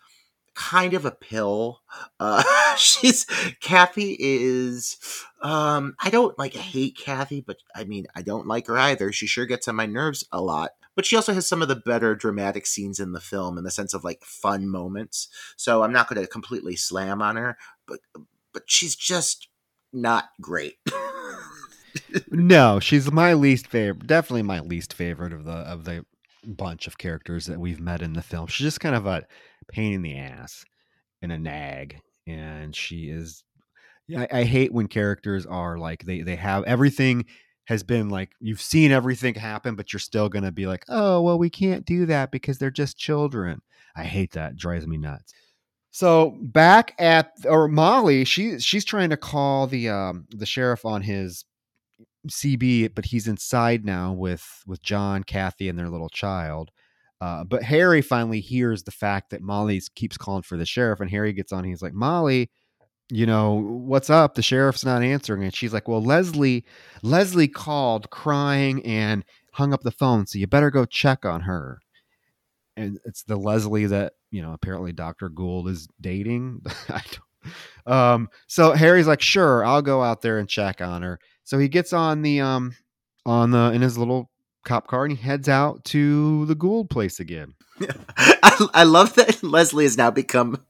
kind 0.59 0.92
of 0.92 1.04
a 1.04 1.12
pill. 1.12 1.80
Uh, 2.18 2.42
she's 2.76 3.24
Kathy 3.61 4.16
is. 4.18 4.96
Um, 5.40 5.94
I 6.00 6.11
don't 6.11 6.36
like 6.38 6.54
hate 6.54 6.96
Kathy, 6.96 7.40
but 7.40 7.59
I 7.74 7.84
mean 7.84 8.06
I 8.14 8.22
don't 8.22 8.46
like 8.46 8.66
her 8.66 8.76
either. 8.76 9.12
She 9.12 9.26
sure 9.26 9.46
gets 9.46 9.68
on 9.68 9.76
my 9.76 9.86
nerves 9.86 10.26
a 10.32 10.40
lot. 10.40 10.72
But 10.96 11.06
she 11.06 11.14
also 11.14 11.32
has 11.32 11.48
some 11.48 11.62
of 11.62 11.68
the 11.68 11.76
better 11.76 12.16
dramatic 12.16 12.66
scenes 12.66 12.98
in 12.98 13.12
the 13.12 13.20
film 13.20 13.56
in 13.56 13.62
the 13.62 13.70
sense 13.70 13.94
of 13.94 14.02
like 14.02 14.24
fun 14.24 14.68
moments. 14.68 15.28
So 15.56 15.84
I'm 15.84 15.92
not 15.92 16.09
going 16.09 16.20
to 16.20 16.26
completely 16.26 16.74
slam 16.74 17.22
on 17.22 17.36
her, 17.36 17.56
but 17.86 18.00
but 18.52 18.64
she's 18.66 18.96
just 18.96 19.48
not 19.92 20.30
great. 20.40 20.74
No, 22.30 22.78
she's 22.80 23.11
my 23.11 23.34
least 23.34 23.66
favorite. 23.66 24.06
Definitely 24.06 24.42
my 24.42 24.61
least 24.61 24.92
favorite 24.92 25.32
of 25.32 25.44
the 25.44 25.52
of 25.52 25.84
the 25.84 26.04
bunch 26.49 26.86
of 26.86 26.99
characters 26.99 27.46
that 27.46 27.61
we've 27.61 27.80
met 27.80 28.03
in 28.03 28.14
the 28.14 28.22
film. 28.22 28.46
She's 28.46 28.66
just 28.66 28.80
kind 28.80 28.94
of 28.94 29.07
a 29.07 29.24
pain 29.68 29.92
in 29.92 30.03
the 30.03 30.16
ass 30.16 30.64
and 31.22 31.32
a 31.32 31.38
nag, 31.38 32.01
and 32.26 32.74
she 32.74 33.11
is. 33.11 33.44
I, 34.16 34.26
I 34.32 34.44
hate 34.44 34.72
when 34.72 34.88
characters 34.88 35.44
are 35.44 35.78
like 35.78 36.05
they 36.05 36.22
they 36.22 36.36
have 36.36 36.64
everything 36.64 37.26
has 37.66 37.82
been 37.82 38.09
like 38.09 38.30
you've 38.40 38.62
seen 38.62 38.90
everything 38.90 39.34
happen, 39.34 39.74
but 39.74 39.92
you're 39.92 40.01
still 40.01 40.28
gonna 40.28 40.53
be 40.53 40.66
like, 40.66 40.84
oh 40.88 41.20
well, 41.20 41.38
we 41.38 41.51
can't 41.51 41.84
do 41.84 42.07
that 42.07 42.30
because 42.30 42.59
they're 42.59 42.70
just 42.70 42.99
children. 42.99 43.61
I 43.94 44.05
hate 44.05 44.32
that. 44.32 44.53
It 44.53 44.59
drives 44.59 44.86
me 44.86 44.96
nuts. 44.96 45.34
So 45.90 46.38
back 46.40 46.94
at 46.99 47.32
or 47.44 47.68
Molly, 47.68 48.24
she 48.24 48.59
she's 48.61 48.84
trying 48.84 49.11
to 49.11 49.16
call 49.16 49.66
the 49.66 49.88
um 49.88 50.26
the 50.30 50.46
sheriff 50.46 50.84
on 50.84 51.03
his 51.03 51.44
CB, 52.27 52.95
but 52.95 53.07
he's 53.07 53.29
inside 53.29 53.85
now 53.85 54.12
with 54.12 54.45
with 54.66 54.83
John, 54.83 55.23
Kathy, 55.25 55.69
and 55.69 55.79
their 55.79 55.89
little 55.89 56.09
child. 56.09 56.71
Uh, 57.21 57.45
but 57.45 57.62
Harry 57.62 58.01
finally 58.01 58.41
hears 58.41 58.85
the 58.85 58.91
fact 58.91 59.31
that 59.31 59.43
Molly 59.43 59.81
keeps 59.95 60.16
calling 60.16 60.43
for 60.43 60.57
the 60.57 60.66
sheriff, 60.66 61.01
and 61.01 61.11
Harry 61.11 61.33
gets 61.33 61.53
on. 61.53 61.64
He's 61.64 61.83
like, 61.83 61.95
"Molly, 61.95 62.51
you 63.11 63.27
know 63.27 63.55
what's 63.55 64.11
up? 64.11 64.35
The 64.35 64.43
sheriff's 64.43 64.85
not 64.85 65.03
answering." 65.03 65.43
And 65.45 65.55
she's 65.55 65.73
like, 65.73 65.89
"Well, 65.89 66.03
Leslie, 66.03 66.64
Leslie 67.03 67.49
called 67.49 68.11
crying 68.11 68.85
and 68.85 69.25
hung 69.53 69.73
up 69.73 69.83
the 69.83 69.91
phone, 69.91 70.27
so 70.27 70.39
you 70.39 70.47
better 70.47 70.71
go 70.71 70.85
check 70.85 71.25
on 71.25 71.43
her." 71.43 71.81
And 72.77 72.99
it's 73.05 73.25
the 73.25 73.37
Leslie 73.37 73.87
that 73.87 74.14
you 74.31 74.43
know 74.43 74.53
apparently 74.53 74.93
Doctor 74.93 75.29
Gould 75.29 75.69
is 75.69 75.89
dating. 76.01 76.62
I 76.89 77.03
don't, 77.03 77.93
um, 77.93 78.29
so 78.47 78.73
Harry's 78.73 79.09
like, 79.09 79.23
"Sure, 79.23 79.64
I'll 79.64 79.83
go 79.83 80.03
out 80.03 80.23
there 80.23 80.39
and 80.39 80.49
check 80.49 80.81
on 80.81 81.03
her." 81.03 81.19
So 81.49 81.59
he 81.59 81.68
gets 81.68 81.94
on 81.94 82.20
the 82.20 82.42
um 82.42 82.76
on 83.24 83.53
the 83.53 83.72
in 83.72 83.80
his 83.80 83.96
little 83.96 84.28
cop 84.66 84.86
car 84.86 85.07
and 85.07 85.16
he 85.16 85.22
heads 85.22 85.49
out 85.49 85.82
to 85.86 86.44
the 86.44 86.55
Gould 86.55 86.90
place 86.90 87.20
again. 87.20 87.55
I, 88.20 88.66
I 88.74 88.82
love 88.82 89.14
that 89.14 89.42
Leslie 89.42 89.84
has 89.84 89.96
now 89.96 90.11
become 90.11 90.62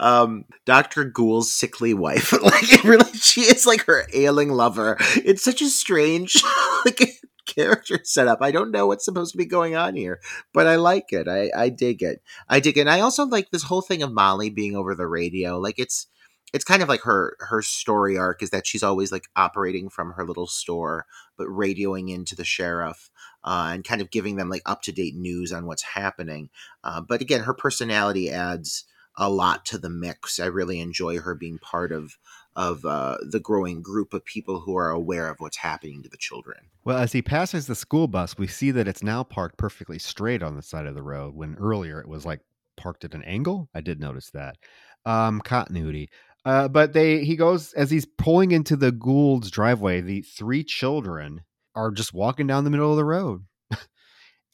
um 0.00 0.44
Dr. 0.64 1.04
Gould's 1.04 1.52
sickly 1.52 1.94
wife. 1.94 2.32
like 2.42 2.72
it 2.72 2.82
really 2.82 3.08
she 3.12 3.42
is 3.42 3.68
like 3.68 3.84
her 3.84 4.04
ailing 4.12 4.50
lover. 4.50 4.96
It's 5.14 5.44
such 5.44 5.62
a 5.62 5.68
strange 5.68 6.42
like 6.84 7.20
character 7.46 8.00
setup. 8.02 8.42
I 8.42 8.50
don't 8.50 8.72
know 8.72 8.88
what's 8.88 9.04
supposed 9.04 9.30
to 9.30 9.38
be 9.38 9.46
going 9.46 9.76
on 9.76 9.94
here, 9.94 10.20
but 10.52 10.66
I 10.66 10.74
like 10.74 11.12
it. 11.12 11.28
I 11.28 11.52
I 11.56 11.68
dig 11.68 12.02
it. 12.02 12.20
I 12.48 12.58
dig 12.58 12.78
it. 12.78 12.80
And 12.80 12.90
I 12.90 12.98
also 12.98 13.26
like 13.26 13.50
this 13.52 13.62
whole 13.62 13.80
thing 13.80 14.02
of 14.02 14.12
Molly 14.12 14.50
being 14.50 14.74
over 14.74 14.96
the 14.96 15.06
radio. 15.06 15.60
Like 15.60 15.78
it's 15.78 16.08
it's 16.52 16.64
kind 16.64 16.82
of 16.82 16.88
like 16.88 17.02
her 17.02 17.36
her 17.40 17.62
story 17.62 18.16
arc 18.16 18.42
is 18.42 18.50
that 18.50 18.66
she's 18.66 18.82
always 18.82 19.10
like 19.10 19.28
operating 19.34 19.88
from 19.88 20.12
her 20.12 20.24
little 20.24 20.46
store 20.46 21.06
but 21.36 21.48
radioing 21.48 22.12
into 22.12 22.34
the 22.34 22.44
sheriff 22.44 23.10
uh, 23.44 23.70
and 23.72 23.84
kind 23.84 24.00
of 24.00 24.10
giving 24.10 24.36
them 24.36 24.48
like 24.48 24.62
up 24.66 24.82
to 24.82 24.92
date 24.92 25.14
news 25.14 25.52
on 25.52 25.66
what's 25.66 25.82
happening. 25.82 26.50
Uh, 26.82 27.00
but 27.00 27.20
again, 27.20 27.42
her 27.42 27.54
personality 27.54 28.30
adds 28.30 28.84
a 29.16 29.30
lot 29.30 29.64
to 29.66 29.78
the 29.78 29.88
mix. 29.88 30.38
I 30.38 30.46
really 30.46 30.80
enjoy 30.80 31.20
her 31.20 31.34
being 31.34 31.58
part 31.58 31.92
of 31.92 32.18
of 32.54 32.86
uh, 32.86 33.18
the 33.20 33.38
growing 33.38 33.82
group 33.82 34.14
of 34.14 34.24
people 34.24 34.60
who 34.60 34.76
are 34.76 34.90
aware 34.90 35.28
of 35.28 35.36
what's 35.40 35.58
happening 35.58 36.02
to 36.02 36.08
the 36.08 36.16
children. 36.16 36.56
Well, 36.84 36.96
as 36.96 37.12
he 37.12 37.20
passes 37.20 37.66
the 37.66 37.74
school 37.74 38.08
bus, 38.08 38.38
we 38.38 38.46
see 38.46 38.70
that 38.70 38.88
it's 38.88 39.02
now 39.02 39.22
parked 39.24 39.58
perfectly 39.58 39.98
straight 39.98 40.42
on 40.42 40.56
the 40.56 40.62
side 40.62 40.86
of 40.86 40.94
the 40.94 41.02
road 41.02 41.34
when 41.34 41.56
earlier 41.56 42.00
it 42.00 42.08
was 42.08 42.24
like 42.24 42.40
parked 42.74 43.04
at 43.04 43.14
an 43.14 43.22
angle. 43.24 43.68
I 43.74 43.82
did 43.82 44.00
notice 44.00 44.30
that. 44.30 44.56
Um, 45.04 45.42
continuity. 45.42 46.08
Uh, 46.46 46.68
but 46.68 46.92
they 46.92 47.24
he 47.24 47.34
goes 47.34 47.72
as 47.72 47.90
he's 47.90 48.06
pulling 48.06 48.52
into 48.52 48.76
the 48.76 48.92
Gould's 48.92 49.50
driveway. 49.50 50.00
The 50.00 50.22
three 50.22 50.62
children 50.62 51.42
are 51.74 51.90
just 51.90 52.14
walking 52.14 52.46
down 52.46 52.62
the 52.62 52.70
middle 52.70 52.92
of 52.92 52.96
the 52.96 53.04
road, 53.04 53.44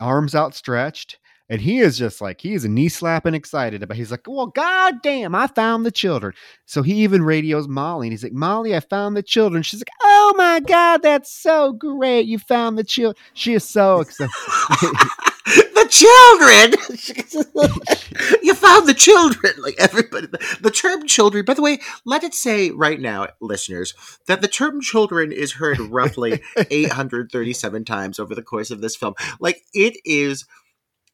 arms 0.00 0.34
outstretched, 0.34 1.18
and 1.50 1.60
he 1.60 1.80
is 1.80 1.98
just 1.98 2.22
like 2.22 2.40
he 2.40 2.54
is 2.54 2.64
knee 2.64 2.88
slapping 2.88 3.34
excited 3.34 3.82
about. 3.82 3.98
He's 3.98 4.10
like, 4.10 4.22
"Well, 4.26 4.46
goddamn, 4.46 5.34
I 5.34 5.48
found 5.48 5.84
the 5.84 5.90
children." 5.90 6.32
So 6.64 6.80
he 6.82 6.94
even 7.02 7.22
radios 7.24 7.68
Molly, 7.68 8.06
and 8.06 8.12
he's 8.14 8.22
like, 8.24 8.32
"Molly, 8.32 8.74
I 8.74 8.80
found 8.80 9.14
the 9.14 9.22
children." 9.22 9.62
She's 9.62 9.80
like, 9.80 9.94
"Oh 10.02 10.32
my 10.38 10.60
god, 10.60 11.02
that's 11.02 11.30
so 11.30 11.74
great! 11.74 12.24
You 12.24 12.38
found 12.38 12.78
the 12.78 12.84
children." 12.84 13.22
She 13.34 13.52
is 13.52 13.64
so 13.64 14.00
excited. 14.06 14.30
children! 15.92 16.74
You 18.42 18.54
found 18.54 18.88
the 18.88 18.94
children! 18.94 19.54
Like 19.58 19.76
everybody 19.78 20.26
the 20.60 20.70
term 20.70 21.06
children 21.06 21.44
by 21.44 21.54
the 21.54 21.62
way 21.62 21.78
let 22.04 22.24
it 22.24 22.34
say 22.34 22.70
right 22.70 23.00
now 23.00 23.28
listeners 23.40 23.94
that 24.26 24.40
the 24.40 24.48
term 24.48 24.80
children 24.80 25.32
is 25.32 25.52
heard 25.52 25.78
roughly 25.78 26.42
837 26.70 27.84
times 27.84 28.18
over 28.18 28.34
the 28.34 28.42
course 28.42 28.70
of 28.70 28.80
this 28.80 28.96
film. 28.96 29.14
Like 29.40 29.62
it 29.74 29.96
is 30.04 30.44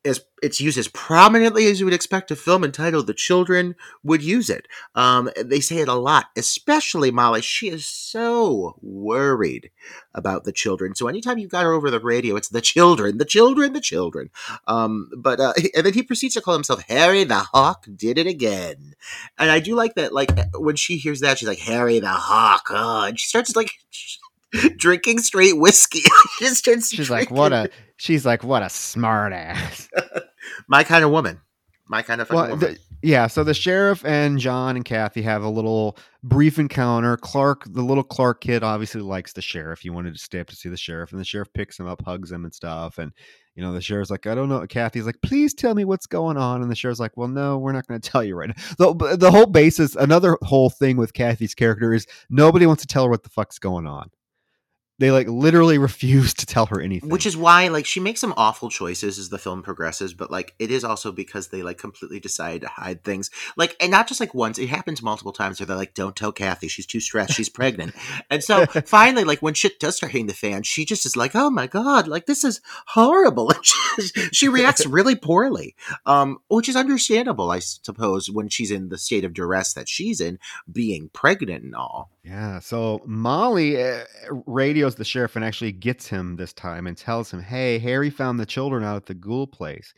as 0.09 0.21
it's 0.43 0.61
used 0.61 0.79
as 0.79 0.89
prominently 0.89 1.67
as 1.67 1.81
you 1.81 1.87
would 1.87 1.95
expect 1.95 2.31
a 2.31 2.37
film 2.37 2.65
entitled 2.65 3.07
"The 3.07 3.15
Children" 3.15 3.75
would 4.03 4.23
use 4.23 4.51
it. 4.51 4.67
Um, 4.95 5.31
they 5.37 5.61
say 5.61 5.79
it 5.79 5.89
a 5.89 5.95
lot, 5.95 6.27
especially 6.37 7.11
Molly. 7.11 7.43
She 7.43 7.69
is 7.69 7.87
so 7.87 8.79
worried 8.83 9.71
about 10.15 10.45
the 10.45 10.53
children. 10.53 10.95
So 10.95 11.09
anytime 11.09 11.39
you've 11.39 11.51
got 11.51 11.65
her 11.65 11.73
over 11.73 11.91
the 11.91 12.01
radio, 12.01 12.37
it's 12.37 12.49
the 12.49 12.61
children, 12.61 13.19
the 13.19 13.25
children, 13.25 13.73
the 13.73 13.81
children. 13.81 14.31
Um, 14.67 15.11
but 15.17 15.41
uh, 15.41 15.53
and 15.75 15.87
then 15.87 15.95
he 15.95 16.03
proceeds 16.03 16.35
to 16.35 16.41
call 16.41 16.55
himself 16.55 16.83
Harry 16.89 17.25
the 17.25 17.47
Hawk. 17.53 17.87
Did 17.95 18.19
it 18.19 18.27
again, 18.27 18.95
and 19.39 19.51
I 19.51 19.61
do 19.61 19.75
like 19.75 19.95
that. 19.95 20.13
Like 20.13 20.31
when 20.55 20.77
she 20.77 20.97
hears 20.97 21.21
that, 21.21 21.39
she's 21.39 21.49
like 21.49 21.61
Harry 21.61 21.99
the 22.01 22.09
Hawk. 22.09 22.69
Oh, 22.71 23.05
and 23.07 23.19
she 23.19 23.27
starts 23.27 23.55
like. 23.55 23.71
drinking 24.77 25.19
straight 25.21 25.59
whiskey. 25.59 26.01
she 26.39 26.47
just 26.47 26.59
starts 26.59 26.89
she's 26.91 27.11
like, 27.11 27.31
what 27.31 27.53
a 27.53 27.71
she's 27.97 28.25
like, 28.25 28.43
what 28.45 28.63
a 28.63 28.71
smart 28.71 29.33
ass. 29.33 29.89
My 30.69 30.85
kind 30.85 31.05
of 31.05 31.11
woman. 31.11 31.41
My 31.89 32.03
kind 32.03 32.21
of 32.21 32.31
well, 32.31 32.51
woman. 32.51 32.59
The, 32.59 32.79
yeah, 33.03 33.29
so 33.29 33.45
the 33.45 33.55
sheriff 33.55 34.05
and 34.05 34.39
John 34.39 34.75
and 34.75 34.85
Kathy 34.85 35.23
have 35.23 35.43
a 35.43 35.49
little 35.49 35.97
brief 36.23 36.59
encounter. 36.59 37.17
Clark, 37.17 37.65
the 37.67 37.83
little 37.83 38.03
Clark 38.03 38.41
kid, 38.41 38.65
obviously 38.65 39.01
likes 39.01 39.33
the 39.33 39.41
sheriff. 39.41 39.81
He 39.81 39.91
wanted 39.91 40.15
to 40.15 40.21
stay 40.21 40.41
up 40.41 40.49
to 40.49 40.57
see 40.57 40.69
the 40.69 40.77
sheriff, 40.77 41.13
and 41.13 41.21
the 41.21 41.25
sheriff 41.25 41.53
picks 41.55 41.79
him 41.79 41.87
up, 41.87 42.03
hugs 42.05 42.33
him, 42.33 42.45
and 42.45 42.53
stuff. 42.53 42.99
And 42.99 43.13
you 43.55 43.63
know, 43.63 43.73
the 43.73 43.81
sheriff's 43.81 44.11
like, 44.11 44.27
I 44.27 44.35
don't 44.35 44.49
know. 44.49 44.67
Kathy's 44.67 45.07
like, 45.07 45.21
please 45.23 45.55
tell 45.55 45.75
me 45.75 45.85
what's 45.85 46.07
going 46.07 46.37
on. 46.37 46.63
And 46.63 46.71
the 46.71 46.77
sheriff's 46.77 47.01
like, 47.01 47.17
well, 47.17 47.29
no, 47.29 47.59
we're 47.59 47.73
not 47.73 47.87
going 47.87 48.01
to 48.01 48.11
tell 48.11 48.23
you 48.23 48.37
right 48.37 48.49
now. 48.49 48.55
The, 48.79 49.17
the 49.17 49.31
whole 49.31 49.47
basis, 49.47 49.97
another 49.97 50.37
whole 50.43 50.71
thing 50.71 50.97
with 50.97 51.13
Kathy's 51.13 51.55
character 51.55 51.93
is 51.93 52.07
nobody 52.31 52.67
wants 52.67 52.83
to 52.83 52.87
tell 52.87 53.05
her 53.05 53.11
what 53.11 53.23
the 53.23 53.31
fuck's 53.31 53.59
going 53.59 53.87
on 53.87 54.11
they 54.99 55.11
like 55.11 55.29
literally 55.29 55.79
refuse 55.89 56.35
to 56.35 56.47
tell 56.47 56.67
her 56.67 56.81
anything. 56.81 57.09
Which 57.09 57.27
is 57.27 57.37
why 57.37 57.69
like 57.69 57.87
she 57.87 58.01
makes 58.01 58.21
some 58.21 58.35
awful 58.37 58.69
choices 58.69 59.19
as 59.19 59.29
the 59.29 59.39
film 59.39 59.63
progresses 59.63 60.15
but 60.15 60.31
like 60.31 60.55
it 60.59 60.71
is 60.71 60.85
also 60.85 61.13
because 61.13 61.49
they 61.49 61.63
like 61.63 61.79
completely 61.79 62.21
decide 62.21 62.63
to 62.63 62.69
hide 62.69 63.05
things. 63.05 63.31
Like 63.57 63.77
and 63.81 63.91
not 63.91 64.09
just 64.09 64.21
like 64.21 64.35
once 64.35 64.59
it 64.59 64.69
happens 64.69 65.03
multiple 65.03 65.33
times 65.33 65.61
where 65.61 65.67
they're 65.67 65.77
like 65.77 65.95
don't 65.95 66.17
tell 66.17 66.33
kathy 66.33 66.69
she's 66.69 66.87
too 66.87 67.01
stressed 67.01 67.35
she's 67.35 67.49
pregnant. 67.49 67.95
And 68.31 68.43
so 68.43 68.67
finally 68.67 69.25
like 69.25 69.41
when 69.41 69.55
shit 69.55 69.81
does 69.81 69.97
start 69.97 70.13
hitting 70.13 70.27
the 70.27 70.35
fan 70.35 70.63
she 70.63 70.85
just 70.85 71.07
is 71.07 71.17
like 71.17 71.35
oh 71.35 71.51
my 71.51 71.67
god 71.67 72.09
like 72.09 72.27
this 72.27 72.45
is 72.45 72.61
horrible. 72.89 73.53
And 73.59 73.65
she, 73.65 74.29
she 74.33 74.49
reacts 74.49 74.87
really 74.87 75.17
poorly 75.17 75.75
um 76.07 76.39
which 76.49 76.69
is 76.69 76.77
understandable 76.77 77.51
i 77.51 77.59
suppose 77.59 78.31
when 78.31 78.49
she's 78.49 78.71
in 78.71 78.89
the 78.89 78.99
state 78.99 79.25
of 79.25 79.35
duress 79.35 79.73
that 79.75 79.89
she's 79.89 80.21
in 80.21 80.39
being 80.71 81.11
pregnant 81.13 81.65
and 81.65 81.75
all 81.75 82.11
yeah. 82.29 82.59
So 82.59 83.01
Molly 83.07 83.83
uh, 83.83 84.05
radios 84.47 84.95
the 84.97 85.05
sheriff 85.05 85.37
and 85.37 85.45
actually 85.45 85.73
gets 85.73 86.07
him 86.09 86.37
this 86.37 86.53
time 86.53 86.87
and 86.87 86.97
tells 86.97 87.33
him, 87.33 87.43
"Hey, 87.43 87.79
Harry 87.79 88.11
found 88.11 88.39
the 88.39 88.47
children 88.47 88.85
out 88.85 88.97
at 88.97 89.07
the 89.07 89.15
Gould 89.15 89.53
place." 89.53 89.95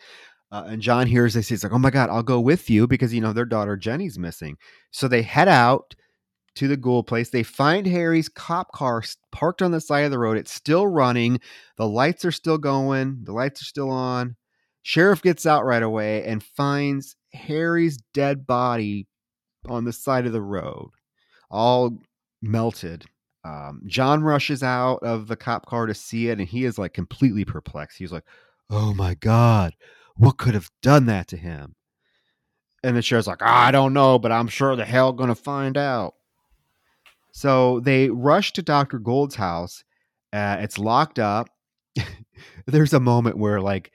Uh, 0.53 0.65
and 0.69 0.83
John 0.83 1.07
hears 1.07 1.35
this. 1.35 1.49
He's 1.49 1.65
like, 1.65 1.73
"Oh 1.73 1.79
my 1.79 1.91
god, 1.91 2.11
I'll 2.11 2.23
go 2.23 2.41
with 2.41 2.71
you 2.71 2.87
because 2.87 3.13
you 3.15 3.21
know 3.21 3.33
their 3.33 3.45
daughter 3.45 3.77
Jenny's 3.77 4.19
missing." 4.19 4.57
So 4.93 5.09
they 5.09 5.23
head 5.23 5.49
out 5.49 5.95
to 6.57 6.69
the 6.69 6.77
Gould 6.77 7.07
place. 7.07 7.31
They 7.31 7.43
find 7.43 7.87
Harry's 7.87 8.29
cop 8.29 8.73
car 8.73 9.03
parked 9.33 9.63
on 9.63 9.73
the 9.73 9.81
side 9.81 10.05
of 10.05 10.11
the 10.13 10.19
road. 10.19 10.37
It's 10.39 10.53
still 10.53 10.87
running. 10.87 11.41
The 11.77 11.89
lights 11.89 12.25
are 12.25 12.33
still 12.33 12.59
going. 12.59 13.21
The 13.25 13.33
lights 13.33 13.63
are 13.63 13.67
still 13.67 13.91
on. 13.91 14.37
Sheriff 14.83 15.23
gets 15.23 15.47
out 15.47 15.65
right 15.65 15.83
away 15.83 16.25
and 16.25 16.43
finds 16.43 17.17
Harry's 17.33 17.99
dead 18.15 18.47
body 18.47 19.07
on 19.69 19.85
the 19.85 19.93
side 19.93 20.27
of 20.27 20.33
the 20.33 20.43
road, 20.43 20.91
all 21.51 21.99
melted. 22.43 23.07
Um, 23.45 23.83
John 23.87 24.23
rushes 24.23 24.63
out 24.63 24.99
of 25.03 25.27
the 25.27 25.37
cop 25.37 25.67
car 25.67 25.87
to 25.87 25.95
see 25.95 26.29
it, 26.29 26.39
and 26.39 26.49
he 26.49 26.65
is 26.65 26.79
like 26.79 26.93
completely 26.93 27.45
perplexed. 27.45 27.99
He's 27.99 28.13
like, 28.13 28.25
"Oh 28.69 28.93
my 28.95 29.15
god, 29.15 29.75
what 30.17 30.39
could 30.39 30.55
have 30.55 30.71
done 30.83 31.07
that 31.07 31.29
to 31.29 31.37
him?" 31.37 31.75
And 32.83 32.97
the 32.97 33.03
sheriff's 33.03 33.27
like, 33.29 33.43
"I 33.43 33.71
don't 33.71 33.95
know, 33.95 34.19
but 34.19 34.33
I'm 34.33 34.49
sure 34.49 34.77
the 34.77 34.85
hell 34.85 35.13
gonna 35.13 35.35
find 35.35 35.79
out." 35.79 36.15
So 37.33 37.81
they 37.81 38.11
rush 38.11 38.53
to 38.55 38.63
Doctor 38.63 38.99
Gould's 38.99 39.37
house. 39.37 39.85
Uh, 40.33 40.59
it's 40.61 40.79
locked 40.79 41.19
up. 41.19 41.49
There's 42.67 42.93
a 42.93 43.01
moment 43.01 43.39
where 43.39 43.61
like 43.61 43.91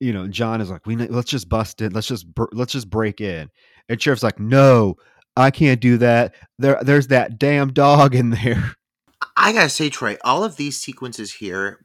you 0.00 0.12
know 0.12 0.26
John 0.28 0.60
is 0.60 0.70
like, 0.70 0.86
"We 0.86 0.96
let's 0.96 1.30
just 1.30 1.48
bust 1.48 1.82
it. 1.82 1.92
Let's 1.92 2.08
just 2.08 2.26
let's 2.52 2.72
just 2.72 2.88
break 2.88 3.20
in." 3.20 3.50
And 3.90 4.00
sheriff's 4.00 4.22
like, 4.22 4.40
"No, 4.40 4.96
I 5.38 5.52
can't 5.52 5.80
do 5.80 5.98
that. 5.98 6.34
There, 6.58 6.78
there's 6.82 7.06
that 7.08 7.38
damn 7.38 7.72
dog 7.72 8.14
in 8.14 8.30
there. 8.30 8.74
I 9.36 9.52
gotta 9.52 9.68
say, 9.68 9.88
Troy, 9.88 10.16
all 10.24 10.42
of 10.42 10.56
these 10.56 10.80
sequences 10.80 11.34
here 11.34 11.84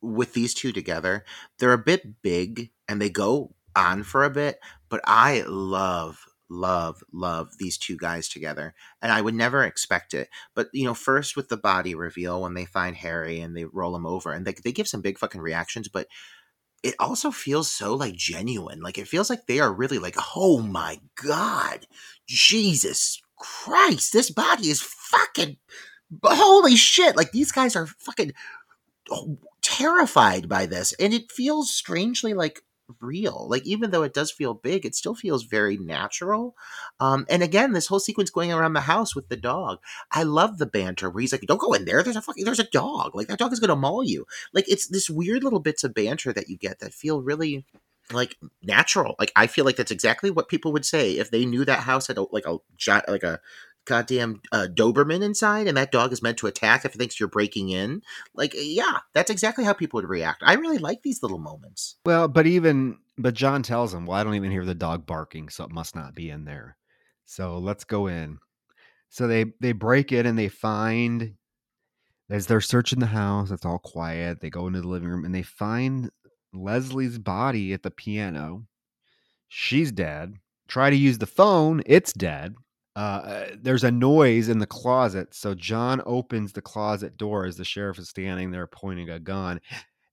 with 0.00 0.32
these 0.32 0.54
two 0.54 0.72
together, 0.72 1.24
they're 1.58 1.72
a 1.72 1.78
bit 1.78 2.22
big 2.22 2.70
and 2.88 3.00
they 3.00 3.10
go 3.10 3.54
on 3.76 4.02
for 4.04 4.24
a 4.24 4.30
bit, 4.30 4.58
but 4.88 5.00
I 5.04 5.44
love, 5.46 6.24
love, 6.48 7.02
love 7.12 7.58
these 7.58 7.76
two 7.76 7.96
guys 7.96 8.28
together. 8.28 8.74
And 9.02 9.12
I 9.12 9.20
would 9.20 9.34
never 9.34 9.64
expect 9.64 10.14
it. 10.14 10.28
But, 10.54 10.68
you 10.72 10.84
know, 10.84 10.94
first 10.94 11.36
with 11.36 11.48
the 11.48 11.56
body 11.56 11.94
reveal 11.94 12.40
when 12.40 12.54
they 12.54 12.64
find 12.64 12.96
Harry 12.96 13.40
and 13.40 13.56
they 13.56 13.64
roll 13.64 13.94
him 13.94 14.06
over 14.06 14.32
and 14.32 14.46
they, 14.46 14.54
they 14.64 14.72
give 14.72 14.88
some 14.88 15.02
big 15.02 15.18
fucking 15.18 15.40
reactions, 15.40 15.88
but 15.88 16.06
it 16.84 16.94
also 17.00 17.30
feels 17.30 17.70
so 17.70 17.94
like 17.94 18.14
genuine. 18.14 18.80
Like 18.82 18.98
it 18.98 19.08
feels 19.08 19.30
like 19.30 19.46
they 19.46 19.58
are 19.58 19.72
really 19.72 19.98
like, 19.98 20.16
oh 20.36 20.60
my 20.60 21.00
God, 21.16 21.86
Jesus 22.26 23.22
Christ, 23.38 24.12
this 24.12 24.30
body 24.30 24.68
is 24.68 24.82
fucking 24.82 25.56
holy 26.22 26.76
shit. 26.76 27.16
Like 27.16 27.32
these 27.32 27.52
guys 27.52 27.74
are 27.74 27.86
fucking 27.86 28.34
oh, 29.10 29.38
terrified 29.62 30.46
by 30.46 30.66
this. 30.66 30.92
And 31.00 31.14
it 31.14 31.32
feels 31.32 31.72
strangely 31.72 32.34
like 32.34 32.60
real. 33.00 33.46
Like 33.48 33.66
even 33.66 33.90
though 33.90 34.02
it 34.02 34.14
does 34.14 34.30
feel 34.30 34.54
big, 34.54 34.84
it 34.84 34.94
still 34.94 35.14
feels 35.14 35.44
very 35.44 35.76
natural. 35.76 36.54
Um, 37.00 37.26
and 37.28 37.42
again, 37.42 37.72
this 37.72 37.86
whole 37.86 38.00
sequence 38.00 38.30
going 38.30 38.52
around 38.52 38.74
the 38.74 38.80
house 38.80 39.14
with 39.14 39.28
the 39.28 39.36
dog, 39.36 39.78
I 40.12 40.22
love 40.22 40.58
the 40.58 40.66
banter 40.66 41.10
where 41.10 41.20
he's 41.20 41.32
like, 41.32 41.42
"Don't 41.42 41.60
go 41.60 41.72
in 41.72 41.84
there. 41.84 42.02
There's 42.02 42.16
a 42.16 42.22
fucking 42.22 42.44
there's 42.44 42.60
a 42.60 42.70
dog. 42.70 43.14
Like 43.14 43.28
that 43.28 43.38
dog 43.38 43.52
is 43.52 43.60
gonna 43.60 43.76
maul 43.76 44.04
you." 44.04 44.26
Like 44.52 44.68
it's 44.68 44.88
this 44.88 45.10
weird 45.10 45.44
little 45.44 45.60
bits 45.60 45.84
of 45.84 45.94
banter 45.94 46.32
that 46.32 46.48
you 46.48 46.56
get 46.56 46.80
that 46.80 46.94
feel 46.94 47.22
really 47.22 47.64
like 48.12 48.36
natural. 48.62 49.14
Like 49.18 49.32
I 49.36 49.46
feel 49.46 49.64
like 49.64 49.76
that's 49.76 49.90
exactly 49.90 50.30
what 50.30 50.48
people 50.48 50.72
would 50.72 50.84
say 50.84 51.12
if 51.12 51.30
they 51.30 51.44
knew 51.46 51.64
that 51.64 51.80
house 51.80 52.08
had 52.08 52.18
a, 52.18 52.26
like 52.30 52.46
a 52.46 52.58
like 53.08 53.22
a 53.22 53.40
goddamn 53.84 54.40
uh, 54.52 54.68
Doberman 54.72 55.22
inside, 55.22 55.66
and 55.66 55.76
that 55.76 55.92
dog 55.92 56.12
is 56.12 56.22
meant 56.22 56.38
to 56.38 56.46
attack 56.46 56.84
if 56.84 56.94
it 56.94 56.98
thinks 56.98 57.18
you're 57.18 57.28
breaking 57.28 57.70
in. 57.70 58.02
Like, 58.34 58.54
yeah, 58.56 58.98
that's 59.12 59.30
exactly 59.30 59.64
how 59.64 59.72
people 59.72 59.98
would 59.98 60.08
react. 60.08 60.42
I 60.44 60.54
really 60.54 60.78
like 60.78 61.02
these 61.02 61.22
little 61.22 61.38
moments. 61.38 61.96
Well, 62.06 62.28
but 62.28 62.46
even 62.46 62.98
but 63.16 63.34
John 63.34 63.62
tells 63.62 63.94
him, 63.94 64.06
"Well, 64.06 64.18
I 64.18 64.24
don't 64.24 64.34
even 64.34 64.50
hear 64.50 64.64
the 64.64 64.74
dog 64.74 65.06
barking, 65.06 65.48
so 65.48 65.64
it 65.64 65.70
must 65.70 65.94
not 65.94 66.14
be 66.14 66.30
in 66.30 66.44
there." 66.44 66.76
So 67.24 67.58
let's 67.58 67.84
go 67.84 68.06
in. 68.06 68.38
So 69.08 69.26
they 69.26 69.46
they 69.60 69.72
break 69.72 70.12
in 70.12 70.26
and 70.26 70.38
they 70.38 70.48
find 70.48 71.34
as 72.30 72.46
they're 72.46 72.60
searching 72.60 73.00
the 73.00 73.06
house. 73.06 73.50
It's 73.50 73.64
all 73.64 73.78
quiet. 73.78 74.40
They 74.40 74.50
go 74.50 74.66
into 74.66 74.80
the 74.80 74.88
living 74.88 75.08
room 75.08 75.24
and 75.24 75.34
they 75.34 75.42
find 75.42 76.10
Leslie's 76.52 77.18
body 77.18 77.72
at 77.72 77.82
the 77.82 77.90
piano. 77.90 78.66
She's 79.48 79.92
dead. 79.92 80.34
Try 80.66 80.90
to 80.90 80.96
use 80.96 81.18
the 81.18 81.26
phone. 81.26 81.82
It's 81.86 82.12
dead. 82.12 82.54
Uh, 82.96 83.46
there's 83.60 83.84
a 83.84 83.90
noise 83.90 84.48
in 84.48 84.58
the 84.58 84.66
closet. 84.66 85.34
So 85.34 85.54
John 85.54 86.00
opens 86.06 86.52
the 86.52 86.62
closet 86.62 87.16
door 87.16 87.44
as 87.44 87.56
the 87.56 87.64
sheriff 87.64 87.98
is 87.98 88.08
standing 88.08 88.50
there 88.50 88.66
pointing 88.66 89.10
a 89.10 89.18
gun. 89.18 89.60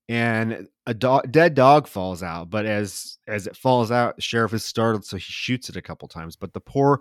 And 0.08 0.68
a 0.86 0.94
dog, 0.94 1.30
dead 1.30 1.54
dog 1.54 1.86
falls 1.86 2.22
out. 2.22 2.50
But 2.50 2.66
as 2.66 3.18
as 3.28 3.46
it 3.46 3.56
falls 3.56 3.90
out, 3.90 4.16
the 4.16 4.22
sheriff 4.22 4.52
is 4.52 4.64
startled, 4.64 5.04
so 5.04 5.16
he 5.16 5.22
shoots 5.22 5.68
it 5.68 5.76
a 5.76 5.82
couple 5.82 6.08
times. 6.08 6.34
But 6.36 6.52
the 6.52 6.60
poor 6.60 7.00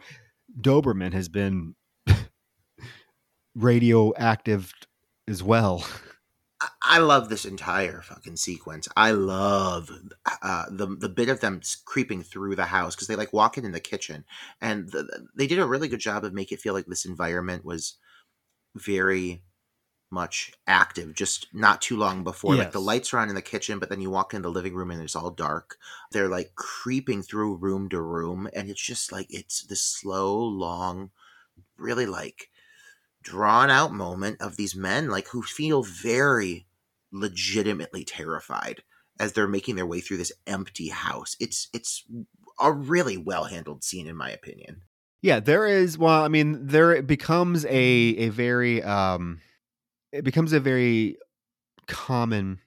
Doberman 0.62 1.14
has 1.14 1.28
been 1.28 1.76
radioactive 3.56 4.72
as 5.28 5.42
well. 5.42 5.86
I- 6.84 6.98
love 7.00 7.30
this 7.30 7.46
entire 7.46 8.02
fucking 8.02 8.36
sequence. 8.38 8.88
I 8.96 9.12
love 9.12 9.90
uh, 10.42 10.66
the 10.70 10.88
the 10.88 11.10
bit 11.10 11.30
of 11.30 11.40
them 11.40 11.62
creeping 11.86 12.24
through 12.24 12.56
the 12.56 12.66
house 12.66 12.96
because 12.96 13.08
they 13.08 13.16
like 13.16 13.34
walk 13.34 13.58
in 13.58 13.66
in 13.66 13.72
the 13.72 13.80
kitchen, 13.80 14.26
and 14.62 14.90
the, 14.92 15.04
the- 15.04 15.28
they 15.36 15.48
did 15.48 15.60
a 15.60 15.66
really 15.68 15.88
good 15.88 16.00
job 16.00 16.24
of 16.24 16.34
make 16.34 16.52
it 16.52 16.62
feel 16.62 16.74
like 16.74 16.86
this 16.86 17.06
environment 17.06 17.66
was 17.66 17.98
very 18.76 19.44
much 20.12 20.54
active. 20.68 21.14
Just 21.16 21.48
not 21.54 21.82
too 21.82 21.98
long 21.98 22.24
before, 22.24 22.58
like 22.58 22.72
the 22.72 22.82
lights 22.82 23.14
are 23.14 23.20
on 23.20 23.30
in 23.30 23.36
the 23.36 23.42
kitchen, 23.44 23.80
but 23.80 23.90
then 23.90 24.02
you 24.02 24.10
walk 24.12 24.34
in 24.34 24.42
the 24.44 24.52
living 24.52 24.76
room 24.76 24.92
and 24.92 25.02
it's 25.02 25.16
all 25.16 25.32
dark. 25.32 25.78
They're 26.12 26.30
like 26.30 26.56
creeping 26.56 27.24
through 27.24 27.58
room 27.58 27.90
to 27.90 28.02
room, 28.02 28.50
and 28.56 28.70
it's 28.70 28.82
just 28.86 29.12
like 29.12 29.28
it's 29.32 29.64
this 29.68 29.82
slow, 29.82 30.38
long, 30.38 31.12
really 31.78 32.06
like 32.06 32.51
drawn 33.22 33.70
out 33.70 33.94
moment 33.94 34.42
of 34.42 34.58
these 34.58 34.76
men 34.76 35.10
like 35.10 35.28
who 35.28 35.42
feel 35.42 35.84
very 35.84 36.66
legitimately 37.12 38.04
terrified 38.04 38.84
as 39.20 39.34
they're 39.34 39.48
making 39.48 39.76
their 39.76 39.86
way 39.86 40.00
through 40.00 40.18
this 40.18 40.32
empty 40.48 40.90
house. 40.90 41.36
It's 41.40 41.70
it's 41.74 42.04
a 42.60 42.72
really 42.72 43.18
well 43.18 43.46
handled 43.46 43.84
scene 43.84 44.08
in 44.08 44.16
my 44.16 44.32
opinion. 44.32 44.82
Yeah, 45.22 45.40
there 45.40 45.68
is. 45.68 45.98
Well, 45.98 46.24
I 46.24 46.28
mean, 46.30 46.66
there 46.66 46.94
it 46.94 47.06
becomes 47.06 47.66
a 47.66 47.70
a 47.70 48.30
very 48.30 48.82
um, 48.82 49.42
it 50.12 50.24
becomes 50.24 50.54
a 50.54 50.60
very 50.60 51.18
common 51.88 52.60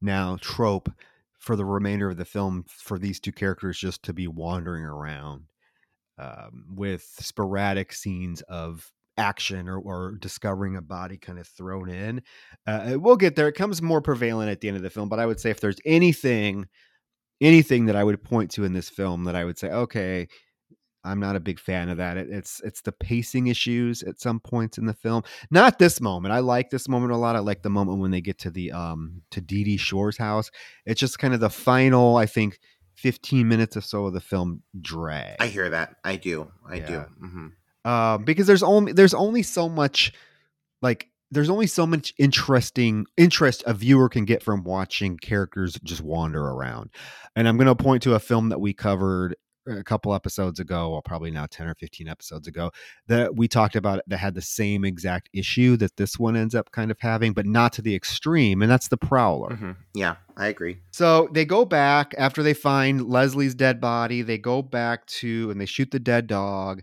now 0.00 0.36
trope 0.40 0.90
for 1.38 1.56
the 1.56 1.64
remainder 1.64 2.10
of 2.10 2.16
the 2.16 2.24
film 2.24 2.64
for 2.68 2.98
these 2.98 3.20
two 3.20 3.32
characters 3.32 3.78
just 3.78 4.02
to 4.04 4.12
be 4.12 4.26
wandering 4.26 4.84
around 4.84 5.44
um, 6.18 6.66
with 6.74 7.02
sporadic 7.20 7.92
scenes 7.92 8.42
of 8.42 8.92
action 9.16 9.68
or, 9.68 9.78
or 9.78 10.12
discovering 10.20 10.76
a 10.76 10.82
body 10.82 11.16
kind 11.16 11.38
of 11.38 11.46
thrown 11.46 11.88
in. 11.88 12.22
Uh, 12.66 12.96
we'll 12.96 13.16
get 13.16 13.36
there. 13.36 13.48
It 13.48 13.54
comes 13.54 13.82
more 13.82 14.00
prevalent 14.00 14.50
at 14.50 14.60
the 14.60 14.68
end 14.68 14.76
of 14.76 14.82
the 14.82 14.90
film, 14.90 15.08
but 15.08 15.20
I 15.20 15.26
would 15.26 15.40
say 15.40 15.50
if 15.50 15.60
there's 15.60 15.78
anything, 15.84 16.66
anything 17.40 17.86
that 17.86 17.96
I 17.96 18.04
would 18.04 18.22
point 18.22 18.50
to 18.52 18.64
in 18.64 18.72
this 18.72 18.88
film 18.88 19.24
that 19.24 19.36
I 19.36 19.44
would 19.44 19.58
say, 19.58 19.68
okay, 19.68 20.28
I'm 21.04 21.18
not 21.18 21.36
a 21.36 21.40
big 21.40 21.58
fan 21.58 21.88
of 21.88 21.96
that. 21.98 22.16
It, 22.16 22.28
it's 22.30 22.60
it's 22.60 22.80
the 22.82 22.92
pacing 22.92 23.48
issues 23.48 24.02
at 24.02 24.20
some 24.20 24.38
points 24.38 24.78
in 24.78 24.86
the 24.86 24.94
film. 24.94 25.24
Not 25.50 25.78
this 25.78 26.00
moment. 26.00 26.32
I 26.32 26.38
like 26.38 26.70
this 26.70 26.88
moment 26.88 27.12
a 27.12 27.16
lot. 27.16 27.34
I 27.34 27.40
like 27.40 27.62
the 27.62 27.70
moment 27.70 27.98
when 27.98 28.12
they 28.12 28.20
get 28.20 28.38
to 28.40 28.50
the 28.50 28.70
um 28.72 29.22
to 29.32 29.40
Dee 29.40 29.64
Dee 29.64 29.76
Shore's 29.76 30.16
house. 30.16 30.50
It's 30.86 31.00
just 31.00 31.18
kind 31.18 31.34
of 31.34 31.40
the 31.40 31.50
final, 31.50 32.16
I 32.16 32.26
think, 32.26 32.58
15 32.94 33.48
minutes 33.48 33.76
or 33.76 33.80
so 33.80 34.06
of 34.06 34.12
the 34.12 34.20
film 34.20 34.62
drag. 34.80 35.36
I 35.40 35.48
hear 35.48 35.70
that. 35.70 35.96
I 36.04 36.16
do. 36.16 36.52
I 36.68 36.78
do. 36.78 36.92
Yeah. 36.92 37.04
Um, 37.84 38.24
because 38.24 38.46
there's 38.46 38.62
only 38.62 38.92
there's 38.92 39.14
only 39.14 39.42
so 39.42 39.68
much 39.68 40.12
like 40.80 41.08
there's 41.30 41.50
only 41.50 41.66
so 41.66 41.86
much 41.86 42.12
interesting 42.18 43.06
interest 43.16 43.62
a 43.66 43.72
viewer 43.72 44.08
can 44.08 44.24
get 44.26 44.42
from 44.42 44.62
watching 44.64 45.16
characters 45.16 45.78
just 45.82 46.02
wander 46.02 46.42
around. 46.42 46.90
And 47.34 47.48
I'm 47.48 47.56
going 47.56 47.68
to 47.68 47.74
point 47.74 48.02
to 48.02 48.14
a 48.14 48.18
film 48.18 48.50
that 48.50 48.60
we 48.60 48.74
covered 48.74 49.34
a 49.66 49.82
couple 49.82 50.14
episodes 50.14 50.60
ago, 50.60 50.90
well, 50.90 51.02
probably 51.02 51.30
now 51.30 51.46
10 51.46 51.68
or 51.68 51.74
15 51.76 52.08
episodes 52.08 52.48
ago, 52.48 52.70
that 53.06 53.34
we 53.36 53.48
talked 53.48 53.76
about 53.76 54.02
that 54.06 54.18
had 54.18 54.34
the 54.34 54.42
same 54.42 54.84
exact 54.84 55.28
issue 55.32 55.76
that 55.78 55.96
this 55.96 56.18
one 56.18 56.36
ends 56.36 56.54
up 56.54 56.70
kind 56.72 56.90
of 56.90 56.98
having, 57.00 57.32
but 57.32 57.46
not 57.46 57.72
to 57.74 57.82
the 57.82 57.94
extreme. 57.94 58.60
And 58.60 58.70
that's 58.70 58.88
the 58.88 58.96
Prowler. 58.96 59.54
hmm 59.54 59.72
Yeah, 59.94 60.16
I 60.36 60.48
agree. 60.48 60.78
So 60.90 61.28
they 61.32 61.44
go 61.44 61.64
back 61.64 62.14
after 62.18 62.42
they 62.42 62.54
find 62.54 63.08
Leslie's 63.08 63.54
dead 63.54 63.80
body. 63.80 64.22
They 64.22 64.38
go 64.38 64.62
back 64.62 65.06
to 65.06 65.50
and 65.50 65.60
they 65.60 65.66
shoot 65.66 65.90
the 65.90 66.00
dead 66.00 66.26
dog. 66.26 66.82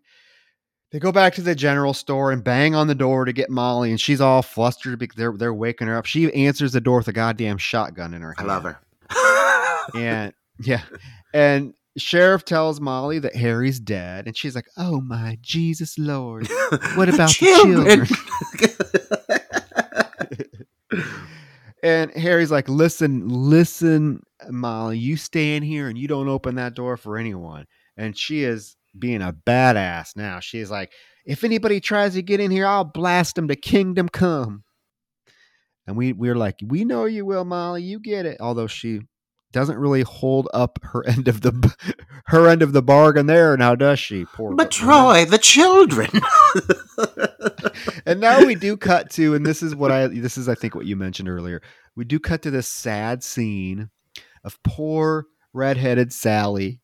They 0.91 0.97
go 0.97 1.11
back 1.11 1.35
to 1.35 1.41
the 1.41 1.53
general 1.53 1.93
store 1.93 2.31
and 2.31 2.43
bang 2.43 2.73
on 2.73 2.87
the 2.87 2.95
door 2.95 3.25
to 3.25 3.33
get 3.33 3.49
Molly, 3.49 3.91
and 3.91 4.01
she's 4.01 4.21
all 4.21 4.41
flustered 4.41 4.97
because 4.97 5.15
they're 5.15 5.33
they're 5.33 5.53
waking 5.53 5.87
her 5.87 5.97
up. 5.97 6.05
She 6.05 6.33
answers 6.33 6.71
the 6.71 6.81
door 6.81 6.97
with 6.97 7.07
a 7.07 7.13
goddamn 7.13 7.59
shotgun 7.59 8.13
in 8.13 8.21
her 8.21 8.33
hand. 8.37 8.49
I 8.49 8.53
love 8.53 8.63
her. 8.63 8.79
And 9.95 10.33
yeah, 10.59 10.83
and 11.33 11.73
sheriff 11.97 12.45
tells 12.45 12.79
Molly 12.79 13.17
that 13.17 13.35
Harry's 13.35 13.79
dead, 13.79 14.27
and 14.27 14.37
she's 14.37 14.53
like, 14.53 14.67
"Oh 14.77 15.01
my 15.01 15.39
Jesus 15.41 15.97
Lord, 15.97 16.47
what 16.95 17.09
about 17.13 17.29
the 17.29 18.05
children?" 18.05 18.07
And 21.81 22.11
Harry's 22.11 22.51
like, 22.51 22.67
listen, 22.67 23.29
listen, 23.29 24.21
Molly, 24.49 24.97
you 24.97 25.15
stay 25.15 25.55
in 25.55 25.63
here 25.63 25.87
and 25.87 25.97
you 25.97 26.07
don't 26.07 26.27
open 26.27 26.55
that 26.55 26.73
door 26.73 26.97
for 26.97 27.17
anyone. 27.17 27.65
And 27.95 28.17
she 28.17 28.43
is 28.43 28.75
being 28.97 29.21
a 29.21 29.33
badass 29.33 30.15
now. 30.15 30.39
She's 30.39 30.71
like, 30.71 30.91
if 31.25 31.43
anybody 31.43 31.79
tries 31.79 32.13
to 32.13 32.21
get 32.21 32.39
in 32.39 32.51
here, 32.51 32.65
I'll 32.65 32.85
blast 32.85 33.35
them 33.35 33.47
to 33.49 33.55
kingdom 33.55 34.09
come. 34.09 34.63
And 35.85 35.97
we 35.97 36.13
we're 36.13 36.35
like, 36.35 36.55
we 36.63 36.85
know 36.85 37.05
you 37.05 37.25
will, 37.25 37.45
Molly. 37.45 37.83
You 37.83 37.99
get 37.99 38.25
it. 38.25 38.37
Although 38.39 38.67
she 38.67 39.01
doesn't 39.51 39.77
really 39.77 40.03
hold 40.03 40.47
up 40.53 40.79
her 40.83 41.03
end 41.07 41.27
of 41.27 41.41
the 41.41 41.75
her 42.27 42.47
end 42.47 42.61
of 42.61 42.73
the 42.73 42.81
bargain 42.81 43.25
there 43.25 43.57
now, 43.57 43.75
does 43.75 43.99
she? 43.99 44.25
Poor 44.25 44.55
but. 44.55 44.71
Troy, 44.71 45.25
the 45.25 45.37
children. 45.37 46.09
and 48.05 48.19
now 48.19 48.45
we 48.45 48.55
do 48.55 48.77
cut 48.77 49.09
to, 49.11 49.33
and 49.33 49.45
this 49.45 49.63
is 49.63 49.75
what 49.75 49.91
I 49.91 50.07
this 50.07 50.37
is 50.37 50.47
I 50.47 50.55
think 50.55 50.75
what 50.75 50.85
you 50.85 50.95
mentioned 50.95 51.29
earlier. 51.29 51.61
We 51.95 52.05
do 52.05 52.19
cut 52.19 52.43
to 52.43 52.51
this 52.51 52.67
sad 52.67 53.23
scene 53.23 53.89
of 54.43 54.61
poor 54.63 55.25
redheaded 55.53 56.13
Sally 56.13 56.79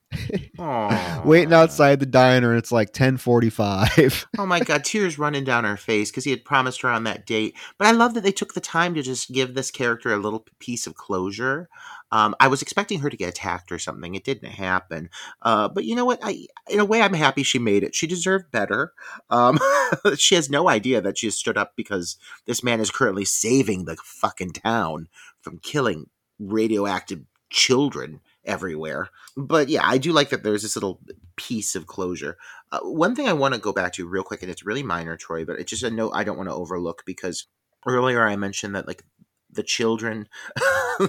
waiting 1.26 1.54
outside 1.54 2.00
the 2.00 2.06
diner, 2.06 2.50
and 2.52 2.60
it's 2.60 2.72
like 2.72 2.94
ten 2.94 3.18
forty 3.18 3.50
five. 3.50 4.28
Oh 4.38 4.46
my 4.46 4.60
god, 4.60 4.84
tears 4.84 5.18
running 5.18 5.44
down 5.44 5.64
her 5.64 5.78
face 5.78 6.12
because 6.12 6.26
he 6.26 6.30
had 6.30 6.44
promised 6.44 6.82
her 6.82 6.90
on 6.90 7.06
that 7.06 7.26
date. 7.26 7.56
But 7.78 7.88
I 7.88 7.92
love 7.92 8.14
that 8.14 8.22
they 8.22 8.32
took 8.32 8.54
the 8.54 8.60
time 8.60 8.94
to 8.94 9.02
just 9.02 9.32
give 9.32 9.54
this 9.54 9.72
character 9.72 10.14
a 10.14 10.18
little 10.18 10.46
piece 10.60 10.86
of 10.88 10.96
closure. 10.96 11.70
Um, 12.12 12.36
I 12.40 12.48
was 12.48 12.62
expecting 12.62 13.00
her 13.00 13.10
to 13.10 13.18
get 13.18 13.30
attacked 13.30 13.72
or 13.72 13.80
something. 13.80 14.14
It 14.14 14.24
didn't 14.24 14.52
happen. 14.52 15.10
Uh, 15.42 15.68
but 15.68 15.86
you 15.86 15.96
know 15.96 16.06
what? 16.06 16.20
I, 16.22 16.46
in 16.70 16.80
a 16.80 16.86
way, 16.86 17.02
I'm 17.02 17.14
happy 17.14 17.44
she 17.44 17.60
made 17.60 17.84
it. 17.84 17.96
She 17.96 18.08
deserved 18.08 18.52
better. 18.52 18.94
Um, 19.30 19.60
she 20.18 20.36
has 20.36 20.50
no 20.50 20.70
idea 20.70 21.02
that 21.02 21.18
she 21.18 21.28
has 21.28 21.36
stood 21.36 21.58
up 21.58 21.74
because 21.76 22.18
this 22.46 22.64
man 22.64 22.80
is 22.80 22.92
currently 22.92 23.26
saving 23.26 23.86
the 23.86 23.98
fucking 24.04 24.52
town 24.52 25.08
from 25.42 25.60
killing 25.60 26.10
radioactive 26.40 27.22
children 27.50 28.22
everywhere. 28.46 29.10
But 29.38 29.70
yeah, 29.70 29.82
I 29.84 29.98
do 29.98 30.12
like 30.14 30.30
that 30.30 30.44
there's 30.44 30.64
this 30.64 30.76
little 30.76 31.00
piece 31.36 31.76
of 31.76 31.88
closure. 31.88 32.38
Uh, 32.72 32.80
one 32.82 33.16
thing 33.16 33.28
I 33.28 33.34
want 33.34 33.54
to 33.54 33.60
go 33.60 33.74
back 33.74 33.94
to 33.94 34.08
real 34.08 34.24
quick, 34.24 34.42
and 34.42 34.52
it's 34.52 34.66
really 34.66 34.84
minor, 34.84 35.18
Troy, 35.18 35.46
but 35.46 35.60
it's 35.60 35.70
just 35.70 35.84
a 35.84 35.92
note 35.92 36.12
I 36.14 36.24
don't 36.24 36.38
want 36.38 36.50
to 36.50 36.56
overlook 36.56 37.04
because 37.06 37.48
earlier 37.88 38.26
I 38.28 38.36
mentioned 38.36 38.76
that 38.76 38.88
like 38.88 39.04
the 39.52 39.64
children, 39.64 40.28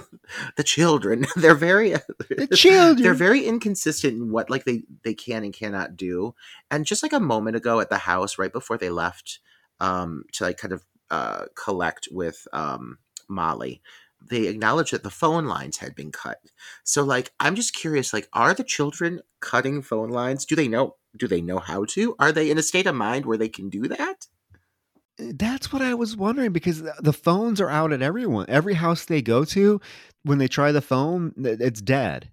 the 0.55 0.63
children, 0.63 1.25
they're 1.35 1.55
very 1.55 1.91
The 2.29 2.47
children. 2.53 3.03
they're 3.03 3.13
very 3.13 3.45
inconsistent 3.45 4.13
in 4.13 4.31
what 4.31 4.49
like 4.49 4.65
they 4.65 4.83
they 5.03 5.13
can 5.13 5.43
and 5.43 5.53
cannot 5.53 5.97
do. 5.97 6.33
And 6.71 6.85
just 6.85 7.03
like 7.03 7.13
a 7.13 7.19
moment 7.19 7.55
ago 7.57 7.79
at 7.79 7.89
the 7.89 7.97
house, 7.97 8.37
right 8.37 8.51
before 8.53 8.77
they 8.77 8.89
left, 8.89 9.39
um, 9.79 10.23
to 10.33 10.45
like 10.45 10.57
kind 10.57 10.73
of 10.73 10.85
uh 11.09 11.45
collect 11.55 12.07
with 12.11 12.47
um 12.53 12.97
Molly. 13.29 13.81
They 14.29 14.47
acknowledged 14.47 14.93
that 14.93 15.03
the 15.03 15.09
phone 15.09 15.45
lines 15.45 15.77
had 15.77 15.95
been 15.95 16.11
cut. 16.11 16.39
So 16.83 17.03
like 17.03 17.31
I'm 17.39 17.55
just 17.55 17.75
curious 17.75 18.13
like 18.13 18.27
are 18.33 18.53
the 18.53 18.63
children 18.63 19.21
cutting 19.39 19.81
phone 19.81 20.09
lines? 20.09 20.45
Do 20.45 20.55
they 20.55 20.67
know 20.67 20.95
do 21.15 21.27
they 21.27 21.41
know 21.41 21.59
how 21.59 21.85
to? 21.85 22.15
Are 22.19 22.31
they 22.31 22.51
in 22.51 22.57
a 22.57 22.63
state 22.63 22.87
of 22.87 22.95
mind 22.95 23.25
where 23.25 23.37
they 23.37 23.49
can 23.49 23.69
do 23.69 23.87
that? 23.87 24.27
Eh, 25.19 25.31
that's 25.35 25.73
what 25.73 25.81
I 25.81 25.93
was 25.93 26.15
wondering 26.15 26.51
because 26.51 26.83
the- 26.99 27.13
phones 27.13 27.59
are 27.59 27.69
out 27.69 27.91
at 27.91 28.01
everyone. 28.01 28.45
Every 28.47 28.75
house 28.75 29.05
they 29.05 29.21
go 29.21 29.43
to, 29.45 29.81
when 30.23 30.37
they 30.37 30.47
try 30.47 30.71
the 30.71 30.81
phone, 30.81 31.33
it's 31.37 31.81
dead. 31.81 32.31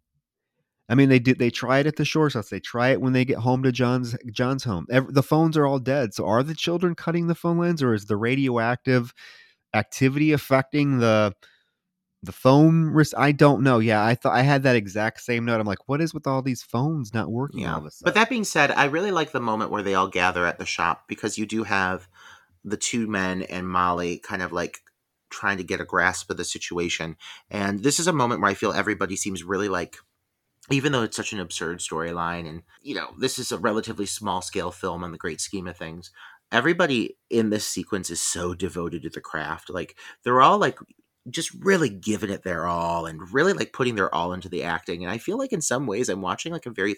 I 0.89 0.95
mean, 0.95 1.09
they 1.09 1.19
did. 1.19 1.39
They 1.39 1.51
try 1.51 1.79
it 1.79 1.87
at 1.87 1.97
the 1.97 2.05
Shores 2.05 2.35
house. 2.35 2.51
They 2.51 2.61
try 2.61 2.91
it 2.91 3.01
when 3.01 3.15
they 3.15 3.25
get 3.25 3.39
home 3.39 3.63
to 3.63 3.73
John's 3.73 4.15
John's 4.31 4.65
home. 4.65 4.87
Ev 4.91 5.15
the 5.15 5.23
phones 5.23 5.57
are 5.57 5.67
all 5.67 5.79
dead. 5.79 6.13
So, 6.13 6.27
are 6.27 6.43
the 6.43 6.55
children 6.55 6.95
cutting 6.95 7.27
the 7.27 7.35
phone 7.35 7.57
lines, 7.57 7.83
or 7.83 7.95
is 7.95 8.05
the 8.05 8.19
radioactive 8.19 9.15
activity 9.75 10.33
affecting 10.33 10.99
the 10.99 11.35
the 12.25 12.33
phone? 12.33 12.87
Ris- 12.87 13.15
I 13.17 13.33
don't 13.33 13.63
know. 13.63 13.79
Yeah, 13.79 14.05
I 14.05 14.15
thought 14.15 14.35
I 14.35 14.43
had 14.43 14.63
that 14.65 14.77
exact 14.77 15.21
same 15.21 15.45
note. 15.45 15.61
I'm 15.61 15.67
like, 15.67 15.89
what 15.89 16.01
is 16.01 16.15
with 16.15 16.27
all 16.27 16.43
these 16.43 16.63
phones 16.63 17.15
not 17.15 17.31
working? 17.31 17.67
all 17.67 17.79
of 17.79 17.87
a 17.87 17.91
sudden? 17.91 18.05
But 18.05 18.15
that 18.15 18.31
being 18.31 18.45
said, 18.45 18.71
I 18.71 18.85
really 18.85 19.11
like 19.11 19.33
the 19.33 19.41
moment 19.41 19.71
where 19.71 19.83
they 19.83 19.95
all 19.95 20.09
gather 20.09 20.47
at 20.47 20.59
the 20.59 20.67
shop 20.67 21.05
because 21.09 21.39
you 21.39 21.47
do 21.47 21.65
have 21.65 22.09
the 22.65 22.77
two 22.77 23.07
men 23.07 23.43
and 23.43 23.69
Molly 23.69 24.19
kind 24.19 24.43
of 24.43 24.53
like 24.53 24.79
trying 25.31 25.59
to 25.59 25.65
get 25.65 25.81
a 25.81 25.85
grasp 25.85 26.31
of 26.31 26.37
the 26.37 26.45
situation. 26.45 27.17
And 27.51 27.83
this 27.83 27.99
is 27.99 28.07
a 28.07 28.13
moment 28.13 28.41
where 28.41 28.51
I 28.51 28.55
feel 28.55 28.73
everybody 28.73 29.17
seems 29.17 29.45
really 29.45 29.69
like 29.69 29.97
even 30.71 30.93
though 30.93 31.03
it's 31.03 31.17
such 31.17 31.35
an 31.35 31.41
absurd 31.41 31.81
storyline 31.81 32.49
and 32.49 32.63
you 32.83 32.95
know, 32.95 33.11
this 33.19 33.39
is 33.39 33.53
a 33.53 33.59
relatively 33.59 34.07
small 34.07 34.41
scale 34.41 34.71
film 34.71 35.05
on 35.05 35.13
the 35.13 35.19
great 35.19 35.41
scheme 35.41 35.67
of 35.67 35.77
things. 35.77 36.11
Everybody 36.51 37.19
in 37.29 37.51
this 37.51 37.67
sequence 37.67 38.11
is 38.11 38.21
so 38.21 38.55
devoted 38.55 39.03
to 39.03 39.11
the 39.11 39.21
craft. 39.21 39.69
Like 39.69 39.97
they're 40.23 40.41
all 40.41 40.59
like 40.59 40.79
just 41.31 41.53
really 41.55 41.89
giving 41.89 42.31
it 42.31 42.43
their 42.43 42.67
all 42.67 43.07
and 43.07 43.33
really 43.33 43.53
like 43.53 43.73
putting 43.73 43.95
their 43.95 44.15
all 44.15 44.33
into 44.33 44.49
the 44.49 44.63
acting 44.63 45.03
and 45.03 45.11
i 45.11 45.17
feel 45.17 45.39
like 45.39 45.53
in 45.53 45.61
some 45.61 45.87
ways 45.87 46.09
i'm 46.09 46.21
watching 46.21 46.53
like 46.53 46.67
a 46.67 46.71
very 46.71 46.97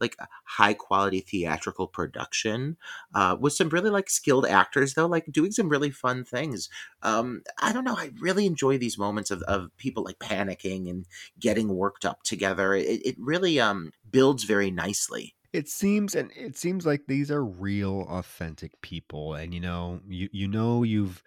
like 0.00 0.16
high 0.44 0.74
quality 0.74 1.20
theatrical 1.20 1.86
production 1.86 2.76
uh, 3.14 3.36
with 3.38 3.52
some 3.52 3.68
really 3.68 3.90
like 3.90 4.10
skilled 4.10 4.46
actors 4.46 4.94
though 4.94 5.06
like 5.06 5.24
doing 5.30 5.52
some 5.52 5.68
really 5.68 5.90
fun 5.90 6.24
things. 6.24 6.68
Um, 7.02 7.42
i 7.60 7.72
don't 7.72 7.84
know 7.84 7.96
i 7.96 8.10
really 8.20 8.46
enjoy 8.46 8.78
these 8.78 8.98
moments 8.98 9.30
of, 9.30 9.42
of 9.42 9.70
people 9.76 10.04
like 10.04 10.18
panicking 10.18 10.88
and 10.90 11.06
getting 11.38 11.68
worked 11.68 12.04
up 12.04 12.22
together. 12.22 12.74
It, 12.74 13.04
it 13.04 13.16
really 13.18 13.60
um, 13.60 13.92
builds 14.10 14.44
very 14.44 14.70
nicely. 14.70 15.34
It 15.52 15.68
seems 15.68 16.14
and 16.14 16.30
it 16.36 16.56
seems 16.56 16.84
like 16.84 17.02
these 17.06 17.30
are 17.30 17.44
real 17.44 18.06
authentic 18.10 18.80
people 18.80 19.34
and 19.34 19.54
you 19.54 19.60
know 19.60 20.00
you 20.08 20.28
you 20.32 20.48
know 20.48 20.82
you've 20.82 21.22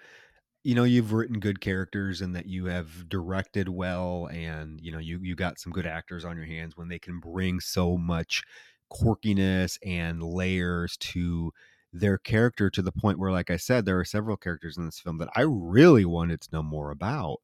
you 0.68 0.76
know 0.76 0.84
you've 0.84 1.14
written 1.14 1.40
good 1.40 1.62
characters 1.62 2.20
and 2.20 2.36
that 2.36 2.46
you 2.46 2.66
have 2.66 3.08
directed 3.08 3.70
well 3.70 4.28
and 4.34 4.82
you 4.82 4.92
know 4.92 5.00
you 5.00 5.18
you 5.24 5.34
got 5.34 5.58
some 5.58 5.72
good 5.72 5.88
actors 5.88 6.26
on 6.26 6.36
your 6.36 6.46
hands 6.46 6.76
when 6.76 6.90
they 6.90 7.00
can 7.00 7.22
bring 7.22 7.62
so 7.62 7.96
much 7.96 8.44
quirkiness 8.92 9.78
and 9.86 10.22
layers 10.22 10.98
to 10.98 11.54
their 11.94 12.18
character 12.18 12.70
to 12.70 12.82
the 12.82 12.92
point 12.92 13.18
where 13.18 13.32
like 13.32 13.50
i 13.50 13.56
said 13.56 13.86
there 13.86 13.98
are 13.98 14.04
several 14.04 14.36
characters 14.36 14.78
in 14.78 14.84
this 14.84 15.00
film 15.00 15.18
that 15.20 15.30
i 15.38 15.42
really 15.42 16.04
wanted 16.04 16.42
to 16.42 16.50
know 16.52 16.62
more 16.62 16.92
about 16.92 17.38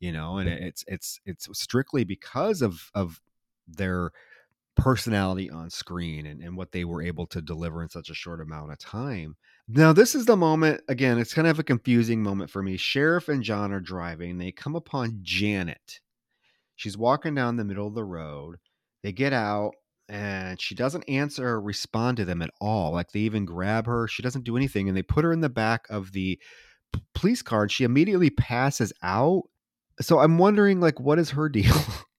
you 0.00 0.10
know 0.10 0.38
and 0.38 0.48
it's 0.48 0.82
it's 0.88 1.20
it's 1.26 1.46
strictly 1.52 2.04
because 2.04 2.62
of 2.62 2.90
of 2.94 3.20
their 3.68 4.12
personality 4.76 5.50
on 5.50 5.70
screen 5.70 6.26
and, 6.26 6.42
and 6.42 6.56
what 6.56 6.72
they 6.72 6.84
were 6.84 7.02
able 7.02 7.26
to 7.26 7.42
deliver 7.42 7.82
in 7.82 7.88
such 7.88 8.10
a 8.10 8.14
short 8.14 8.40
amount 8.40 8.72
of 8.72 8.78
time 8.78 9.36
now, 9.68 9.92
this 9.92 10.14
is 10.14 10.26
the 10.26 10.36
moment, 10.36 10.82
again, 10.88 11.18
it's 11.18 11.34
kind 11.34 11.46
of 11.46 11.58
a 11.58 11.64
confusing 11.64 12.22
moment 12.22 12.50
for 12.50 12.62
me. 12.62 12.76
Sheriff 12.76 13.28
and 13.28 13.42
John 13.42 13.72
are 13.72 13.80
driving. 13.80 14.38
They 14.38 14.50
come 14.50 14.74
upon 14.74 15.20
Janet. 15.22 16.00
She's 16.74 16.98
walking 16.98 17.34
down 17.34 17.56
the 17.56 17.64
middle 17.64 17.86
of 17.86 17.94
the 17.94 18.04
road. 18.04 18.56
They 19.02 19.12
get 19.12 19.32
out 19.32 19.72
and 20.08 20.60
she 20.60 20.74
doesn't 20.74 21.08
answer 21.08 21.46
or 21.46 21.60
respond 21.60 22.16
to 22.16 22.24
them 22.24 22.42
at 22.42 22.50
all. 22.60 22.92
Like 22.92 23.12
they 23.12 23.20
even 23.20 23.44
grab 23.44 23.86
her. 23.86 24.08
She 24.08 24.22
doesn't 24.22 24.44
do 24.44 24.56
anything. 24.56 24.88
And 24.88 24.96
they 24.96 25.02
put 25.02 25.24
her 25.24 25.32
in 25.32 25.40
the 25.40 25.48
back 25.48 25.86
of 25.88 26.12
the 26.12 26.40
police 27.14 27.42
car 27.42 27.62
and 27.62 27.70
she 27.70 27.84
immediately 27.84 28.30
passes 28.30 28.92
out. 29.02 29.44
So 30.00 30.18
I'm 30.18 30.38
wondering, 30.38 30.80
like, 30.80 30.98
what 30.98 31.20
is 31.20 31.30
her 31.30 31.48
deal? 31.48 31.76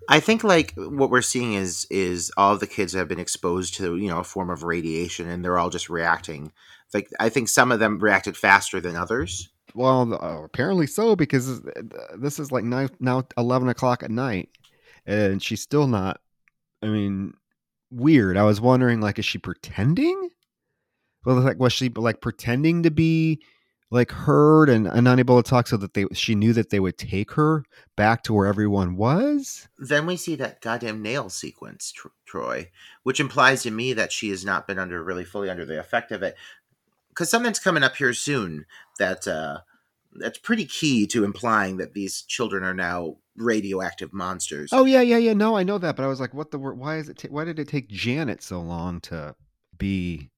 I 0.10 0.20
think 0.20 0.44
like 0.44 0.74
what 0.76 1.10
we're 1.10 1.22
seeing 1.22 1.54
is 1.54 1.88
is 1.90 2.32
all 2.38 2.58
the 2.58 2.68
kids 2.68 2.94
have 2.94 3.08
been 3.08 3.20
exposed 3.20 3.76
to 3.76 3.98
you 3.98 4.10
know 4.10 4.20
a 4.20 4.24
form 4.24 4.50
of 4.50 4.64
radiation 4.64 5.30
and 5.30 5.44
they're 5.44 5.58
all 5.58 5.70
just 5.70 5.90
reacting 5.90 6.52
like 6.94 7.10
I 7.20 7.30
think 7.30 7.50
some 7.50 7.72
of 7.72 7.80
them 7.80 8.00
reacted 8.00 8.38
faster 8.38 8.80
than 8.80 8.96
others. 8.96 9.50
Well, 9.74 10.14
uh, 10.14 10.44
apparently 10.44 10.88
so 10.88 11.16
because 11.16 11.62
this 12.18 12.40
is 12.40 12.52
like 12.52 12.64
now, 12.64 12.88
now 13.00 13.24
eleven 13.38 13.70
o'clock 13.70 14.04
at 14.04 14.12
night, 14.12 14.50
and 15.06 15.42
she's 15.42 15.62
still 15.62 15.88
not. 15.88 16.22
I 16.82 16.88
mean, 16.88 17.34
weird. 17.90 18.38
I 18.38 18.44
was 18.44 18.62
wondering, 18.62 19.02
like, 19.02 19.18
is 19.18 19.26
she 19.26 19.38
pretending? 19.38 20.30
Well, 21.26 21.38
like, 21.38 21.60
was 21.60 21.74
she 21.74 21.90
like 21.90 22.22
pretending 22.22 22.84
to 22.84 22.92
be 22.92 23.42
like 23.94 24.12
heard 24.12 24.70
and, 24.70 24.88
and 24.88 25.08
unable 25.08 25.42
to 25.42 25.48
talk, 25.48 25.68
so 25.68 25.78
that 25.78 25.94
they 25.94 26.06
she 26.14 26.36
knew 26.36 26.52
that 26.54 26.70
they 26.70 26.80
would 26.80 26.98
take 26.98 27.32
her 27.32 27.64
back 27.96 28.24
to 28.24 28.34
where 28.34 28.48
everyone 28.48 28.98
was? 28.98 29.68
Then 29.78 30.06
we 30.06 30.18
see 30.18 30.36
that 30.36 30.62
goddamn 30.62 31.02
nail 31.02 31.30
sequence, 31.30 31.94
Troy, 32.26 32.72
which 33.04 33.20
implies 33.20 33.64
to 33.64 33.72
me 33.72 33.94
that 33.94 34.12
she 34.12 34.30
has 34.30 34.44
not 34.44 34.68
been 34.68 34.80
under 34.80 35.04
really 35.04 35.26
fully 35.26 35.50
under 35.50 35.66
the 35.66 35.80
effect 35.80 36.12
of 36.12 36.24
it 36.24 36.36
because 37.10 37.30
something's 37.30 37.60
coming 37.60 37.84
up 37.84 37.96
here 37.96 38.14
soon 38.14 38.66
that 38.98 39.28
uh, 39.28 39.60
that's 40.16 40.40
pretty 40.40 40.66
key 40.66 41.06
to 41.08 41.24
implying 41.24 41.78
that 41.78 41.94
these 41.94 42.24
children 42.24 42.64
are 42.64 42.74
now 42.74 43.18
radioactive 43.36 44.14
monsters. 44.14 44.70
Oh 44.74 44.86
yeah, 44.86 45.02
yeah, 45.02 45.18
yeah. 45.18 45.34
No, 45.34 45.56
I 45.56 45.64
know 45.64 45.78
that, 45.78 45.96
but 45.96 46.04
I 46.04 46.08
was 46.08 46.20
like, 46.20 46.34
what 46.34 46.52
the 46.52 46.60
why 46.60 46.98
is 46.98 47.10
it? 47.10 47.18
Ta- 47.18 47.30
why 47.30 47.46
did 47.46 47.60
it 47.60 47.68
take 47.68 47.90
Janet 47.90 48.42
so 48.42 48.60
long 48.62 49.00
to 49.02 49.36
be 49.78 50.30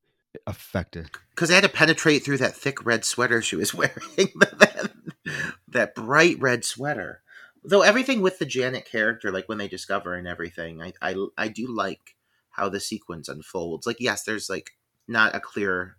affected? 0.48 1.10
Because 1.32 1.49
they 1.49 1.56
had 1.56 1.64
to 1.64 1.70
penetrate 1.70 2.24
through 2.24 2.38
that 2.38 2.56
thick 2.56 2.86
red 2.86 3.06
sweater 3.06 3.41
she 3.41 3.56
was 3.56 3.74
wearing. 3.74 4.32
that, 4.36 4.91
that 5.68 5.95
bright 5.95 6.40
red 6.40 6.66
sweater. 6.66 7.22
Though 7.64 7.82
everything 7.82 8.22
with 8.22 8.40
the 8.40 8.45
Janet 8.45 8.86
character, 8.86 9.32
like 9.32 9.49
when 9.49 9.57
they 9.57 9.68
discover 9.68 10.14
and 10.14 10.28
everything, 10.28 10.82
I 10.82 10.94
I 11.02 11.16
I 11.38 11.48
do 11.48 11.68
like 11.68 12.16
how 12.52 12.70
the 12.70 12.80
sequence 12.80 13.28
unfolds. 13.28 13.88
Like 13.88 13.99
yes, 13.99 14.24
there's 14.24 14.49
like 14.49 14.72
not 15.07 15.36
a 15.36 15.40
clear 15.40 15.98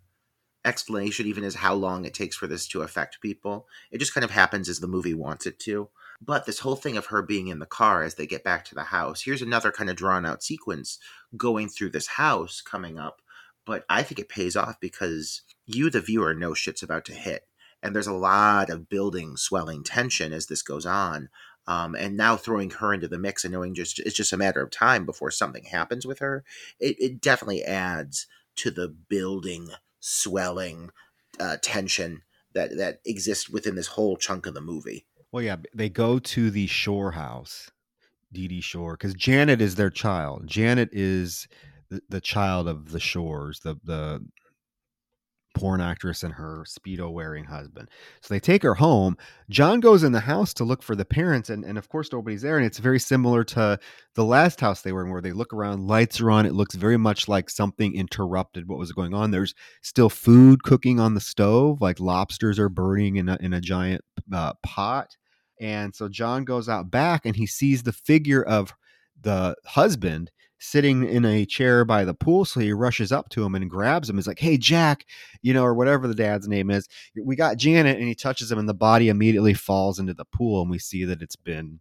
explanation 0.65 1.25
even 1.27 1.43
as 1.43 1.55
how 1.55 1.73
long 1.73 2.05
it 2.05 2.13
takes 2.13 2.35
for 2.35 2.47
this 2.47 2.67
to 2.67 2.81
affect 2.81 3.21
people. 3.21 3.67
It 3.91 3.99
just 3.99 4.13
kind 4.13 4.23
of 4.23 4.31
happens 4.31 4.69
as 4.69 4.79
the 4.79 4.87
movie 4.87 5.13
wants 5.13 5.45
it 5.45 5.59
to. 5.59 5.89
But 6.21 6.45
this 6.45 6.59
whole 6.59 6.75
thing 6.75 6.97
of 6.97 7.07
her 7.07 7.21
being 7.21 7.47
in 7.47 7.59
the 7.59 7.65
car 7.65 8.03
as 8.03 8.15
they 8.15 8.25
get 8.25 8.43
back 8.43 8.65
to 8.65 8.75
the 8.75 8.85
house, 8.85 9.21
here's 9.21 9.41
another 9.41 9.71
kind 9.71 9.89
of 9.89 9.95
drawn 9.95 10.25
out 10.25 10.43
sequence 10.43 10.99
going 11.35 11.69
through 11.69 11.91
this 11.91 12.07
house 12.07 12.61
coming 12.61 12.97
up. 12.97 13.21
But 13.67 13.85
I 13.89 14.01
think 14.01 14.17
it 14.17 14.29
pays 14.29 14.55
off 14.55 14.79
because 14.79 15.41
you, 15.65 15.89
the 15.89 16.01
viewer, 16.01 16.33
know 16.33 16.53
shit's 16.53 16.81
about 16.81 17.05
to 17.05 17.13
hit. 17.13 17.43
And 17.83 17.93
there's 17.93 18.07
a 18.07 18.13
lot 18.13 18.69
of 18.69 18.89
building, 18.89 19.35
swelling 19.37 19.83
tension 19.83 20.33
as 20.33 20.47
this 20.47 20.63
goes 20.63 20.85
on. 20.85 21.29
Um, 21.67 21.93
and 21.93 22.15
now 22.15 22.37
throwing 22.37 22.69
her 22.71 22.93
into 22.93 23.09
the 23.09 23.19
mix 23.19 23.43
and 23.43 23.51
knowing 23.51 23.75
just 23.75 23.99
it's 23.99 24.15
just 24.15 24.31
a 24.31 24.37
matter 24.37 24.61
of 24.61 24.71
time 24.71 25.05
before 25.05 25.31
something 25.31 25.65
happens 25.65 26.07
with 26.07 26.19
her, 26.19 26.45
it, 26.79 26.95
it 26.97 27.21
definitely 27.21 27.63
adds 27.63 28.25
to 28.55 28.71
the 28.71 28.87
building 28.87 29.67
swelling 29.99 30.91
uh, 31.39 31.57
tension 31.61 32.21
that 32.53 32.77
that 32.77 33.01
exists 33.05 33.49
within 33.49 33.75
this 33.75 33.87
whole 33.87 34.15
chunk 34.15 34.45
of 34.45 34.53
the 34.53 34.61
movie. 34.61 35.05
Well, 35.33 35.43
yeah, 35.43 35.57
they 35.75 35.89
go 35.89 36.19
to 36.19 36.49
the 36.49 36.67
Shore 36.67 37.11
house, 37.11 37.69
Dee 38.31 38.47
Dee 38.47 38.61
Shore, 38.61 38.93
because 38.93 39.13
Janet 39.13 39.61
is 39.61 39.75
their 39.75 39.89
child. 39.89 40.47
Janet 40.47 40.89
is 40.93 41.49
the, 42.09 42.21
child 42.21 42.67
of 42.67 42.91
the 42.91 42.99
Shores, 42.99 43.59
the 43.59 43.75
the 43.83 44.21
porn 45.57 45.81
actress 45.81 46.23
and 46.23 46.33
her 46.35 46.63
speedo 46.67 47.11
wearing 47.11 47.45
husband. 47.45 47.89
So 48.21 48.33
they 48.33 48.39
take 48.39 48.63
her 48.63 48.75
home. 48.75 49.17
John 49.49 49.79
goes 49.79 50.03
in 50.03 50.11
the 50.11 50.19
house 50.19 50.53
to 50.55 50.63
look 50.63 50.83
for 50.83 50.95
the 50.95 51.05
parents, 51.05 51.49
and, 51.49 51.65
and 51.65 51.77
of 51.77 51.89
course 51.89 52.09
nobody's 52.11 52.43
there. 52.43 52.57
And 52.57 52.65
it's 52.65 52.77
very 52.77 52.99
similar 52.99 53.43
to 53.45 53.79
the 54.13 54.23
last 54.23 54.61
house 54.61 54.81
they 54.81 54.91
were 54.91 55.03
in, 55.03 55.11
where 55.11 55.21
they 55.21 55.33
look 55.33 55.53
around, 55.53 55.87
lights 55.87 56.21
are 56.21 56.31
on. 56.31 56.45
It 56.45 56.53
looks 56.53 56.75
very 56.75 56.97
much 56.97 57.27
like 57.27 57.49
something 57.49 57.95
interrupted 57.95 58.67
what 58.67 58.77
was 58.79 58.91
going 58.91 59.13
on. 59.13 59.31
There's 59.31 59.55
still 59.81 60.09
food 60.09 60.63
cooking 60.63 60.99
on 60.99 61.15
the 61.15 61.21
stove, 61.21 61.81
like 61.81 61.99
lobsters 61.99 62.59
are 62.59 62.69
burning 62.69 63.15
in 63.15 63.27
a, 63.27 63.37
in 63.41 63.53
a 63.53 63.61
giant 63.61 64.01
uh, 64.31 64.53
pot. 64.63 65.17
And 65.59 65.95
so 65.95 66.07
John 66.07 66.45
goes 66.45 66.69
out 66.69 66.91
back 66.91 67.25
and 67.25 67.35
he 67.35 67.47
sees 67.47 67.81
the 67.81 67.93
figure 67.93 68.43
of 68.43 68.73
the 69.19 69.55
husband 69.65 70.29
sitting 70.59 71.07
in 71.07 71.25
a 71.25 71.45
chair 71.45 71.85
by 71.85 72.03
the 72.05 72.13
pool. 72.13 72.45
So 72.45 72.59
he 72.59 72.73
rushes 72.73 73.11
up 73.11 73.29
to 73.29 73.43
him 73.43 73.55
and 73.55 73.69
grabs 73.69 74.09
him. 74.09 74.15
He's 74.15 74.27
like, 74.27 74.39
Hey, 74.39 74.57
Jack, 74.57 75.05
you 75.41 75.53
know, 75.53 75.63
or 75.63 75.73
whatever 75.73 76.07
the 76.07 76.15
dad's 76.15 76.47
name 76.47 76.69
is. 76.69 76.87
We 77.21 77.35
got 77.35 77.57
Janet. 77.57 77.97
And 77.97 78.07
he 78.07 78.15
touches 78.15 78.51
him, 78.51 78.59
and 78.59 78.69
the 78.69 78.73
body 78.73 79.09
immediately 79.09 79.53
falls 79.53 79.99
into 79.99 80.13
the 80.13 80.25
pool. 80.25 80.61
And 80.61 80.71
we 80.71 80.79
see 80.79 81.03
that 81.05 81.21
it's 81.21 81.35
been 81.35 81.79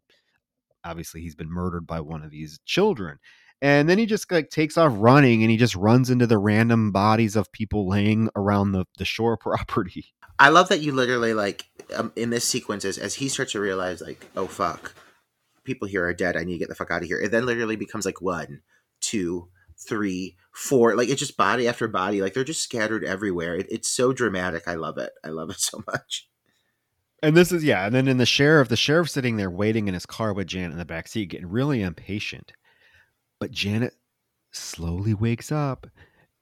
obviously 0.87 1.21
he's 1.21 1.35
been 1.35 1.51
murdered 1.51 1.87
by 1.87 2.01
one 2.01 2.23
of 2.23 2.31
these 2.31 2.61
children. 2.65 3.19
And 3.63 3.89
then 3.89 3.99
he 3.99 4.07
just 4.07 4.31
like 4.31 4.51
takes 4.51 4.77
off 4.77 4.93
running 4.97 5.43
and 5.43 5.51
he 5.51 5.57
just 5.57 5.75
runs 5.75 6.11
into 6.11 6.27
the 6.27 6.39
random 6.39 6.93
bodies 6.93 7.37
of 7.37 7.51
people 7.53 7.89
laying 7.89 8.29
around 8.37 8.73
the, 8.73 8.85
the 8.99 9.05
shore 9.05 9.37
property. 9.41 10.15
I 10.39 10.51
love 10.51 10.69
that 10.69 10.81
you 10.81 10.93
literally 10.93 11.35
like 11.35 11.65
um, 11.95 12.13
in 12.15 12.31
this 12.31 12.45
sequence 12.45 12.85
as, 12.85 12.99
as 12.99 13.15
he 13.15 13.29
starts 13.29 13.53
to 13.53 13.61
realize 13.61 14.01
like, 14.01 14.27
oh 14.37 14.47
fuck, 14.47 14.95
people 15.67 15.89
here 15.89 16.07
are 16.07 16.15
dead. 16.15 16.37
I 16.37 16.45
need 16.45 16.55
to 16.55 16.59
get 16.59 16.69
the 16.69 16.75
fuck 16.75 16.91
out 16.91 17.03
of 17.03 17.09
here. 17.09 17.21
It 17.21 17.31
then 17.31 17.47
literally 17.47 17.77
becomes 17.77 18.07
like 18.07 18.23
one, 18.23 18.63
two, 19.01 19.49
three, 19.79 20.37
four. 20.53 20.95
Like 20.97 21.09
it's 21.09 21.21
just 21.21 21.37
body 21.37 21.69
after 21.69 21.89
body. 21.89 22.23
Like 22.23 22.35
they're 22.35 22.45
just 22.45 22.63
scattered 22.63 23.05
everywhere. 23.05 23.57
It, 23.57 23.67
it's 23.71 23.91
so 23.91 24.13
dramatic. 24.13 24.67
I 24.67 24.75
love 24.75 24.99
it. 24.99 25.13
I 25.25 25.29
love 25.29 25.51
it 25.51 25.61
so 25.61 25.83
much. 25.87 26.29
And 27.23 27.37
this 27.37 27.51
is 27.51 27.65
yeah. 27.65 27.87
And 27.87 27.95
then 27.95 28.09
in 28.09 28.19
the 28.19 28.27
sheriff, 28.27 28.69
the 28.69 28.77
sheriff 28.77 29.11
sitting 29.11 29.37
there 29.37 29.51
waiting 29.51 29.89
in 29.89 29.95
his 29.95 30.07
car 30.07 30.33
with 30.33 30.47
Janet 30.47 30.73
in 30.73 30.79
the 30.79 30.85
back 30.85 31.09
seat, 31.09 31.31
getting 31.31 31.49
really 31.49 31.83
impatient. 31.83 32.53
But 33.41 33.51
Janet 33.51 33.95
slowly 34.53 35.15
wakes 35.15 35.51
up, 35.53 35.87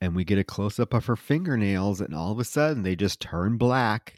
and 0.01 0.14
we 0.14 0.24
get 0.24 0.38
a 0.38 0.44
close 0.44 0.78
up 0.78 0.94
of 0.94 1.06
her 1.06 1.16
fingernails, 1.16 2.01
and 2.01 2.14
all 2.14 2.32
of 2.32 2.38
a 2.38 2.44
sudden 2.44 2.82
they 2.82 2.96
just 2.96 3.20
turn 3.20 3.56
black 3.56 4.16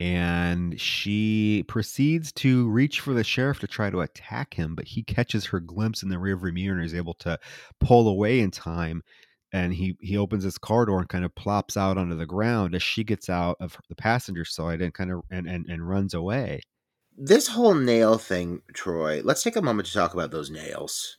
and 0.00 0.78
she 0.80 1.64
proceeds 1.68 2.32
to 2.32 2.68
reach 2.68 3.00
for 3.00 3.14
the 3.14 3.24
sheriff 3.24 3.60
to 3.60 3.66
try 3.66 3.90
to 3.90 4.00
attack 4.00 4.54
him, 4.54 4.74
but 4.74 4.86
he 4.86 5.02
catches 5.02 5.46
her 5.46 5.60
glimpse 5.60 6.02
in 6.02 6.08
the 6.08 6.16
rearview 6.16 6.52
mirror 6.52 6.76
and 6.76 6.84
is 6.84 6.94
able 6.94 7.14
to 7.14 7.38
pull 7.80 8.08
away 8.08 8.40
in 8.40 8.50
time. 8.50 9.02
And 9.52 9.72
he 9.72 9.96
he 10.00 10.16
opens 10.16 10.42
his 10.42 10.58
car 10.58 10.84
door 10.84 10.98
and 10.98 11.08
kind 11.08 11.24
of 11.24 11.32
plops 11.36 11.76
out 11.76 11.96
onto 11.96 12.16
the 12.16 12.26
ground 12.26 12.74
as 12.74 12.82
she 12.82 13.04
gets 13.04 13.30
out 13.30 13.56
of 13.60 13.78
the 13.88 13.94
passenger 13.94 14.44
side 14.44 14.82
and 14.82 14.92
kind 14.92 15.12
of 15.12 15.20
and 15.30 15.48
and, 15.48 15.66
and 15.68 15.88
runs 15.88 16.12
away. 16.12 16.60
This 17.16 17.46
whole 17.46 17.74
nail 17.74 18.18
thing, 18.18 18.62
Troy. 18.72 19.22
Let's 19.22 19.44
take 19.44 19.54
a 19.54 19.62
moment 19.62 19.86
to 19.86 19.94
talk 19.94 20.12
about 20.12 20.32
those 20.32 20.50
nails. 20.50 21.18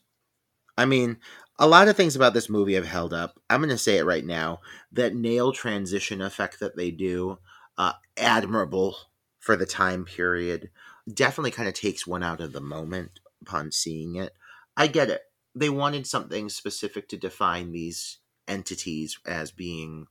I 0.76 0.84
mean, 0.84 1.16
a 1.58 1.66
lot 1.66 1.88
of 1.88 1.96
things 1.96 2.14
about 2.14 2.34
this 2.34 2.50
movie 2.50 2.74
have 2.74 2.86
held 2.86 3.14
up. 3.14 3.40
I'm 3.48 3.60
going 3.60 3.70
to 3.70 3.78
say 3.78 3.96
it 3.96 4.04
right 4.04 4.24
now. 4.24 4.60
That 4.92 5.14
nail 5.14 5.52
transition 5.52 6.20
effect 6.20 6.60
that 6.60 6.76
they 6.76 6.90
do 6.90 7.38
uh, 7.78 7.92
admirable 8.16 8.96
for 9.38 9.56
the 9.56 9.66
time 9.66 10.04
period. 10.04 10.70
definitely 11.12 11.52
kind 11.52 11.68
of 11.68 11.74
takes 11.74 12.06
one 12.06 12.22
out 12.22 12.40
of 12.40 12.52
the 12.52 12.60
moment 12.60 13.20
upon 13.40 13.70
seeing 13.70 14.16
it. 14.16 14.32
I 14.76 14.88
get 14.88 15.08
it. 15.08 15.22
They 15.54 15.70
wanted 15.70 16.06
something 16.06 16.48
specific 16.48 17.08
to 17.08 17.16
define 17.16 17.72
these 17.72 18.18
entities 18.48 19.18
as 19.24 19.50
being 19.50 20.06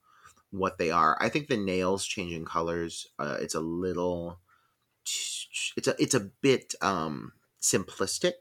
what 0.51 0.77
they 0.77 0.89
are. 0.91 1.17
I 1.19 1.29
think 1.29 1.47
the 1.47 1.57
nails 1.57 2.05
changing 2.05 2.45
colors, 2.45 3.07
uh, 3.19 3.37
it's 3.39 3.55
a 3.55 3.59
little 3.59 4.39
it's 5.77 5.87
a 5.87 5.95
it's 5.99 6.15
a 6.15 6.31
bit 6.41 6.73
um 6.81 7.33
simplistic. 7.61 8.33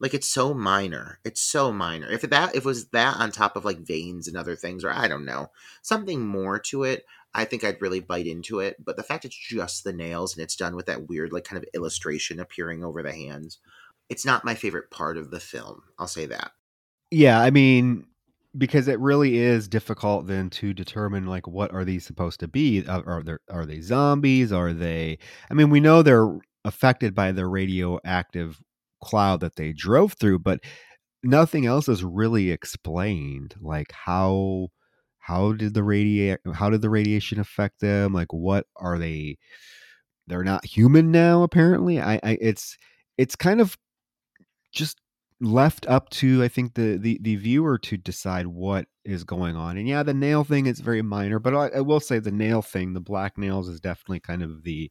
Like 0.00 0.14
it's 0.14 0.28
so 0.28 0.52
minor. 0.52 1.20
It's 1.24 1.40
so 1.40 1.72
minor. 1.72 2.10
If 2.10 2.22
that 2.22 2.50
if 2.56 2.64
it 2.64 2.64
was 2.64 2.88
that 2.88 3.16
on 3.18 3.30
top 3.30 3.54
of 3.56 3.64
like 3.64 3.78
veins 3.78 4.26
and 4.26 4.36
other 4.36 4.56
things, 4.56 4.84
or 4.84 4.90
I 4.90 5.06
don't 5.06 5.24
know, 5.24 5.50
something 5.80 6.26
more 6.26 6.58
to 6.58 6.82
it, 6.82 7.06
I 7.34 7.44
think 7.44 7.64
I'd 7.64 7.80
really 7.80 8.00
bite 8.00 8.26
into 8.26 8.60
it. 8.60 8.76
But 8.84 8.96
the 8.96 9.02
fact 9.02 9.24
it's 9.24 9.36
just 9.36 9.84
the 9.84 9.92
nails 9.92 10.36
and 10.36 10.42
it's 10.42 10.56
done 10.56 10.76
with 10.76 10.86
that 10.86 11.08
weird 11.08 11.32
like 11.32 11.44
kind 11.44 11.62
of 11.62 11.68
illustration 11.74 12.40
appearing 12.40 12.84
over 12.84 13.02
the 13.02 13.12
hands, 13.12 13.58
it's 14.08 14.26
not 14.26 14.44
my 14.44 14.54
favorite 14.54 14.90
part 14.90 15.16
of 15.16 15.30
the 15.30 15.40
film. 15.40 15.82
I'll 15.98 16.08
say 16.08 16.26
that. 16.26 16.52
Yeah, 17.10 17.40
I 17.40 17.50
mean, 17.50 18.06
because 18.56 18.88
it 18.88 19.00
really 19.00 19.38
is 19.38 19.68
difficult 19.68 20.26
then 20.26 20.50
to 20.50 20.74
determine 20.74 21.26
like 21.26 21.46
what 21.46 21.72
are 21.72 21.84
these 21.84 22.04
supposed 22.04 22.40
to 22.40 22.48
be? 22.48 22.86
Are, 22.86 23.02
are 23.06 23.40
are 23.50 23.66
they 23.66 23.80
zombies? 23.80 24.52
Are 24.52 24.72
they? 24.72 25.18
I 25.50 25.54
mean, 25.54 25.70
we 25.70 25.80
know 25.80 26.02
they're 26.02 26.38
affected 26.64 27.14
by 27.14 27.32
the 27.32 27.46
radioactive 27.46 28.60
cloud 29.02 29.40
that 29.40 29.56
they 29.56 29.72
drove 29.72 30.14
through, 30.14 30.38
but 30.40 30.60
nothing 31.22 31.66
else 31.66 31.88
is 31.88 32.04
really 32.04 32.50
explained. 32.50 33.54
Like 33.60 33.92
how 33.92 34.68
how 35.22 35.52
did 35.52 35.72
the 35.72 35.80
radi 35.80 36.36
how 36.52 36.68
did 36.68 36.82
the 36.82 36.90
radiation 36.90 37.40
affect 37.40 37.80
them? 37.80 38.12
Like 38.12 38.32
what 38.32 38.66
are 38.76 38.98
they? 38.98 39.38
They're 40.26 40.44
not 40.44 40.64
human 40.64 41.10
now. 41.10 41.44
Apparently, 41.44 42.00
I, 42.00 42.14
I 42.22 42.38
it's 42.40 42.76
it's 43.16 43.36
kind 43.36 43.60
of 43.60 43.78
just 44.72 45.00
left 45.40 45.86
up 45.88 46.08
to 46.10 46.42
I 46.42 46.48
think 46.48 46.74
the, 46.74 46.96
the 46.96 47.18
the 47.22 47.36
viewer 47.36 47.78
to 47.78 47.96
decide 47.96 48.48
what 48.48 48.86
is 49.04 49.22
going 49.22 49.56
on. 49.56 49.76
And 49.76 49.86
yeah, 49.88 50.02
the 50.02 50.14
nail 50.14 50.42
thing 50.42 50.66
is 50.66 50.80
very 50.80 51.02
minor, 51.02 51.38
but 51.38 51.54
I, 51.54 51.68
I 51.68 51.80
will 51.80 52.00
say 52.00 52.18
the 52.18 52.32
nail 52.32 52.60
thing, 52.60 52.92
the 52.92 53.00
black 53.00 53.38
nails, 53.38 53.68
is 53.68 53.80
definitely 53.80 54.20
kind 54.20 54.42
of 54.42 54.64
the 54.64 54.90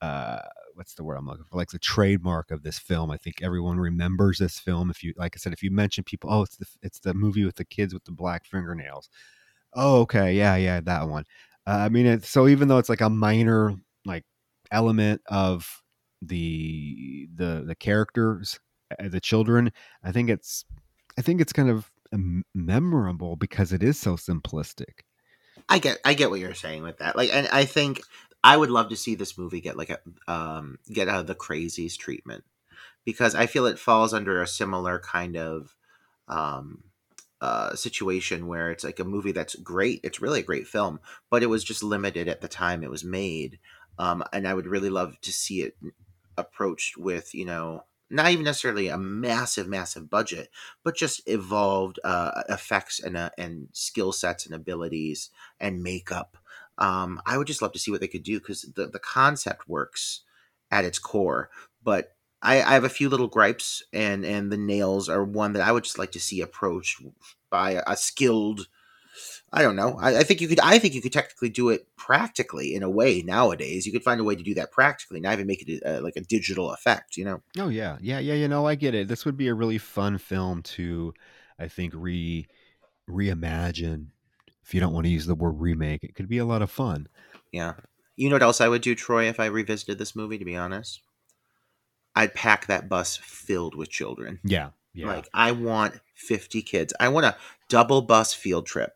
uh 0.00 0.38
what's 0.74 0.94
the 0.94 1.04
word 1.04 1.16
I'm 1.16 1.26
looking 1.26 1.44
for? 1.44 1.58
Like 1.58 1.70
the 1.70 1.78
trademark 1.78 2.50
of 2.50 2.62
this 2.62 2.78
film. 2.78 3.10
I 3.10 3.18
think 3.18 3.42
everyone 3.42 3.78
remembers 3.78 4.38
this 4.38 4.58
film. 4.58 4.88
If 4.88 5.02
you 5.02 5.12
like 5.18 5.34
I 5.36 5.38
said, 5.38 5.52
if 5.52 5.62
you 5.62 5.70
mention 5.70 6.04
people, 6.04 6.32
oh, 6.32 6.42
it's 6.42 6.56
the 6.56 6.66
it's 6.82 7.00
the 7.00 7.12
movie 7.12 7.44
with 7.44 7.56
the 7.56 7.66
kids 7.66 7.92
with 7.92 8.04
the 8.04 8.12
black 8.12 8.46
fingernails. 8.46 9.10
Oh, 9.74 10.00
okay, 10.02 10.34
yeah, 10.34 10.56
yeah, 10.56 10.80
that 10.80 11.08
one. 11.08 11.24
Uh, 11.66 11.78
I 11.80 11.88
mean, 11.88 12.06
it's, 12.06 12.28
so 12.28 12.48
even 12.48 12.68
though 12.68 12.78
it's 12.78 12.88
like 12.88 13.00
a 13.00 13.10
minor 13.10 13.74
like 14.04 14.24
element 14.70 15.20
of 15.26 15.82
the 16.22 17.28
the 17.34 17.64
the 17.66 17.74
characters 17.74 18.58
uh, 18.98 19.08
the 19.08 19.20
children 19.20 19.72
i 20.02 20.10
think 20.10 20.28
it's 20.28 20.64
i 21.16 21.22
think 21.22 21.40
it's 21.40 21.52
kind 21.52 21.70
of 21.70 21.90
memorable 22.54 23.36
because 23.36 23.72
it 23.72 23.82
is 23.82 23.98
so 23.98 24.16
simplistic 24.16 25.02
i 25.68 25.78
get 25.78 25.98
i 26.04 26.14
get 26.14 26.30
what 26.30 26.40
you're 26.40 26.54
saying 26.54 26.82
with 26.82 26.98
that 26.98 27.16
like 27.16 27.32
and 27.32 27.46
i 27.48 27.64
think 27.64 28.00
i 28.42 28.56
would 28.56 28.70
love 28.70 28.88
to 28.88 28.96
see 28.96 29.14
this 29.14 29.38
movie 29.38 29.60
get 29.60 29.76
like 29.76 29.90
a 29.90 30.32
um 30.32 30.78
get 30.90 31.08
out 31.08 31.20
of 31.20 31.26
the 31.26 31.34
crazies 31.34 31.96
treatment 31.96 32.44
because 33.04 33.34
i 33.34 33.46
feel 33.46 33.66
it 33.66 33.78
falls 33.78 34.14
under 34.14 34.42
a 34.42 34.46
similar 34.46 34.98
kind 34.98 35.36
of 35.36 35.76
um 36.28 36.82
uh, 37.40 37.74
situation 37.74 38.46
where 38.46 38.70
it's 38.70 38.84
like 38.84 38.98
a 38.98 39.04
movie 39.04 39.32
that's 39.32 39.54
great. 39.56 40.00
It's 40.02 40.20
really 40.20 40.40
a 40.40 40.44
great 40.44 40.66
film, 40.66 41.00
but 41.30 41.42
it 41.42 41.46
was 41.46 41.64
just 41.64 41.82
limited 41.82 42.28
at 42.28 42.40
the 42.40 42.48
time 42.48 42.82
it 42.82 42.90
was 42.90 43.04
made. 43.04 43.58
Um, 43.98 44.24
and 44.32 44.46
I 44.46 44.54
would 44.54 44.66
really 44.66 44.90
love 44.90 45.20
to 45.22 45.32
see 45.32 45.62
it 45.62 45.76
approached 46.36 46.96
with, 46.96 47.34
you 47.34 47.44
know, 47.44 47.84
not 48.10 48.30
even 48.30 48.44
necessarily 48.44 48.88
a 48.88 48.96
massive, 48.96 49.68
massive 49.68 50.08
budget, 50.08 50.50
but 50.82 50.96
just 50.96 51.20
evolved 51.26 52.00
uh, 52.04 52.42
effects 52.48 53.00
and 53.00 53.16
uh, 53.16 53.30
and 53.36 53.68
skill 53.72 54.12
sets 54.12 54.46
and 54.46 54.54
abilities 54.54 55.30
and 55.60 55.82
makeup. 55.82 56.36
Um, 56.78 57.20
I 57.26 57.36
would 57.36 57.46
just 57.46 57.60
love 57.60 57.72
to 57.72 57.78
see 57.78 57.90
what 57.90 58.00
they 58.00 58.08
could 58.08 58.22
do 58.22 58.38
because 58.38 58.62
the 58.62 58.86
the 58.86 58.98
concept 58.98 59.68
works 59.68 60.22
at 60.70 60.84
its 60.84 60.98
core, 60.98 61.50
but 61.82 62.14
I, 62.40 62.62
I 62.62 62.74
have 62.74 62.84
a 62.84 62.88
few 62.88 63.08
little 63.08 63.28
gripes, 63.28 63.82
and 63.92 64.24
and 64.24 64.52
the 64.52 64.56
nails 64.56 65.08
are 65.08 65.24
one 65.24 65.52
that 65.54 65.62
I 65.62 65.72
would 65.72 65.84
just 65.84 65.98
like 65.98 66.12
to 66.12 66.20
see 66.20 66.40
approached 66.40 67.02
by 67.50 67.72
a, 67.72 67.82
a 67.86 67.96
skilled 67.96 68.68
I 69.52 69.62
don't 69.62 69.76
know. 69.76 69.96
I, 69.98 70.18
I, 70.18 70.22
think 70.24 70.40
you 70.40 70.48
could. 70.48 70.60
I 70.60 70.78
think 70.78 70.94
you 70.94 71.00
could 71.00 71.12
technically 71.12 71.48
do 71.48 71.70
it 71.70 71.86
practically 71.96 72.74
in 72.74 72.82
a 72.82 72.90
way 72.90 73.22
nowadays. 73.22 73.86
You 73.86 73.92
could 73.92 74.04
find 74.04 74.20
a 74.20 74.24
way 74.24 74.36
to 74.36 74.42
do 74.42 74.54
that 74.54 74.72
practically, 74.72 75.20
not 75.20 75.32
even 75.32 75.46
make 75.46 75.66
it 75.66 75.82
a, 75.84 76.00
like 76.00 76.16
a 76.16 76.20
digital 76.20 76.72
effect. 76.72 77.16
You 77.16 77.24
know? 77.24 77.42
Oh 77.58 77.68
yeah, 77.68 77.96
yeah, 78.00 78.18
yeah. 78.18 78.34
You 78.34 78.48
know, 78.48 78.66
I 78.66 78.74
get 78.74 78.94
it. 78.94 79.08
This 79.08 79.24
would 79.24 79.36
be 79.36 79.48
a 79.48 79.54
really 79.54 79.78
fun 79.78 80.18
film 80.18 80.62
to, 80.62 81.14
I 81.58 81.68
think, 81.68 81.94
re 81.96 82.46
reimagine. 83.08 84.08
If 84.62 84.74
you 84.74 84.80
don't 84.80 84.92
want 84.92 85.06
to 85.06 85.10
use 85.10 85.24
the 85.24 85.34
word 85.34 85.60
remake, 85.60 86.04
it 86.04 86.14
could 86.14 86.28
be 86.28 86.38
a 86.38 86.44
lot 86.44 86.60
of 86.60 86.70
fun. 86.70 87.08
Yeah. 87.50 87.74
You 88.16 88.28
know 88.28 88.34
what 88.34 88.42
else 88.42 88.60
I 88.60 88.68
would 88.68 88.82
do, 88.82 88.94
Troy, 88.94 89.28
if 89.28 89.40
I 89.40 89.46
revisited 89.46 89.96
this 89.96 90.14
movie? 90.14 90.36
To 90.36 90.44
be 90.44 90.56
honest, 90.56 91.00
I'd 92.18 92.34
pack 92.34 92.66
that 92.66 92.88
bus 92.88 93.16
filled 93.16 93.74
with 93.74 93.90
children. 93.90 94.40
Yeah. 94.44 94.70
Yeah. 94.94 95.06
Like 95.06 95.28
I 95.32 95.52
want 95.52 96.00
fifty 96.14 96.62
kids. 96.62 96.92
I 96.98 97.08
want 97.08 97.26
a 97.26 97.36
double 97.68 98.02
bus 98.02 98.34
field 98.34 98.66
trip 98.66 98.92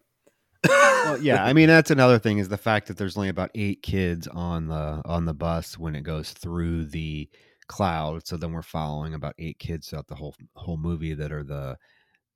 well, 1.04 1.18
yeah, 1.18 1.44
I 1.44 1.52
mean 1.52 1.68
that's 1.68 1.90
another 1.90 2.18
thing 2.18 2.38
is 2.38 2.48
the 2.48 2.56
fact 2.56 2.88
that 2.88 2.96
there's 2.96 3.16
only 3.16 3.28
about 3.28 3.50
eight 3.54 3.82
kids 3.82 4.28
on 4.28 4.68
the 4.68 5.02
on 5.04 5.24
the 5.24 5.34
bus 5.34 5.78
when 5.78 5.96
it 5.96 6.02
goes 6.02 6.30
through 6.30 6.86
the 6.86 7.28
cloud. 7.66 8.26
So 8.26 8.36
then 8.36 8.52
we're 8.52 8.62
following 8.62 9.14
about 9.14 9.34
eight 9.38 9.58
kids 9.58 9.88
throughout 9.88 10.08
the 10.08 10.14
whole 10.14 10.34
whole 10.54 10.76
movie 10.76 11.14
that 11.14 11.32
are 11.32 11.44
the 11.44 11.76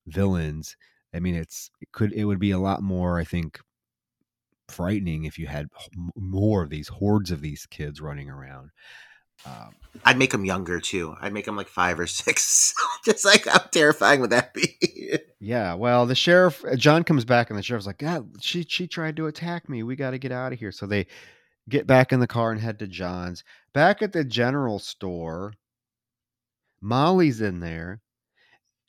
villains. 0.07 0.77
I 1.15 1.21
mean, 1.21 1.35
it's 1.35 1.71
it 1.81 1.93
could 1.93 2.13
it 2.13 2.25
would 2.25 2.41
be 2.41 2.51
a 2.51 2.59
lot 2.59 2.83
more, 2.83 3.19
I 3.19 3.25
think, 3.25 3.61
frightening 4.69 5.25
if 5.25 5.39
you 5.39 5.47
had 5.47 5.69
more 6.17 6.63
of 6.63 6.71
these 6.71 6.89
hordes 6.89 7.31
of 7.31 7.41
these 7.41 7.67
kids 7.67 8.01
running 8.01 8.31
around. 8.31 8.71
Um, 9.45 9.75
I'd 10.05 10.19
make 10.19 10.31
them 10.31 10.45
younger 10.45 10.81
too. 10.81 11.17
I'd 11.21 11.33
make 11.33 11.45
them 11.45 11.57
like 11.57 11.69
five 11.69 11.99
or 11.99 12.07
six. 12.07 12.75
Just 13.05 13.25
like 13.25 13.47
how 13.47 13.59
terrifying 13.59 14.21
would 14.21 14.31
that 14.31 14.55
be? 14.55 14.77
yeah. 15.41 15.75
Well, 15.75 16.07
the 16.07 16.15
sheriff 16.15 16.65
uh, 16.65 16.77
John 16.77 17.05
comes 17.05 17.25
back 17.25 17.51
and 17.51 17.59
the 17.59 17.63
sheriff's 17.63 17.87
like, 17.87 17.99
"God, 17.99 18.29
she 18.41 18.65
she 18.69 18.87
tried 18.87 19.17
to 19.17 19.27
attack 19.27 19.69
me. 19.69 19.83
We 19.83 19.97
got 19.97 20.11
to 20.13 20.19
get 20.19 20.33
out 20.33 20.53
of 20.53 20.59
here." 20.59 20.73
So 20.73 20.87
they 20.87 21.07
get 21.69 21.87
back 21.87 22.13
in 22.13 22.21
the 22.21 22.27
car 22.27 22.53
and 22.53 22.61
head 22.61 22.79
to 22.81 22.87
John's. 22.87 23.45
Back 23.73 24.03
at 24.03 24.13
the 24.13 24.25
general 24.25 24.79
store, 24.79 25.55
Molly's 26.81 27.41
in 27.41 27.61
there, 27.61 28.01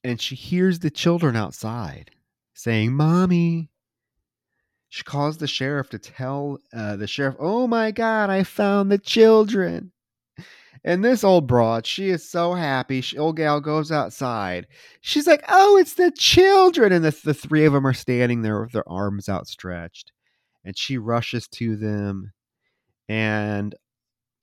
and 0.03 0.21
she 0.21 0.35
hears 0.35 0.79
the 0.79 0.91
children 0.91 1.35
outside 1.35 2.11
saying, 2.53 2.93
"Mommy." 2.93 3.69
She 4.89 5.03
calls 5.03 5.37
the 5.37 5.47
sheriff 5.47 5.89
to 5.89 5.99
tell 5.99 6.59
uh, 6.71 6.95
the 6.95 7.07
sheriff, 7.07 7.35
"Oh 7.39 7.67
my 7.67 7.91
God, 7.91 8.29
I 8.29 8.43
found 8.43 8.91
the 8.91 8.97
children." 8.97 9.91
And 10.83 11.03
this 11.03 11.23
old 11.23 11.47
broad, 11.47 11.85
she 11.85 12.09
is 12.09 12.29
so 12.29 12.53
happy. 12.53 13.01
She, 13.01 13.17
old 13.17 13.37
gal 13.37 13.61
goes 13.61 13.91
outside. 13.91 14.67
She's 15.01 15.27
like, 15.27 15.43
"Oh, 15.49 15.77
it's 15.77 15.95
the 15.95 16.11
children!" 16.11 16.91
And 16.91 17.03
the, 17.03 17.17
the 17.23 17.33
three 17.33 17.65
of 17.65 17.73
them 17.73 17.87
are 17.87 17.93
standing 17.93 18.41
there 18.41 18.61
with 18.61 18.71
their 18.71 18.87
arms 18.89 19.29
outstretched. 19.29 20.11
And 20.63 20.77
she 20.77 20.97
rushes 20.97 21.47
to 21.49 21.75
them, 21.75 22.33
and 23.07 23.75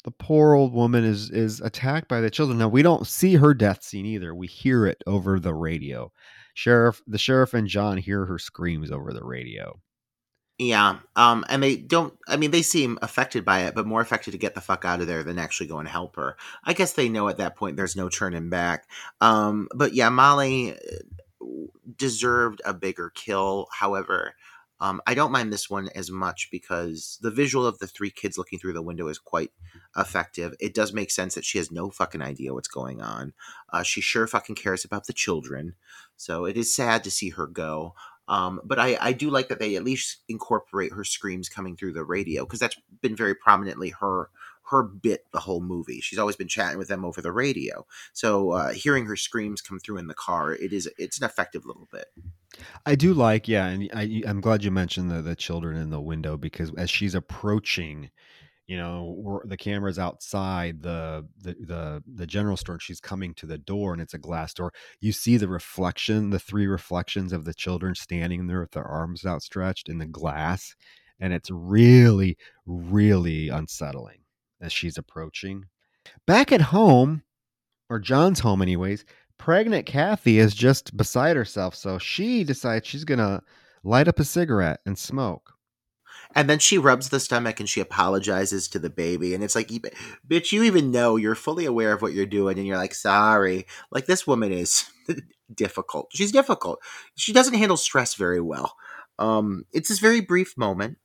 the 0.05 0.11
poor 0.11 0.55
old 0.55 0.73
woman 0.73 1.05
is 1.05 1.31
is 1.31 1.61
attacked 1.61 2.09
by 2.09 2.20
the 2.20 2.31
children. 2.31 2.59
Now 2.59 2.69
we 2.69 2.82
don't 2.82 3.06
see 3.06 3.35
her 3.35 3.55
death 3.55 3.82
scene 3.82 4.06
either. 4.06 4.35
We 4.35 4.47
hear 4.47 4.86
it 4.86 5.02
over 5.06 5.40
the 5.40 5.55
radio. 5.55 6.12
Sheriff, 6.55 7.02
the 7.06 7.19
sheriff, 7.19 7.55
and 7.55 7.66
John 7.66 7.97
hear 7.97 8.27
her 8.27 8.39
screams 8.39 8.90
over 8.90 9.12
the 9.12 9.24
radio. 9.24 9.81
Yeah. 10.59 10.98
Um, 11.16 11.44
and 11.48 11.62
they 11.62 11.76
don't, 11.76 12.14
I 12.28 12.36
mean, 12.36 12.52
they 12.52 12.62
seem 12.62 12.98
affected 13.02 13.44
by 13.44 13.62
it, 13.62 13.74
but 13.74 13.86
more 13.86 14.01
affected 14.01 14.31
to 14.32 14.39
get 14.39 14.55
the 14.55 14.60
fuck 14.60 14.85
out 14.85 15.01
of 15.01 15.09
there 15.09 15.24
than 15.24 15.39
actually 15.39 15.66
go 15.66 15.78
and 15.78 15.89
help 15.89 16.14
her. 16.16 16.36
I 16.62 16.74
guess 16.74 16.93
they 16.93 17.09
know 17.09 17.28
at 17.28 17.39
that 17.39 17.56
point 17.56 17.76
there's 17.76 17.97
no 17.97 18.09
turning 18.09 18.51
back. 18.51 18.86
Um, 19.20 19.68
but 19.74 19.94
yeah, 19.94 20.10
Molly 20.10 20.74
uh, 20.74 21.47
deserved 21.97 22.62
a 22.64 22.72
bigger 22.72 23.10
kill. 23.14 23.66
However, 23.72 24.36
um, 24.81 25.01
I 25.06 25.14
don't 25.14 25.32
mind 25.32 25.52
this 25.52 25.70
one 25.70 25.89
as 25.94 26.10
much 26.10 26.48
because 26.52 27.18
the 27.22 27.31
visual 27.31 27.66
of 27.66 27.78
the 27.78 27.86
three 27.86 28.10
kids 28.10 28.39
looking 28.39 28.59
through 28.59 28.74
the 28.74 28.82
window 28.82 29.09
is 29.09 29.18
quite 29.18 29.51
effective. 29.97 30.55
It 30.60 30.74
does 30.74 30.93
make 30.93 31.10
sense 31.10 31.35
that 31.35 31.44
she 31.44 31.59
has 31.59 31.72
no 31.72 31.90
fucking 31.90 32.22
idea 32.22 32.52
what's 32.52 32.68
going 32.68 33.01
on. 33.01 33.32
Uh, 33.72 33.82
she 33.82 34.01
sure 34.01 34.26
fucking 34.26 34.56
cares 34.56 34.85
about 34.85 35.06
the 35.06 35.12
children. 35.12 35.74
So 36.16 36.44
it 36.44 36.56
is 36.56 36.74
sad 36.74 37.02
to 37.05 37.10
see 37.10 37.31
her 37.31 37.47
go. 37.47 37.94
Um, 38.28 38.60
but 38.64 38.78
I, 38.78 38.96
I 39.01 39.12
do 39.12 39.30
like 39.30 39.48
that 39.48 39.59
they 39.59 39.76
at 39.76 39.84
least 39.84 40.22
incorporate 40.28 40.92
her 40.92 41.05
screams 41.05 41.48
coming 41.48 41.76
through 41.76 41.92
the 41.92 42.05
radio 42.05 42.44
because 42.44 42.60
that's 42.60 42.80
been 43.02 43.16
very 43.16 43.34
prominently 43.34 43.90
her 44.01 44.30
her 44.70 44.82
bit 44.82 45.26
the 45.32 45.40
whole 45.40 45.60
movie. 45.60 46.01
She's 46.01 46.18
always 46.18 46.36
been 46.36 46.48
chatting 46.48 46.78
with 46.78 46.88
them 46.88 47.05
over 47.05 47.20
the 47.20 47.32
radio. 47.32 47.86
So 48.12 48.52
uh, 48.52 48.72
hearing 48.72 49.06
her 49.06 49.16
screams 49.16 49.60
come 49.60 49.78
through 49.78 49.98
in 49.98 50.06
the 50.06 50.14
car, 50.14 50.55
it 50.55 50.72
is 50.72 50.88
it's 50.98 51.18
an 51.18 51.24
effective 51.24 51.66
little 51.66 51.88
bit. 51.92 52.06
I 52.86 52.94
do 52.94 53.12
like, 53.14 53.46
yeah, 53.48 53.66
and 53.66 53.90
I, 53.92 54.22
I'm 54.26 54.40
glad 54.40 54.64
you 54.64 54.70
mentioned 54.70 55.10
the 55.10 55.20
the 55.20 55.36
children 55.36 55.76
in 55.76 55.90
the 55.90 56.01
window 56.01 56.36
because 56.36 56.72
as 56.76 56.88
she's 56.88 57.14
approaching, 57.14 58.10
you 58.66 58.76
know 58.76 59.40
the 59.44 59.56
camera's 59.56 59.98
outside 59.98 60.82
the, 60.82 61.26
the 61.42 61.54
the 61.60 62.02
the 62.14 62.26
general 62.26 62.56
store 62.56 62.76
and 62.76 62.82
she's 62.82 63.00
coming 63.00 63.34
to 63.34 63.46
the 63.46 63.58
door 63.58 63.92
and 63.92 64.00
it's 64.00 64.14
a 64.14 64.18
glass 64.18 64.54
door. 64.54 64.72
You 65.00 65.12
see 65.12 65.36
the 65.36 65.48
reflection 65.48 66.30
the 66.30 66.38
three 66.38 66.66
reflections 66.66 67.32
of 67.32 67.44
the 67.44 67.54
children 67.54 67.94
standing 67.94 68.46
there 68.46 68.60
with 68.60 68.70
their 68.70 68.84
arms 68.86 69.26
outstretched 69.26 69.88
in 69.88 69.98
the 69.98 70.06
glass 70.06 70.74
and 71.20 71.32
it's 71.32 71.50
really 71.50 72.38
really 72.66 73.48
unsettling 73.48 74.20
as 74.60 74.72
she's 74.72 74.98
approaching. 74.98 75.66
Back 76.26 76.52
at 76.52 76.60
home 76.60 77.22
or 77.90 77.98
john's 77.98 78.40
home 78.40 78.62
anyways 78.62 79.04
pregnant 79.38 79.84
kathy 79.86 80.38
is 80.38 80.54
just 80.54 80.96
beside 80.96 81.36
herself 81.36 81.74
so 81.74 81.98
she 81.98 82.44
decides 82.44 82.86
she's 82.86 83.04
gonna 83.04 83.42
light 83.82 84.08
up 84.08 84.20
a 84.20 84.24
cigarette 84.24 84.80
and 84.86 84.98
smoke 84.98 85.53
And 86.35 86.51
then 86.51 86.59
she 86.59 86.78
rubs 86.78 87.09
the 87.09 87.20
stomach 87.20 87.61
and 87.61 87.69
she 87.69 87.81
apologizes 87.81 88.69
to 88.69 88.78
the 88.78 88.90
baby. 88.90 89.35
And 89.35 89.44
it's 89.44 89.55
like, 89.55 89.70
bitch, 90.28 90.52
you 90.52 90.62
even 90.65 90.90
know 90.90 91.16
you're 91.16 91.35
fully 91.35 91.65
aware 91.65 91.93
of 91.93 92.02
what 92.02 92.12
you're 92.12 92.27
doing. 92.27 92.59
And 92.59 92.66
you're 92.66 92.77
like, 92.77 92.94
sorry. 92.94 93.66
Like, 93.90 94.06
this 94.06 94.27
woman 94.27 94.52
is 94.52 94.90
difficult. 95.55 96.11
She's 96.12 96.32
difficult. 96.32 96.81
She 97.15 97.32
doesn't 97.32 97.55
handle 97.55 97.77
stress 97.77 98.15
very 98.15 98.40
well. 98.40 98.74
Um, 99.19 99.65
it's 99.73 99.89
this 99.89 100.01
very 100.01 100.20
brief 100.20 100.59
moment. 100.59 100.98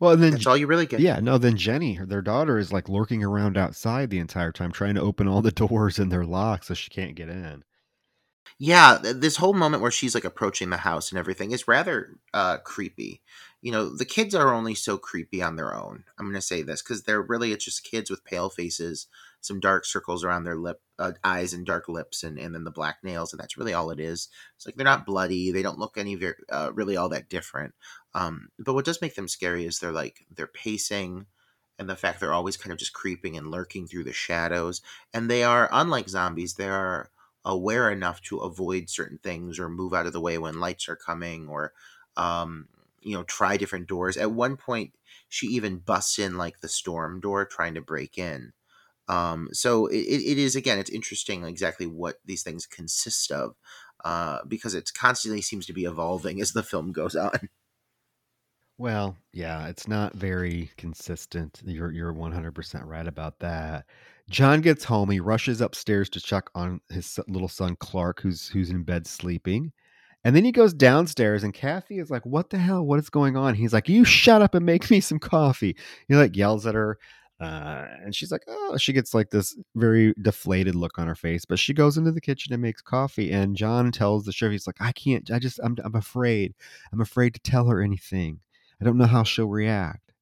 well 0.00 0.10
and 0.10 0.22
then 0.22 0.32
That's 0.32 0.46
all 0.46 0.56
you 0.56 0.66
really 0.66 0.86
get. 0.86 1.00
Yeah, 1.00 1.20
no, 1.20 1.38
then 1.38 1.56
Jenny, 1.56 2.00
their 2.04 2.22
daughter, 2.22 2.58
is 2.58 2.72
like 2.72 2.88
lurking 2.88 3.22
around 3.22 3.56
outside 3.56 4.10
the 4.10 4.18
entire 4.18 4.50
time, 4.50 4.72
trying 4.72 4.96
to 4.96 5.00
open 5.00 5.28
all 5.28 5.42
the 5.42 5.52
doors 5.64 5.98
and 5.98 6.10
they're 6.10 6.24
locked 6.24 6.66
so 6.66 6.74
she 6.74 6.90
can't 6.90 7.14
get 7.14 7.28
in. 7.28 7.62
Yeah, 8.58 8.98
this 9.02 9.36
whole 9.36 9.52
moment 9.52 9.82
where 9.82 9.90
she's 9.90 10.14
like 10.14 10.24
approaching 10.24 10.70
the 10.70 10.76
house 10.76 11.10
and 11.10 11.18
everything 11.18 11.50
is 11.50 11.66
rather 11.66 12.16
uh, 12.32 12.58
creepy. 12.58 13.20
You 13.64 13.72
know, 13.72 13.96
the 13.96 14.04
kids 14.04 14.34
are 14.34 14.52
only 14.52 14.74
so 14.74 14.98
creepy 14.98 15.40
on 15.40 15.56
their 15.56 15.74
own. 15.74 16.04
I'm 16.18 16.26
going 16.26 16.34
to 16.34 16.42
say 16.42 16.60
this 16.60 16.82
because 16.82 17.04
they're 17.04 17.22
really 17.22 17.50
it's 17.50 17.64
just 17.64 17.82
kids 17.82 18.10
with 18.10 18.22
pale 18.22 18.50
faces, 18.50 19.06
some 19.40 19.58
dark 19.58 19.86
circles 19.86 20.22
around 20.22 20.44
their 20.44 20.54
lip, 20.56 20.82
uh, 20.98 21.12
eyes, 21.24 21.54
and 21.54 21.64
dark 21.64 21.88
lips, 21.88 22.22
and 22.22 22.38
and 22.38 22.54
then 22.54 22.64
the 22.64 22.70
black 22.70 22.98
nails, 23.02 23.32
and 23.32 23.40
that's 23.40 23.56
really 23.56 23.72
all 23.72 23.90
it 23.90 23.98
is. 23.98 24.28
It's 24.54 24.66
like 24.66 24.74
they're 24.74 24.84
not 24.84 25.06
bloody. 25.06 25.50
They 25.50 25.62
don't 25.62 25.78
look 25.78 25.96
any 25.96 26.14
very, 26.14 26.34
uh, 26.50 26.72
really 26.74 26.98
all 26.98 27.08
that 27.08 27.30
different. 27.30 27.72
Um, 28.12 28.50
but 28.58 28.74
what 28.74 28.84
does 28.84 29.00
make 29.00 29.14
them 29.14 29.28
scary 29.28 29.64
is 29.64 29.78
they're 29.78 29.92
like 29.92 30.26
they're 30.30 30.46
pacing. 30.46 31.24
And 31.78 31.88
the 31.88 31.96
fact 31.96 32.20
they're 32.20 32.34
always 32.34 32.56
kind 32.58 32.70
of 32.72 32.78
just 32.78 32.92
creeping 32.92 33.36
and 33.36 33.50
lurking 33.50 33.88
through 33.88 34.04
the 34.04 34.12
shadows. 34.12 34.80
And 35.12 35.28
they 35.28 35.42
are, 35.42 35.68
unlike 35.72 36.08
zombies, 36.08 36.54
they 36.54 36.68
are 36.68 37.10
aware 37.44 37.90
enough 37.90 38.20
to 38.22 38.38
avoid 38.38 38.88
certain 38.88 39.18
things 39.18 39.58
or 39.58 39.68
move 39.68 39.92
out 39.92 40.06
of 40.06 40.12
the 40.12 40.20
way 40.20 40.38
when 40.38 40.60
lights 40.60 40.88
are 40.88 40.94
coming 40.96 41.48
or 41.48 41.72
um, 42.16 42.68
you 43.04 43.14
know 43.16 43.22
try 43.24 43.56
different 43.56 43.86
doors 43.86 44.16
at 44.16 44.32
one 44.32 44.56
point 44.56 44.92
she 45.28 45.46
even 45.48 45.78
busts 45.78 46.18
in 46.18 46.36
like 46.36 46.60
the 46.60 46.68
storm 46.68 47.20
door 47.20 47.44
trying 47.44 47.74
to 47.74 47.80
break 47.80 48.18
in 48.18 48.52
um, 49.06 49.48
so 49.52 49.86
it, 49.88 49.96
it 49.98 50.38
is 50.38 50.56
again 50.56 50.78
it's 50.78 50.90
interesting 50.90 51.44
exactly 51.44 51.86
what 51.86 52.16
these 52.24 52.42
things 52.42 52.66
consist 52.66 53.30
of 53.30 53.54
uh, 54.04 54.38
because 54.46 54.74
it 54.74 54.90
constantly 54.94 55.40
seems 55.40 55.66
to 55.66 55.72
be 55.72 55.84
evolving 55.84 56.40
as 56.40 56.52
the 56.52 56.62
film 56.62 56.92
goes 56.92 57.16
on 57.16 57.48
Well, 58.78 59.16
yeah, 59.32 59.68
it's 59.68 59.86
not 59.86 60.14
very 60.14 60.70
consistent. 60.76 61.62
You're 61.64 61.92
you're 61.92 62.12
100% 62.12 62.86
right 62.86 63.06
about 63.06 63.38
that. 63.40 63.86
John 64.28 64.60
gets 64.62 64.84
home, 64.84 65.10
he 65.10 65.20
rushes 65.20 65.60
upstairs 65.60 66.08
to 66.10 66.20
check 66.20 66.48
on 66.54 66.80
his 66.88 67.18
little 67.28 67.48
son 67.48 67.76
Clark 67.76 68.20
who's 68.20 68.48
who's 68.48 68.70
in 68.70 68.82
bed 68.82 69.06
sleeping. 69.06 69.72
And 70.24 70.34
then 70.34 70.44
he 70.44 70.52
goes 70.52 70.72
downstairs 70.72 71.44
and 71.44 71.52
Kathy 71.52 71.98
is 71.98 72.10
like, 72.10 72.24
"What 72.24 72.50
the 72.50 72.58
hell? 72.58 72.84
What 72.84 72.98
is 72.98 73.10
going 73.10 73.36
on?" 73.36 73.54
He's 73.54 73.72
like, 73.72 73.88
"You 73.88 74.04
shut 74.04 74.42
up 74.42 74.54
and 74.54 74.64
make 74.64 74.90
me 74.90 75.00
some 75.00 75.18
coffee." 75.18 75.76
He 76.08 76.14
like 76.14 76.36
yells 76.36 76.66
at 76.66 76.74
her. 76.74 76.98
Uh, 77.40 77.86
and 78.02 78.14
she's 78.14 78.32
like, 78.32 78.44
"Oh," 78.48 78.76
she 78.78 78.92
gets 78.92 79.12
like 79.12 79.30
this 79.30 79.56
very 79.74 80.14
deflated 80.22 80.74
look 80.74 80.98
on 80.98 81.08
her 81.08 81.14
face, 81.14 81.44
but 81.44 81.58
she 81.58 81.74
goes 81.74 81.98
into 81.98 82.12
the 82.12 82.20
kitchen 82.20 82.52
and 82.52 82.62
makes 82.62 82.80
coffee. 82.80 83.32
And 83.32 83.56
John 83.56 83.92
tells 83.92 84.24
the 84.24 84.32
chef, 84.32 84.50
he's 84.52 84.66
like, 84.66 84.80
"I 84.80 84.92
can't. 84.92 85.30
I 85.30 85.38
just, 85.38 85.60
I'm, 85.62 85.76
I'm 85.84 85.96
afraid. 85.96 86.54
I'm 86.92 87.00
afraid 87.00 87.34
to 87.34 87.40
tell 87.40 87.66
her 87.66 87.82
anything. 87.82 88.40
I 88.80 88.84
don't 88.84 88.98
know 88.98 89.06
how 89.06 89.24
she'll 89.24 89.48
react." 89.48 90.12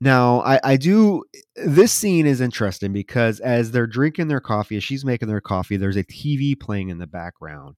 Now, 0.00 0.40
I, 0.42 0.60
I 0.64 0.76
do. 0.76 1.24
This 1.56 1.92
scene 1.92 2.26
is 2.26 2.40
interesting 2.40 2.92
because 2.92 3.38
as 3.40 3.70
they're 3.70 3.86
drinking 3.86 4.28
their 4.28 4.40
coffee, 4.40 4.76
as 4.78 4.84
she's 4.84 5.04
making 5.04 5.28
their 5.28 5.42
coffee, 5.42 5.76
there's 5.76 5.96
a 5.96 6.04
TV 6.04 6.58
playing 6.58 6.88
in 6.88 6.98
the 6.98 7.06
background, 7.06 7.76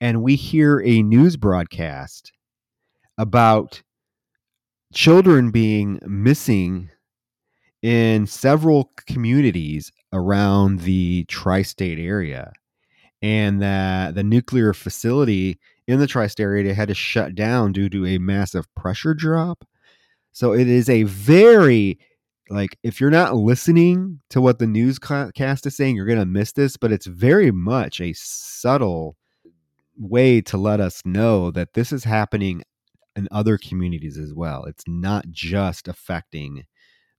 and 0.00 0.22
we 0.22 0.36
hear 0.36 0.80
a 0.84 1.02
news 1.02 1.36
broadcast 1.36 2.32
about 3.16 3.82
children 4.92 5.50
being 5.50 5.98
missing 6.06 6.90
in 7.82 8.26
several 8.26 8.90
communities 9.06 9.92
around 10.12 10.80
the 10.80 11.24
tri-state 11.24 11.98
area 11.98 12.52
and 13.22 13.60
that 13.60 14.14
the 14.14 14.22
nuclear 14.22 14.72
facility 14.72 15.58
in 15.86 15.98
the 15.98 16.06
tri-state 16.06 16.42
area 16.42 16.74
had 16.74 16.88
to 16.88 16.94
shut 16.94 17.34
down 17.34 17.72
due 17.72 17.88
to 17.88 18.06
a 18.06 18.18
massive 18.18 18.72
pressure 18.74 19.14
drop. 19.14 19.64
So 20.32 20.52
it 20.52 20.68
is 20.68 20.88
a 20.88 21.02
very 21.04 21.98
like 22.50 22.78
if 22.82 23.00
you're 23.00 23.10
not 23.10 23.36
listening 23.36 24.20
to 24.30 24.40
what 24.40 24.58
the 24.58 24.66
newscast 24.66 25.66
is 25.66 25.76
saying 25.76 25.96
you're 25.96 26.06
going 26.06 26.18
to 26.18 26.24
miss 26.24 26.52
this 26.52 26.78
but 26.78 26.90
it's 26.90 27.04
very 27.04 27.50
much 27.50 28.00
a 28.00 28.14
subtle 28.14 29.17
way 29.98 30.40
to 30.40 30.56
let 30.56 30.80
us 30.80 31.02
know 31.04 31.50
that 31.50 31.74
this 31.74 31.92
is 31.92 32.04
happening 32.04 32.62
in 33.16 33.28
other 33.30 33.58
communities 33.58 34.16
as 34.16 34.32
well 34.32 34.64
it's 34.64 34.84
not 34.86 35.28
just 35.30 35.88
affecting 35.88 36.64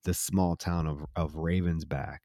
the 0.05 0.13
small 0.13 0.55
town 0.55 0.87
of, 0.87 1.05
of 1.15 1.33
ravensback 1.33 2.19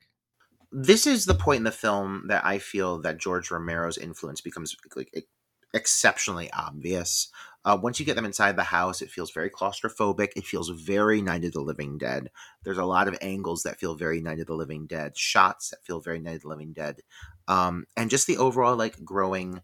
this 0.76 1.06
is 1.06 1.24
the 1.24 1.34
point 1.34 1.58
in 1.58 1.64
the 1.64 1.70
film 1.70 2.24
that 2.28 2.44
I 2.44 2.58
feel 2.58 3.00
that 3.02 3.18
George 3.18 3.50
Romero's 3.50 3.96
influence 3.96 4.40
becomes 4.40 4.74
like 4.96 5.26
exceptionally 5.72 6.50
obvious. 6.52 7.28
Uh, 7.64 7.78
once 7.80 7.98
you 7.98 8.06
get 8.06 8.16
them 8.16 8.24
inside 8.24 8.56
the 8.56 8.62
house, 8.62 9.00
it 9.00 9.10
feels 9.10 9.30
very 9.30 9.50
claustrophobic. 9.50 10.30
It 10.36 10.44
feels 10.44 10.70
very 10.70 11.22
Night 11.22 11.44
of 11.44 11.52
the 11.52 11.60
Living 11.60 11.96
Dead. 11.96 12.30
There's 12.64 12.78
a 12.78 12.84
lot 12.84 13.08
of 13.08 13.16
angles 13.20 13.62
that 13.62 13.78
feel 13.78 13.94
very 13.94 14.20
Night 14.20 14.40
of 14.40 14.46
the 14.46 14.54
Living 14.54 14.86
Dead, 14.86 15.16
shots 15.16 15.70
that 15.70 15.84
feel 15.84 16.00
very 16.00 16.20
Night 16.20 16.36
of 16.36 16.42
the 16.42 16.48
Living 16.48 16.72
Dead, 16.72 16.96
um, 17.48 17.84
and 17.96 18.10
just 18.10 18.26
the 18.26 18.36
overall 18.36 18.76
like 18.76 19.04
growing 19.04 19.60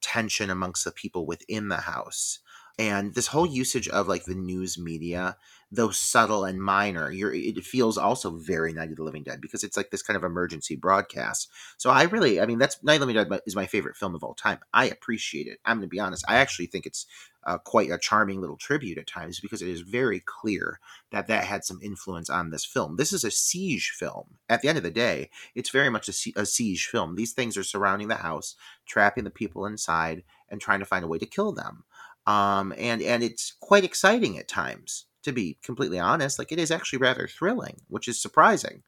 tension 0.00 0.50
amongst 0.50 0.84
the 0.84 0.92
people 0.92 1.26
within 1.26 1.68
the 1.68 1.78
house. 1.78 2.40
And 2.78 3.14
this 3.14 3.28
whole 3.28 3.46
usage 3.46 3.88
of 3.88 4.08
like 4.08 4.24
the 4.24 4.34
news 4.34 4.78
media 4.78 5.36
though 5.70 5.90
subtle 5.90 6.44
and 6.44 6.62
minor, 6.62 7.10
you're 7.10 7.34
it 7.34 7.64
feels 7.64 7.98
also 7.98 8.30
very 8.36 8.72
Night 8.72 8.90
of 8.90 8.96
the 8.96 9.02
Living 9.02 9.24
Dead 9.24 9.40
because 9.40 9.64
it's 9.64 9.76
like 9.76 9.90
this 9.90 10.02
kind 10.02 10.16
of 10.16 10.22
emergency 10.22 10.76
broadcast. 10.76 11.50
So 11.76 11.90
I 11.90 12.04
really, 12.04 12.40
I 12.40 12.46
mean, 12.46 12.58
that's 12.58 12.82
Night 12.82 12.94
of 12.94 13.00
the 13.00 13.06
Living 13.06 13.28
Dead 13.28 13.40
is 13.46 13.56
my 13.56 13.66
favorite 13.66 13.96
film 13.96 14.14
of 14.14 14.22
all 14.22 14.34
time. 14.34 14.58
I 14.72 14.86
appreciate 14.86 15.48
it. 15.48 15.58
I'm 15.64 15.78
going 15.78 15.88
to 15.88 15.94
be 15.94 16.00
honest. 16.00 16.24
I 16.28 16.36
actually 16.36 16.66
think 16.66 16.86
it's 16.86 17.06
uh, 17.44 17.58
quite 17.58 17.90
a 17.90 17.98
charming 17.98 18.40
little 18.40 18.56
tribute 18.56 18.98
at 18.98 19.06
times 19.06 19.40
because 19.40 19.62
it 19.62 19.68
is 19.68 19.80
very 19.80 20.20
clear 20.20 20.80
that 21.10 21.26
that 21.28 21.44
had 21.44 21.64
some 21.64 21.80
influence 21.82 22.30
on 22.30 22.50
this 22.50 22.64
film. 22.64 22.96
This 22.96 23.12
is 23.12 23.24
a 23.24 23.30
siege 23.30 23.90
film. 23.90 24.36
At 24.48 24.62
the 24.62 24.68
end 24.68 24.78
of 24.78 24.84
the 24.84 24.90
day, 24.90 25.30
it's 25.54 25.70
very 25.70 25.90
much 25.90 26.08
a, 26.08 26.40
a 26.40 26.46
siege 26.46 26.86
film. 26.86 27.14
These 27.16 27.32
things 27.32 27.56
are 27.56 27.64
surrounding 27.64 28.08
the 28.08 28.16
house, 28.16 28.54
trapping 28.86 29.24
the 29.24 29.30
people 29.30 29.66
inside, 29.66 30.22
and 30.48 30.60
trying 30.60 30.80
to 30.80 30.86
find 30.86 31.04
a 31.04 31.08
way 31.08 31.18
to 31.18 31.26
kill 31.26 31.52
them. 31.52 31.84
Um, 32.26 32.74
and 32.76 33.00
and 33.02 33.22
it's 33.22 33.52
quite 33.60 33.84
exciting 33.84 34.36
at 34.36 34.48
times 34.48 35.06
to 35.26 35.32
be 35.32 35.58
completely 35.62 35.98
honest, 35.98 36.38
like 36.38 36.52
it 36.52 36.58
is 36.58 36.70
actually 36.70 37.00
rather 37.00 37.26
thrilling, 37.28 37.80
which 37.88 38.06
is 38.08 38.20
surprising. 38.20 38.82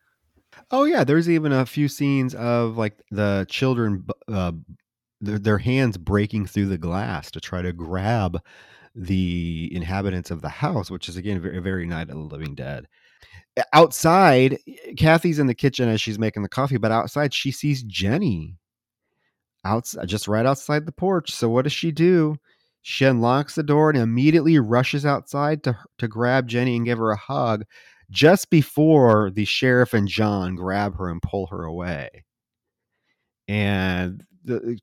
Oh 0.70 0.84
yeah, 0.84 1.04
there's 1.04 1.28
even 1.28 1.52
a 1.52 1.66
few 1.66 1.88
scenes 1.88 2.34
of 2.34 2.78
like 2.78 3.02
the 3.10 3.44
children, 3.50 4.06
uh, 4.28 4.52
their, 5.20 5.38
their 5.38 5.58
hands 5.58 5.98
breaking 5.98 6.46
through 6.46 6.66
the 6.66 6.78
glass 6.78 7.30
to 7.32 7.40
try 7.40 7.60
to 7.60 7.72
grab 7.72 8.40
the 8.94 9.68
inhabitants 9.72 10.30
of 10.30 10.40
the 10.40 10.48
house, 10.48 10.90
which 10.90 11.08
is 11.08 11.16
again 11.16 11.40
very, 11.40 11.58
very 11.58 11.86
Night 11.86 12.08
of 12.08 12.14
the 12.14 12.20
Living 12.36 12.54
Dead. 12.54 12.86
Outside, 13.72 14.58
Kathy's 14.96 15.40
in 15.40 15.48
the 15.48 15.54
kitchen 15.54 15.88
as 15.88 16.00
she's 16.00 16.18
making 16.18 16.42
the 16.44 16.48
coffee, 16.48 16.78
but 16.78 16.92
outside 16.92 17.34
she 17.34 17.50
sees 17.50 17.82
Jenny 17.82 18.56
outside, 19.64 20.06
just 20.06 20.28
right 20.28 20.46
outside 20.46 20.86
the 20.86 20.92
porch. 20.92 21.32
So 21.32 21.48
what 21.48 21.62
does 21.62 21.72
she 21.72 21.90
do? 21.90 22.36
She 22.90 23.04
unlocks 23.04 23.54
the 23.54 23.62
door 23.62 23.90
and 23.90 23.98
immediately 23.98 24.58
rushes 24.58 25.04
outside 25.04 25.62
to 25.64 25.78
to 25.98 26.08
grab 26.08 26.48
Jenny 26.48 26.74
and 26.74 26.86
give 26.86 26.96
her 26.96 27.10
a 27.10 27.18
hug 27.18 27.64
just 28.10 28.48
before 28.48 29.30
the 29.30 29.44
sheriff 29.44 29.92
and 29.92 30.08
John 30.08 30.56
grab 30.56 30.96
her 30.96 31.10
and 31.10 31.20
pull 31.20 31.48
her 31.48 31.64
away. 31.64 32.24
And 33.46 34.24
the, 34.42 34.78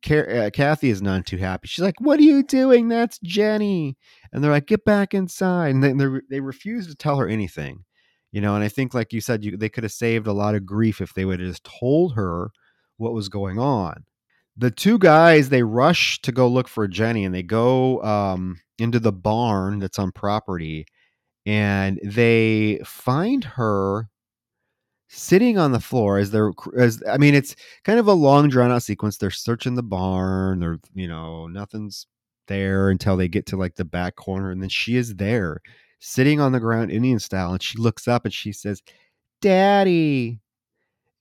uh, 0.45 0.51
Kathy 0.51 0.91
is 0.91 1.01
none 1.01 1.23
too 1.23 1.37
happy. 1.37 1.67
She's 1.67 1.81
like, 1.83 1.99
"What 1.99 2.19
are 2.19 2.23
you 2.23 2.43
doing? 2.43 2.89
That's 2.89 3.17
Jenny." 3.23 3.97
And 4.31 4.43
they're 4.43 4.51
like, 4.51 4.67
"Get 4.67 4.85
back 4.85 5.15
inside." 5.15 5.73
And 5.73 5.83
they 5.83 6.19
they 6.29 6.41
refuse 6.41 6.85
to 6.87 6.95
tell 6.95 7.17
her 7.17 7.27
anything, 7.27 7.85
you 8.31 8.39
know. 8.39 8.53
And 8.53 8.63
I 8.63 8.69
think, 8.69 8.93
like 8.93 9.13
you 9.13 9.21
said, 9.21 9.43
you, 9.43 9.57
they 9.57 9.69
could 9.69 9.83
have 9.83 9.91
saved 9.91 10.27
a 10.27 10.33
lot 10.33 10.53
of 10.53 10.63
grief 10.63 11.01
if 11.01 11.15
they 11.15 11.25
would 11.25 11.39
have 11.39 11.49
just 11.49 11.63
told 11.63 12.13
her 12.13 12.51
what 12.97 13.13
was 13.13 13.29
going 13.29 13.57
on 13.57 14.05
the 14.57 14.71
two 14.71 14.97
guys 14.97 15.49
they 15.49 15.63
rush 15.63 16.21
to 16.21 16.31
go 16.31 16.47
look 16.47 16.67
for 16.67 16.87
Jenny 16.87 17.25
and 17.25 17.35
they 17.35 17.43
go 17.43 18.01
um, 18.03 18.59
into 18.79 18.99
the 18.99 19.11
barn 19.11 19.79
that's 19.79 19.99
on 19.99 20.11
property 20.11 20.85
and 21.45 21.99
they 22.03 22.79
find 22.85 23.43
her 23.43 24.09
sitting 25.07 25.57
on 25.57 25.71
the 25.71 25.79
floor 25.79 26.17
as 26.17 26.31
they're 26.31 26.51
as 26.77 27.01
I 27.09 27.17
mean 27.17 27.35
it's 27.35 27.55
kind 27.83 27.99
of 27.99 28.07
a 28.07 28.13
long 28.13 28.49
drawn 28.49 28.71
out 28.71 28.83
sequence. 28.83 29.17
They're 29.17 29.31
searching 29.31 29.75
the 29.75 29.83
barn, 29.83 30.63
or 30.63 30.79
you 30.93 31.07
know, 31.07 31.47
nothing's 31.47 32.07
there 32.47 32.89
until 32.89 33.17
they 33.17 33.27
get 33.27 33.45
to 33.47 33.57
like 33.57 33.75
the 33.75 33.85
back 33.85 34.15
corner, 34.15 34.51
and 34.51 34.61
then 34.61 34.69
she 34.69 34.95
is 34.95 35.15
there, 35.15 35.61
sitting 35.99 36.39
on 36.39 36.51
the 36.51 36.59
ground 36.59 36.91
Indian 36.91 37.19
style, 37.19 37.53
and 37.53 37.61
she 37.61 37.77
looks 37.77 38.07
up 38.07 38.25
and 38.25 38.33
she 38.33 38.51
says, 38.51 38.81
Daddy. 39.41 40.39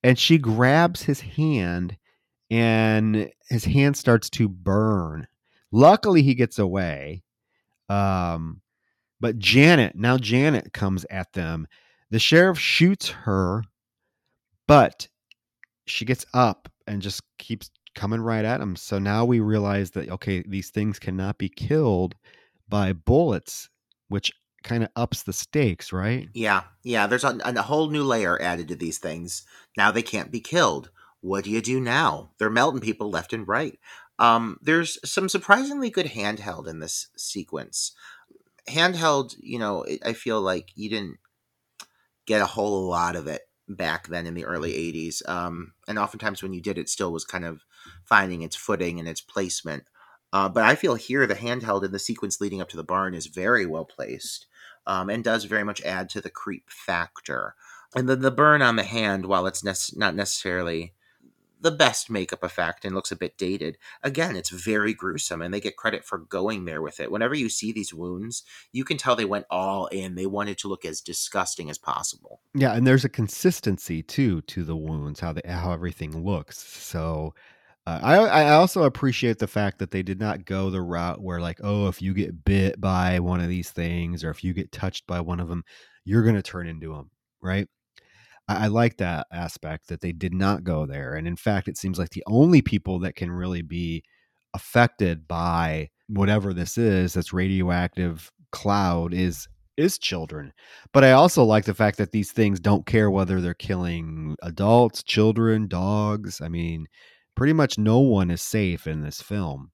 And 0.03 0.19
she 0.19 0.37
grabs 0.37 1.03
his 1.03 1.23
hand 1.23 1.97
and 2.51 3.31
his 3.49 3.65
hand 3.65 3.97
starts 3.97 4.31
to 4.31 4.49
burn. 4.49 5.27
Luckily 5.73 6.23
he 6.23 6.35
gets 6.35 6.59
away. 6.59 7.23
Um 7.89 8.61
but 9.21 9.39
Janet, 9.39 9.97
now 9.97 10.19
Janet 10.19 10.73
comes 10.73 11.07
at 11.09 11.33
them. 11.33 11.67
The 12.11 12.19
sheriff 12.19 12.59
shoots 12.59 13.09
her 13.09 13.63
but 14.67 15.09
she 15.87 16.05
gets 16.05 16.25
up 16.33 16.69
and 16.87 17.03
just 17.03 17.23
keeps 17.39 17.71
coming 17.95 18.21
right 18.21 18.45
at 18.45 18.61
him. 18.61 18.77
So 18.77 18.99
now 18.99 19.25
we 19.25 19.41
realize 19.41 19.91
that 19.93 20.09
okay, 20.09 20.43
these 20.47 20.71
things 20.71 20.99
cannot 20.99 21.39
be 21.39 21.49
killed 21.49 22.15
by 22.69 22.93
bullets, 22.93 23.69
which 24.09 24.33
kind 24.63 24.83
of 24.83 24.89
ups 24.97 25.23
the 25.23 25.33
stakes, 25.33 25.93
right? 25.93 26.29
Yeah, 26.33 26.63
yeah. 26.83 27.07
There's 27.07 27.25
a, 27.25 27.39
a 27.45 27.63
whole 27.63 27.91
new 27.91 28.03
layer 28.03 28.41
added 28.41 28.69
to 28.69 28.77
these 28.77 28.99
things. 28.99 29.45
Now 29.77 29.91
they 29.91 30.03
can't 30.03 30.33
be 30.33 30.41
killed. 30.41 30.91
What 31.25 31.45
do 31.45 31.51
you 31.51 31.63
do 31.63 31.81
now? 31.81 32.33
They're 32.37 32.51
melting 32.51 32.83
people 32.83 33.09
left 33.09 33.33
and 33.33 33.49
right. 33.49 33.79
Um, 34.19 34.59
there's 34.61 34.99
some 35.11 35.31
surprisingly 35.31 35.89
good 35.89 36.05
handheld 36.05 36.69
in 36.69 36.81
this 36.81 37.09
sequence. 37.17 37.93
Handheld, 38.69 39.35
you 39.41 39.59
know, 39.59 39.87
I 40.05 40.13
feel 40.13 40.43
like 40.43 40.69
you 40.75 40.91
didn't 40.91 41.17
get 42.27 42.43
a 42.43 42.47
whole 42.47 42.87
lot 42.87 43.17
of 43.17 43.27
it 43.27 43.41
back 43.67 44.09
then 44.09 44.27
in 44.27 44.35
the 44.35 44.45
early 44.45 44.73
80s. 44.73 45.27
Um, 45.27 45.73
and 45.89 45.99
oftentimes 45.99 46.43
when 46.43 46.53
you 46.53 46.61
did, 46.61 46.77
it 46.77 46.91
still 46.91 47.11
was 47.11 47.25
kind 47.25 47.47
of 47.47 47.65
finding 48.05 48.43
its 48.43 48.55
footing 48.55 48.99
and 48.99 49.09
its 49.09 49.23
placement. 49.23 49.85
Uh, 50.31 50.51
but 50.51 50.65
I 50.65 50.75
feel 50.75 50.95
here 50.95 51.27
the 51.27 51.35
handheld 51.35 51.85
in 51.85 51.93
the 51.93 51.99
sequence 51.99 52.39
leading 52.39 52.61
up 52.61 52.69
to 52.69 52.77
the 52.77 52.85
barn 52.85 53.15
is 53.15 53.29
very 53.29 53.65
well 53.65 53.87
placed 53.87 54.45
um, 54.87 55.09
and 55.09 55.25
does 55.25 55.45
very 55.45 55.65
much 55.65 55.81
add 55.85 56.11
to 56.11 56.21
the 56.21 56.29
creep 56.29 56.69
factor. 56.69 57.55
And 57.97 58.11
then 58.11 58.21
the 58.21 58.31
burn 58.31 58.61
on 58.61 58.77
the 58.77 58.83
hand, 58.83 59.25
while 59.25 59.47
it's 59.47 59.65
ne- 59.65 59.99
not 59.99 60.15
necessarily 60.15 60.93
the 61.65 61.71
best 61.71 62.11
makeup 62.11 62.45
effect 62.45 62.85
and 62.85 62.95
looks 62.95 63.11
a 63.11 63.17
bit 63.17 63.39
dated, 63.39 63.79
again, 64.03 64.37
it's 64.37 64.51
very 64.51 64.93
gruesome 64.93 65.41
and 65.41 65.53
they 65.53 65.61
get 65.61 65.79
credit 65.79 66.05
for 66.05 66.19
going 66.19 66.67
there 66.67 66.83
with 66.83 67.01
it. 67.01 67.11
Whenever 67.11 67.35
you 67.35 67.49
see 67.49 67.73
these 67.73 67.95
wounds, 67.95 68.43
you 68.71 68.85
can 68.85 68.99
tell 68.99 69.17
they 69.17 69.25
went 69.25 69.47
all 69.51 69.87
in. 69.87 70.15
They 70.15 70.27
wanted 70.27 70.59
to 70.59 70.69
look 70.69 70.85
as 70.85 71.01
disgusting 71.01 71.71
as 71.71 71.79
possible. 71.79 72.43
Yeah, 72.55 72.75
and 72.75 72.87
there's 72.87 73.07
a 73.07 73.09
consistency 73.09 74.03
too 74.03 74.43
to 74.43 74.63
the 74.63 74.77
wounds, 74.77 75.21
how 75.21 75.33
the 75.33 75.41
how 75.47 75.73
everything 75.73 76.23
looks. 76.23 76.59
So 76.59 77.35
uh, 77.87 78.01
I 78.03 78.17
I 78.17 78.51
also 78.53 78.83
appreciate 78.83 79.39
the 79.39 79.47
fact 79.47 79.79
that 79.79 79.91
they 79.91 80.03
did 80.03 80.21
not 80.21 80.45
go 80.45 80.69
the 80.69 80.83
route 80.83 81.23
where 81.23 81.41
like 81.41 81.61
oh 81.65 81.89
if 81.89 82.03
you 82.03 82.13
get 82.13 82.45
bit 82.45 82.79
by 82.79 83.21
one 83.21 83.41
of 83.41 83.49
these 83.49 83.71
things 83.71 84.23
or 84.23 84.29
if 84.29 84.45
you 84.45 84.53
get 84.53 84.71
touched 84.71 85.07
by 85.07 85.23
one 85.23 85.41
of 85.41 85.49
them, 85.49 85.65
you're 86.05 86.25
gonna 86.25 86.43
turn 86.43 86.67
into 86.69 86.93
them, 86.93 87.11
right? 87.41 87.69
I, 88.49 88.65
I 88.65 88.67
like 88.69 88.99
that 88.99 89.27
aspect 89.33 89.89
that 89.89 90.01
they 90.01 90.13
did 90.13 90.35
not 90.35 90.65
go 90.65 90.87
there, 90.87 91.15
and 91.15 91.27
in 91.27 91.37
fact, 91.37 91.69
it 91.69 91.77
seems 91.79 91.99
like 91.99 92.11
the 92.11 92.25
only 92.27 92.63
people 92.63 93.01
that 93.01 93.17
can 93.17 93.31
really 93.31 93.63
be 93.63 94.05
affected 94.55 95.27
by 95.27 95.91
whatever 96.09 96.53
this 96.55 96.79
is 96.79 97.15
that's 97.15 97.33
radioactive 97.33 98.31
cloud 98.53 99.15
is 99.15 99.49
is 99.77 99.99
children. 99.99 100.53
But 100.93 101.05
I 101.05 101.13
also 101.13 101.43
like 101.45 101.65
the 101.65 101.75
fact 101.75 101.99
that 101.99 102.13
these 102.13 102.31
things 102.33 102.61
don't 102.61 102.87
care 102.87 103.11
whether 103.11 103.41
they're 103.41 103.55
killing 103.55 104.37
adults, 104.43 105.03
children, 105.03 105.67
dogs. 105.67 106.41
I 106.41 106.49
mean, 106.49 106.87
pretty 107.35 107.53
much 107.53 107.79
no 107.79 107.99
one 107.99 108.31
is 108.31 108.43
safe 108.43 108.87
in 108.87 109.03
this 109.03 109.21
film 109.21 109.73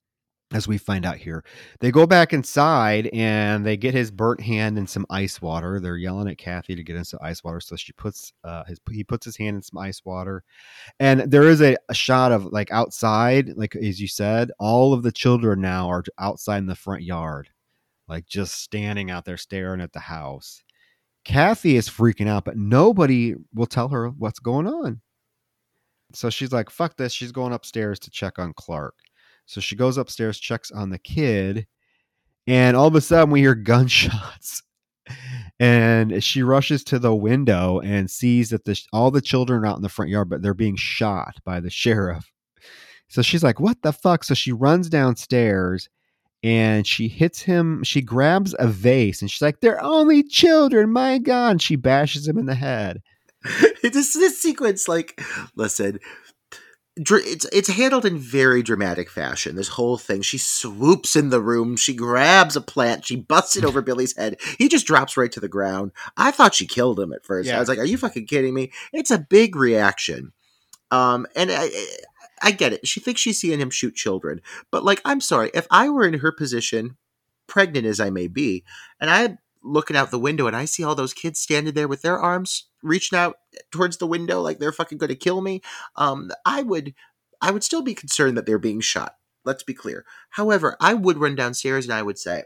as 0.52 0.66
we 0.66 0.78
find 0.78 1.06
out 1.06 1.16
here. 1.16 1.44
They 1.78 1.90
go 1.90 2.06
back 2.06 2.32
inside 2.32 3.08
and 3.12 3.64
they 3.64 3.76
get 3.76 3.94
his 3.94 4.10
burnt 4.10 4.40
hand 4.40 4.78
in 4.78 4.86
some 4.86 5.06
ice 5.08 5.40
water. 5.40 5.78
They're 5.78 5.96
yelling 5.96 6.28
at 6.28 6.38
Kathy 6.38 6.74
to 6.74 6.82
get 6.82 6.96
into 6.96 7.18
ice 7.22 7.44
water, 7.44 7.60
so 7.60 7.76
she 7.76 7.92
puts 7.92 8.32
uh, 8.42 8.64
his 8.64 8.80
he 8.90 9.04
puts 9.04 9.24
his 9.24 9.36
hand 9.36 9.56
in 9.56 9.62
some 9.62 9.78
ice 9.78 10.04
water, 10.04 10.42
and 10.98 11.20
there 11.30 11.48
is 11.48 11.62
a, 11.62 11.76
a 11.88 11.94
shot 11.94 12.32
of 12.32 12.46
like 12.46 12.70
outside, 12.72 13.56
like 13.56 13.76
as 13.76 14.00
you 14.00 14.08
said, 14.08 14.50
all 14.58 14.92
of 14.92 15.02
the 15.02 15.12
children 15.12 15.60
now 15.60 15.88
are 15.88 16.02
outside 16.18 16.58
in 16.58 16.66
the 16.66 16.74
front 16.74 17.02
yard, 17.02 17.48
like 18.08 18.26
just 18.26 18.54
standing 18.60 19.10
out 19.10 19.24
there 19.24 19.36
staring 19.36 19.80
at 19.80 19.92
the 19.92 20.00
house. 20.00 20.62
Kathy 21.24 21.76
is 21.76 21.88
freaking 21.88 22.28
out, 22.28 22.44
but 22.44 22.56
nobody 22.56 23.34
will 23.54 23.66
tell 23.66 23.88
her 23.88 24.08
what's 24.08 24.38
going 24.40 24.66
on. 24.66 25.00
So 26.12 26.28
she's 26.30 26.52
like, 26.52 26.70
"Fuck 26.70 26.96
this!" 26.96 27.12
She's 27.12 27.30
going 27.32 27.52
upstairs 27.52 28.00
to 28.00 28.10
check 28.10 28.38
on 28.40 28.52
Clark. 28.54 28.94
So 29.50 29.60
she 29.60 29.74
goes 29.74 29.96
upstairs, 29.96 30.38
checks 30.38 30.70
on 30.70 30.90
the 30.90 30.98
kid, 30.98 31.66
and 32.46 32.76
all 32.76 32.86
of 32.86 32.94
a 32.94 33.00
sudden 33.00 33.32
we 33.32 33.40
hear 33.40 33.56
gunshots. 33.56 34.62
And 35.58 36.22
she 36.22 36.44
rushes 36.44 36.84
to 36.84 37.00
the 37.00 37.14
window 37.14 37.80
and 37.80 38.08
sees 38.08 38.50
that 38.50 38.64
the, 38.64 38.80
all 38.92 39.10
the 39.10 39.20
children 39.20 39.64
are 39.64 39.66
out 39.66 39.76
in 39.76 39.82
the 39.82 39.88
front 39.88 40.10
yard, 40.10 40.30
but 40.30 40.40
they're 40.40 40.54
being 40.54 40.76
shot 40.76 41.34
by 41.44 41.58
the 41.58 41.68
sheriff. 41.68 42.30
So 43.08 43.22
she's 43.22 43.42
like, 43.42 43.58
What 43.58 43.82
the 43.82 43.92
fuck? 43.92 44.22
So 44.22 44.34
she 44.34 44.52
runs 44.52 44.88
downstairs 44.88 45.88
and 46.44 46.86
she 46.86 47.08
hits 47.08 47.42
him. 47.42 47.82
She 47.82 48.00
grabs 48.02 48.54
a 48.58 48.68
vase 48.68 49.20
and 49.20 49.30
she's 49.30 49.42
like, 49.42 49.60
They're 49.60 49.82
only 49.82 50.22
children. 50.22 50.92
My 50.92 51.18
God. 51.18 51.50
And 51.50 51.62
she 51.62 51.74
bashes 51.74 52.26
him 52.28 52.38
in 52.38 52.46
the 52.46 52.54
head. 52.54 53.02
this 53.82 54.14
this 54.14 54.40
sequence, 54.40 54.86
like, 54.86 55.20
listen, 55.56 55.98
it's 57.08 57.46
it's 57.46 57.68
handled 57.68 58.04
in 58.04 58.18
very 58.18 58.62
dramatic 58.62 59.08
fashion. 59.08 59.56
This 59.56 59.68
whole 59.68 59.96
thing, 59.96 60.22
she 60.22 60.38
swoops 60.38 61.16
in 61.16 61.30
the 61.30 61.40
room, 61.40 61.76
she 61.76 61.94
grabs 61.94 62.56
a 62.56 62.60
plant, 62.60 63.06
she 63.06 63.16
busts 63.16 63.56
it 63.56 63.64
over 63.64 63.80
Billy's 63.82 64.16
head. 64.16 64.38
He 64.58 64.68
just 64.68 64.86
drops 64.86 65.16
right 65.16 65.32
to 65.32 65.40
the 65.40 65.48
ground. 65.48 65.92
I 66.16 66.30
thought 66.30 66.54
she 66.54 66.66
killed 66.66 67.00
him 67.00 67.12
at 67.12 67.24
first. 67.24 67.48
Yeah. 67.48 67.56
I 67.56 67.60
was 67.60 67.68
like, 67.68 67.78
"Are 67.78 67.84
you 67.84 67.96
fucking 67.96 68.26
kidding 68.26 68.54
me?" 68.54 68.72
It's 68.92 69.10
a 69.10 69.18
big 69.18 69.56
reaction, 69.56 70.32
um, 70.90 71.26
and 71.34 71.50
I, 71.50 71.70
I 72.42 72.50
get 72.50 72.72
it. 72.72 72.86
She 72.86 73.00
thinks 73.00 73.20
she's 73.20 73.40
seeing 73.40 73.60
him 73.60 73.70
shoot 73.70 73.94
children, 73.94 74.40
but 74.70 74.84
like, 74.84 75.00
I'm 75.04 75.20
sorry, 75.20 75.50
if 75.54 75.66
I 75.70 75.88
were 75.88 76.06
in 76.06 76.20
her 76.20 76.32
position, 76.32 76.96
pregnant 77.46 77.86
as 77.86 78.00
I 78.00 78.10
may 78.10 78.28
be, 78.28 78.64
and 79.00 79.10
I'm 79.10 79.38
looking 79.62 79.96
out 79.96 80.10
the 80.10 80.18
window 80.18 80.46
and 80.46 80.56
I 80.56 80.64
see 80.64 80.82
all 80.82 80.94
those 80.94 81.12
kids 81.12 81.38
standing 81.38 81.74
there 81.74 81.88
with 81.88 82.00
their 82.02 82.18
arms 82.18 82.69
reaching 82.82 83.18
out 83.18 83.38
towards 83.70 83.96
the 83.96 84.06
window 84.06 84.40
like 84.40 84.58
they're 84.58 84.72
fucking 84.72 84.98
going 84.98 85.08
to 85.08 85.16
kill 85.16 85.40
me, 85.40 85.62
um, 85.96 86.30
I 86.44 86.62
would 86.62 86.94
I 87.40 87.50
would 87.50 87.64
still 87.64 87.82
be 87.82 87.94
concerned 87.94 88.36
that 88.36 88.46
they're 88.46 88.58
being 88.58 88.80
shot. 88.80 89.16
Let's 89.44 89.62
be 89.62 89.72
clear. 89.72 90.04
However, 90.30 90.76
I 90.80 90.94
would 90.94 91.18
run 91.18 91.34
downstairs 91.34 91.86
and 91.86 91.94
I 91.94 92.02
would 92.02 92.18
say, 92.18 92.44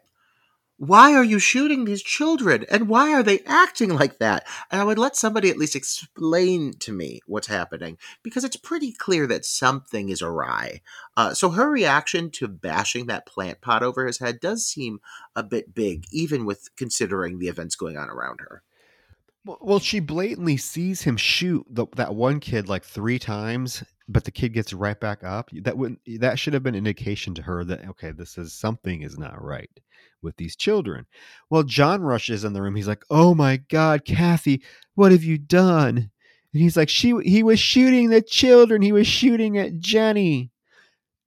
why 0.77 1.15
are 1.15 1.25
you 1.25 1.39
shooting 1.39 1.85
these 1.85 2.03
children 2.03 2.65
and 2.69 2.89
why 2.89 3.13
are 3.13 3.23
they 3.23 3.39
acting 3.47 3.91
like 3.91 4.19
that 4.19 4.45
and 4.71 4.81
i 4.81 4.85
would 4.85 4.99
let 4.99 5.15
somebody 5.15 5.49
at 5.49 5.57
least 5.57 5.77
explain 5.77 6.73
to 6.73 6.93
me 6.93 7.21
what's 7.27 7.47
happening 7.47 7.97
because 8.25 8.43
it's 8.43 8.57
pretty 8.57 8.91
clear 8.91 9.27
that 9.27 9.45
something 9.45 10.09
is 10.09 10.21
awry 10.21 10.81
uh, 11.17 11.33
so 11.33 11.51
her 11.51 11.71
reaction 11.71 12.29
to 12.29 12.49
bashing 12.49 13.07
that 13.07 13.27
plant 13.27 13.61
pot 13.61 13.85
over 13.85 14.05
his 14.05 14.19
head 14.19 14.41
does 14.41 14.67
seem 14.67 14.99
a 15.37 15.45
bit 15.45 15.75
big 15.75 16.07
even 16.11 16.45
with 16.45 16.69
considering 16.77 17.39
the 17.39 17.49
events 17.49 17.77
going 17.77 17.97
on 17.97 18.11
around 18.11 18.41
her 18.41 18.63
well, 19.45 19.79
she 19.79 20.01
blatantly 20.01 20.57
sees 20.57 21.03
him 21.03 21.17
shoot 21.17 21.67
the, 21.69 21.87
that 21.97 22.15
one 22.15 22.41
kid 22.41 22.69
like 22.69 22.85
three 22.85 23.19
times, 23.19 23.85
but 24.09 24.25
the 24.25 24.31
kid 24.31 24.55
gets 24.55 24.73
right 24.73 24.99
back 24.99 25.23
up. 25.23 25.51
That 25.53 25.77
would 25.77 25.99
that 26.19 26.39
should 26.39 26.55
have 26.55 26.63
been 26.63 26.75
indication 26.75 27.35
to 27.35 27.43
her 27.43 27.65
that 27.65 27.87
okay, 27.91 28.11
this 28.11 28.39
is 28.39 28.53
something 28.55 29.03
is 29.03 29.19
not 29.19 29.43
right 29.43 29.71
with 30.23 30.37
these 30.37 30.57
children. 30.57 31.07
Well, 31.51 31.63
John 31.63 32.03
rushes 32.03 32.45
in 32.45 32.55
the 32.55 32.63
room. 32.63 32.75
He's 32.75 32.89
like, 32.89 33.05
"Oh 33.11 33.35
my 33.35 33.59
God, 33.59 34.05
Kathy, 34.05 34.63
what 34.95 35.13
have 35.13 35.25
you 35.25 35.39
done?" 35.39 36.11
And 36.53 36.63
he's 36.63 36.77
like, 36.77 36.89
"She, 36.89 37.15
he 37.23 37.43
was 37.43 37.61
shooting 37.61 38.11
the 38.11 38.23
children. 38.23 38.83
He 38.83 38.93
was 38.93 39.07
shooting 39.07 39.59
at 39.59 39.79
Jenny." 39.79 40.51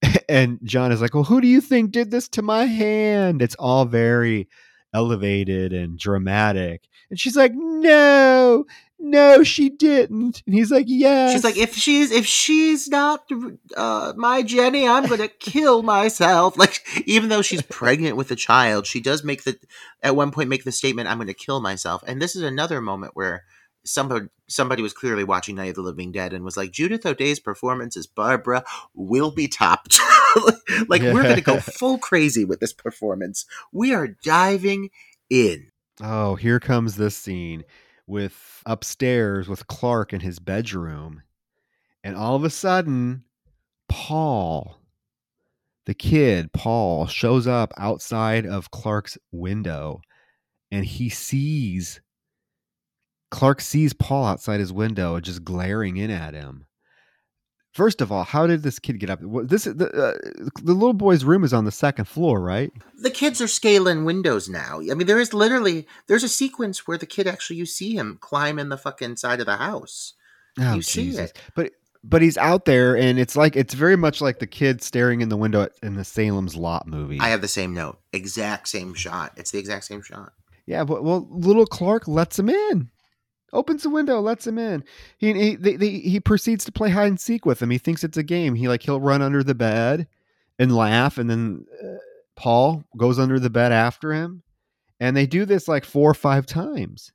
And 0.30 0.60
John 0.64 0.92
is 0.92 1.00
like, 1.02 1.14
"Well, 1.14 1.24
who 1.24 1.40
do 1.40 1.48
you 1.48 1.62
think 1.62 1.92
did 1.92 2.12
this 2.12 2.28
to 2.30 2.42
my 2.42 2.66
hand?" 2.66 3.42
It's 3.42 3.56
all 3.56 3.86
very 3.86 4.50
elevated 4.94 5.72
and 5.72 5.98
dramatic. 5.98 6.82
And 7.10 7.20
she's 7.20 7.36
like, 7.36 7.54
"No, 7.54 8.66
no, 9.00 9.44
she 9.44 9.70
didn't." 9.70 10.44
And 10.46 10.56
he's 10.56 10.72
like, 10.72 10.86
"Yes." 10.88 11.34
She's 11.34 11.44
like, 11.44 11.58
"If 11.58 11.76
she's 11.76 12.12
if 12.12 12.26
she's 12.26 12.88
not 12.88 13.30
uh, 13.76 14.14
my 14.18 14.42
Jenny, 14.44 14.88
I'm 14.88 15.08
gonna 15.08 15.28
kill 15.28 15.84
myself." 15.84 16.58
Like, 16.68 16.84
even 17.06 17.30
though 17.30 17.42
she's 17.42 17.62
pregnant 17.62 18.18
with 18.18 18.32
a 18.32 18.36
child, 18.36 18.88
she 18.88 19.00
does 19.00 19.24
make 19.24 19.44
the 19.44 19.58
at 20.02 20.16
one 20.16 20.32
point 20.32 20.50
make 20.50 20.64
the 20.64 20.72
statement, 20.72 21.08
"I'm 21.08 21.18
gonna 21.18 21.34
kill 21.34 21.62
myself." 21.62 22.04
And 22.08 22.22
this 22.22 22.36
is 22.36 22.42
another 22.42 22.82
moment 22.82 23.16
where 23.16 23.44
somebody 23.88 24.28
somebody 24.48 24.82
was 24.82 24.94
clearly 24.94 25.24
watching 25.24 25.56
Night 25.56 25.70
of 25.70 25.76
the 25.76 25.82
Living 25.82 26.12
Dead 26.12 26.34
and 26.34 26.44
was 26.44 26.58
like, 26.58 26.72
Judith 26.72 27.06
O'Dea's 27.06 27.40
performance 27.40 27.98
as 27.98 28.08
Barbara 28.08 28.64
will 28.94 29.32
be 29.32 29.48
topped. 29.48 30.00
like 30.88 31.02
we're 31.02 31.24
gonna 31.24 31.42
go 31.42 31.60
full 31.60 31.98
crazy 31.98 32.46
with 32.46 32.60
this 32.60 32.74
performance. 32.74 33.46
We 33.72 33.94
are 33.94 34.08
diving 34.08 34.90
in. 35.30 35.68
Oh, 36.02 36.36
here 36.36 36.60
comes 36.60 36.96
this 36.96 37.18
scene 37.18 37.64
with 38.06 38.62
upstairs 38.66 39.48
with 39.48 39.68
Clark 39.68 40.14
in 40.14 40.22
his 40.22 40.40
bedroom. 40.40 41.24
And 42.04 42.16
all 42.16 42.36
of 42.36 42.44
a 42.44 42.50
sudden, 42.50 43.24
Paul, 43.90 44.80
the 45.86 45.96
kid, 45.96 46.54
Paul, 46.54 47.08
shows 47.08 47.48
up 47.48 47.74
outside 47.78 48.46
of 48.46 48.72
Clark's 48.72 49.18
window 49.32 50.02
and 50.72 50.86
he 50.86 51.10
sees 51.10 52.02
Clark 53.32 53.60
sees 53.60 53.94
Paul 53.94 54.26
outside 54.26 54.60
his 54.60 54.72
window 54.72 55.20
just 55.20 55.44
glaring 55.44 55.98
in 55.98 56.12
at 56.12 56.34
him. 56.34 56.67
First 57.78 58.02
of 58.02 58.12
all, 58.12 58.24
how 58.24 58.48
did 58.48 58.64
this 58.64 58.80
kid 58.80 59.00
get 59.00 59.12
up? 59.12 59.20
This 59.22 59.66
the, 59.66 59.88
uh, 59.88 60.50
the 60.64 60.74
little 60.74 60.94
boy's 60.94 61.24
room 61.24 61.44
is 61.44 61.54
on 61.54 61.66
the 61.66 61.72
second 61.72 62.06
floor, 62.06 62.42
right? 62.42 62.72
The 63.00 63.12
kids 63.12 63.40
are 63.40 63.48
scaling 63.48 64.04
windows 64.04 64.50
now. 64.50 64.80
I 64.80 64.96
mean, 64.96 65.06
there 65.06 65.20
is 65.20 65.32
literally 65.32 65.86
there's 66.08 66.24
a 66.24 66.28
sequence 66.28 66.88
where 66.88 66.98
the 66.98 67.06
kid 67.06 67.28
actually 67.28 67.58
you 67.58 67.68
see 67.68 67.96
him 67.96 68.18
climb 68.20 68.58
in 68.58 68.70
the 68.70 68.80
fucking 68.80 69.18
side 69.18 69.42
of 69.42 69.46
the 69.46 69.58
house. 69.58 70.16
Oh, 70.60 70.74
You 70.74 70.82
see 70.82 71.10
it. 71.10 71.38
But 71.54 71.74
but 72.04 72.24
he's 72.24 72.36
out 72.36 72.66
there, 72.66 72.98
and 72.98 73.20
it's 73.20 73.36
like 73.36 73.56
it's 73.56 73.76
very 73.76 73.96
much 73.96 74.22
like 74.22 74.40
the 74.40 74.48
kid 74.48 74.82
staring 74.82 75.22
in 75.22 75.30
the 75.30 75.38
window 75.38 75.62
at, 75.62 75.74
in 75.84 75.94
the 75.94 76.04
Salem's 76.04 76.56
Lot 76.56 76.88
movie. 76.88 77.20
I 77.20 77.28
have 77.28 77.42
the 77.42 77.48
same 77.48 77.76
note, 77.76 78.00
exact 78.12 78.70
same 78.70 78.96
shot. 78.96 79.34
It's 79.38 79.52
the 79.52 79.60
exact 79.60 79.86
same 79.86 80.02
shot. 80.02 80.34
yeah, 80.66 80.84
but 80.84 81.04
well, 81.04 81.28
little 81.30 81.68
Clark 81.68 82.08
lets 82.08 82.40
him 82.40 82.50
in, 82.50 82.90
opens 83.58 83.84
the 83.84 83.90
window, 83.90 84.22
lets 84.22 84.48
him 84.48 84.58
in. 84.58 84.84
He 85.18 85.34
he 85.34 85.56
they, 85.56 85.76
they, 85.76 85.90
he 85.90 86.20
proceeds 86.20 86.64
to 86.66 86.72
play 86.72 86.90
hide 86.90 87.08
and 87.08 87.20
seek 87.20 87.46
with 87.46 87.62
him. 87.62 87.72
He 87.72 87.78
thinks 87.78 88.04
it's 88.04 88.18
a 88.18 88.24
game. 88.24 88.56
He 88.56 88.68
like 88.68 88.84
he'll 88.84 89.02
run 89.02 89.22
under 89.22 89.44
the 89.44 89.56
bed 89.56 90.08
and 90.60 90.76
laugh, 90.76 91.18
and 91.18 91.30
then 91.30 91.66
uh, 91.84 91.98
Paul 92.36 92.84
goes 92.96 93.20
under 93.20 93.40
the 93.40 93.50
bed 93.50 93.72
after 93.72 94.14
him, 94.14 94.44
and 95.00 95.18
they 95.18 95.26
do 95.26 95.46
this 95.46 95.68
like 95.68 95.84
four 95.84 96.10
or 96.12 96.16
five 96.16 96.46
times 96.46 97.12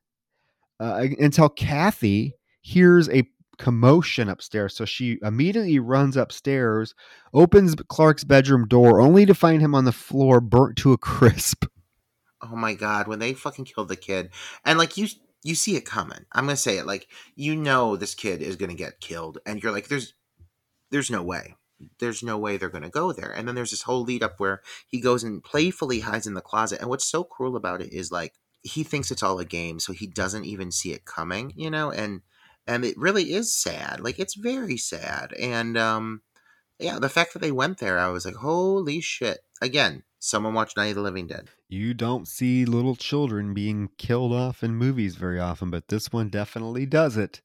uh, 0.81 1.07
until 1.19 1.49
Kathy 1.49 2.35
hears 2.61 3.09
a 3.09 3.27
commotion 3.59 4.29
upstairs. 4.29 4.75
So 4.75 4.85
she 4.85 5.19
immediately 5.23 5.79
runs 5.79 6.17
upstairs, 6.17 6.95
opens 7.33 7.75
Clark's 7.89 8.25
bedroom 8.25 8.67
door, 8.67 9.01
only 9.01 9.25
to 9.27 9.35
find 9.35 9.63
him 9.63 9.75
on 9.75 9.85
the 9.85 9.93
floor, 9.93 10.41
burnt 10.41 10.77
to 10.79 10.93
a 10.93 10.99
crisp. 10.99 11.67
Oh 12.43 12.57
my 12.57 12.75
god, 12.75 13.07
when 13.07 13.21
they 13.21 13.35
fucking 13.35 13.67
killed 13.67 13.89
the 13.89 13.97
kid, 13.97 14.31
and 14.65 14.77
like 14.77 14.97
you, 14.97 15.07
you 15.43 15.55
see 15.55 15.77
it 15.77 15.85
coming. 15.85 16.25
I'm 16.33 16.47
gonna 16.47 16.57
say 16.57 16.79
it 16.79 16.87
like 16.87 17.09
you 17.35 17.57
know 17.57 17.97
this 17.97 18.15
kid 18.15 18.43
is 18.43 18.57
gonna 18.57 18.75
get 18.75 19.01
killed, 19.01 19.39
and 19.45 19.63
you're 19.63 19.73
like, 19.73 19.89
there's, 19.89 20.15
there's 20.91 21.11
no 21.11 21.23
way, 21.23 21.57
there's 21.99 22.23
no 22.23 22.39
way 22.39 22.57
they're 22.57 22.69
gonna 22.69 22.91
go 22.91 23.13
there. 23.13 23.31
And 23.31 23.47
then 23.47 23.55
there's 23.55 23.71
this 23.71 23.83
whole 23.83 24.03
lead 24.03 24.23
up 24.23 24.39
where 24.39 24.63
he 24.87 25.01
goes 25.01 25.25
and 25.25 25.43
playfully 25.43 26.01
hides 26.01 26.27
in 26.27 26.35
the 26.35 26.41
closet. 26.41 26.81
And 26.81 26.89
what's 26.89 27.07
so 27.07 27.25
cruel 27.25 27.57
about 27.57 27.83
it 27.83 27.93
is 27.93 28.13
like 28.13 28.35
he 28.63 28.85
thinks 28.85 29.11
it's 29.11 29.23
all 29.23 29.39
a 29.39 29.45
game, 29.45 29.81
so 29.81 29.93
he 29.93 30.07
doesn't 30.07 30.45
even 30.45 30.71
see 30.71 30.93
it 30.93 31.05
coming, 31.05 31.53
you 31.57 31.71
know, 31.71 31.91
and 31.91 32.23
and 32.67 32.85
it 32.85 32.97
really 32.97 33.33
is 33.33 33.55
sad. 33.55 34.01
Like 34.01 34.19
it's 34.19 34.35
very 34.35 34.77
sad, 34.77 35.33
and 35.35 35.77
um, 35.77 36.23
yeah, 36.79 36.99
the 36.99 37.09
fact 37.09 37.33
that 37.33 37.41
they 37.41 37.53
went 37.53 37.79
there, 37.79 37.99
I 37.99 38.09
was 38.09 38.25
like, 38.25 38.37
holy 38.37 39.01
shit. 39.01 39.41
Again, 39.61 40.05
someone 40.23 40.55
watched 40.55 40.77
Night 40.77 40.91
of 40.91 40.95
the 40.95 41.03
Living 41.03 41.27
Dead. 41.27 41.49
You 41.69 41.95
don't 41.95 42.29
see 42.29 42.65
little 42.65 42.95
children 42.95 43.55
being 43.55 43.91
killed 43.99 44.33
off 44.33 44.63
in 44.63 44.77
movies 44.77 45.17
very 45.17 45.41
often, 45.41 45.71
but 45.71 45.89
this 45.89 46.13
one 46.13 46.29
definitely 46.29 46.87
does 46.87 47.17
it. 47.17 47.43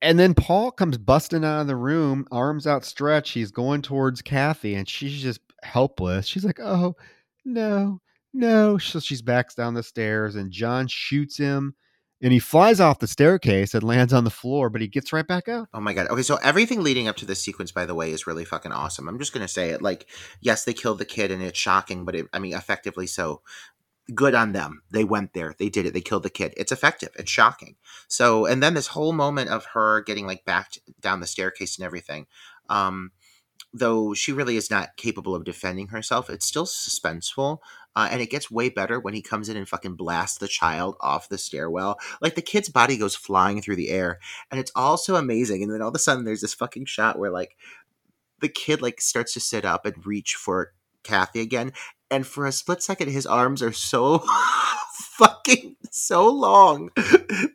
And 0.00 0.18
then 0.18 0.32
Paul 0.32 0.70
comes 0.70 0.96
busting 0.96 1.44
out 1.44 1.60
of 1.60 1.66
the 1.66 1.76
room, 1.76 2.26
arms 2.32 2.66
outstretched. 2.66 3.34
He's 3.34 3.50
going 3.50 3.82
towards 3.82 4.22
Kathy, 4.22 4.74
and 4.74 4.88
she's 4.88 5.20
just 5.20 5.40
helpless. 5.62 6.26
She's 6.26 6.44
like, 6.44 6.58
"Oh, 6.58 6.96
no, 7.44 8.00
no!" 8.32 8.78
So 8.78 8.98
she 8.98 9.20
backs 9.20 9.54
down 9.54 9.74
the 9.74 9.82
stairs, 9.82 10.36
and 10.36 10.50
John 10.50 10.86
shoots 10.88 11.36
him, 11.36 11.74
and 12.22 12.32
he 12.32 12.38
flies 12.38 12.80
off 12.80 12.98
the 12.98 13.06
staircase 13.06 13.74
and 13.74 13.82
lands 13.82 14.12
on 14.12 14.24
the 14.24 14.30
floor. 14.30 14.70
But 14.70 14.80
he 14.80 14.88
gets 14.88 15.12
right 15.12 15.26
back 15.26 15.48
up. 15.48 15.68
Oh 15.72 15.80
my 15.80 15.92
god. 15.92 16.08
Okay, 16.08 16.22
so 16.22 16.36
everything 16.36 16.82
leading 16.82 17.08
up 17.08 17.16
to 17.16 17.26
this 17.26 17.42
sequence, 17.42 17.72
by 17.72 17.86
the 17.86 17.94
way, 17.94 18.12
is 18.12 18.26
really 18.26 18.44
fucking 18.44 18.72
awesome. 18.72 19.08
I'm 19.08 19.18
just 19.18 19.32
gonna 19.32 19.48
say 19.48 19.70
it. 19.70 19.82
Like, 19.82 20.06
yes, 20.40 20.64
they 20.64 20.72
killed 20.72 20.98
the 20.98 21.04
kid, 21.04 21.30
and 21.30 21.42
it's 21.42 21.58
shocking, 21.58 22.04
but 22.04 22.14
it, 22.14 22.26
I 22.32 22.38
mean, 22.38 22.54
effectively 22.54 23.06
so. 23.06 23.42
Good 24.12 24.34
on 24.34 24.50
them. 24.50 24.82
They 24.90 25.04
went 25.04 25.34
there. 25.34 25.54
They 25.56 25.68
did 25.68 25.86
it. 25.86 25.94
They 25.94 26.00
killed 26.00 26.24
the 26.24 26.30
kid. 26.30 26.52
It's 26.56 26.72
effective. 26.72 27.10
It's 27.16 27.30
shocking. 27.30 27.76
So, 28.08 28.44
and 28.44 28.60
then 28.60 28.74
this 28.74 28.88
whole 28.88 29.12
moment 29.12 29.50
of 29.50 29.66
her 29.66 30.00
getting 30.00 30.26
like 30.26 30.44
backed 30.44 30.80
down 31.00 31.20
the 31.20 31.28
staircase 31.28 31.78
and 31.78 31.86
everything. 31.86 32.26
Um, 32.68 33.12
though 33.72 34.14
she 34.14 34.32
really 34.32 34.56
is 34.56 34.70
not 34.70 34.96
capable 34.96 35.34
of 35.34 35.44
defending 35.44 35.88
herself, 35.88 36.28
it's 36.28 36.46
still 36.46 36.66
suspenseful. 36.66 37.58
Uh, 37.96 38.08
and 38.10 38.20
it 38.22 38.30
gets 38.30 38.50
way 38.50 38.68
better 38.68 39.00
when 39.00 39.14
he 39.14 39.22
comes 39.22 39.48
in 39.48 39.56
and 39.56 39.68
fucking 39.68 39.96
blasts 39.96 40.38
the 40.38 40.48
child 40.48 40.96
off 41.00 41.28
the 41.28 41.38
stairwell. 41.38 41.98
Like 42.20 42.34
the 42.36 42.42
kid's 42.42 42.68
body 42.68 42.96
goes 42.96 43.16
flying 43.16 43.60
through 43.60 43.76
the 43.76 43.90
air, 43.90 44.18
and 44.50 44.60
it's 44.60 44.72
all 44.76 44.96
so 44.96 45.16
amazing. 45.16 45.62
And 45.62 45.72
then 45.72 45.82
all 45.82 45.88
of 45.88 45.94
a 45.94 45.98
sudden, 45.98 46.24
there's 46.24 46.40
this 46.40 46.54
fucking 46.54 46.84
shot 46.86 47.18
where 47.18 47.30
like 47.30 47.56
the 48.40 48.48
kid 48.48 48.80
like 48.80 49.00
starts 49.00 49.32
to 49.34 49.40
sit 49.40 49.64
up 49.64 49.84
and 49.86 50.06
reach 50.06 50.34
for 50.34 50.72
Kathy 51.02 51.40
again, 51.40 51.72
and 52.10 52.26
for 52.26 52.46
a 52.46 52.52
split 52.52 52.82
second, 52.82 53.08
his 53.08 53.26
arms 53.26 53.62
are 53.62 53.72
so 53.72 54.24
fucking 55.20 55.76
so 55.90 56.28
long. 56.28 56.90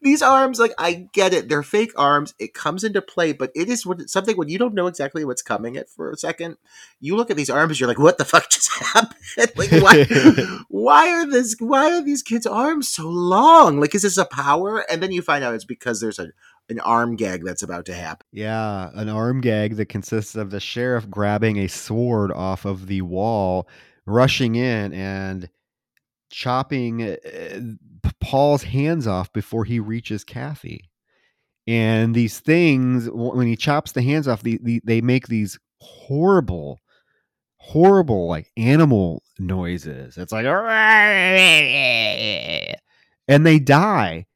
These 0.02 0.22
arms, 0.22 0.60
like 0.60 0.74
I 0.78 1.08
get 1.14 1.34
it, 1.34 1.50
they're 1.50 1.64
fake 1.64 1.94
arms. 1.98 2.34
It 2.38 2.54
comes 2.54 2.84
into 2.84 3.02
play, 3.02 3.34
but 3.34 3.52
it 3.56 3.70
is 3.70 3.88
something 4.06 4.38
when 4.38 4.50
you 4.50 4.60
don't 4.60 4.76
know 4.76 4.88
exactly 4.88 5.26
what's 5.26 5.42
coming. 5.42 5.76
It 5.76 5.90
for 5.90 6.12
a 6.12 6.18
second, 6.18 6.58
you 7.00 7.16
look 7.16 7.32
at 7.32 7.38
these 7.38 7.50
arms, 7.50 7.80
you're 7.80 7.90
like, 7.90 8.00
"What 8.00 8.18
the 8.18 8.26
fuck 8.26 8.50
just 8.50 8.72
happened? 8.94 9.52
like, 9.56 9.72
why? 9.72 10.06
why 10.70 11.10
are 11.10 11.26
this? 11.26 11.56
Why 11.60 11.92
are 11.94 12.04
these 12.04 12.22
kids' 12.22 12.46
arms 12.46 12.88
so 12.88 13.08
long? 13.10 13.80
Like, 13.80 13.96
is 13.96 14.04
this 14.04 14.18
a 14.18 14.26
power?" 14.26 14.86
And 14.92 15.02
then 15.02 15.12
you 15.12 15.22
find 15.22 15.44
out 15.44 15.56
it's 15.56 15.66
because 15.66 16.00
there's 16.00 16.20
a 16.20 16.28
an 16.70 16.80
arm 16.80 17.16
gag 17.16 17.44
that's 17.44 17.64
about 17.64 17.86
to 17.86 17.94
happen. 17.94 18.26
Yeah, 18.32 18.90
an 18.94 19.10
arm 19.10 19.42
gag 19.42 19.76
that 19.78 19.88
consists 19.88 20.36
of 20.36 20.52
the 20.52 20.60
sheriff 20.60 21.10
grabbing 21.10 21.58
a 21.58 21.68
sword 21.68 22.32
off 22.32 22.66
of 22.66 22.88
the 22.88 23.02
wall, 23.02 23.68
rushing 24.06 24.56
in 24.56 24.94
and 24.94 25.50
chopping 26.30 27.04
uh, 27.04 27.60
Paul's 28.20 28.64
hands 28.64 29.08
off 29.08 29.32
before 29.34 29.66
he 29.66 29.80
reaches 29.80 30.24
Kathy. 30.24 30.90
And 31.68 32.14
these 32.14 32.40
things, 32.40 33.10
when 33.10 33.48
he 33.48 33.56
chops 33.56 33.92
the 33.92 34.04
hands 34.04 34.28
off, 34.28 34.44
the, 34.44 34.60
the, 34.62 34.82
they 34.84 35.02
make 35.02 35.28
these 35.28 35.58
horrible, 35.80 36.82
horrible, 37.58 38.28
like 38.28 38.52
animal 38.56 39.24
noises. 39.40 40.18
It's 40.18 40.32
like, 40.32 40.46
and 43.28 43.46
they 43.46 43.60
die. 43.60 44.28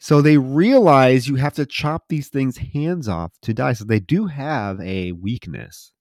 So 0.00 0.20
they 0.20 0.36
realize 0.36 1.28
you 1.28 1.36
have 1.36 1.54
to 1.54 1.64
chop 1.64 2.06
these 2.08 2.28
things 2.28 2.56
hands 2.56 3.06
off 3.06 3.30
to 3.42 3.54
die. 3.54 3.74
So 3.74 3.84
they 3.84 4.00
do 4.00 4.26
have 4.26 4.80
a 4.80 5.12
weakness. 5.12 5.92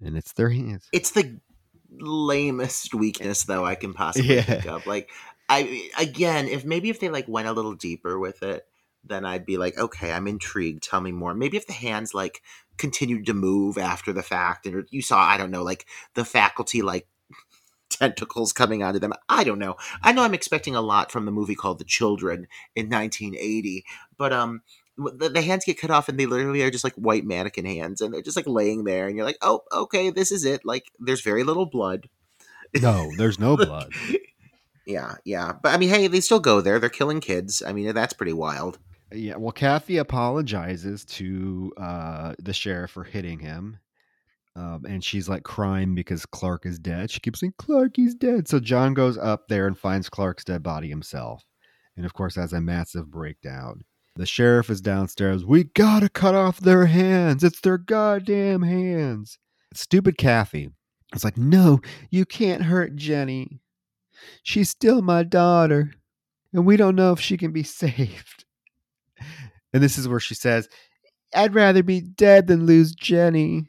And 0.00 0.16
it's 0.16 0.32
their 0.32 0.50
hands. 0.50 0.88
It's 0.92 1.12
the 1.12 1.38
lamest 1.98 2.94
weakness 2.94 3.44
though 3.44 3.64
I 3.64 3.74
can 3.74 3.92
possibly 3.94 4.36
Yeah. 4.36 4.42
think 4.42 4.66
of. 4.66 4.86
Like, 4.86 5.10
I 5.48 5.90
again, 5.98 6.48
if 6.48 6.64
maybe 6.64 6.90
if 6.90 7.00
they 7.00 7.08
like 7.08 7.28
went 7.28 7.48
a 7.48 7.52
little 7.52 7.74
deeper 7.74 8.18
with 8.18 8.42
it, 8.42 8.66
then 9.04 9.24
I'd 9.24 9.46
be 9.46 9.56
like, 9.56 9.78
okay, 9.78 10.12
I'm 10.12 10.26
intrigued. 10.26 10.82
Tell 10.82 11.00
me 11.00 11.12
more. 11.12 11.34
Maybe 11.34 11.56
if 11.56 11.66
the 11.66 11.72
hands 11.72 12.14
like 12.14 12.42
continued 12.76 13.26
to 13.26 13.34
move 13.34 13.78
after 13.78 14.12
the 14.12 14.22
fact, 14.22 14.66
and 14.66 14.86
you 14.90 15.02
saw, 15.02 15.20
I 15.20 15.36
don't 15.36 15.50
know, 15.52 15.62
like 15.62 15.86
the 16.14 16.24
faculty 16.24 16.82
like 16.82 17.06
tentacles 17.90 18.52
coming 18.52 18.82
out 18.82 18.94
of 18.96 19.00
them. 19.00 19.12
I 19.28 19.44
don't 19.44 19.58
know. 19.60 19.76
I 20.02 20.12
know 20.12 20.22
I'm 20.22 20.34
expecting 20.34 20.74
a 20.74 20.80
lot 20.80 21.12
from 21.12 21.24
the 21.24 21.32
movie 21.32 21.54
called 21.54 21.78
The 21.78 21.84
Children 21.84 22.48
in 22.74 22.88
1980, 22.90 23.84
but 24.18 24.32
um. 24.32 24.62
The, 24.98 25.28
the 25.28 25.42
hands 25.42 25.64
get 25.64 25.78
cut 25.80 25.90
off 25.90 26.08
and 26.08 26.18
they 26.18 26.26
literally 26.26 26.62
are 26.62 26.70
just 26.70 26.84
like 26.84 26.94
white 26.94 27.24
mannequin 27.24 27.66
hands 27.66 28.00
and 28.00 28.14
they're 28.14 28.22
just 28.22 28.36
like 28.36 28.46
laying 28.46 28.84
there 28.84 29.06
and 29.08 29.16
you're 29.16 29.26
like 29.26 29.38
oh 29.42 29.60
okay 29.70 30.08
this 30.10 30.32
is 30.32 30.44
it 30.44 30.62
like 30.64 30.84
there's 30.98 31.20
very 31.20 31.44
little 31.44 31.66
blood 31.66 32.08
No, 32.80 33.10
there's 33.16 33.38
no 33.38 33.56
blood. 33.66 33.92
yeah, 34.86 35.14
yeah. 35.24 35.52
But 35.62 35.74
I 35.74 35.78
mean, 35.78 35.88
hey, 35.88 36.06
they 36.08 36.20
still 36.20 36.40
go 36.40 36.60
there. 36.60 36.78
They're 36.78 36.88
killing 36.90 37.20
kids. 37.20 37.62
I 37.66 37.72
mean, 37.72 37.92
that's 37.94 38.12
pretty 38.12 38.32
wild. 38.32 38.78
Yeah, 39.12 39.36
well, 39.36 39.52
Kathy 39.52 39.98
apologizes 39.98 41.04
to 41.06 41.72
uh, 41.76 42.34
the 42.38 42.52
sheriff 42.52 42.90
for 42.90 43.04
hitting 43.04 43.38
him. 43.38 43.78
Um, 44.56 44.84
and 44.88 45.04
she's 45.04 45.28
like 45.28 45.42
crying 45.44 45.94
because 45.94 46.24
Clark 46.26 46.66
is 46.66 46.78
dead. 46.78 47.10
She 47.10 47.20
keeps 47.20 47.40
saying, 47.40 47.54
Clark, 47.58 47.92
he's 47.94 48.14
dead. 48.14 48.48
So 48.48 48.58
John 48.58 48.94
goes 48.94 49.16
up 49.18 49.48
there 49.48 49.66
and 49.66 49.78
finds 49.78 50.08
Clark's 50.08 50.44
dead 50.44 50.62
body 50.62 50.88
himself. 50.88 51.44
And 51.96 52.04
of 52.06 52.14
course, 52.14 52.34
has 52.36 52.52
a 52.52 52.60
massive 52.60 53.10
breakdown. 53.10 53.82
The 54.16 54.26
sheriff 54.26 54.70
is 54.70 54.80
downstairs. 54.80 55.44
We 55.44 55.64
gotta 55.64 56.08
cut 56.08 56.34
off 56.34 56.58
their 56.58 56.86
hands. 56.86 57.44
It's 57.44 57.60
their 57.60 57.78
goddamn 57.78 58.62
hands. 58.62 59.38
Stupid 59.74 60.16
Kathy. 60.16 60.70
It's 61.12 61.22
like, 61.24 61.36
no, 61.36 61.80
you 62.10 62.24
can't 62.24 62.62
hurt 62.62 62.96
Jenny. 62.96 63.60
She's 64.42 64.70
still 64.70 65.02
my 65.02 65.22
daughter. 65.22 65.92
And 66.52 66.64
we 66.64 66.76
don't 66.78 66.96
know 66.96 67.12
if 67.12 67.20
she 67.20 67.36
can 67.36 67.52
be 67.52 67.62
saved. 67.62 68.44
And 69.72 69.82
this 69.82 69.98
is 69.98 70.08
where 70.08 70.20
she 70.20 70.34
says, 70.34 70.68
I'd 71.34 71.54
rather 71.54 71.82
be 71.82 72.00
dead 72.00 72.46
than 72.46 72.64
lose 72.64 72.94
Jenny. 72.94 73.68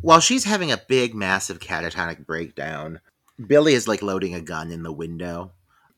While 0.00 0.20
she's 0.20 0.44
having 0.44 0.70
a 0.70 0.76
big, 0.76 1.14
massive 1.14 1.58
catatonic 1.58 2.24
breakdown, 2.24 3.00
Billy 3.44 3.74
is 3.74 3.88
like 3.88 4.02
loading 4.02 4.34
a 4.34 4.40
gun 4.40 4.70
in 4.70 4.84
the 4.84 4.92
window. 4.92 5.52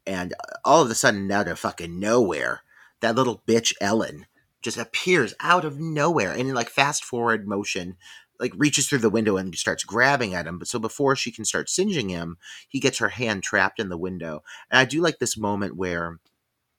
and 0.07 0.35
all 0.65 0.83
of 0.83 0.91
a 0.91 0.95
sudden, 0.95 1.31
out 1.31 1.49
of 1.49 1.59
fucking 1.59 1.99
nowhere, 2.01 2.63
that 3.01 3.15
little 3.15 3.43
bitch 3.47 3.75
Ellen 3.81 4.27
just 4.63 4.77
appears 4.77 5.35
out 5.41 5.65
of 5.65 5.81
nowhere 5.81 6.33
and 6.33 6.41
in 6.41 6.55
like 6.55 6.69
fast 6.69 7.05
forward 7.05 7.49
motion 7.49 7.97
like 8.41 8.53
reaches 8.57 8.89
through 8.89 8.99
the 8.99 9.11
window 9.11 9.37
and 9.37 9.55
starts 9.55 9.85
grabbing 9.85 10.35
at 10.35 10.47
him. 10.47 10.59
But 10.59 10.69
so 10.69 10.79
before 10.79 11.15
she 11.15 11.31
can 11.31 11.45
start 11.45 11.69
singeing 11.69 12.09
him, 12.09 12.39
he 12.69 12.81
gets 12.81 12.99
her 12.99 13.11
hand 13.11 13.43
trapped 13.43 13.79
in 13.79 13.91
the 13.91 13.99
window. 13.99 14.43
And 14.71 14.79
I 14.79 14.87
do 14.87 15.01
like 15.03 15.19
this 15.19 15.37
moment 15.37 15.77
where 15.77 16.19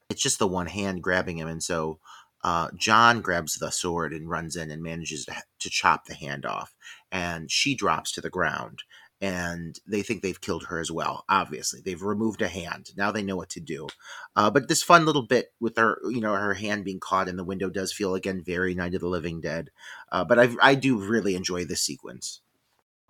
it's 0.09 0.21
just 0.23 0.39
the 0.39 0.47
one 0.47 0.67
hand 0.67 1.01
grabbing 1.03 1.37
him, 1.37 1.47
and 1.47 1.63
so 1.63 1.99
uh, 2.43 2.69
John 2.75 3.21
grabs 3.21 3.57
the 3.57 3.71
sword 3.71 4.13
and 4.13 4.29
runs 4.29 4.55
in 4.55 4.71
and 4.71 4.83
manages 4.83 5.25
to, 5.25 5.35
to 5.59 5.69
chop 5.69 6.05
the 6.05 6.15
hand 6.15 6.45
off, 6.45 6.75
and 7.11 7.49
she 7.49 7.75
drops 7.75 8.11
to 8.13 8.21
the 8.21 8.29
ground. 8.29 8.83
And 9.23 9.79
they 9.85 10.01
think 10.01 10.23
they've 10.23 10.41
killed 10.41 10.65
her 10.65 10.79
as 10.79 10.89
well. 10.89 11.25
Obviously, 11.29 11.79
they've 11.79 12.01
removed 12.01 12.41
a 12.41 12.47
hand. 12.47 12.89
Now 12.97 13.11
they 13.11 13.21
know 13.21 13.35
what 13.35 13.49
to 13.49 13.59
do. 13.59 13.87
Uh, 14.35 14.49
but 14.49 14.67
this 14.67 14.81
fun 14.81 15.05
little 15.05 15.27
bit 15.27 15.53
with 15.59 15.77
her, 15.77 16.01
you 16.09 16.19
know, 16.19 16.33
her 16.33 16.55
hand 16.55 16.85
being 16.85 16.99
caught 16.99 17.27
in 17.27 17.37
the 17.37 17.43
window 17.43 17.69
does 17.69 17.93
feel 17.93 18.15
again 18.15 18.41
very 18.43 18.73
Night 18.73 18.95
of 18.95 19.01
the 19.01 19.07
Living 19.07 19.39
Dead. 19.39 19.69
Uh, 20.11 20.23
but 20.23 20.39
I, 20.39 20.49
I 20.59 20.73
do 20.73 20.97
really 20.97 21.35
enjoy 21.35 21.65
this 21.65 21.83
sequence. 21.83 22.41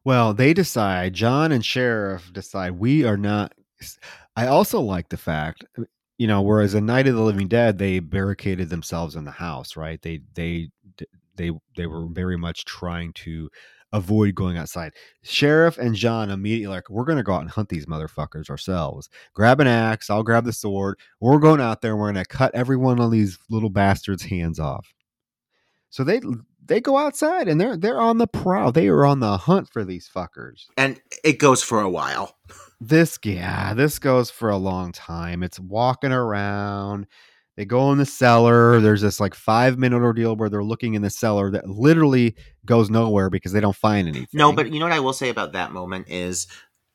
Well, 0.03 0.33
they 0.33 0.53
decide, 0.53 1.13
John 1.13 1.53
and 1.53 1.63
Sheriff 1.63 2.33
decide 2.33 2.71
we 2.71 3.05
are 3.05 3.17
not. 3.17 3.53
I 4.35 4.47
also 4.47 4.81
like 4.81 5.09
the 5.09 5.17
fact, 5.17 5.63
you 6.17 6.27
know, 6.27 6.41
whereas 6.41 6.73
in 6.73 6.85
Night 6.85 7.07
of 7.07 7.15
the 7.15 7.21
Living 7.21 7.47
Dead, 7.47 7.77
they 7.77 7.99
barricaded 7.99 8.69
themselves 8.69 9.15
in 9.15 9.23
the 9.23 9.31
house, 9.31 9.77
right? 9.77 10.01
They, 10.01 10.21
they, 10.33 10.71
they, 11.37 11.51
they 11.77 11.87
were 11.87 12.07
very 12.07 12.37
much 12.37 12.65
trying 12.65 13.13
to 13.13 13.49
avoid 13.93 14.35
going 14.35 14.57
outside. 14.57 14.93
Sheriff 15.23 15.77
and 15.77 15.95
John 15.95 16.29
immediately 16.29 16.73
like, 16.75 16.89
we're 16.89 17.05
gonna 17.05 17.23
go 17.23 17.33
out 17.33 17.41
and 17.41 17.49
hunt 17.49 17.69
these 17.69 17.85
motherfuckers 17.85 18.49
ourselves. 18.49 19.09
Grab 19.33 19.59
an 19.59 19.67
axe, 19.67 20.09
I'll 20.09 20.23
grab 20.23 20.45
the 20.45 20.53
sword. 20.53 20.99
We're 21.19 21.39
going 21.39 21.61
out 21.61 21.81
there. 21.81 21.95
We're 21.95 22.11
gonna 22.11 22.25
cut 22.25 22.55
every 22.55 22.77
one 22.77 22.99
of 22.99 23.11
these 23.11 23.37
little 23.49 23.69
bastards' 23.69 24.23
hands 24.23 24.59
off. 24.59 24.93
So 25.89 26.03
they 26.03 26.21
they 26.65 26.79
go 26.79 26.97
outside 26.97 27.47
and 27.47 27.59
they're 27.59 27.75
they're 27.75 27.99
on 27.99 28.17
the 28.17 28.27
prowl. 28.27 28.71
They 28.71 28.87
are 28.87 29.05
on 29.05 29.19
the 29.19 29.37
hunt 29.37 29.69
for 29.69 29.83
these 29.83 30.09
fuckers. 30.13 30.65
And 30.77 31.01
it 31.23 31.39
goes 31.39 31.61
for 31.61 31.81
a 31.81 31.89
while. 31.89 32.37
This 32.79 33.19
yeah, 33.23 33.73
this 33.73 33.99
goes 33.99 34.31
for 34.31 34.49
a 34.49 34.57
long 34.57 34.91
time. 34.91 35.43
It's 35.43 35.59
walking 35.59 36.11
around. 36.11 37.07
They 37.57 37.65
go 37.65 37.91
in 37.91 37.97
the 37.97 38.05
cellar. 38.05 38.79
There's 38.79 39.01
this 39.01 39.19
like 39.19 39.35
five 39.35 39.77
minute 39.77 40.01
ordeal 40.01 40.35
where 40.35 40.49
they're 40.49 40.63
looking 40.63 40.93
in 40.93 41.01
the 41.01 41.09
cellar 41.09 41.51
that 41.51 41.67
literally 41.67 42.35
goes 42.65 42.89
nowhere 42.89 43.29
because 43.29 43.51
they 43.51 43.59
don't 43.59 43.75
find 43.75 44.07
anything. 44.07 44.27
No, 44.33 44.53
but 44.53 44.71
you 44.71 44.79
know 44.79 44.85
what 44.85 44.93
I 44.93 44.99
will 44.99 45.13
say 45.13 45.29
about 45.29 45.53
that 45.53 45.71
moment 45.71 46.07
is 46.09 46.47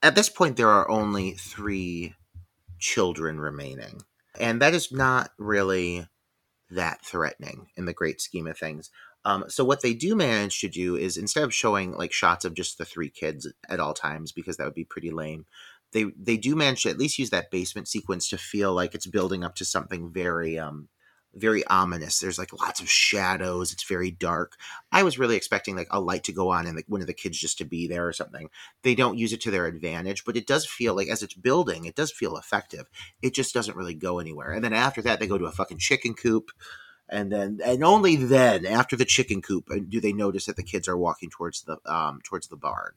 at 0.03 0.15
this 0.15 0.29
point 0.29 0.57
there 0.57 0.71
are 0.71 0.91
only 0.91 1.33
three 1.33 2.15
children 2.79 3.39
remaining. 3.39 4.03
And 4.39 4.61
that 4.61 4.75
is 4.75 4.93
not 4.93 5.31
really 5.39 6.07
that 6.71 7.05
threatening 7.05 7.69
in 7.77 7.87
the 7.87 7.95
great 7.95 8.21
scheme 8.21 8.47
of 8.47 8.59
things. 8.59 8.91
Um, 9.25 9.45
so 9.49 9.65
what 9.65 9.83
they 9.83 9.93
do 9.93 10.15
manage 10.15 10.61
to 10.61 10.69
do 10.69 10.95
is 10.95 11.17
instead 11.17 11.43
of 11.43 11.55
showing 11.55 11.97
like 11.97 12.13
shots 12.13 12.45
of 12.45 12.55
just 12.55 12.79
the 12.79 12.85
three 12.85 13.11
kids 13.11 13.51
at 13.69 13.81
all 13.81 13.93
times 13.93 14.31
because 14.31 14.57
that 14.57 14.65
would 14.65 14.75
be 14.75 14.85
pretty 14.85 15.11
lame, 15.11 15.47
they 15.93 16.07
they 16.19 16.37
do 16.37 16.57
manage 16.57 16.83
to 16.83 16.91
at 16.91 16.99
least 16.99 17.19
use 17.19 17.31
that 17.31 17.51
basement 17.51 17.89
sequence 17.89 18.29
to 18.29 18.39
feel 18.39 18.73
like 18.73 18.95
it's 18.95 19.07
building 19.07 19.45
up 19.45 19.55
to 19.57 19.65
something 19.65 20.13
very 20.13 20.59
um 20.59 20.89
very 21.37 21.67
ominous. 21.67 22.19
There's 22.19 22.39
like 22.39 22.53
lots 22.59 22.81
of 22.81 22.89
shadows. 22.89 23.73
It's 23.73 23.87
very 23.87 24.11
dark. 24.11 24.53
I 24.91 25.03
was 25.03 25.19
really 25.19 25.37
expecting 25.37 25.77
like 25.77 25.89
a 25.91 26.01
light 26.01 26.25
to 26.25 26.33
go 26.33 26.51
on 26.51 26.67
and 26.67 26.75
like 26.75 26.87
one 26.89 27.01
of 27.01 27.07
the 27.07 27.15
kids 27.15 27.39
just 27.39 27.59
to 27.59 27.65
be 27.65 27.87
there 27.87 28.07
or 28.07 28.13
something. 28.13 28.49
They 28.83 28.95
don't 28.95 29.19
use 29.19 29.33
it 29.33 29.41
to 29.43 29.51
their 29.51 29.67
advantage, 29.67 30.25
but 30.25 30.37
it 30.37 30.47
does 30.47 30.67
feel 30.67 30.95
like 30.95 31.09
as 31.09 31.23
it's 31.23 31.35
building, 31.35 31.85
it 31.85 31.95
does 31.95 32.11
feel 32.11 32.37
effective. 32.37 32.89
It 33.23 33.35
just 33.35 33.55
doesn't 33.55 33.77
really 33.77 33.95
go 33.95 34.19
anywhere. 34.19 34.51
And 34.51 34.65
then 34.65 34.73
after 34.73 35.03
that, 35.03 35.21
they 35.21 35.27
go 35.27 35.39
to 35.39 35.47
a 35.47 35.53
fucking 35.53 35.79
chicken 35.79 36.15
coop. 36.15 36.51
And 37.09 37.31
then, 37.31 37.61
and 37.65 37.85
only 37.85 38.17
then, 38.17 38.67
after 38.67 38.97
the 38.97 39.05
chicken 39.05 39.41
coop, 39.41 39.69
uh, 39.71 39.77
do 39.89 40.01
they 40.01 40.13
notice 40.13 40.47
that 40.47 40.57
the 40.57 40.65
kids 40.65 40.89
are 40.89 40.97
walking 40.97 41.31
towards 41.31 41.63
the 41.63 41.79
um 41.87 42.21
towards 42.25 42.49
the 42.49 42.57
barn. 42.57 42.95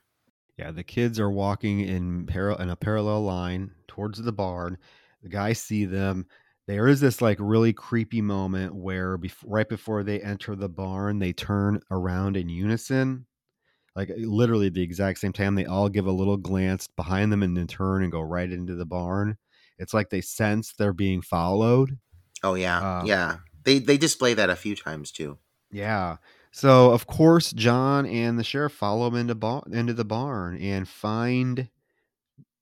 Yeah, 0.60 0.72
the 0.72 0.84
kids 0.84 1.22
are 1.22 1.32
walking 1.32 1.80
in 1.80 2.26
par- 2.26 2.62
in 2.62 2.70
a 2.70 2.76
parallel 2.76 3.22
line 3.24 3.72
towards 3.88 4.22
the 4.22 4.34
barn. 4.34 4.78
The 5.24 5.30
guys 5.30 5.62
see 5.62 5.86
them. 5.86 6.26
There 6.68 6.90
is 6.90 7.00
this 7.00 7.22
like 7.22 7.38
really 7.40 7.72
creepy 7.72 8.22
moment 8.22 8.76
where 8.76 9.18
bef- 9.18 9.42
right 9.46 9.68
before 9.70 10.04
they 10.04 10.20
enter 10.20 10.58
the 10.58 10.68
barn, 10.68 11.20
they 11.20 11.32
turn 11.32 11.80
around 11.90 12.36
in 12.36 12.50
unison. 12.50 13.26
Like 13.96 14.12
literally 14.18 14.68
the 14.68 14.84
exact 14.84 15.20
same 15.20 15.32
time, 15.32 15.56
they 15.56 15.66
all 15.66 15.88
give 15.88 16.08
a 16.08 16.12
little 16.12 16.36
glance 16.36 16.88
behind 16.88 17.32
them 17.32 17.42
and 17.42 17.56
then 17.56 17.68
turn 17.68 18.04
and 18.04 18.12
go 18.12 18.20
right 18.20 18.52
into 18.52 18.76
the 18.76 18.86
barn. 18.86 19.38
It's 19.78 19.94
like 19.94 20.10
they 20.10 20.20
sense 20.20 20.74
they're 20.74 20.92
being 20.92 21.22
followed. 21.22 21.98
Oh 22.44 22.56
yeah, 22.56 22.80
Uh, 22.80 23.06
yeah. 23.06 23.38
They 23.64 23.80
they 23.80 23.98
display 23.98 24.34
that 24.34 24.50
a 24.50 24.58
few 24.58 24.76
times 24.76 25.12
too. 25.12 25.38
Yeah. 25.72 26.18
So 26.60 26.92
of 26.92 27.08
course 27.08 27.54
John 27.54 28.06
and 28.06 28.38
the 28.38 28.44
sheriff 28.44 28.74
follow 28.74 29.08
him 29.08 29.16
into 29.16 29.62
into 29.72 29.94
the 29.94 30.04
barn 30.04 30.62
and 30.62 30.86
find 30.86 31.70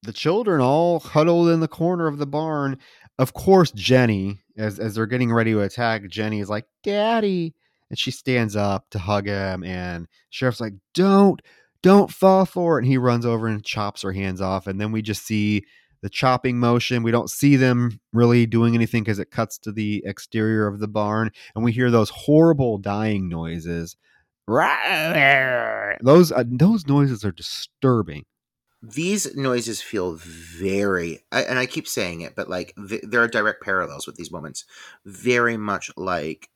the 0.04 0.14
children 0.14 0.62
all 0.62 1.00
huddled 1.00 1.50
in 1.50 1.62
the 1.62 1.68
corner 1.68 2.06
of 2.06 2.20
the 2.20 2.28
barn. 2.28 2.78
Of 3.18 3.34
course, 3.34 3.72
Jenny, 3.72 4.38
as 4.56 4.78
as 4.78 4.94
they're 4.94 5.08
getting 5.08 5.34
ready 5.34 5.52
to 5.54 5.62
attack, 5.62 6.08
Jenny 6.10 6.42
is 6.42 6.48
like, 6.48 6.66
"Daddy," 6.84 7.56
and 7.90 7.98
she 7.98 8.12
stands 8.12 8.56
up 8.56 8.88
to 8.92 9.00
hug 9.00 9.26
him. 9.26 9.64
And 9.64 10.08
sheriff's 10.30 10.62
like, 10.62 10.74
"Don't, 10.94 11.42
don't 11.82 12.14
fall 12.14 12.46
for 12.46 12.78
it." 12.78 12.84
And 12.84 12.92
he 12.92 13.00
runs 13.00 13.26
over 13.26 13.48
and 13.48 13.66
chops 13.66 14.04
her 14.04 14.12
hands 14.12 14.42
off. 14.42 14.68
And 14.68 14.80
then 14.80 14.92
we 14.92 15.02
just 15.02 15.26
see 15.26 15.66
the 16.02 16.10
chopping 16.10 16.60
motion. 16.60 17.04
We 17.04 17.12
don't 17.12 17.30
see 17.30 17.56
them 17.56 18.00
really 18.14 18.46
doing 18.46 18.76
anything 18.76 19.04
because 19.04 19.20
it 19.20 19.32
cuts 19.32 19.58
to 19.60 19.72
the 19.72 20.04
exterior 20.06 20.68
of 20.68 20.80
the 20.80 20.88
barn, 20.88 21.32
and 21.56 21.64
we 21.64 21.72
hear 21.72 21.92
those 21.92 22.10
horrible 22.10 22.78
dying 22.78 23.30
noises. 23.30 23.96
Those 26.02 26.32
uh, 26.32 26.44
those 26.48 26.88
noises 26.88 27.26
are 27.26 27.32
disturbing. 27.32 28.24
These 28.82 29.36
noises 29.36 29.82
feel 29.82 30.14
very, 30.14 31.20
I, 31.32 31.42
and 31.42 31.58
I 31.58 31.66
keep 31.66 31.88
saying 31.88 32.22
it, 32.22 32.36
but 32.36 32.48
like 32.50 32.74
th- 32.88 33.04
there 33.04 33.22
are 33.22 33.28
direct 33.28 33.64
parallels 33.64 34.06
with 34.06 34.16
these 34.16 34.32
moments. 34.32 34.64
Very 35.06 35.58
much 35.58 35.92
like 35.98 36.50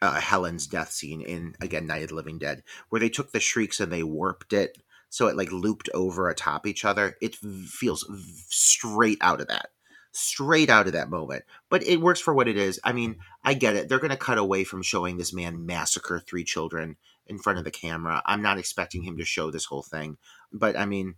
uh, 0.00 0.20
Helen's 0.20 0.66
death 0.66 0.90
scene 0.90 1.20
in 1.20 1.54
again 1.60 1.86
Night 1.86 2.02
of 2.02 2.08
the 2.08 2.14
Living 2.14 2.38
Dead, 2.38 2.62
where 2.88 3.00
they 3.00 3.08
took 3.08 3.32
the 3.32 3.40
shrieks 3.40 3.80
and 3.80 3.92
they 3.92 4.02
warped 4.02 4.52
it 4.52 4.78
so 5.08 5.26
it 5.26 5.36
like 5.36 5.52
looped 5.52 5.88
over 5.94 6.28
atop 6.28 6.66
each 6.66 6.84
other. 6.84 7.16
It 7.20 7.34
feels 7.34 8.06
straight 8.48 9.18
out 9.20 9.40
of 9.40 9.48
that, 9.48 9.70
straight 10.12 10.70
out 10.70 10.86
of 10.86 10.92
that 10.92 11.10
moment. 11.10 11.44
But 11.68 11.82
it 11.82 12.00
works 12.00 12.20
for 12.20 12.34
what 12.34 12.48
it 12.48 12.56
is. 12.56 12.80
I 12.84 12.92
mean, 12.92 13.16
I 13.44 13.54
get 13.54 13.76
it. 13.76 13.88
They're 13.88 13.98
going 13.98 14.10
to 14.10 14.16
cut 14.16 14.38
away 14.38 14.64
from 14.64 14.82
showing 14.82 15.16
this 15.16 15.32
man 15.32 15.66
massacre 15.66 16.20
three 16.20 16.44
children 16.44 16.96
in 17.26 17.38
front 17.38 17.58
of 17.58 17.64
the 17.64 17.70
camera. 17.70 18.22
I'm 18.26 18.42
not 18.42 18.58
expecting 18.58 19.02
him 19.02 19.18
to 19.18 19.24
show 19.24 19.50
this 19.50 19.66
whole 19.66 19.82
thing, 19.82 20.16
but 20.52 20.76
I 20.76 20.86
mean, 20.86 21.14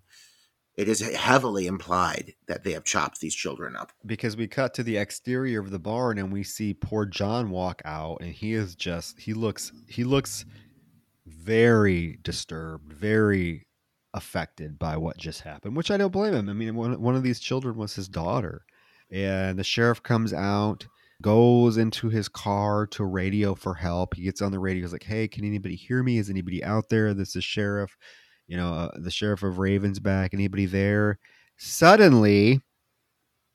it 0.77 0.89
is 0.89 1.01
heavily 1.01 1.67
implied 1.67 2.35
that 2.47 2.65
they 2.65 2.73
have 2.73 2.85
chopped 2.85 3.21
these 3.21 3.35
children 3.35 3.77
up. 3.77 3.93
because 4.07 4.37
we 4.37 4.47
cut 4.47 4.73
to 4.75 4.83
the 4.83 4.97
exterior 4.97 5.61
of 5.61 5.71
the 5.71 5.79
barn 5.79 6.17
and 6.17 6.33
we 6.33 6.43
see 6.43 6.73
poor 6.75 7.05
John 7.05 7.51
walk 7.51 7.83
out 7.85 8.19
and 8.21 8.33
he 8.33 8.55
is 8.55 8.77
just 8.77 9.19
he 9.21 9.35
looks 9.35 9.73
he 9.89 10.05
looks 10.05 10.45
very 11.27 12.19
disturbed, 12.23 12.93
very 12.93 13.67
affected 14.15 14.79
by 14.79 14.97
what 14.97 15.17
just 15.17 15.43
happened, 15.43 15.77
which 15.77 15.91
I 15.91 15.97
don't 15.97 16.13
blame 16.13 16.35
him. 16.35 16.49
I 16.49 16.53
mean, 16.53 16.75
one, 16.75 17.01
one 17.01 17.15
of 17.15 17.23
these 17.23 17.41
children 17.41 17.77
was 17.77 17.95
his 17.95 18.09
daughter. 18.09 18.63
And 19.11 19.59
the 19.59 19.65
sheriff 19.65 20.03
comes 20.03 20.33
out, 20.33 20.87
goes 21.21 21.77
into 21.77 22.09
his 22.09 22.29
car 22.29 22.87
to 22.89 23.05
radio 23.05 23.55
for 23.55 23.75
help. 23.75 24.15
He 24.15 24.23
gets 24.23 24.41
on 24.41 24.53
the 24.53 24.59
radio. 24.59 24.83
He's 24.83 24.93
like, 24.93 25.03
"Hey, 25.03 25.29
can 25.29 25.45
anybody 25.45 25.75
hear 25.75 26.03
me? 26.03 26.19
Is 26.19 26.31
anybody 26.31 26.63
out 26.65 26.89
there? 26.89 27.13
This 27.13 27.37
is 27.37 27.45
sheriff, 27.45 27.97
you 28.47 28.57
know, 28.57 28.73
uh, 28.73 28.91
the 28.97 29.11
sheriff 29.11 29.43
of 29.43 29.57
Ravensback. 29.57 30.31
Anybody 30.33 30.67
there?" 30.67 31.19
Suddenly, 31.57 32.63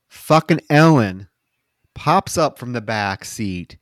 fucking 0.09 0.61
Ellen 0.69 1.29
pops 1.95 2.37
up 2.37 2.59
from 2.59 2.73
the 2.73 2.81
back 2.81 3.25
seat 3.25 3.77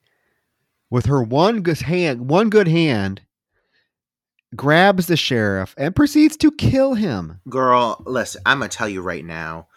with 0.90 1.08
her 1.08 1.24
one 1.24 1.62
good 1.62 1.82
hand, 1.82 2.30
one 2.30 2.50
good 2.50 2.68
hand, 2.68 3.22
grabs 4.56 5.08
the 5.08 5.18
sheriff 5.18 5.74
and 5.78 5.96
proceeds 5.96 6.38
to 6.38 6.52
kill 6.52 6.94
him. 6.94 7.40
Girl, 7.50 8.02
listen, 8.06 8.42
I'm 8.46 8.60
going 8.60 8.70
to 8.70 8.78
tell 8.78 8.90
you 8.90 9.02
right 9.02 9.26
now 9.26 9.68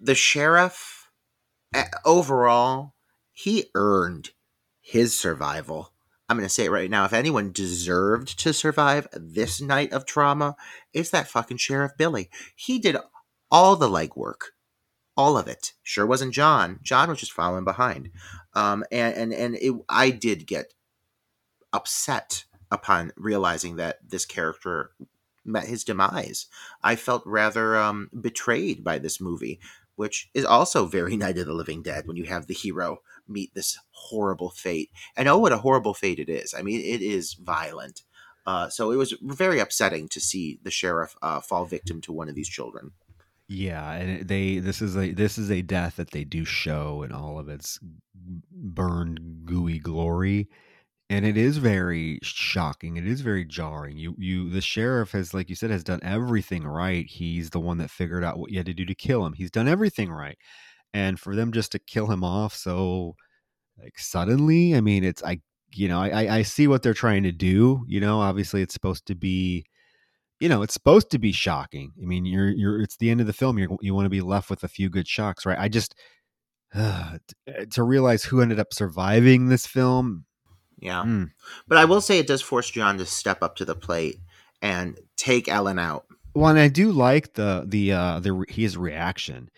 the 0.00 0.14
sheriff, 0.14 1.10
eh, 1.74 1.84
overall, 2.04 2.94
he 3.32 3.70
earned 3.74 4.30
his 4.80 5.18
survival. 5.18 5.92
I'm 6.28 6.36
going 6.36 6.46
to 6.46 6.54
say 6.54 6.66
it 6.66 6.70
right 6.70 6.90
now. 6.90 7.04
If 7.04 7.12
anyone 7.12 7.52
deserved 7.52 8.38
to 8.40 8.52
survive 8.52 9.08
this 9.12 9.60
night 9.60 9.92
of 9.92 10.06
trauma, 10.06 10.56
it's 10.92 11.10
that 11.10 11.28
fucking 11.28 11.58
Sheriff 11.58 11.92
Billy. 11.98 12.30
He 12.54 12.78
did 12.78 12.96
all 13.50 13.76
the 13.76 13.88
legwork, 13.88 14.52
all 15.16 15.36
of 15.36 15.48
it. 15.48 15.72
Sure 15.82 16.06
wasn't 16.06 16.34
John. 16.34 16.80
John 16.82 17.08
was 17.08 17.20
just 17.20 17.32
following 17.32 17.64
behind. 17.64 18.10
Um, 18.54 18.84
and 18.90 19.14
and, 19.14 19.32
and 19.34 19.54
it, 19.56 19.74
I 19.88 20.10
did 20.10 20.46
get 20.46 20.72
upset 21.72 22.44
upon 22.74 23.12
realizing 23.16 23.76
that 23.76 23.98
this 24.06 24.26
character 24.26 24.90
met 25.44 25.66
his 25.66 25.84
demise. 25.84 26.46
I 26.82 26.96
felt 26.96 27.22
rather 27.26 27.76
um, 27.76 28.10
betrayed 28.18 28.82
by 28.84 28.98
this 28.98 29.20
movie. 29.20 29.60
which 29.96 30.28
is 30.34 30.44
also 30.44 30.86
very 30.86 31.16
Night 31.24 31.38
of 31.38 31.46
the 31.46 31.52
Living 31.52 31.82
Dead 31.82 32.06
when 32.06 32.16
you 32.16 32.24
have 32.24 32.46
the 32.46 32.54
hero 32.54 32.98
meet 33.28 33.54
this 33.54 33.78
horrible 33.90 34.50
fate. 34.50 34.90
And 35.16 35.28
oh, 35.28 35.38
what 35.38 35.52
a 35.52 35.58
horrible 35.58 35.94
fate 35.94 36.18
it 36.18 36.28
is. 36.28 36.52
I 36.52 36.62
mean, 36.62 36.80
it 36.80 37.00
is 37.00 37.34
violent. 37.34 38.02
Uh, 38.46 38.68
so 38.68 38.90
it 38.90 38.96
was 38.96 39.14
very 39.22 39.58
upsetting 39.60 40.08
to 40.08 40.20
see 40.20 40.58
the 40.62 40.70
sheriff 40.70 41.16
uh, 41.22 41.40
fall 41.40 41.64
victim 41.64 42.00
to 42.02 42.12
one 42.12 42.28
of 42.28 42.34
these 42.34 42.48
children. 42.48 42.90
Yeah, 43.48 43.92
and 43.92 44.26
they 44.26 44.58
this 44.58 44.80
is 44.80 44.96
a 44.96 45.12
this 45.12 45.36
is 45.36 45.50
a 45.50 45.62
death 45.62 45.96
that 45.96 46.12
they 46.12 46.24
do 46.24 46.44
show 46.44 47.02
in 47.02 47.12
all 47.12 47.38
of 47.38 47.48
its 47.48 47.78
burned 48.50 49.44
gooey 49.44 49.78
glory. 49.78 50.48
And 51.14 51.24
it 51.24 51.36
is 51.36 51.58
very 51.58 52.18
shocking. 52.22 52.96
It 52.96 53.06
is 53.06 53.20
very 53.20 53.44
jarring. 53.44 53.96
You 53.98 54.14
you 54.18 54.50
the 54.50 54.60
sheriff 54.60 55.12
has 55.12 55.32
like 55.32 55.48
you 55.48 55.54
said 55.56 55.70
has 55.70 55.84
done 55.84 56.00
everything 56.02 56.66
right. 56.66 57.06
He's 57.06 57.50
the 57.50 57.60
one 57.60 57.78
that 57.78 57.90
figured 57.90 58.24
out 58.24 58.38
what 58.38 58.50
you 58.50 58.58
had 58.58 58.66
to 58.66 58.74
do 58.74 58.84
to 58.86 58.94
kill 58.94 59.24
him. 59.24 59.32
He's 59.34 59.50
done 59.50 59.68
everything 59.68 60.10
right. 60.12 60.36
And 60.94 61.20
for 61.20 61.36
them 61.36 61.52
just 61.52 61.72
to 61.72 61.78
kill 61.78 62.08
him 62.10 62.24
off 62.24 62.54
so 62.54 63.16
like 63.82 63.98
suddenly, 63.98 64.74
I 64.76 64.80
mean 64.82 65.04
it's 65.04 65.22
I 65.24 65.40
you 65.72 65.88
know, 65.88 66.00
I 66.00 66.38
I- 66.38 66.42
see 66.42 66.68
what 66.68 66.82
they're 66.82 66.94
trying 66.94 67.24
to 67.24 67.32
do. 67.32 67.84
You 67.88 68.00
know, 68.00 68.20
obviously 68.20 68.62
it's 68.62 68.74
supposed 68.74 69.06
to 69.06 69.14
be 69.16 69.66
you 70.40 70.48
know, 70.48 70.62
it's 70.62 70.74
supposed 70.74 71.10
to 71.10 71.18
be 71.18 71.32
shocking. 71.32 71.92
I 72.02 72.06
mean, 72.06 72.26
you're 72.26 72.50
you're 72.50 72.80
it's 72.82 72.96
the 72.98 73.10
end 73.10 73.20
of 73.20 73.26
the 73.26 73.32
film. 73.32 73.58
You 73.58 73.78
you 73.82 73.94
want 73.94 74.06
to 74.06 74.10
be 74.10 74.20
left 74.20 74.50
with 74.50 74.64
a 74.64 74.68
few 74.68 74.90
good 74.90 75.08
shocks, 75.08 75.46
right? 75.46 75.58
I 75.58 75.68
just 75.68 75.94
uh, 76.74 77.18
to 77.70 77.82
realize 77.82 78.24
who 78.24 78.40
ended 78.42 78.60
up 78.60 78.72
surviving 78.74 79.48
this 79.48 79.66
film. 79.66 80.24
Yeah. 80.78 81.02
mm, 81.04 81.30
But 81.68 81.78
I 81.78 81.84
will 81.84 82.00
say 82.00 82.18
it 82.18 82.26
does 82.26 82.42
force 82.42 82.70
John 82.70 82.98
to 82.98 83.06
step 83.06 83.42
up 83.42 83.56
to 83.56 83.64
the 83.64 83.74
plate 83.76 84.18
and 84.62 84.98
take 85.16 85.48
Ellen 85.48 85.78
out. 85.78 86.06
Well, 86.34 86.50
and 86.50 86.58
I 86.58 86.68
do 86.68 86.90
like 86.90 87.34
the 87.34 87.64
the 87.66 87.92
uh 87.92 88.20
the 88.20 88.44
his 88.48 88.76
reaction. 88.76 89.50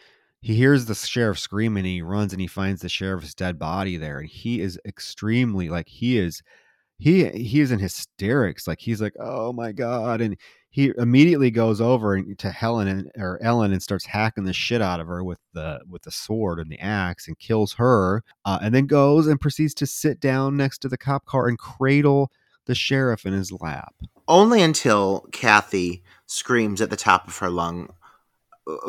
He 0.43 0.55
hears 0.55 0.85
the 0.85 0.95
sheriff 0.95 1.39
screaming, 1.39 1.81
and 1.85 1.87
he 1.87 2.03
runs 2.03 2.33
and 2.33 2.41
he 2.41 2.47
finds 2.47 2.83
the 2.83 2.89
sheriff's 2.89 3.35
dead 3.35 3.59
body 3.59 3.97
there, 3.97 4.19
and 4.19 4.29
he 4.29 4.61
is 4.61 4.79
extremely 4.85 5.69
like 5.69 5.89
he 5.89 6.19
is 6.19 6.43
he 6.99 7.29
he 7.31 7.61
is 7.61 7.73
in 7.73 7.79
hysterics. 7.79 8.67
Like 8.67 8.81
he's 8.81 9.01
like, 9.01 9.15
oh 9.19 9.53
my 9.53 9.73
god, 9.73 10.21
and 10.21 10.37
he 10.77 10.93
immediately 10.99 11.51
goes 11.51 11.81
over 11.81 12.21
to 12.21 12.51
Helen 12.51 12.87
and 12.87 13.11
or 13.17 13.43
Ellen 13.43 13.73
and 13.73 13.83
starts 13.83 14.05
hacking 14.05 14.45
the 14.45 14.53
shit 14.53 14.83
out 14.83 15.01
of 15.01 15.07
her 15.07 15.25
with 15.25 15.39
the 15.55 15.81
with 15.89 16.03
the 16.03 16.11
sword 16.11 16.59
and 16.59 16.71
the 16.71 16.79
axe 16.79 17.27
and 17.27 17.39
kills 17.39 17.73
her, 17.79 18.23
uh, 18.45 18.59
and 18.61 18.75
then 18.75 18.87
goes 18.87 19.27
and 19.27 19.41
proceeds 19.41 19.73
to 19.73 19.87
sit 19.87 20.21
down 20.21 20.55
next 20.55 20.81
to 20.81 20.91
the 20.91 20.99
cop 20.99 21.25
car 21.25 21.49
and 21.49 21.59
cradle 21.59 22.31
the 22.67 22.75
sheriff 22.75 23.25
in 23.25 23.33
his 23.33 23.51
lap. 23.51 23.95
Only 24.29 24.61
until 24.61 25.21
Kathy 25.33 26.03
screams 26.27 26.83
at 26.83 26.91
the 26.91 26.97
top 26.97 27.27
of 27.27 27.39
her 27.39 27.49
lung 27.49 27.89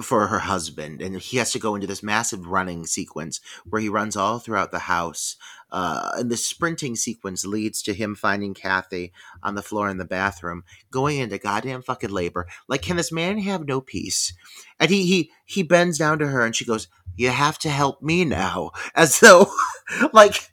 for 0.02 0.28
her 0.28 0.40
husband, 0.40 1.02
and 1.02 1.18
he 1.18 1.38
has 1.38 1.52
to 1.52 1.60
go 1.60 1.76
into 1.76 1.88
this 1.88 2.02
massive 2.02 2.48
running 2.48 2.86
sequence 2.86 3.40
where 3.66 3.82
he 3.82 3.90
runs 3.90 4.16
all 4.16 4.40
throughout 4.40 4.72
the 4.72 4.80
house. 4.80 5.36
Uh, 5.72 6.12
and 6.16 6.32
the 6.32 6.38
sprinting 6.38 6.96
sequence 6.96 7.46
leads 7.46 7.82
to 7.84 7.94
him 7.94 8.16
finding 8.16 8.54
Kathy 8.54 9.12
on 9.44 9.56
the 9.56 9.62
floor 9.62 9.90
in 9.90 9.98
the 9.98 10.06
bathroom, 10.06 10.64
going 10.90 11.20
into 11.20 11.38
goddamn 11.38 11.84
fucking 11.84 12.10
labor. 12.10 12.48
Like, 12.68 12.82
can 12.82 12.98
this 12.98 13.12
man 13.12 13.38
have 13.40 13.68
no 13.68 13.82
peace? 13.82 14.34
And 14.80 14.90
he 14.90 15.06
he 15.06 15.32
he 15.46 15.64
bends 15.64 15.98
down 15.98 16.20
to 16.20 16.28
her, 16.28 16.46
and 16.46 16.56
she 16.56 16.66
goes, 16.66 16.88
"You 17.16 17.30
have 17.30 17.60
to 17.60 17.70
help 17.70 18.02
me 18.02 18.26
now," 18.26 18.72
as 18.96 19.20
though, 19.20 19.52
like. 20.14 20.52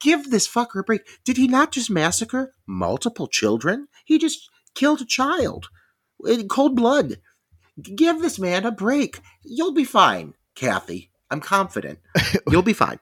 Give 0.00 0.30
this 0.30 0.46
fucker 0.46 0.78
a 0.78 0.84
break. 0.84 1.00
Did 1.24 1.36
he 1.36 1.48
not 1.48 1.72
just 1.72 1.90
massacre 1.90 2.54
multiple 2.68 3.26
children? 3.26 3.88
He 4.04 4.16
just 4.16 4.48
killed 4.76 5.00
a 5.00 5.04
child 5.04 5.70
in 6.24 6.46
cold 6.46 6.76
blood. 6.76 7.16
Give 7.82 8.20
this 8.20 8.38
man 8.38 8.64
a 8.64 8.70
break. 8.70 9.20
You'll 9.42 9.74
be 9.74 9.84
fine, 9.84 10.34
Kathy. 10.54 11.10
I'm 11.30 11.40
confident. 11.40 11.98
You'll 12.50 12.62
be 12.62 12.72
fine. 12.72 12.98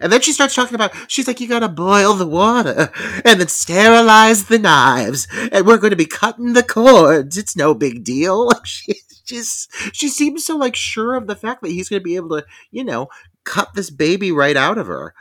And 0.00 0.12
then 0.12 0.20
she 0.20 0.32
starts 0.32 0.54
talking 0.54 0.74
about, 0.74 0.94
she's 1.08 1.26
like, 1.26 1.40
you 1.40 1.48
gotta 1.48 1.68
boil 1.68 2.14
the 2.14 2.26
water 2.26 2.92
and 3.24 3.40
then 3.40 3.48
sterilize 3.48 4.44
the 4.44 4.58
knives 4.58 5.26
and 5.50 5.66
we're 5.66 5.78
to 5.90 5.96
be 5.96 6.06
cutting 6.06 6.52
the 6.52 6.62
cords. 6.62 7.36
It's 7.36 7.56
no 7.56 7.74
big 7.74 8.04
deal. 8.04 8.50
She, 8.64 8.94
she's, 9.24 9.68
she 9.92 10.08
seems 10.08 10.44
so 10.44 10.56
like 10.56 10.76
sure 10.76 11.14
of 11.14 11.26
the 11.26 11.36
fact 11.36 11.62
that 11.62 11.70
he's 11.70 11.88
to 12.00 12.04
be 12.04 12.16
able 12.16 12.40
to, 12.40 12.46
you 12.70 12.84
know, 12.84 13.08
cut 13.44 13.74
this 13.74 13.90
baby 13.90 14.30
right 14.30 14.56
out 14.56 14.78
of 14.78 14.86
her. 14.86 15.14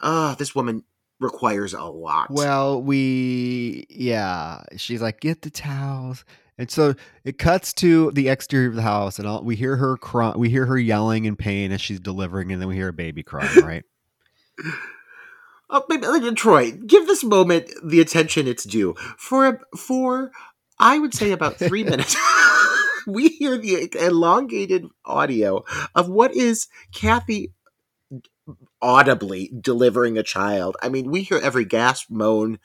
Ah, 0.00 0.36
this 0.38 0.54
woman 0.54 0.84
requires 1.20 1.74
a 1.74 1.82
lot. 1.82 2.30
Well, 2.30 2.82
we 2.82 3.86
yeah, 3.88 4.62
she's 4.76 5.02
like, 5.02 5.20
get 5.20 5.42
the 5.42 5.50
towels. 5.50 6.24
And 6.58 6.70
so 6.70 6.94
it 7.24 7.38
cuts 7.38 7.72
to 7.74 8.10
the 8.10 8.28
exterior 8.28 8.68
of 8.68 8.74
the 8.74 8.82
house, 8.82 9.18
and 9.18 9.28
all, 9.28 9.44
we 9.44 9.54
hear 9.54 9.76
her 9.76 9.96
cry. 9.96 10.32
We 10.36 10.50
hear 10.50 10.66
her 10.66 10.78
yelling 10.78 11.24
in 11.24 11.36
pain 11.36 11.70
as 11.70 11.80
she's 11.80 12.00
delivering, 12.00 12.50
and 12.50 12.60
then 12.60 12.68
we 12.68 12.74
hear 12.74 12.88
a 12.88 12.92
baby 12.92 13.22
crying. 13.22 13.48
Right? 13.64 13.84
Oh, 15.70 15.84
maybe, 15.88 16.06
like, 16.06 16.34
Troy, 16.34 16.72
give 16.72 17.06
this 17.06 17.22
moment 17.22 17.70
the 17.84 18.00
attention 18.00 18.48
it's 18.48 18.64
due. 18.64 18.94
For 19.18 19.60
for 19.76 20.32
I 20.80 20.98
would 20.98 21.14
say 21.14 21.30
about 21.30 21.56
three 21.56 21.84
minutes, 21.92 22.16
we 23.06 23.28
hear 23.28 23.56
the 23.56 23.88
elongated 24.00 24.86
audio 25.04 25.64
of 25.94 26.08
what 26.08 26.34
is 26.34 26.66
Kathy 26.92 27.52
audibly 28.80 29.52
delivering 29.60 30.16
a 30.16 30.22
child. 30.22 30.76
I 30.82 30.88
mean, 30.88 31.10
we 31.10 31.22
hear 31.22 31.38
every 31.38 31.64
gasp, 31.64 32.10
moan, 32.10 32.58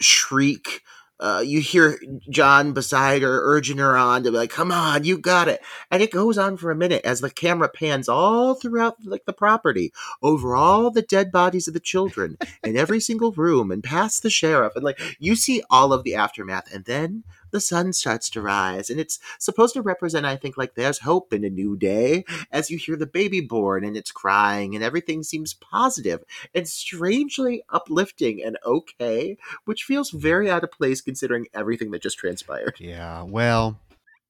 shriek. 0.00 0.82
Uh, 1.20 1.42
you 1.44 1.60
hear 1.60 2.00
John 2.30 2.72
beside 2.72 3.22
her 3.22 3.40
urging 3.42 3.78
her 3.78 3.96
on 3.96 4.22
to 4.22 4.30
be 4.30 4.36
like, 4.36 4.50
"Come 4.50 4.70
on, 4.70 5.04
you 5.04 5.18
got 5.18 5.48
it!" 5.48 5.60
And 5.90 6.02
it 6.02 6.12
goes 6.12 6.38
on 6.38 6.56
for 6.56 6.70
a 6.70 6.76
minute 6.76 7.04
as 7.04 7.20
the 7.20 7.30
camera 7.30 7.68
pans 7.68 8.08
all 8.08 8.54
throughout 8.54 8.96
like 9.04 9.24
the 9.24 9.32
property, 9.32 9.92
over 10.22 10.54
all 10.54 10.90
the 10.90 11.02
dead 11.02 11.32
bodies 11.32 11.66
of 11.68 11.74
the 11.74 11.80
children 11.80 12.38
in 12.62 12.76
every 12.76 13.00
single 13.00 13.32
room, 13.32 13.70
and 13.70 13.82
past 13.82 14.22
the 14.22 14.30
sheriff, 14.30 14.74
and 14.76 14.84
like 14.84 15.00
you 15.18 15.34
see 15.34 15.62
all 15.70 15.92
of 15.92 16.04
the 16.04 16.14
aftermath, 16.14 16.72
and 16.72 16.84
then 16.84 17.24
the 17.50 17.60
sun 17.60 17.92
starts 17.92 18.30
to 18.30 18.42
rise, 18.42 18.90
and 18.90 19.00
it's 19.00 19.18
supposed 19.38 19.74
to 19.74 19.82
represent, 19.82 20.26
I 20.26 20.36
think, 20.36 20.56
like 20.56 20.74
there's 20.74 21.00
hope 21.00 21.32
in 21.32 21.44
a 21.44 21.50
new 21.50 21.76
day 21.76 22.24
as 22.50 22.70
you 22.70 22.78
hear 22.78 22.96
the 22.96 23.06
baby 23.06 23.40
born 23.40 23.84
and 23.84 23.96
it's 23.96 24.12
crying, 24.12 24.74
and 24.74 24.84
everything 24.84 25.22
seems 25.22 25.54
positive 25.54 26.24
and 26.54 26.68
strangely 26.68 27.62
uplifting 27.70 28.42
and 28.42 28.58
okay, 28.64 29.36
which 29.64 29.84
feels 29.84 30.10
very 30.10 30.50
out 30.50 30.64
of 30.64 30.70
place 30.70 31.00
considering 31.00 31.46
everything 31.54 31.90
that 31.90 32.02
just 32.02 32.18
transpired. 32.18 32.76
Yeah. 32.78 33.22
Well, 33.22 33.78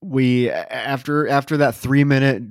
we 0.00 0.50
after 0.50 1.28
after 1.28 1.56
that 1.56 1.74
three 1.74 2.04
minute 2.04 2.42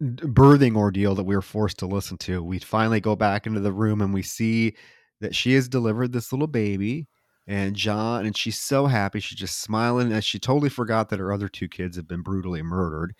birthing 0.00 0.76
ordeal 0.76 1.14
that 1.14 1.24
we 1.24 1.34
were 1.34 1.42
forced 1.42 1.78
to 1.78 1.86
listen 1.86 2.16
to, 2.18 2.42
we 2.42 2.58
finally 2.58 3.00
go 3.00 3.16
back 3.16 3.46
into 3.46 3.60
the 3.60 3.72
room 3.72 4.00
and 4.00 4.14
we 4.14 4.22
see 4.22 4.74
that 5.20 5.34
she 5.34 5.54
has 5.54 5.68
delivered 5.68 6.12
this 6.12 6.32
little 6.32 6.46
baby. 6.46 7.06
And 7.50 7.74
John, 7.74 8.26
and 8.26 8.36
she's 8.36 8.60
so 8.60 8.86
happy. 8.86 9.18
She's 9.18 9.36
just 9.36 9.60
smiling 9.60 10.12
as 10.12 10.24
she 10.24 10.38
totally 10.38 10.68
forgot 10.68 11.08
that 11.08 11.18
her 11.18 11.32
other 11.32 11.48
two 11.48 11.66
kids 11.66 11.96
have 11.96 12.06
been 12.06 12.22
brutally 12.22 12.62
murdered. 12.62 13.12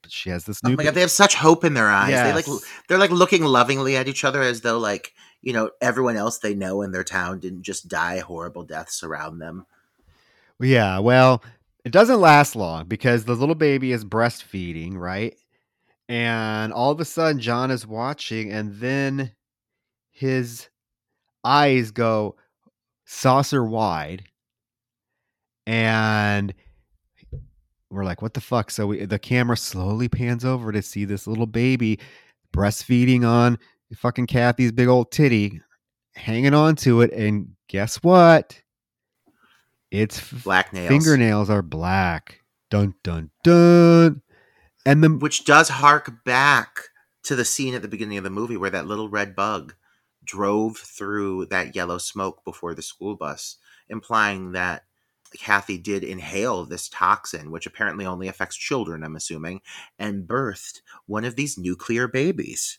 But 0.00 0.10
she 0.10 0.30
has 0.30 0.46
this 0.46 0.58
Oh 0.64 0.70
my 0.70 0.84
god, 0.84 0.94
they 0.94 1.02
have 1.02 1.10
such 1.10 1.34
hope 1.34 1.64
in 1.64 1.74
their 1.74 1.90
eyes. 1.90 2.12
They 2.12 2.32
like 2.32 2.46
they're 2.88 2.96
like 2.96 3.10
looking 3.10 3.44
lovingly 3.44 3.94
at 3.94 4.08
each 4.08 4.24
other 4.24 4.40
as 4.40 4.62
though 4.62 4.78
like, 4.78 5.12
you 5.42 5.52
know, 5.52 5.68
everyone 5.82 6.16
else 6.16 6.38
they 6.38 6.54
know 6.54 6.80
in 6.80 6.92
their 6.92 7.04
town 7.04 7.40
didn't 7.40 7.60
just 7.60 7.88
die 7.88 8.20
horrible 8.20 8.62
deaths 8.62 9.02
around 9.02 9.38
them. 9.38 9.66
Yeah, 10.58 11.00
well, 11.00 11.44
it 11.84 11.92
doesn't 11.92 12.22
last 12.22 12.56
long 12.56 12.86
because 12.86 13.26
the 13.26 13.36
little 13.36 13.54
baby 13.54 13.92
is 13.92 14.02
breastfeeding, 14.02 14.94
right? 14.94 15.36
And 16.08 16.72
all 16.72 16.90
of 16.90 17.00
a 17.00 17.04
sudden, 17.04 17.38
John 17.38 17.70
is 17.70 17.86
watching, 17.86 18.50
and 18.50 18.76
then 18.76 19.32
his 20.10 20.70
eyes 21.44 21.90
go 21.90 22.36
saucer 23.08 23.64
wide, 23.64 24.24
and 25.66 26.54
we're 27.90 28.04
like, 28.04 28.22
"What 28.22 28.34
the 28.34 28.40
fuck?" 28.40 28.70
So 28.70 28.88
we, 28.88 29.04
the 29.04 29.18
camera 29.18 29.56
slowly 29.56 30.08
pans 30.08 30.44
over 30.44 30.70
to 30.70 30.82
see 30.82 31.04
this 31.04 31.26
little 31.26 31.46
baby 31.46 31.98
breastfeeding 32.54 33.26
on 33.26 33.58
fucking 33.96 34.26
Kathy's 34.26 34.72
big 34.72 34.88
old 34.88 35.10
titty, 35.10 35.60
hanging 36.14 36.54
on 36.54 36.76
to 36.76 37.00
it, 37.00 37.12
and 37.12 37.56
guess 37.68 37.96
what? 37.96 38.60
It's 39.90 40.30
Black 40.44 40.72
nails. 40.72 40.88
fingernails 40.88 41.48
are 41.48 41.62
black. 41.62 42.42
Dun 42.70 42.94
dun 43.02 43.30
dun. 43.42 44.20
And 44.84 45.02
the 45.02 45.08
Which 45.08 45.46
does 45.46 45.70
hark 45.70 46.24
back 46.24 46.80
to 47.24 47.34
the 47.34 47.44
scene 47.44 47.74
at 47.74 47.80
the 47.82 47.88
beginning 47.88 48.18
of 48.18 48.24
the 48.24 48.30
movie 48.30 48.56
where 48.56 48.70
that 48.70 48.86
little 48.86 49.08
red 49.08 49.34
bug 49.34 49.74
drove 50.28 50.76
through 50.76 51.46
that 51.46 51.74
yellow 51.74 51.98
smoke 51.98 52.44
before 52.44 52.74
the 52.74 52.82
school 52.82 53.16
bus, 53.16 53.56
implying 53.88 54.52
that 54.52 54.84
Kathy 55.36 55.78
did 55.78 56.04
inhale 56.04 56.64
this 56.64 56.88
toxin, 56.88 57.50
which 57.50 57.66
apparently 57.66 58.06
only 58.06 58.28
affects 58.28 58.56
children, 58.56 59.02
I'm 59.02 59.16
assuming, 59.16 59.60
and 59.98 60.28
birthed 60.28 60.82
one 61.06 61.24
of 61.24 61.34
these 61.36 61.58
nuclear 61.58 62.06
babies. 62.06 62.78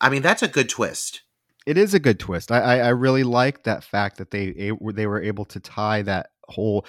I 0.00 0.10
mean, 0.10 0.22
that's 0.22 0.42
a 0.42 0.48
good 0.48 0.68
twist. 0.68 1.22
it 1.66 1.76
is 1.78 1.94
a 1.94 2.00
good 2.00 2.18
twist. 2.18 2.50
I 2.52 2.60
I, 2.60 2.76
I 2.78 2.88
really 2.88 3.24
like 3.24 3.62
that 3.64 3.84
fact 3.84 4.18
that 4.18 4.30
they 4.30 4.72
they 4.94 5.06
were 5.06 5.22
able 5.22 5.44
to 5.46 5.60
tie 5.60 6.02
that 6.02 6.30
whole 6.48 6.86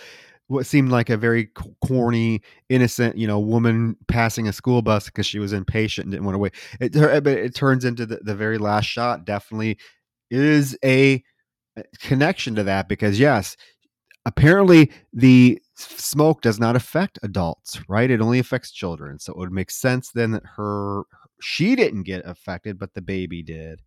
what 0.47 0.65
seemed 0.65 0.89
like 0.89 1.09
a 1.09 1.17
very 1.17 1.49
corny, 1.85 2.41
innocent, 2.69 3.17
you 3.17 3.27
know, 3.27 3.39
woman 3.39 3.97
passing 4.07 4.47
a 4.47 4.53
school 4.53 4.81
bus 4.81 5.05
because 5.05 5.25
she 5.25 5.39
was 5.39 5.53
impatient 5.53 6.05
and 6.05 6.11
didn't 6.13 6.25
want 6.25 6.35
to 6.35 6.39
wait. 6.39 6.55
It, 6.79 6.93
tur- 6.93 7.21
but 7.21 7.37
it 7.37 7.53
turns 7.53 7.83
into 7.83 8.05
the, 8.05 8.19
the 8.21 8.35
very 8.35 8.57
last 8.57 8.85
shot 8.85 9.25
definitely 9.25 9.77
is 10.31 10.77
a 10.83 11.23
a 11.77 11.83
connection 11.99 12.55
to 12.55 12.63
that 12.63 12.89
because 12.89 13.19
yes, 13.19 13.55
apparently 14.25 14.91
the 15.13 15.61
smoke 15.75 16.41
does 16.41 16.59
not 16.59 16.75
affect 16.75 17.19
adults, 17.21 17.79
right? 17.87 18.09
It 18.09 18.21
only 18.21 18.39
affects 18.39 18.71
children. 18.71 19.19
So 19.19 19.31
it 19.33 19.37
would 19.37 19.51
make 19.51 19.69
sense 19.69 20.11
then 20.11 20.31
that 20.31 20.43
her 20.55 21.03
she 21.39 21.75
didn't 21.75 22.03
get 22.03 22.25
affected, 22.25 22.79
but 22.79 22.93
the 22.93 23.01
baby 23.01 23.43
did. 23.43 23.81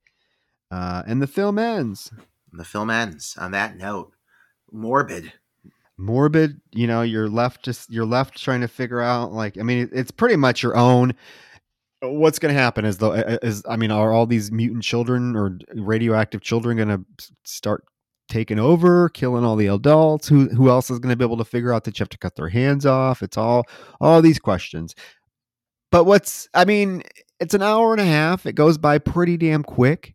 Uh, 0.71 1.03
and 1.07 1.21
the 1.21 1.27
film 1.27 1.59
ends 1.59 2.13
The 2.53 2.65
film 2.65 2.91
ends 2.91 3.37
on 3.39 3.51
that 3.53 3.77
note. 3.77 4.13
Morbid. 4.73 5.33
Morbid. 6.01 6.61
You 6.73 6.87
know, 6.87 7.03
you're 7.03 7.29
left 7.29 7.65
just 7.65 7.91
you're 7.91 8.07
left 8.07 8.43
trying 8.43 8.61
to 8.63 8.69
figure 8.69 9.01
out 9.01 9.33
like 9.33 9.59
I 9.59 9.63
mean, 9.63 9.89
it's 9.93 10.11
pretty 10.11 10.37
much 10.37 10.63
your 10.63 10.77
own. 10.77 11.15
What's 12.03 12.39
going 12.39 12.55
to 12.55 12.61
happen 12.61 12.85
is 12.85 12.99
though 12.99 13.13
is 13.13 13.63
I 13.69 13.77
mean, 13.77 13.91
are 13.91 14.13
all 14.13 14.27
these 14.27 14.51
mutant 14.51 14.83
children 14.83 15.37
or 15.37 15.59
radioactive 15.75 16.41
children 16.41 16.77
going 16.77 16.89
to 16.89 17.05
start 17.45 17.85
taking 18.29 18.59
over, 18.59 19.11
killing 19.11 19.45
all 19.45 19.57
the 19.57 19.67
adults? 19.67 20.29
Who 20.29 20.49
who 20.49 20.71
else 20.71 20.91
is 20.91 20.99
going 20.99 21.11
to 21.11 21.17
be 21.17 21.25
able 21.25 21.37
to 21.37 21.45
figure 21.45 21.73
out 21.73 21.85
that 21.85 21.99
you 21.99 22.03
have 22.03 22.09
to 22.11 22.19
cut 22.19 22.37
their 22.37 22.49
hands 22.49 22.87
off? 22.87 23.23
It's 23.23 23.37
all 23.37 23.65
all 24.01 24.23
these 24.23 24.39
questions. 24.39 24.95
But 25.93 26.05
what's 26.05 26.49
I 26.55 26.65
mean, 26.65 27.03
it's 27.41 27.55
an 27.55 27.63
hour 27.63 27.93
and 27.93 28.01
a 28.01 28.07
half. 28.07 28.47
It 28.47 28.55
goes 28.55 28.79
by 28.79 28.99
pretty 28.99 29.37
damn 29.37 29.63
quick. 29.63 30.15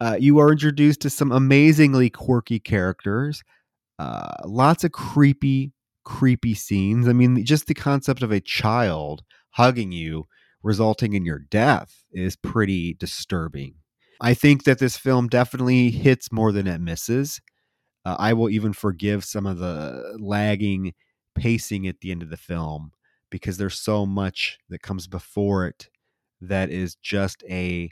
Uh, 0.00 0.16
you 0.18 0.38
are 0.38 0.52
introduced 0.52 1.00
to 1.00 1.10
some 1.10 1.32
amazingly 1.32 2.08
quirky 2.08 2.60
characters. 2.60 3.42
Uh, 3.98 4.32
lots 4.44 4.84
of 4.84 4.92
creepy, 4.92 5.72
creepy 6.04 6.54
scenes. 6.54 7.08
I 7.08 7.12
mean, 7.12 7.44
just 7.44 7.66
the 7.66 7.74
concept 7.74 8.22
of 8.22 8.30
a 8.30 8.40
child 8.40 9.22
hugging 9.50 9.92
you, 9.92 10.26
resulting 10.62 11.14
in 11.14 11.24
your 11.24 11.38
death, 11.38 12.04
is 12.12 12.36
pretty 12.36 12.94
disturbing. 12.94 13.74
I 14.20 14.34
think 14.34 14.64
that 14.64 14.78
this 14.78 14.96
film 14.96 15.28
definitely 15.28 15.90
hits 15.90 16.32
more 16.32 16.52
than 16.52 16.66
it 16.66 16.80
misses. 16.80 17.40
Uh, 18.04 18.16
I 18.18 18.32
will 18.32 18.50
even 18.50 18.72
forgive 18.72 19.24
some 19.24 19.46
of 19.46 19.58
the 19.58 20.16
lagging 20.18 20.94
pacing 21.34 21.86
at 21.86 22.00
the 22.00 22.10
end 22.10 22.22
of 22.22 22.30
the 22.30 22.36
film 22.36 22.92
because 23.30 23.58
there's 23.58 23.78
so 23.78 24.06
much 24.06 24.58
that 24.68 24.82
comes 24.82 25.06
before 25.06 25.66
it 25.66 25.88
that 26.40 26.70
is 26.70 26.94
just 26.96 27.42
a 27.48 27.90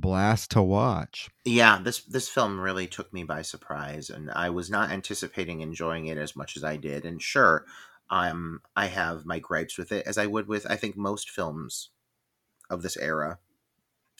blast 0.00 0.50
to 0.52 0.62
watch. 0.62 1.30
Yeah, 1.44 1.80
this 1.82 2.00
this 2.02 2.28
film 2.28 2.60
really 2.60 2.86
took 2.86 3.12
me 3.12 3.24
by 3.24 3.42
surprise, 3.42 4.10
and 4.10 4.30
I 4.30 4.50
was 4.50 4.70
not 4.70 4.90
anticipating 4.90 5.60
enjoying 5.60 6.06
it 6.06 6.18
as 6.18 6.36
much 6.36 6.56
as 6.56 6.64
I 6.64 6.76
did. 6.76 7.04
And 7.04 7.20
sure, 7.20 7.64
um, 8.10 8.60
I 8.76 8.86
have 8.86 9.26
my 9.26 9.38
gripes 9.38 9.78
with 9.78 9.92
it, 9.92 10.06
as 10.06 10.18
I 10.18 10.26
would 10.26 10.48
with 10.48 10.66
I 10.70 10.76
think 10.76 10.96
most 10.96 11.30
films 11.30 11.90
of 12.70 12.82
this 12.82 12.96
era, 12.96 13.38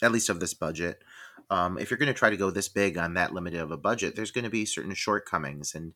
at 0.03 0.12
least 0.12 0.28
of 0.28 0.40
this 0.40 0.55
budget. 0.55 1.03
Um, 1.48 1.78
if 1.78 1.90
you're 1.90 1.98
going 1.98 2.12
to 2.12 2.15
try 2.15 2.31
to 2.31 2.36
go 2.36 2.51
this 2.51 2.69
big 2.69 2.98
on 2.98 3.15
that 3.15 3.32
limited 3.32 3.61
of 3.61 3.70
a 3.70 3.77
budget, 3.77 4.16
there's 4.16 4.32
going 4.32 4.44
to 4.44 4.51
be 4.51 4.65
certain 4.65 4.94
shortcomings, 4.94 5.74
and 5.74 5.93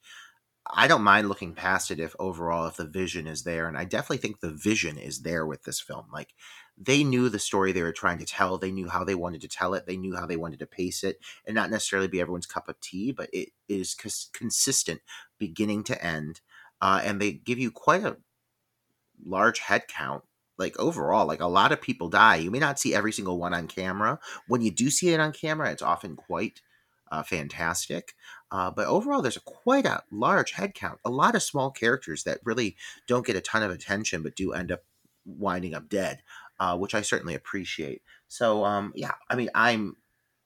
I 0.72 0.86
don't 0.86 1.02
mind 1.02 1.28
looking 1.28 1.54
past 1.54 1.90
it 1.90 1.98
if 1.98 2.14
overall 2.18 2.66
if 2.66 2.76
the 2.76 2.86
vision 2.86 3.26
is 3.26 3.42
there, 3.42 3.66
and 3.66 3.76
I 3.76 3.84
definitely 3.84 4.18
think 4.18 4.40
the 4.40 4.52
vision 4.52 4.98
is 4.98 5.22
there 5.22 5.46
with 5.46 5.64
this 5.64 5.80
film. 5.80 6.06
Like 6.12 6.34
they 6.82 7.04
knew 7.04 7.28
the 7.28 7.38
story 7.38 7.72
they 7.72 7.82
were 7.82 7.92
trying 7.92 8.18
to 8.18 8.24
tell, 8.24 8.56
they 8.56 8.72
knew 8.72 8.88
how 8.88 9.04
they 9.04 9.14
wanted 9.14 9.42
to 9.42 9.48
tell 9.48 9.74
it, 9.74 9.86
they 9.86 9.98
knew 9.98 10.16
how 10.16 10.26
they 10.26 10.36
wanted 10.36 10.58
to 10.60 10.66
pace 10.66 11.04
it, 11.04 11.20
and 11.46 11.54
not 11.54 11.70
necessarily 11.70 12.08
be 12.08 12.20
everyone's 12.20 12.46
cup 12.46 12.68
of 12.68 12.80
tea, 12.80 13.12
but 13.12 13.28
it 13.32 13.50
is 13.68 13.94
cons- 13.94 14.30
consistent 14.32 15.00
beginning 15.38 15.84
to 15.84 16.04
end, 16.04 16.40
uh, 16.80 17.02
and 17.04 17.20
they 17.20 17.32
give 17.32 17.58
you 17.58 17.70
quite 17.70 18.02
a 18.02 18.16
large 19.24 19.58
head 19.58 19.86
count. 19.88 20.24
Like 20.56 20.78
overall, 20.78 21.26
like 21.26 21.40
a 21.40 21.46
lot 21.46 21.72
of 21.72 21.80
people 21.80 22.08
die. 22.08 22.36
You 22.36 22.50
may 22.50 22.58
not 22.58 22.78
see 22.78 22.94
every 22.94 23.12
single 23.12 23.38
one 23.38 23.54
on 23.54 23.66
camera. 23.66 24.18
When 24.46 24.60
you 24.60 24.70
do 24.70 24.90
see 24.90 25.08
it 25.08 25.20
on 25.20 25.32
camera, 25.32 25.70
it's 25.70 25.80
often 25.80 26.16
quite 26.16 26.60
uh, 27.10 27.22
fantastic. 27.22 28.14
Uh, 28.50 28.70
but 28.70 28.86
overall, 28.86 29.22
there's 29.22 29.38
a 29.38 29.40
quite 29.40 29.86
a 29.86 30.02
large 30.10 30.52
head 30.52 30.74
count. 30.74 30.98
A 31.04 31.10
lot 31.10 31.34
of 31.34 31.42
small 31.42 31.70
characters 31.70 32.24
that 32.24 32.40
really 32.44 32.76
don't 33.06 33.24
get 33.26 33.36
a 33.36 33.40
ton 33.40 33.62
of 33.62 33.70
attention, 33.70 34.22
but 34.22 34.36
do 34.36 34.52
end 34.52 34.70
up 34.70 34.82
winding 35.24 35.74
up 35.74 35.88
dead, 35.88 36.22
uh, 36.60 36.76
which 36.76 36.94
I 36.94 37.00
certainly 37.00 37.34
appreciate. 37.34 38.02
So, 38.28 38.64
um, 38.64 38.92
yeah, 38.94 39.14
I 39.28 39.34
mean, 39.34 39.48
I'm 39.54 39.96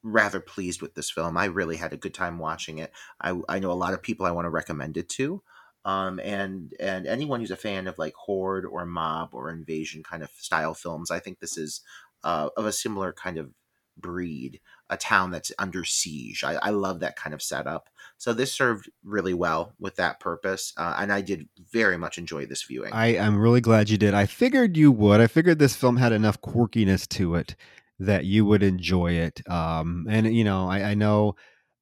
rather 0.03 0.41
pleased 0.41 0.81
with 0.81 0.95
this 0.95 1.11
film. 1.11 1.37
I 1.37 1.47
really 1.47 1.77
had 1.77 1.93
a 1.93 1.99
good 1.99 2.15
time 2.15 2.39
watching 2.39 2.79
it. 2.79 2.93
I, 3.21 3.39
I 3.49 3.59
know 3.59 3.73
a 3.73 3.75
lot 3.75 3.95
of 3.95 4.03
people 4.03 4.25
I 4.25 4.31
want 4.31 4.47
to 4.47 4.51
recommend 4.51 4.97
it 4.97 5.09
to. 5.11 5.43
Um, 5.85 6.19
and 6.21 6.73
and 6.81 7.07
anyone 7.07 7.41
who's 7.41 7.51
a 7.51 7.57
fan 7.57 7.87
of 7.89 7.99
like 7.99 8.15
horde 8.15 8.65
or 8.65 8.87
mob 8.87 9.31
or 9.35 9.51
invasion 9.51 10.03
kind 10.03 10.23
of 10.23 10.31
style 10.31 10.73
films, 10.73 11.11
I 11.11 11.19
think 11.19 11.41
this 11.41 11.59
is 11.59 11.83
uh, 12.23 12.49
of 12.57 12.65
a 12.65 12.73
similar 12.73 13.13
kind 13.13 13.37
of 13.37 13.51
breed. 13.97 14.61
A 14.91 14.97
town 14.97 15.31
that's 15.31 15.51
under 15.59 15.85
siege. 15.85 16.45
I, 16.45 16.55
I 16.57 16.71
love 16.71 17.01
that 17.01 17.17
kind 17.17 17.33
of 17.33 17.43
setup. 17.43 17.89
So 18.19 18.33
this 18.33 18.53
served 18.53 18.91
really 19.03 19.35
well 19.35 19.73
with 19.79 19.97
that 19.97 20.21
purpose, 20.21 20.73
uh, 20.77 20.95
and 20.99 21.13
I 21.13 21.21
did 21.21 21.49
very 21.73 21.97
much 21.97 22.19
enjoy 22.19 22.47
this 22.47 22.63
viewing. 22.63 22.93
I 22.93 23.15
am 23.15 23.39
really 23.39 23.61
glad 23.61 23.89
you 23.91 23.99
did. 23.99 24.15
I 24.15 24.27
figured 24.27 24.77
you 24.77 24.93
would. 24.93 25.21
I 25.21 25.27
figured 25.27 25.59
this 25.59 25.75
film 25.75 25.97
had 25.97 26.13
enough 26.13 26.41
quirkiness 26.41 27.09
to 27.11 27.35
it 27.35 27.57
that 27.99 28.25
you 28.25 28.45
would 28.45 28.63
enjoy 28.63 29.13
it. 29.13 29.49
Um, 29.49 30.07
and 30.09 30.35
you 30.35 30.45
know, 30.45 30.69
I, 30.69 30.91
I 30.91 30.95
know 30.95 31.37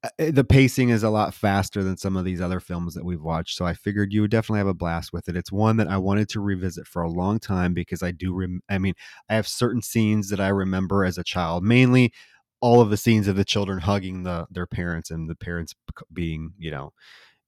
Uh, 0.04 0.08
eh, 0.18 0.30
the 0.30 0.44
pacing 0.44 0.88
is 0.88 1.02
a 1.02 1.10
lot 1.10 1.34
faster 1.34 1.82
than 1.82 1.96
some 1.96 2.16
of 2.16 2.24
these 2.24 2.40
other 2.40 2.60
films 2.60 2.94
that 2.94 3.04
we've 3.04 3.22
watched, 3.22 3.56
so 3.56 3.64
I 3.64 3.74
figured 3.74 4.12
you 4.12 4.22
would 4.22 4.30
definitely 4.30 4.58
have 4.58 4.66
a 4.66 4.74
blast 4.74 5.12
with 5.12 5.28
it. 5.28 5.36
It's 5.36 5.52
one 5.52 5.76
that 5.76 5.88
I 5.88 5.96
wanted 5.98 6.28
to 6.30 6.40
revisit 6.40 6.86
for 6.86 7.02
a 7.02 7.10
long 7.10 7.38
time 7.38 7.74
because 7.74 8.02
I 8.02 8.10
do. 8.12 8.34
Rem- 8.34 8.62
I 8.68 8.78
mean, 8.78 8.94
I 9.28 9.34
have 9.34 9.46
certain 9.48 9.82
scenes 9.82 10.28
that 10.30 10.40
I 10.40 10.48
remember 10.48 11.04
as 11.04 11.18
a 11.18 11.24
child, 11.24 11.64
mainly 11.64 12.12
all 12.60 12.80
of 12.80 12.90
the 12.90 12.96
scenes 12.96 13.28
of 13.28 13.36
the 13.36 13.44
children 13.44 13.80
hugging 13.80 14.22
the 14.24 14.46
their 14.50 14.66
parents 14.66 15.10
and 15.10 15.28
the 15.30 15.34
parents 15.36 15.74
being, 16.12 16.52
you 16.58 16.70
know, 16.70 16.92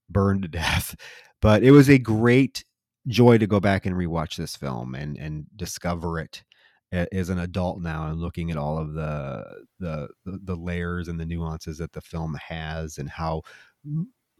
burned 0.09 0.43
to 0.43 0.47
death. 0.49 0.95
But 1.41 1.63
it 1.63 1.71
was 1.71 1.89
a 1.89 1.97
great 1.99 2.63
joy 3.07 3.37
to 3.37 3.47
go 3.47 3.59
back 3.59 3.85
and 3.85 3.95
rewatch 3.95 4.35
this 4.37 4.55
film 4.55 4.95
and 4.95 5.17
and 5.17 5.45
discover 5.55 6.19
it 6.19 6.43
as 6.91 7.29
an 7.29 7.39
adult 7.39 7.81
now 7.81 8.07
and 8.07 8.19
looking 8.19 8.51
at 8.51 8.57
all 8.57 8.77
of 8.77 8.93
the 8.93 9.43
the 9.79 10.07
the 10.25 10.55
layers 10.55 11.07
and 11.07 11.19
the 11.19 11.25
nuances 11.25 11.77
that 11.77 11.91
the 11.93 12.01
film 12.01 12.35
has 12.35 12.97
and 12.97 13.09
how 13.09 13.41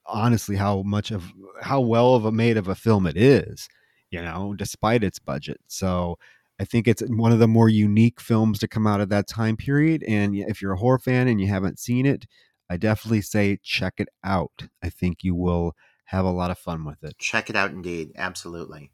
honestly 0.05 0.55
how 0.55 0.81
much 0.83 1.11
of 1.11 1.33
how 1.61 1.79
well 1.81 2.15
of 2.15 2.25
a 2.25 2.31
made 2.31 2.57
of 2.57 2.67
a 2.67 2.75
film 2.75 3.07
it 3.07 3.17
is 3.17 3.67
you 4.11 4.21
know 4.21 4.53
despite 4.55 5.03
its 5.03 5.19
budget 5.19 5.59
so 5.67 6.17
i 6.59 6.63
think 6.63 6.87
it's 6.87 7.01
one 7.07 7.31
of 7.31 7.39
the 7.39 7.47
more 7.47 7.69
unique 7.69 8.21
films 8.21 8.59
to 8.59 8.67
come 8.67 8.85
out 8.87 9.01
of 9.01 9.09
that 9.09 9.27
time 9.27 9.57
period 9.57 10.03
and 10.07 10.35
if 10.35 10.61
you're 10.61 10.73
a 10.73 10.77
horror 10.77 10.99
fan 10.99 11.27
and 11.27 11.41
you 11.41 11.47
haven't 11.47 11.79
seen 11.79 12.05
it 12.05 12.25
i 12.69 12.77
definitely 12.77 13.21
say 13.21 13.57
check 13.63 13.95
it 13.97 14.07
out 14.23 14.67
i 14.83 14.89
think 14.89 15.23
you 15.23 15.35
will 15.35 15.75
have 16.05 16.23
a 16.25 16.31
lot 16.31 16.51
of 16.51 16.59
fun 16.59 16.85
with 16.85 17.03
it 17.03 17.17
Check 17.17 17.49
it 17.49 17.55
out, 17.55 17.71
indeed. 17.71 18.11
Absolutely. 18.15 18.91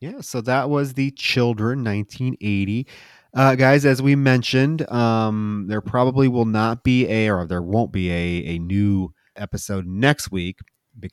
Yeah, 0.00 0.20
so 0.20 0.40
that 0.40 0.70
was 0.70 0.94
the 0.94 1.10
Children 1.10 1.84
1980. 1.84 2.86
Uh, 3.34 3.54
guys, 3.54 3.84
as 3.84 4.00
we 4.02 4.16
mentioned, 4.16 4.90
um, 4.90 5.66
there 5.68 5.82
probably 5.82 6.26
will 6.26 6.46
not 6.46 6.82
be 6.82 7.06
a, 7.06 7.30
or 7.30 7.46
there 7.46 7.62
won't 7.62 7.92
be 7.92 8.10
a, 8.10 8.54
a 8.54 8.58
new 8.58 9.12
episode 9.36 9.86
next 9.86 10.32
week 10.32 10.58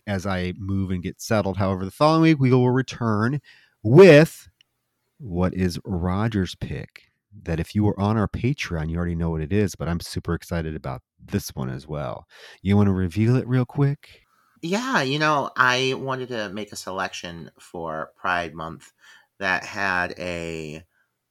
as 0.07 0.25
I 0.25 0.53
move 0.57 0.89
and 0.89 1.03
get 1.03 1.21
settled. 1.21 1.57
However, 1.57 1.85
the 1.85 1.91
following 1.91 2.21
week 2.21 2.39
we 2.39 2.51
will 2.51 2.71
return 2.71 3.41
with 3.83 4.47
what 5.19 5.53
is 5.53 5.79
Roger's 5.83 6.55
pick. 6.55 7.03
That 7.43 7.59
if 7.59 7.75
you 7.75 7.83
were 7.83 7.99
on 7.99 8.17
our 8.17 8.27
Patreon, 8.27 8.89
you 8.89 8.97
already 8.97 9.13
know 9.13 9.29
what 9.29 9.41
it 9.41 9.53
is, 9.53 9.75
but 9.75 9.87
I'm 9.87 9.99
super 9.99 10.33
excited 10.33 10.75
about 10.75 11.01
this 11.23 11.49
one 11.49 11.69
as 11.69 11.87
well. 11.87 12.25
You 12.63 12.75
want 12.77 12.87
to 12.87 12.93
reveal 12.93 13.35
it 13.35 13.47
real 13.47 13.65
quick? 13.65 14.26
Yeah, 14.61 15.01
you 15.01 15.19
know, 15.19 15.51
I 15.55 15.93
wanted 15.97 16.29
to 16.29 16.49
make 16.49 16.71
a 16.71 16.75
selection 16.75 17.51
for 17.59 18.11
Pride 18.17 18.53
Month 18.55 18.91
that 19.39 19.63
had 19.63 20.15
a 20.17 20.83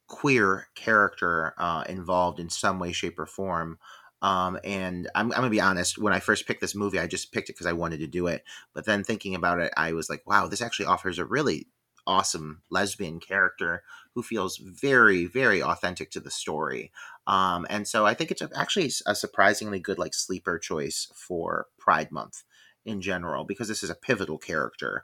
queer 0.07 0.67
character 0.75 1.53
uh, 1.57 1.83
involved 1.89 2.39
in 2.39 2.49
some 2.49 2.79
way, 2.79 2.93
shape, 2.93 3.19
or 3.19 3.25
form. 3.25 3.79
Um, 4.21 4.57
and 4.63 5.09
I'm, 5.13 5.27
I'm 5.33 5.39
gonna 5.39 5.49
be 5.49 5.61
honest. 5.61 5.97
When 5.97 6.13
I 6.13 6.19
first 6.19 6.47
picked 6.47 6.61
this 6.61 6.75
movie, 6.75 6.99
I 6.99 7.07
just 7.07 7.31
picked 7.33 7.49
it 7.49 7.53
because 7.53 7.67
I 7.67 7.73
wanted 7.73 7.99
to 7.99 8.07
do 8.07 8.27
it. 8.27 8.43
But 8.73 8.85
then 8.85 9.03
thinking 9.03 9.35
about 9.35 9.59
it, 9.59 9.73
I 9.77 9.93
was 9.93 10.09
like, 10.09 10.25
"Wow, 10.25 10.47
this 10.47 10.61
actually 10.61 10.87
offers 10.87 11.19
a 11.19 11.25
really 11.25 11.67
awesome 12.07 12.61
lesbian 12.71 13.19
character 13.19 13.83
who 14.15 14.23
feels 14.23 14.57
very, 14.57 15.25
very 15.25 15.61
authentic 15.61 16.09
to 16.11 16.19
the 16.21 16.31
story." 16.31 16.91
Um, 17.27 17.67
and 17.69 17.87
so 17.87 18.05
I 18.05 18.13
think 18.15 18.31
it's 18.31 18.41
actually 18.55 18.91
a 19.05 19.13
surprisingly 19.15 19.79
good 19.79 19.99
like 19.99 20.13
sleeper 20.13 20.57
choice 20.57 21.09
for 21.13 21.67
Pride 21.77 22.11
Month 22.11 22.43
in 22.87 23.01
general 23.01 23.43
because 23.43 23.67
this 23.67 23.83
is 23.83 23.89
a 23.89 23.95
pivotal 23.95 24.37
character. 24.37 25.03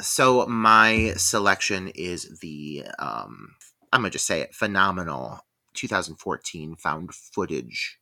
So 0.00 0.46
my 0.46 1.12
selection 1.16 1.88
is 1.88 2.40
the 2.40 2.86
um, 2.98 3.54
I'm 3.92 4.00
gonna 4.00 4.10
just 4.10 4.26
say 4.26 4.40
it 4.40 4.54
phenomenal 4.54 5.40
2014 5.74 6.76
found 6.76 7.14
footage 7.14 7.98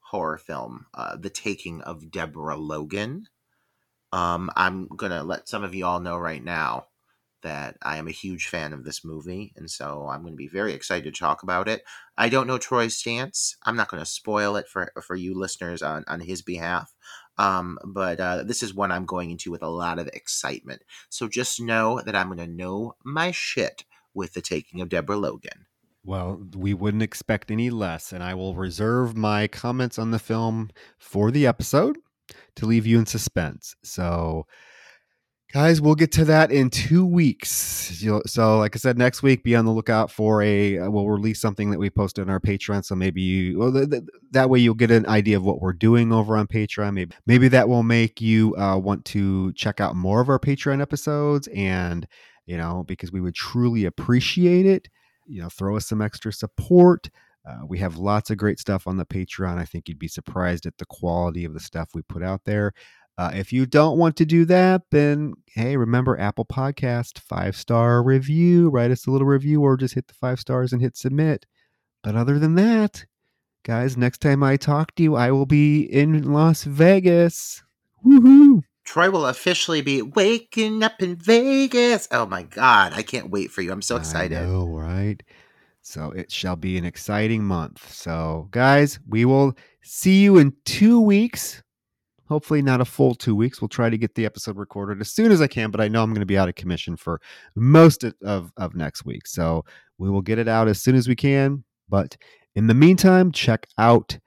horror 0.00 0.36
film, 0.36 0.86
uh, 0.92 1.16
The 1.16 1.30
Taking 1.30 1.80
of 1.82 2.10
Deborah 2.10 2.58
Logan. 2.58 3.28
Um, 4.12 4.50
I'm 4.56 4.88
gonna 4.88 5.22
let 5.22 5.48
some 5.48 5.64
of 5.64 5.74
you 5.74 5.86
all 5.86 6.00
know 6.00 6.18
right 6.18 6.44
now 6.44 6.88
that 7.42 7.76
I 7.82 7.96
am 7.96 8.08
a 8.08 8.12
huge 8.12 8.46
fan 8.46 8.72
of 8.72 8.84
this 8.84 9.04
movie, 9.04 9.52
and 9.56 9.70
so 9.70 10.08
I'm 10.08 10.22
going 10.22 10.32
to 10.32 10.36
be 10.36 10.48
very 10.48 10.72
excited 10.72 11.12
to 11.12 11.18
talk 11.18 11.42
about 11.42 11.68
it. 11.68 11.82
I 12.16 12.28
don't 12.28 12.46
know 12.46 12.58
Troy's 12.58 12.96
stance. 12.96 13.56
I'm 13.64 13.76
not 13.76 13.88
going 13.88 14.02
to 14.02 14.08
spoil 14.08 14.56
it 14.56 14.68
for 14.68 14.92
for 15.02 15.16
you 15.16 15.34
listeners 15.38 15.82
on 15.82 16.04
on 16.08 16.20
his 16.20 16.42
behalf. 16.42 16.92
Um, 17.38 17.78
but 17.84 18.20
uh, 18.20 18.42
this 18.42 18.62
is 18.62 18.74
one 18.74 18.92
I'm 18.92 19.06
going 19.06 19.30
into 19.30 19.50
with 19.50 19.62
a 19.62 19.68
lot 19.68 19.98
of 19.98 20.06
excitement. 20.08 20.82
So 21.08 21.28
just 21.28 21.60
know 21.60 22.00
that 22.04 22.14
I'm 22.14 22.26
going 22.26 22.38
to 22.38 22.46
know 22.46 22.94
my 23.04 23.30
shit 23.30 23.84
with 24.14 24.34
the 24.34 24.42
taking 24.42 24.80
of 24.80 24.88
Deborah 24.88 25.16
Logan. 25.16 25.66
Well, 26.04 26.42
we 26.56 26.74
wouldn't 26.74 27.02
expect 27.02 27.50
any 27.50 27.70
less, 27.70 28.12
and 28.12 28.24
I 28.24 28.34
will 28.34 28.56
reserve 28.56 29.16
my 29.16 29.46
comments 29.46 29.98
on 29.98 30.10
the 30.10 30.18
film 30.18 30.70
for 30.98 31.30
the 31.30 31.46
episode 31.46 31.96
to 32.56 32.66
leave 32.66 32.86
you 32.86 32.98
in 32.98 33.06
suspense. 33.06 33.76
So, 33.84 34.46
guys, 35.52 35.80
we'll 35.80 35.94
get 35.94 36.12
to 36.12 36.24
that 36.24 36.50
in 36.50 36.70
two 36.70 37.04
weeks. 37.06 38.02
So, 38.26 38.58
like 38.58 38.74
I 38.74 38.78
said, 38.78 38.98
next 38.98 39.22
week, 39.22 39.44
be 39.44 39.54
on 39.54 39.64
the 39.64 39.70
lookout 39.70 40.10
for 40.10 40.42
a. 40.42 40.78
Uh, 40.78 40.90
we'll 40.90 41.08
release 41.08 41.40
something 41.40 41.70
that 41.70 41.78
we 41.78 41.90
posted 41.90 42.22
on 42.22 42.30
our 42.30 42.40
Patreon. 42.40 42.84
So 42.84 42.94
maybe 42.94 43.20
you, 43.20 43.58
well, 43.58 43.72
th- 43.72 43.90
th- 43.90 44.02
that 44.32 44.50
way 44.50 44.58
you'll 44.58 44.74
get 44.74 44.90
an 44.90 45.06
idea 45.06 45.36
of 45.36 45.44
what 45.44 45.60
we're 45.60 45.72
doing 45.72 46.12
over 46.12 46.36
on 46.36 46.46
Patreon. 46.46 46.94
Maybe, 46.94 47.14
maybe 47.26 47.48
that 47.48 47.68
will 47.68 47.82
make 47.82 48.20
you 48.20 48.56
uh, 48.56 48.78
want 48.78 49.04
to 49.06 49.52
check 49.52 49.80
out 49.80 49.94
more 49.94 50.20
of 50.20 50.28
our 50.28 50.38
Patreon 50.38 50.80
episodes, 50.80 51.48
and 51.48 52.06
you 52.46 52.56
know, 52.56 52.84
because 52.88 53.12
we 53.12 53.20
would 53.20 53.34
truly 53.34 53.84
appreciate 53.84 54.66
it 54.66 54.88
you 55.26 55.42
know, 55.42 55.48
throw 55.48 55.76
us 55.76 55.86
some 55.86 56.02
extra 56.02 56.32
support. 56.32 57.10
Uh, 57.48 57.66
we 57.66 57.78
have 57.78 57.96
lots 57.96 58.30
of 58.30 58.36
great 58.36 58.60
stuff 58.60 58.86
on 58.86 58.96
the 58.96 59.04
Patreon. 59.04 59.58
I 59.58 59.64
think 59.64 59.88
you'd 59.88 59.98
be 59.98 60.08
surprised 60.08 60.64
at 60.66 60.78
the 60.78 60.86
quality 60.86 61.44
of 61.44 61.54
the 61.54 61.60
stuff 61.60 61.90
we 61.94 62.02
put 62.02 62.22
out 62.22 62.42
there. 62.44 62.72
Uh, 63.18 63.30
if 63.34 63.52
you 63.52 63.66
don't 63.66 63.98
want 63.98 64.16
to 64.16 64.24
do 64.24 64.44
that, 64.46 64.82
then 64.90 65.34
hey, 65.54 65.76
remember 65.76 66.18
Apple 66.18 66.46
Podcast 66.46 67.18
five 67.18 67.56
star 67.56 68.02
review. 68.02 68.70
Write 68.70 68.90
us 68.90 69.06
a 69.06 69.10
little 69.10 69.26
review, 69.26 69.62
or 69.62 69.76
just 69.76 69.94
hit 69.94 70.08
the 70.08 70.14
five 70.14 70.40
stars 70.40 70.72
and 70.72 70.80
hit 70.80 70.96
submit. 70.96 71.46
But 72.02 72.16
other 72.16 72.38
than 72.38 72.54
that, 72.54 73.04
guys, 73.64 73.96
next 73.96 74.18
time 74.18 74.42
I 74.42 74.56
talk 74.56 74.94
to 74.94 75.02
you, 75.02 75.14
I 75.14 75.30
will 75.30 75.46
be 75.46 75.82
in 75.82 76.32
Las 76.32 76.64
Vegas. 76.64 77.62
Woohoo! 78.04 78.62
Troy 78.84 79.10
will 79.10 79.26
officially 79.26 79.80
be 79.80 80.02
waking 80.02 80.82
up 80.82 81.00
in 81.00 81.16
Vegas. 81.16 82.08
Oh 82.10 82.26
my 82.26 82.42
god, 82.42 82.92
I 82.94 83.02
can't 83.02 83.30
wait 83.30 83.50
for 83.50 83.62
you. 83.62 83.72
I'm 83.72 83.82
so 83.82 83.96
excited. 83.96 84.38
I 84.38 84.46
know, 84.46 84.66
right? 84.66 85.22
So 85.82 86.10
it 86.12 86.32
shall 86.32 86.56
be 86.56 86.78
an 86.78 86.84
exciting 86.84 87.44
month. 87.44 87.92
So, 87.92 88.48
guys, 88.50 88.98
we 89.08 89.24
will 89.24 89.54
see 89.82 90.22
you 90.22 90.38
in 90.38 90.54
two 90.64 91.00
weeks. 91.00 91.61
Hopefully, 92.32 92.62
not 92.62 92.80
a 92.80 92.84
full 92.86 93.14
two 93.14 93.36
weeks. 93.36 93.60
We'll 93.60 93.68
try 93.68 93.90
to 93.90 93.98
get 93.98 94.14
the 94.14 94.24
episode 94.24 94.56
recorded 94.56 95.00
as 95.02 95.10
soon 95.10 95.30
as 95.30 95.42
I 95.42 95.46
can, 95.46 95.70
but 95.70 95.82
I 95.82 95.88
know 95.88 96.02
I'm 96.02 96.10
going 96.10 96.20
to 96.20 96.26
be 96.26 96.38
out 96.38 96.48
of 96.48 96.54
commission 96.54 96.96
for 96.96 97.20
most 97.54 98.04
of, 98.04 98.50
of 98.56 98.74
next 98.74 99.04
week. 99.04 99.26
So, 99.26 99.64
we 99.98 100.08
will 100.08 100.22
get 100.22 100.38
it 100.38 100.48
out 100.48 100.66
as 100.66 100.82
soon 100.82 100.96
as 100.96 101.06
we 101.06 101.14
can. 101.14 101.62
But 101.88 102.16
in 102.54 102.66
the 102.66 102.74
meantime, 102.74 103.32
check 103.32 103.66
out 103.76 104.18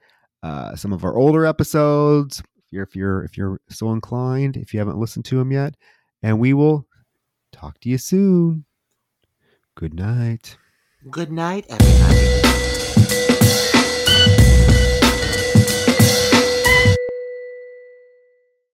uh, 0.42 0.76
some 0.76 0.92
of 0.92 1.04
our 1.04 1.16
older 1.16 1.44
episodes 1.44 2.40
if 2.40 2.72
you're 2.72 2.84
if 2.84 2.94
you're 2.94 3.24
if 3.24 3.36
you're 3.36 3.60
so 3.68 3.92
inclined, 3.92 4.56
if 4.56 4.72
you 4.72 4.78
haven't 4.78 4.98
listened 4.98 5.24
to 5.26 5.36
them 5.36 5.50
yet, 5.50 5.74
and 6.22 6.38
we 6.38 6.54
will 6.54 6.86
talk 7.52 7.80
to 7.80 7.88
you 7.88 7.98
soon. 7.98 8.64
Good 9.74 9.94
night. 9.94 10.56
Good 11.10 11.32
night, 11.32 11.66
everybody. 11.68 12.45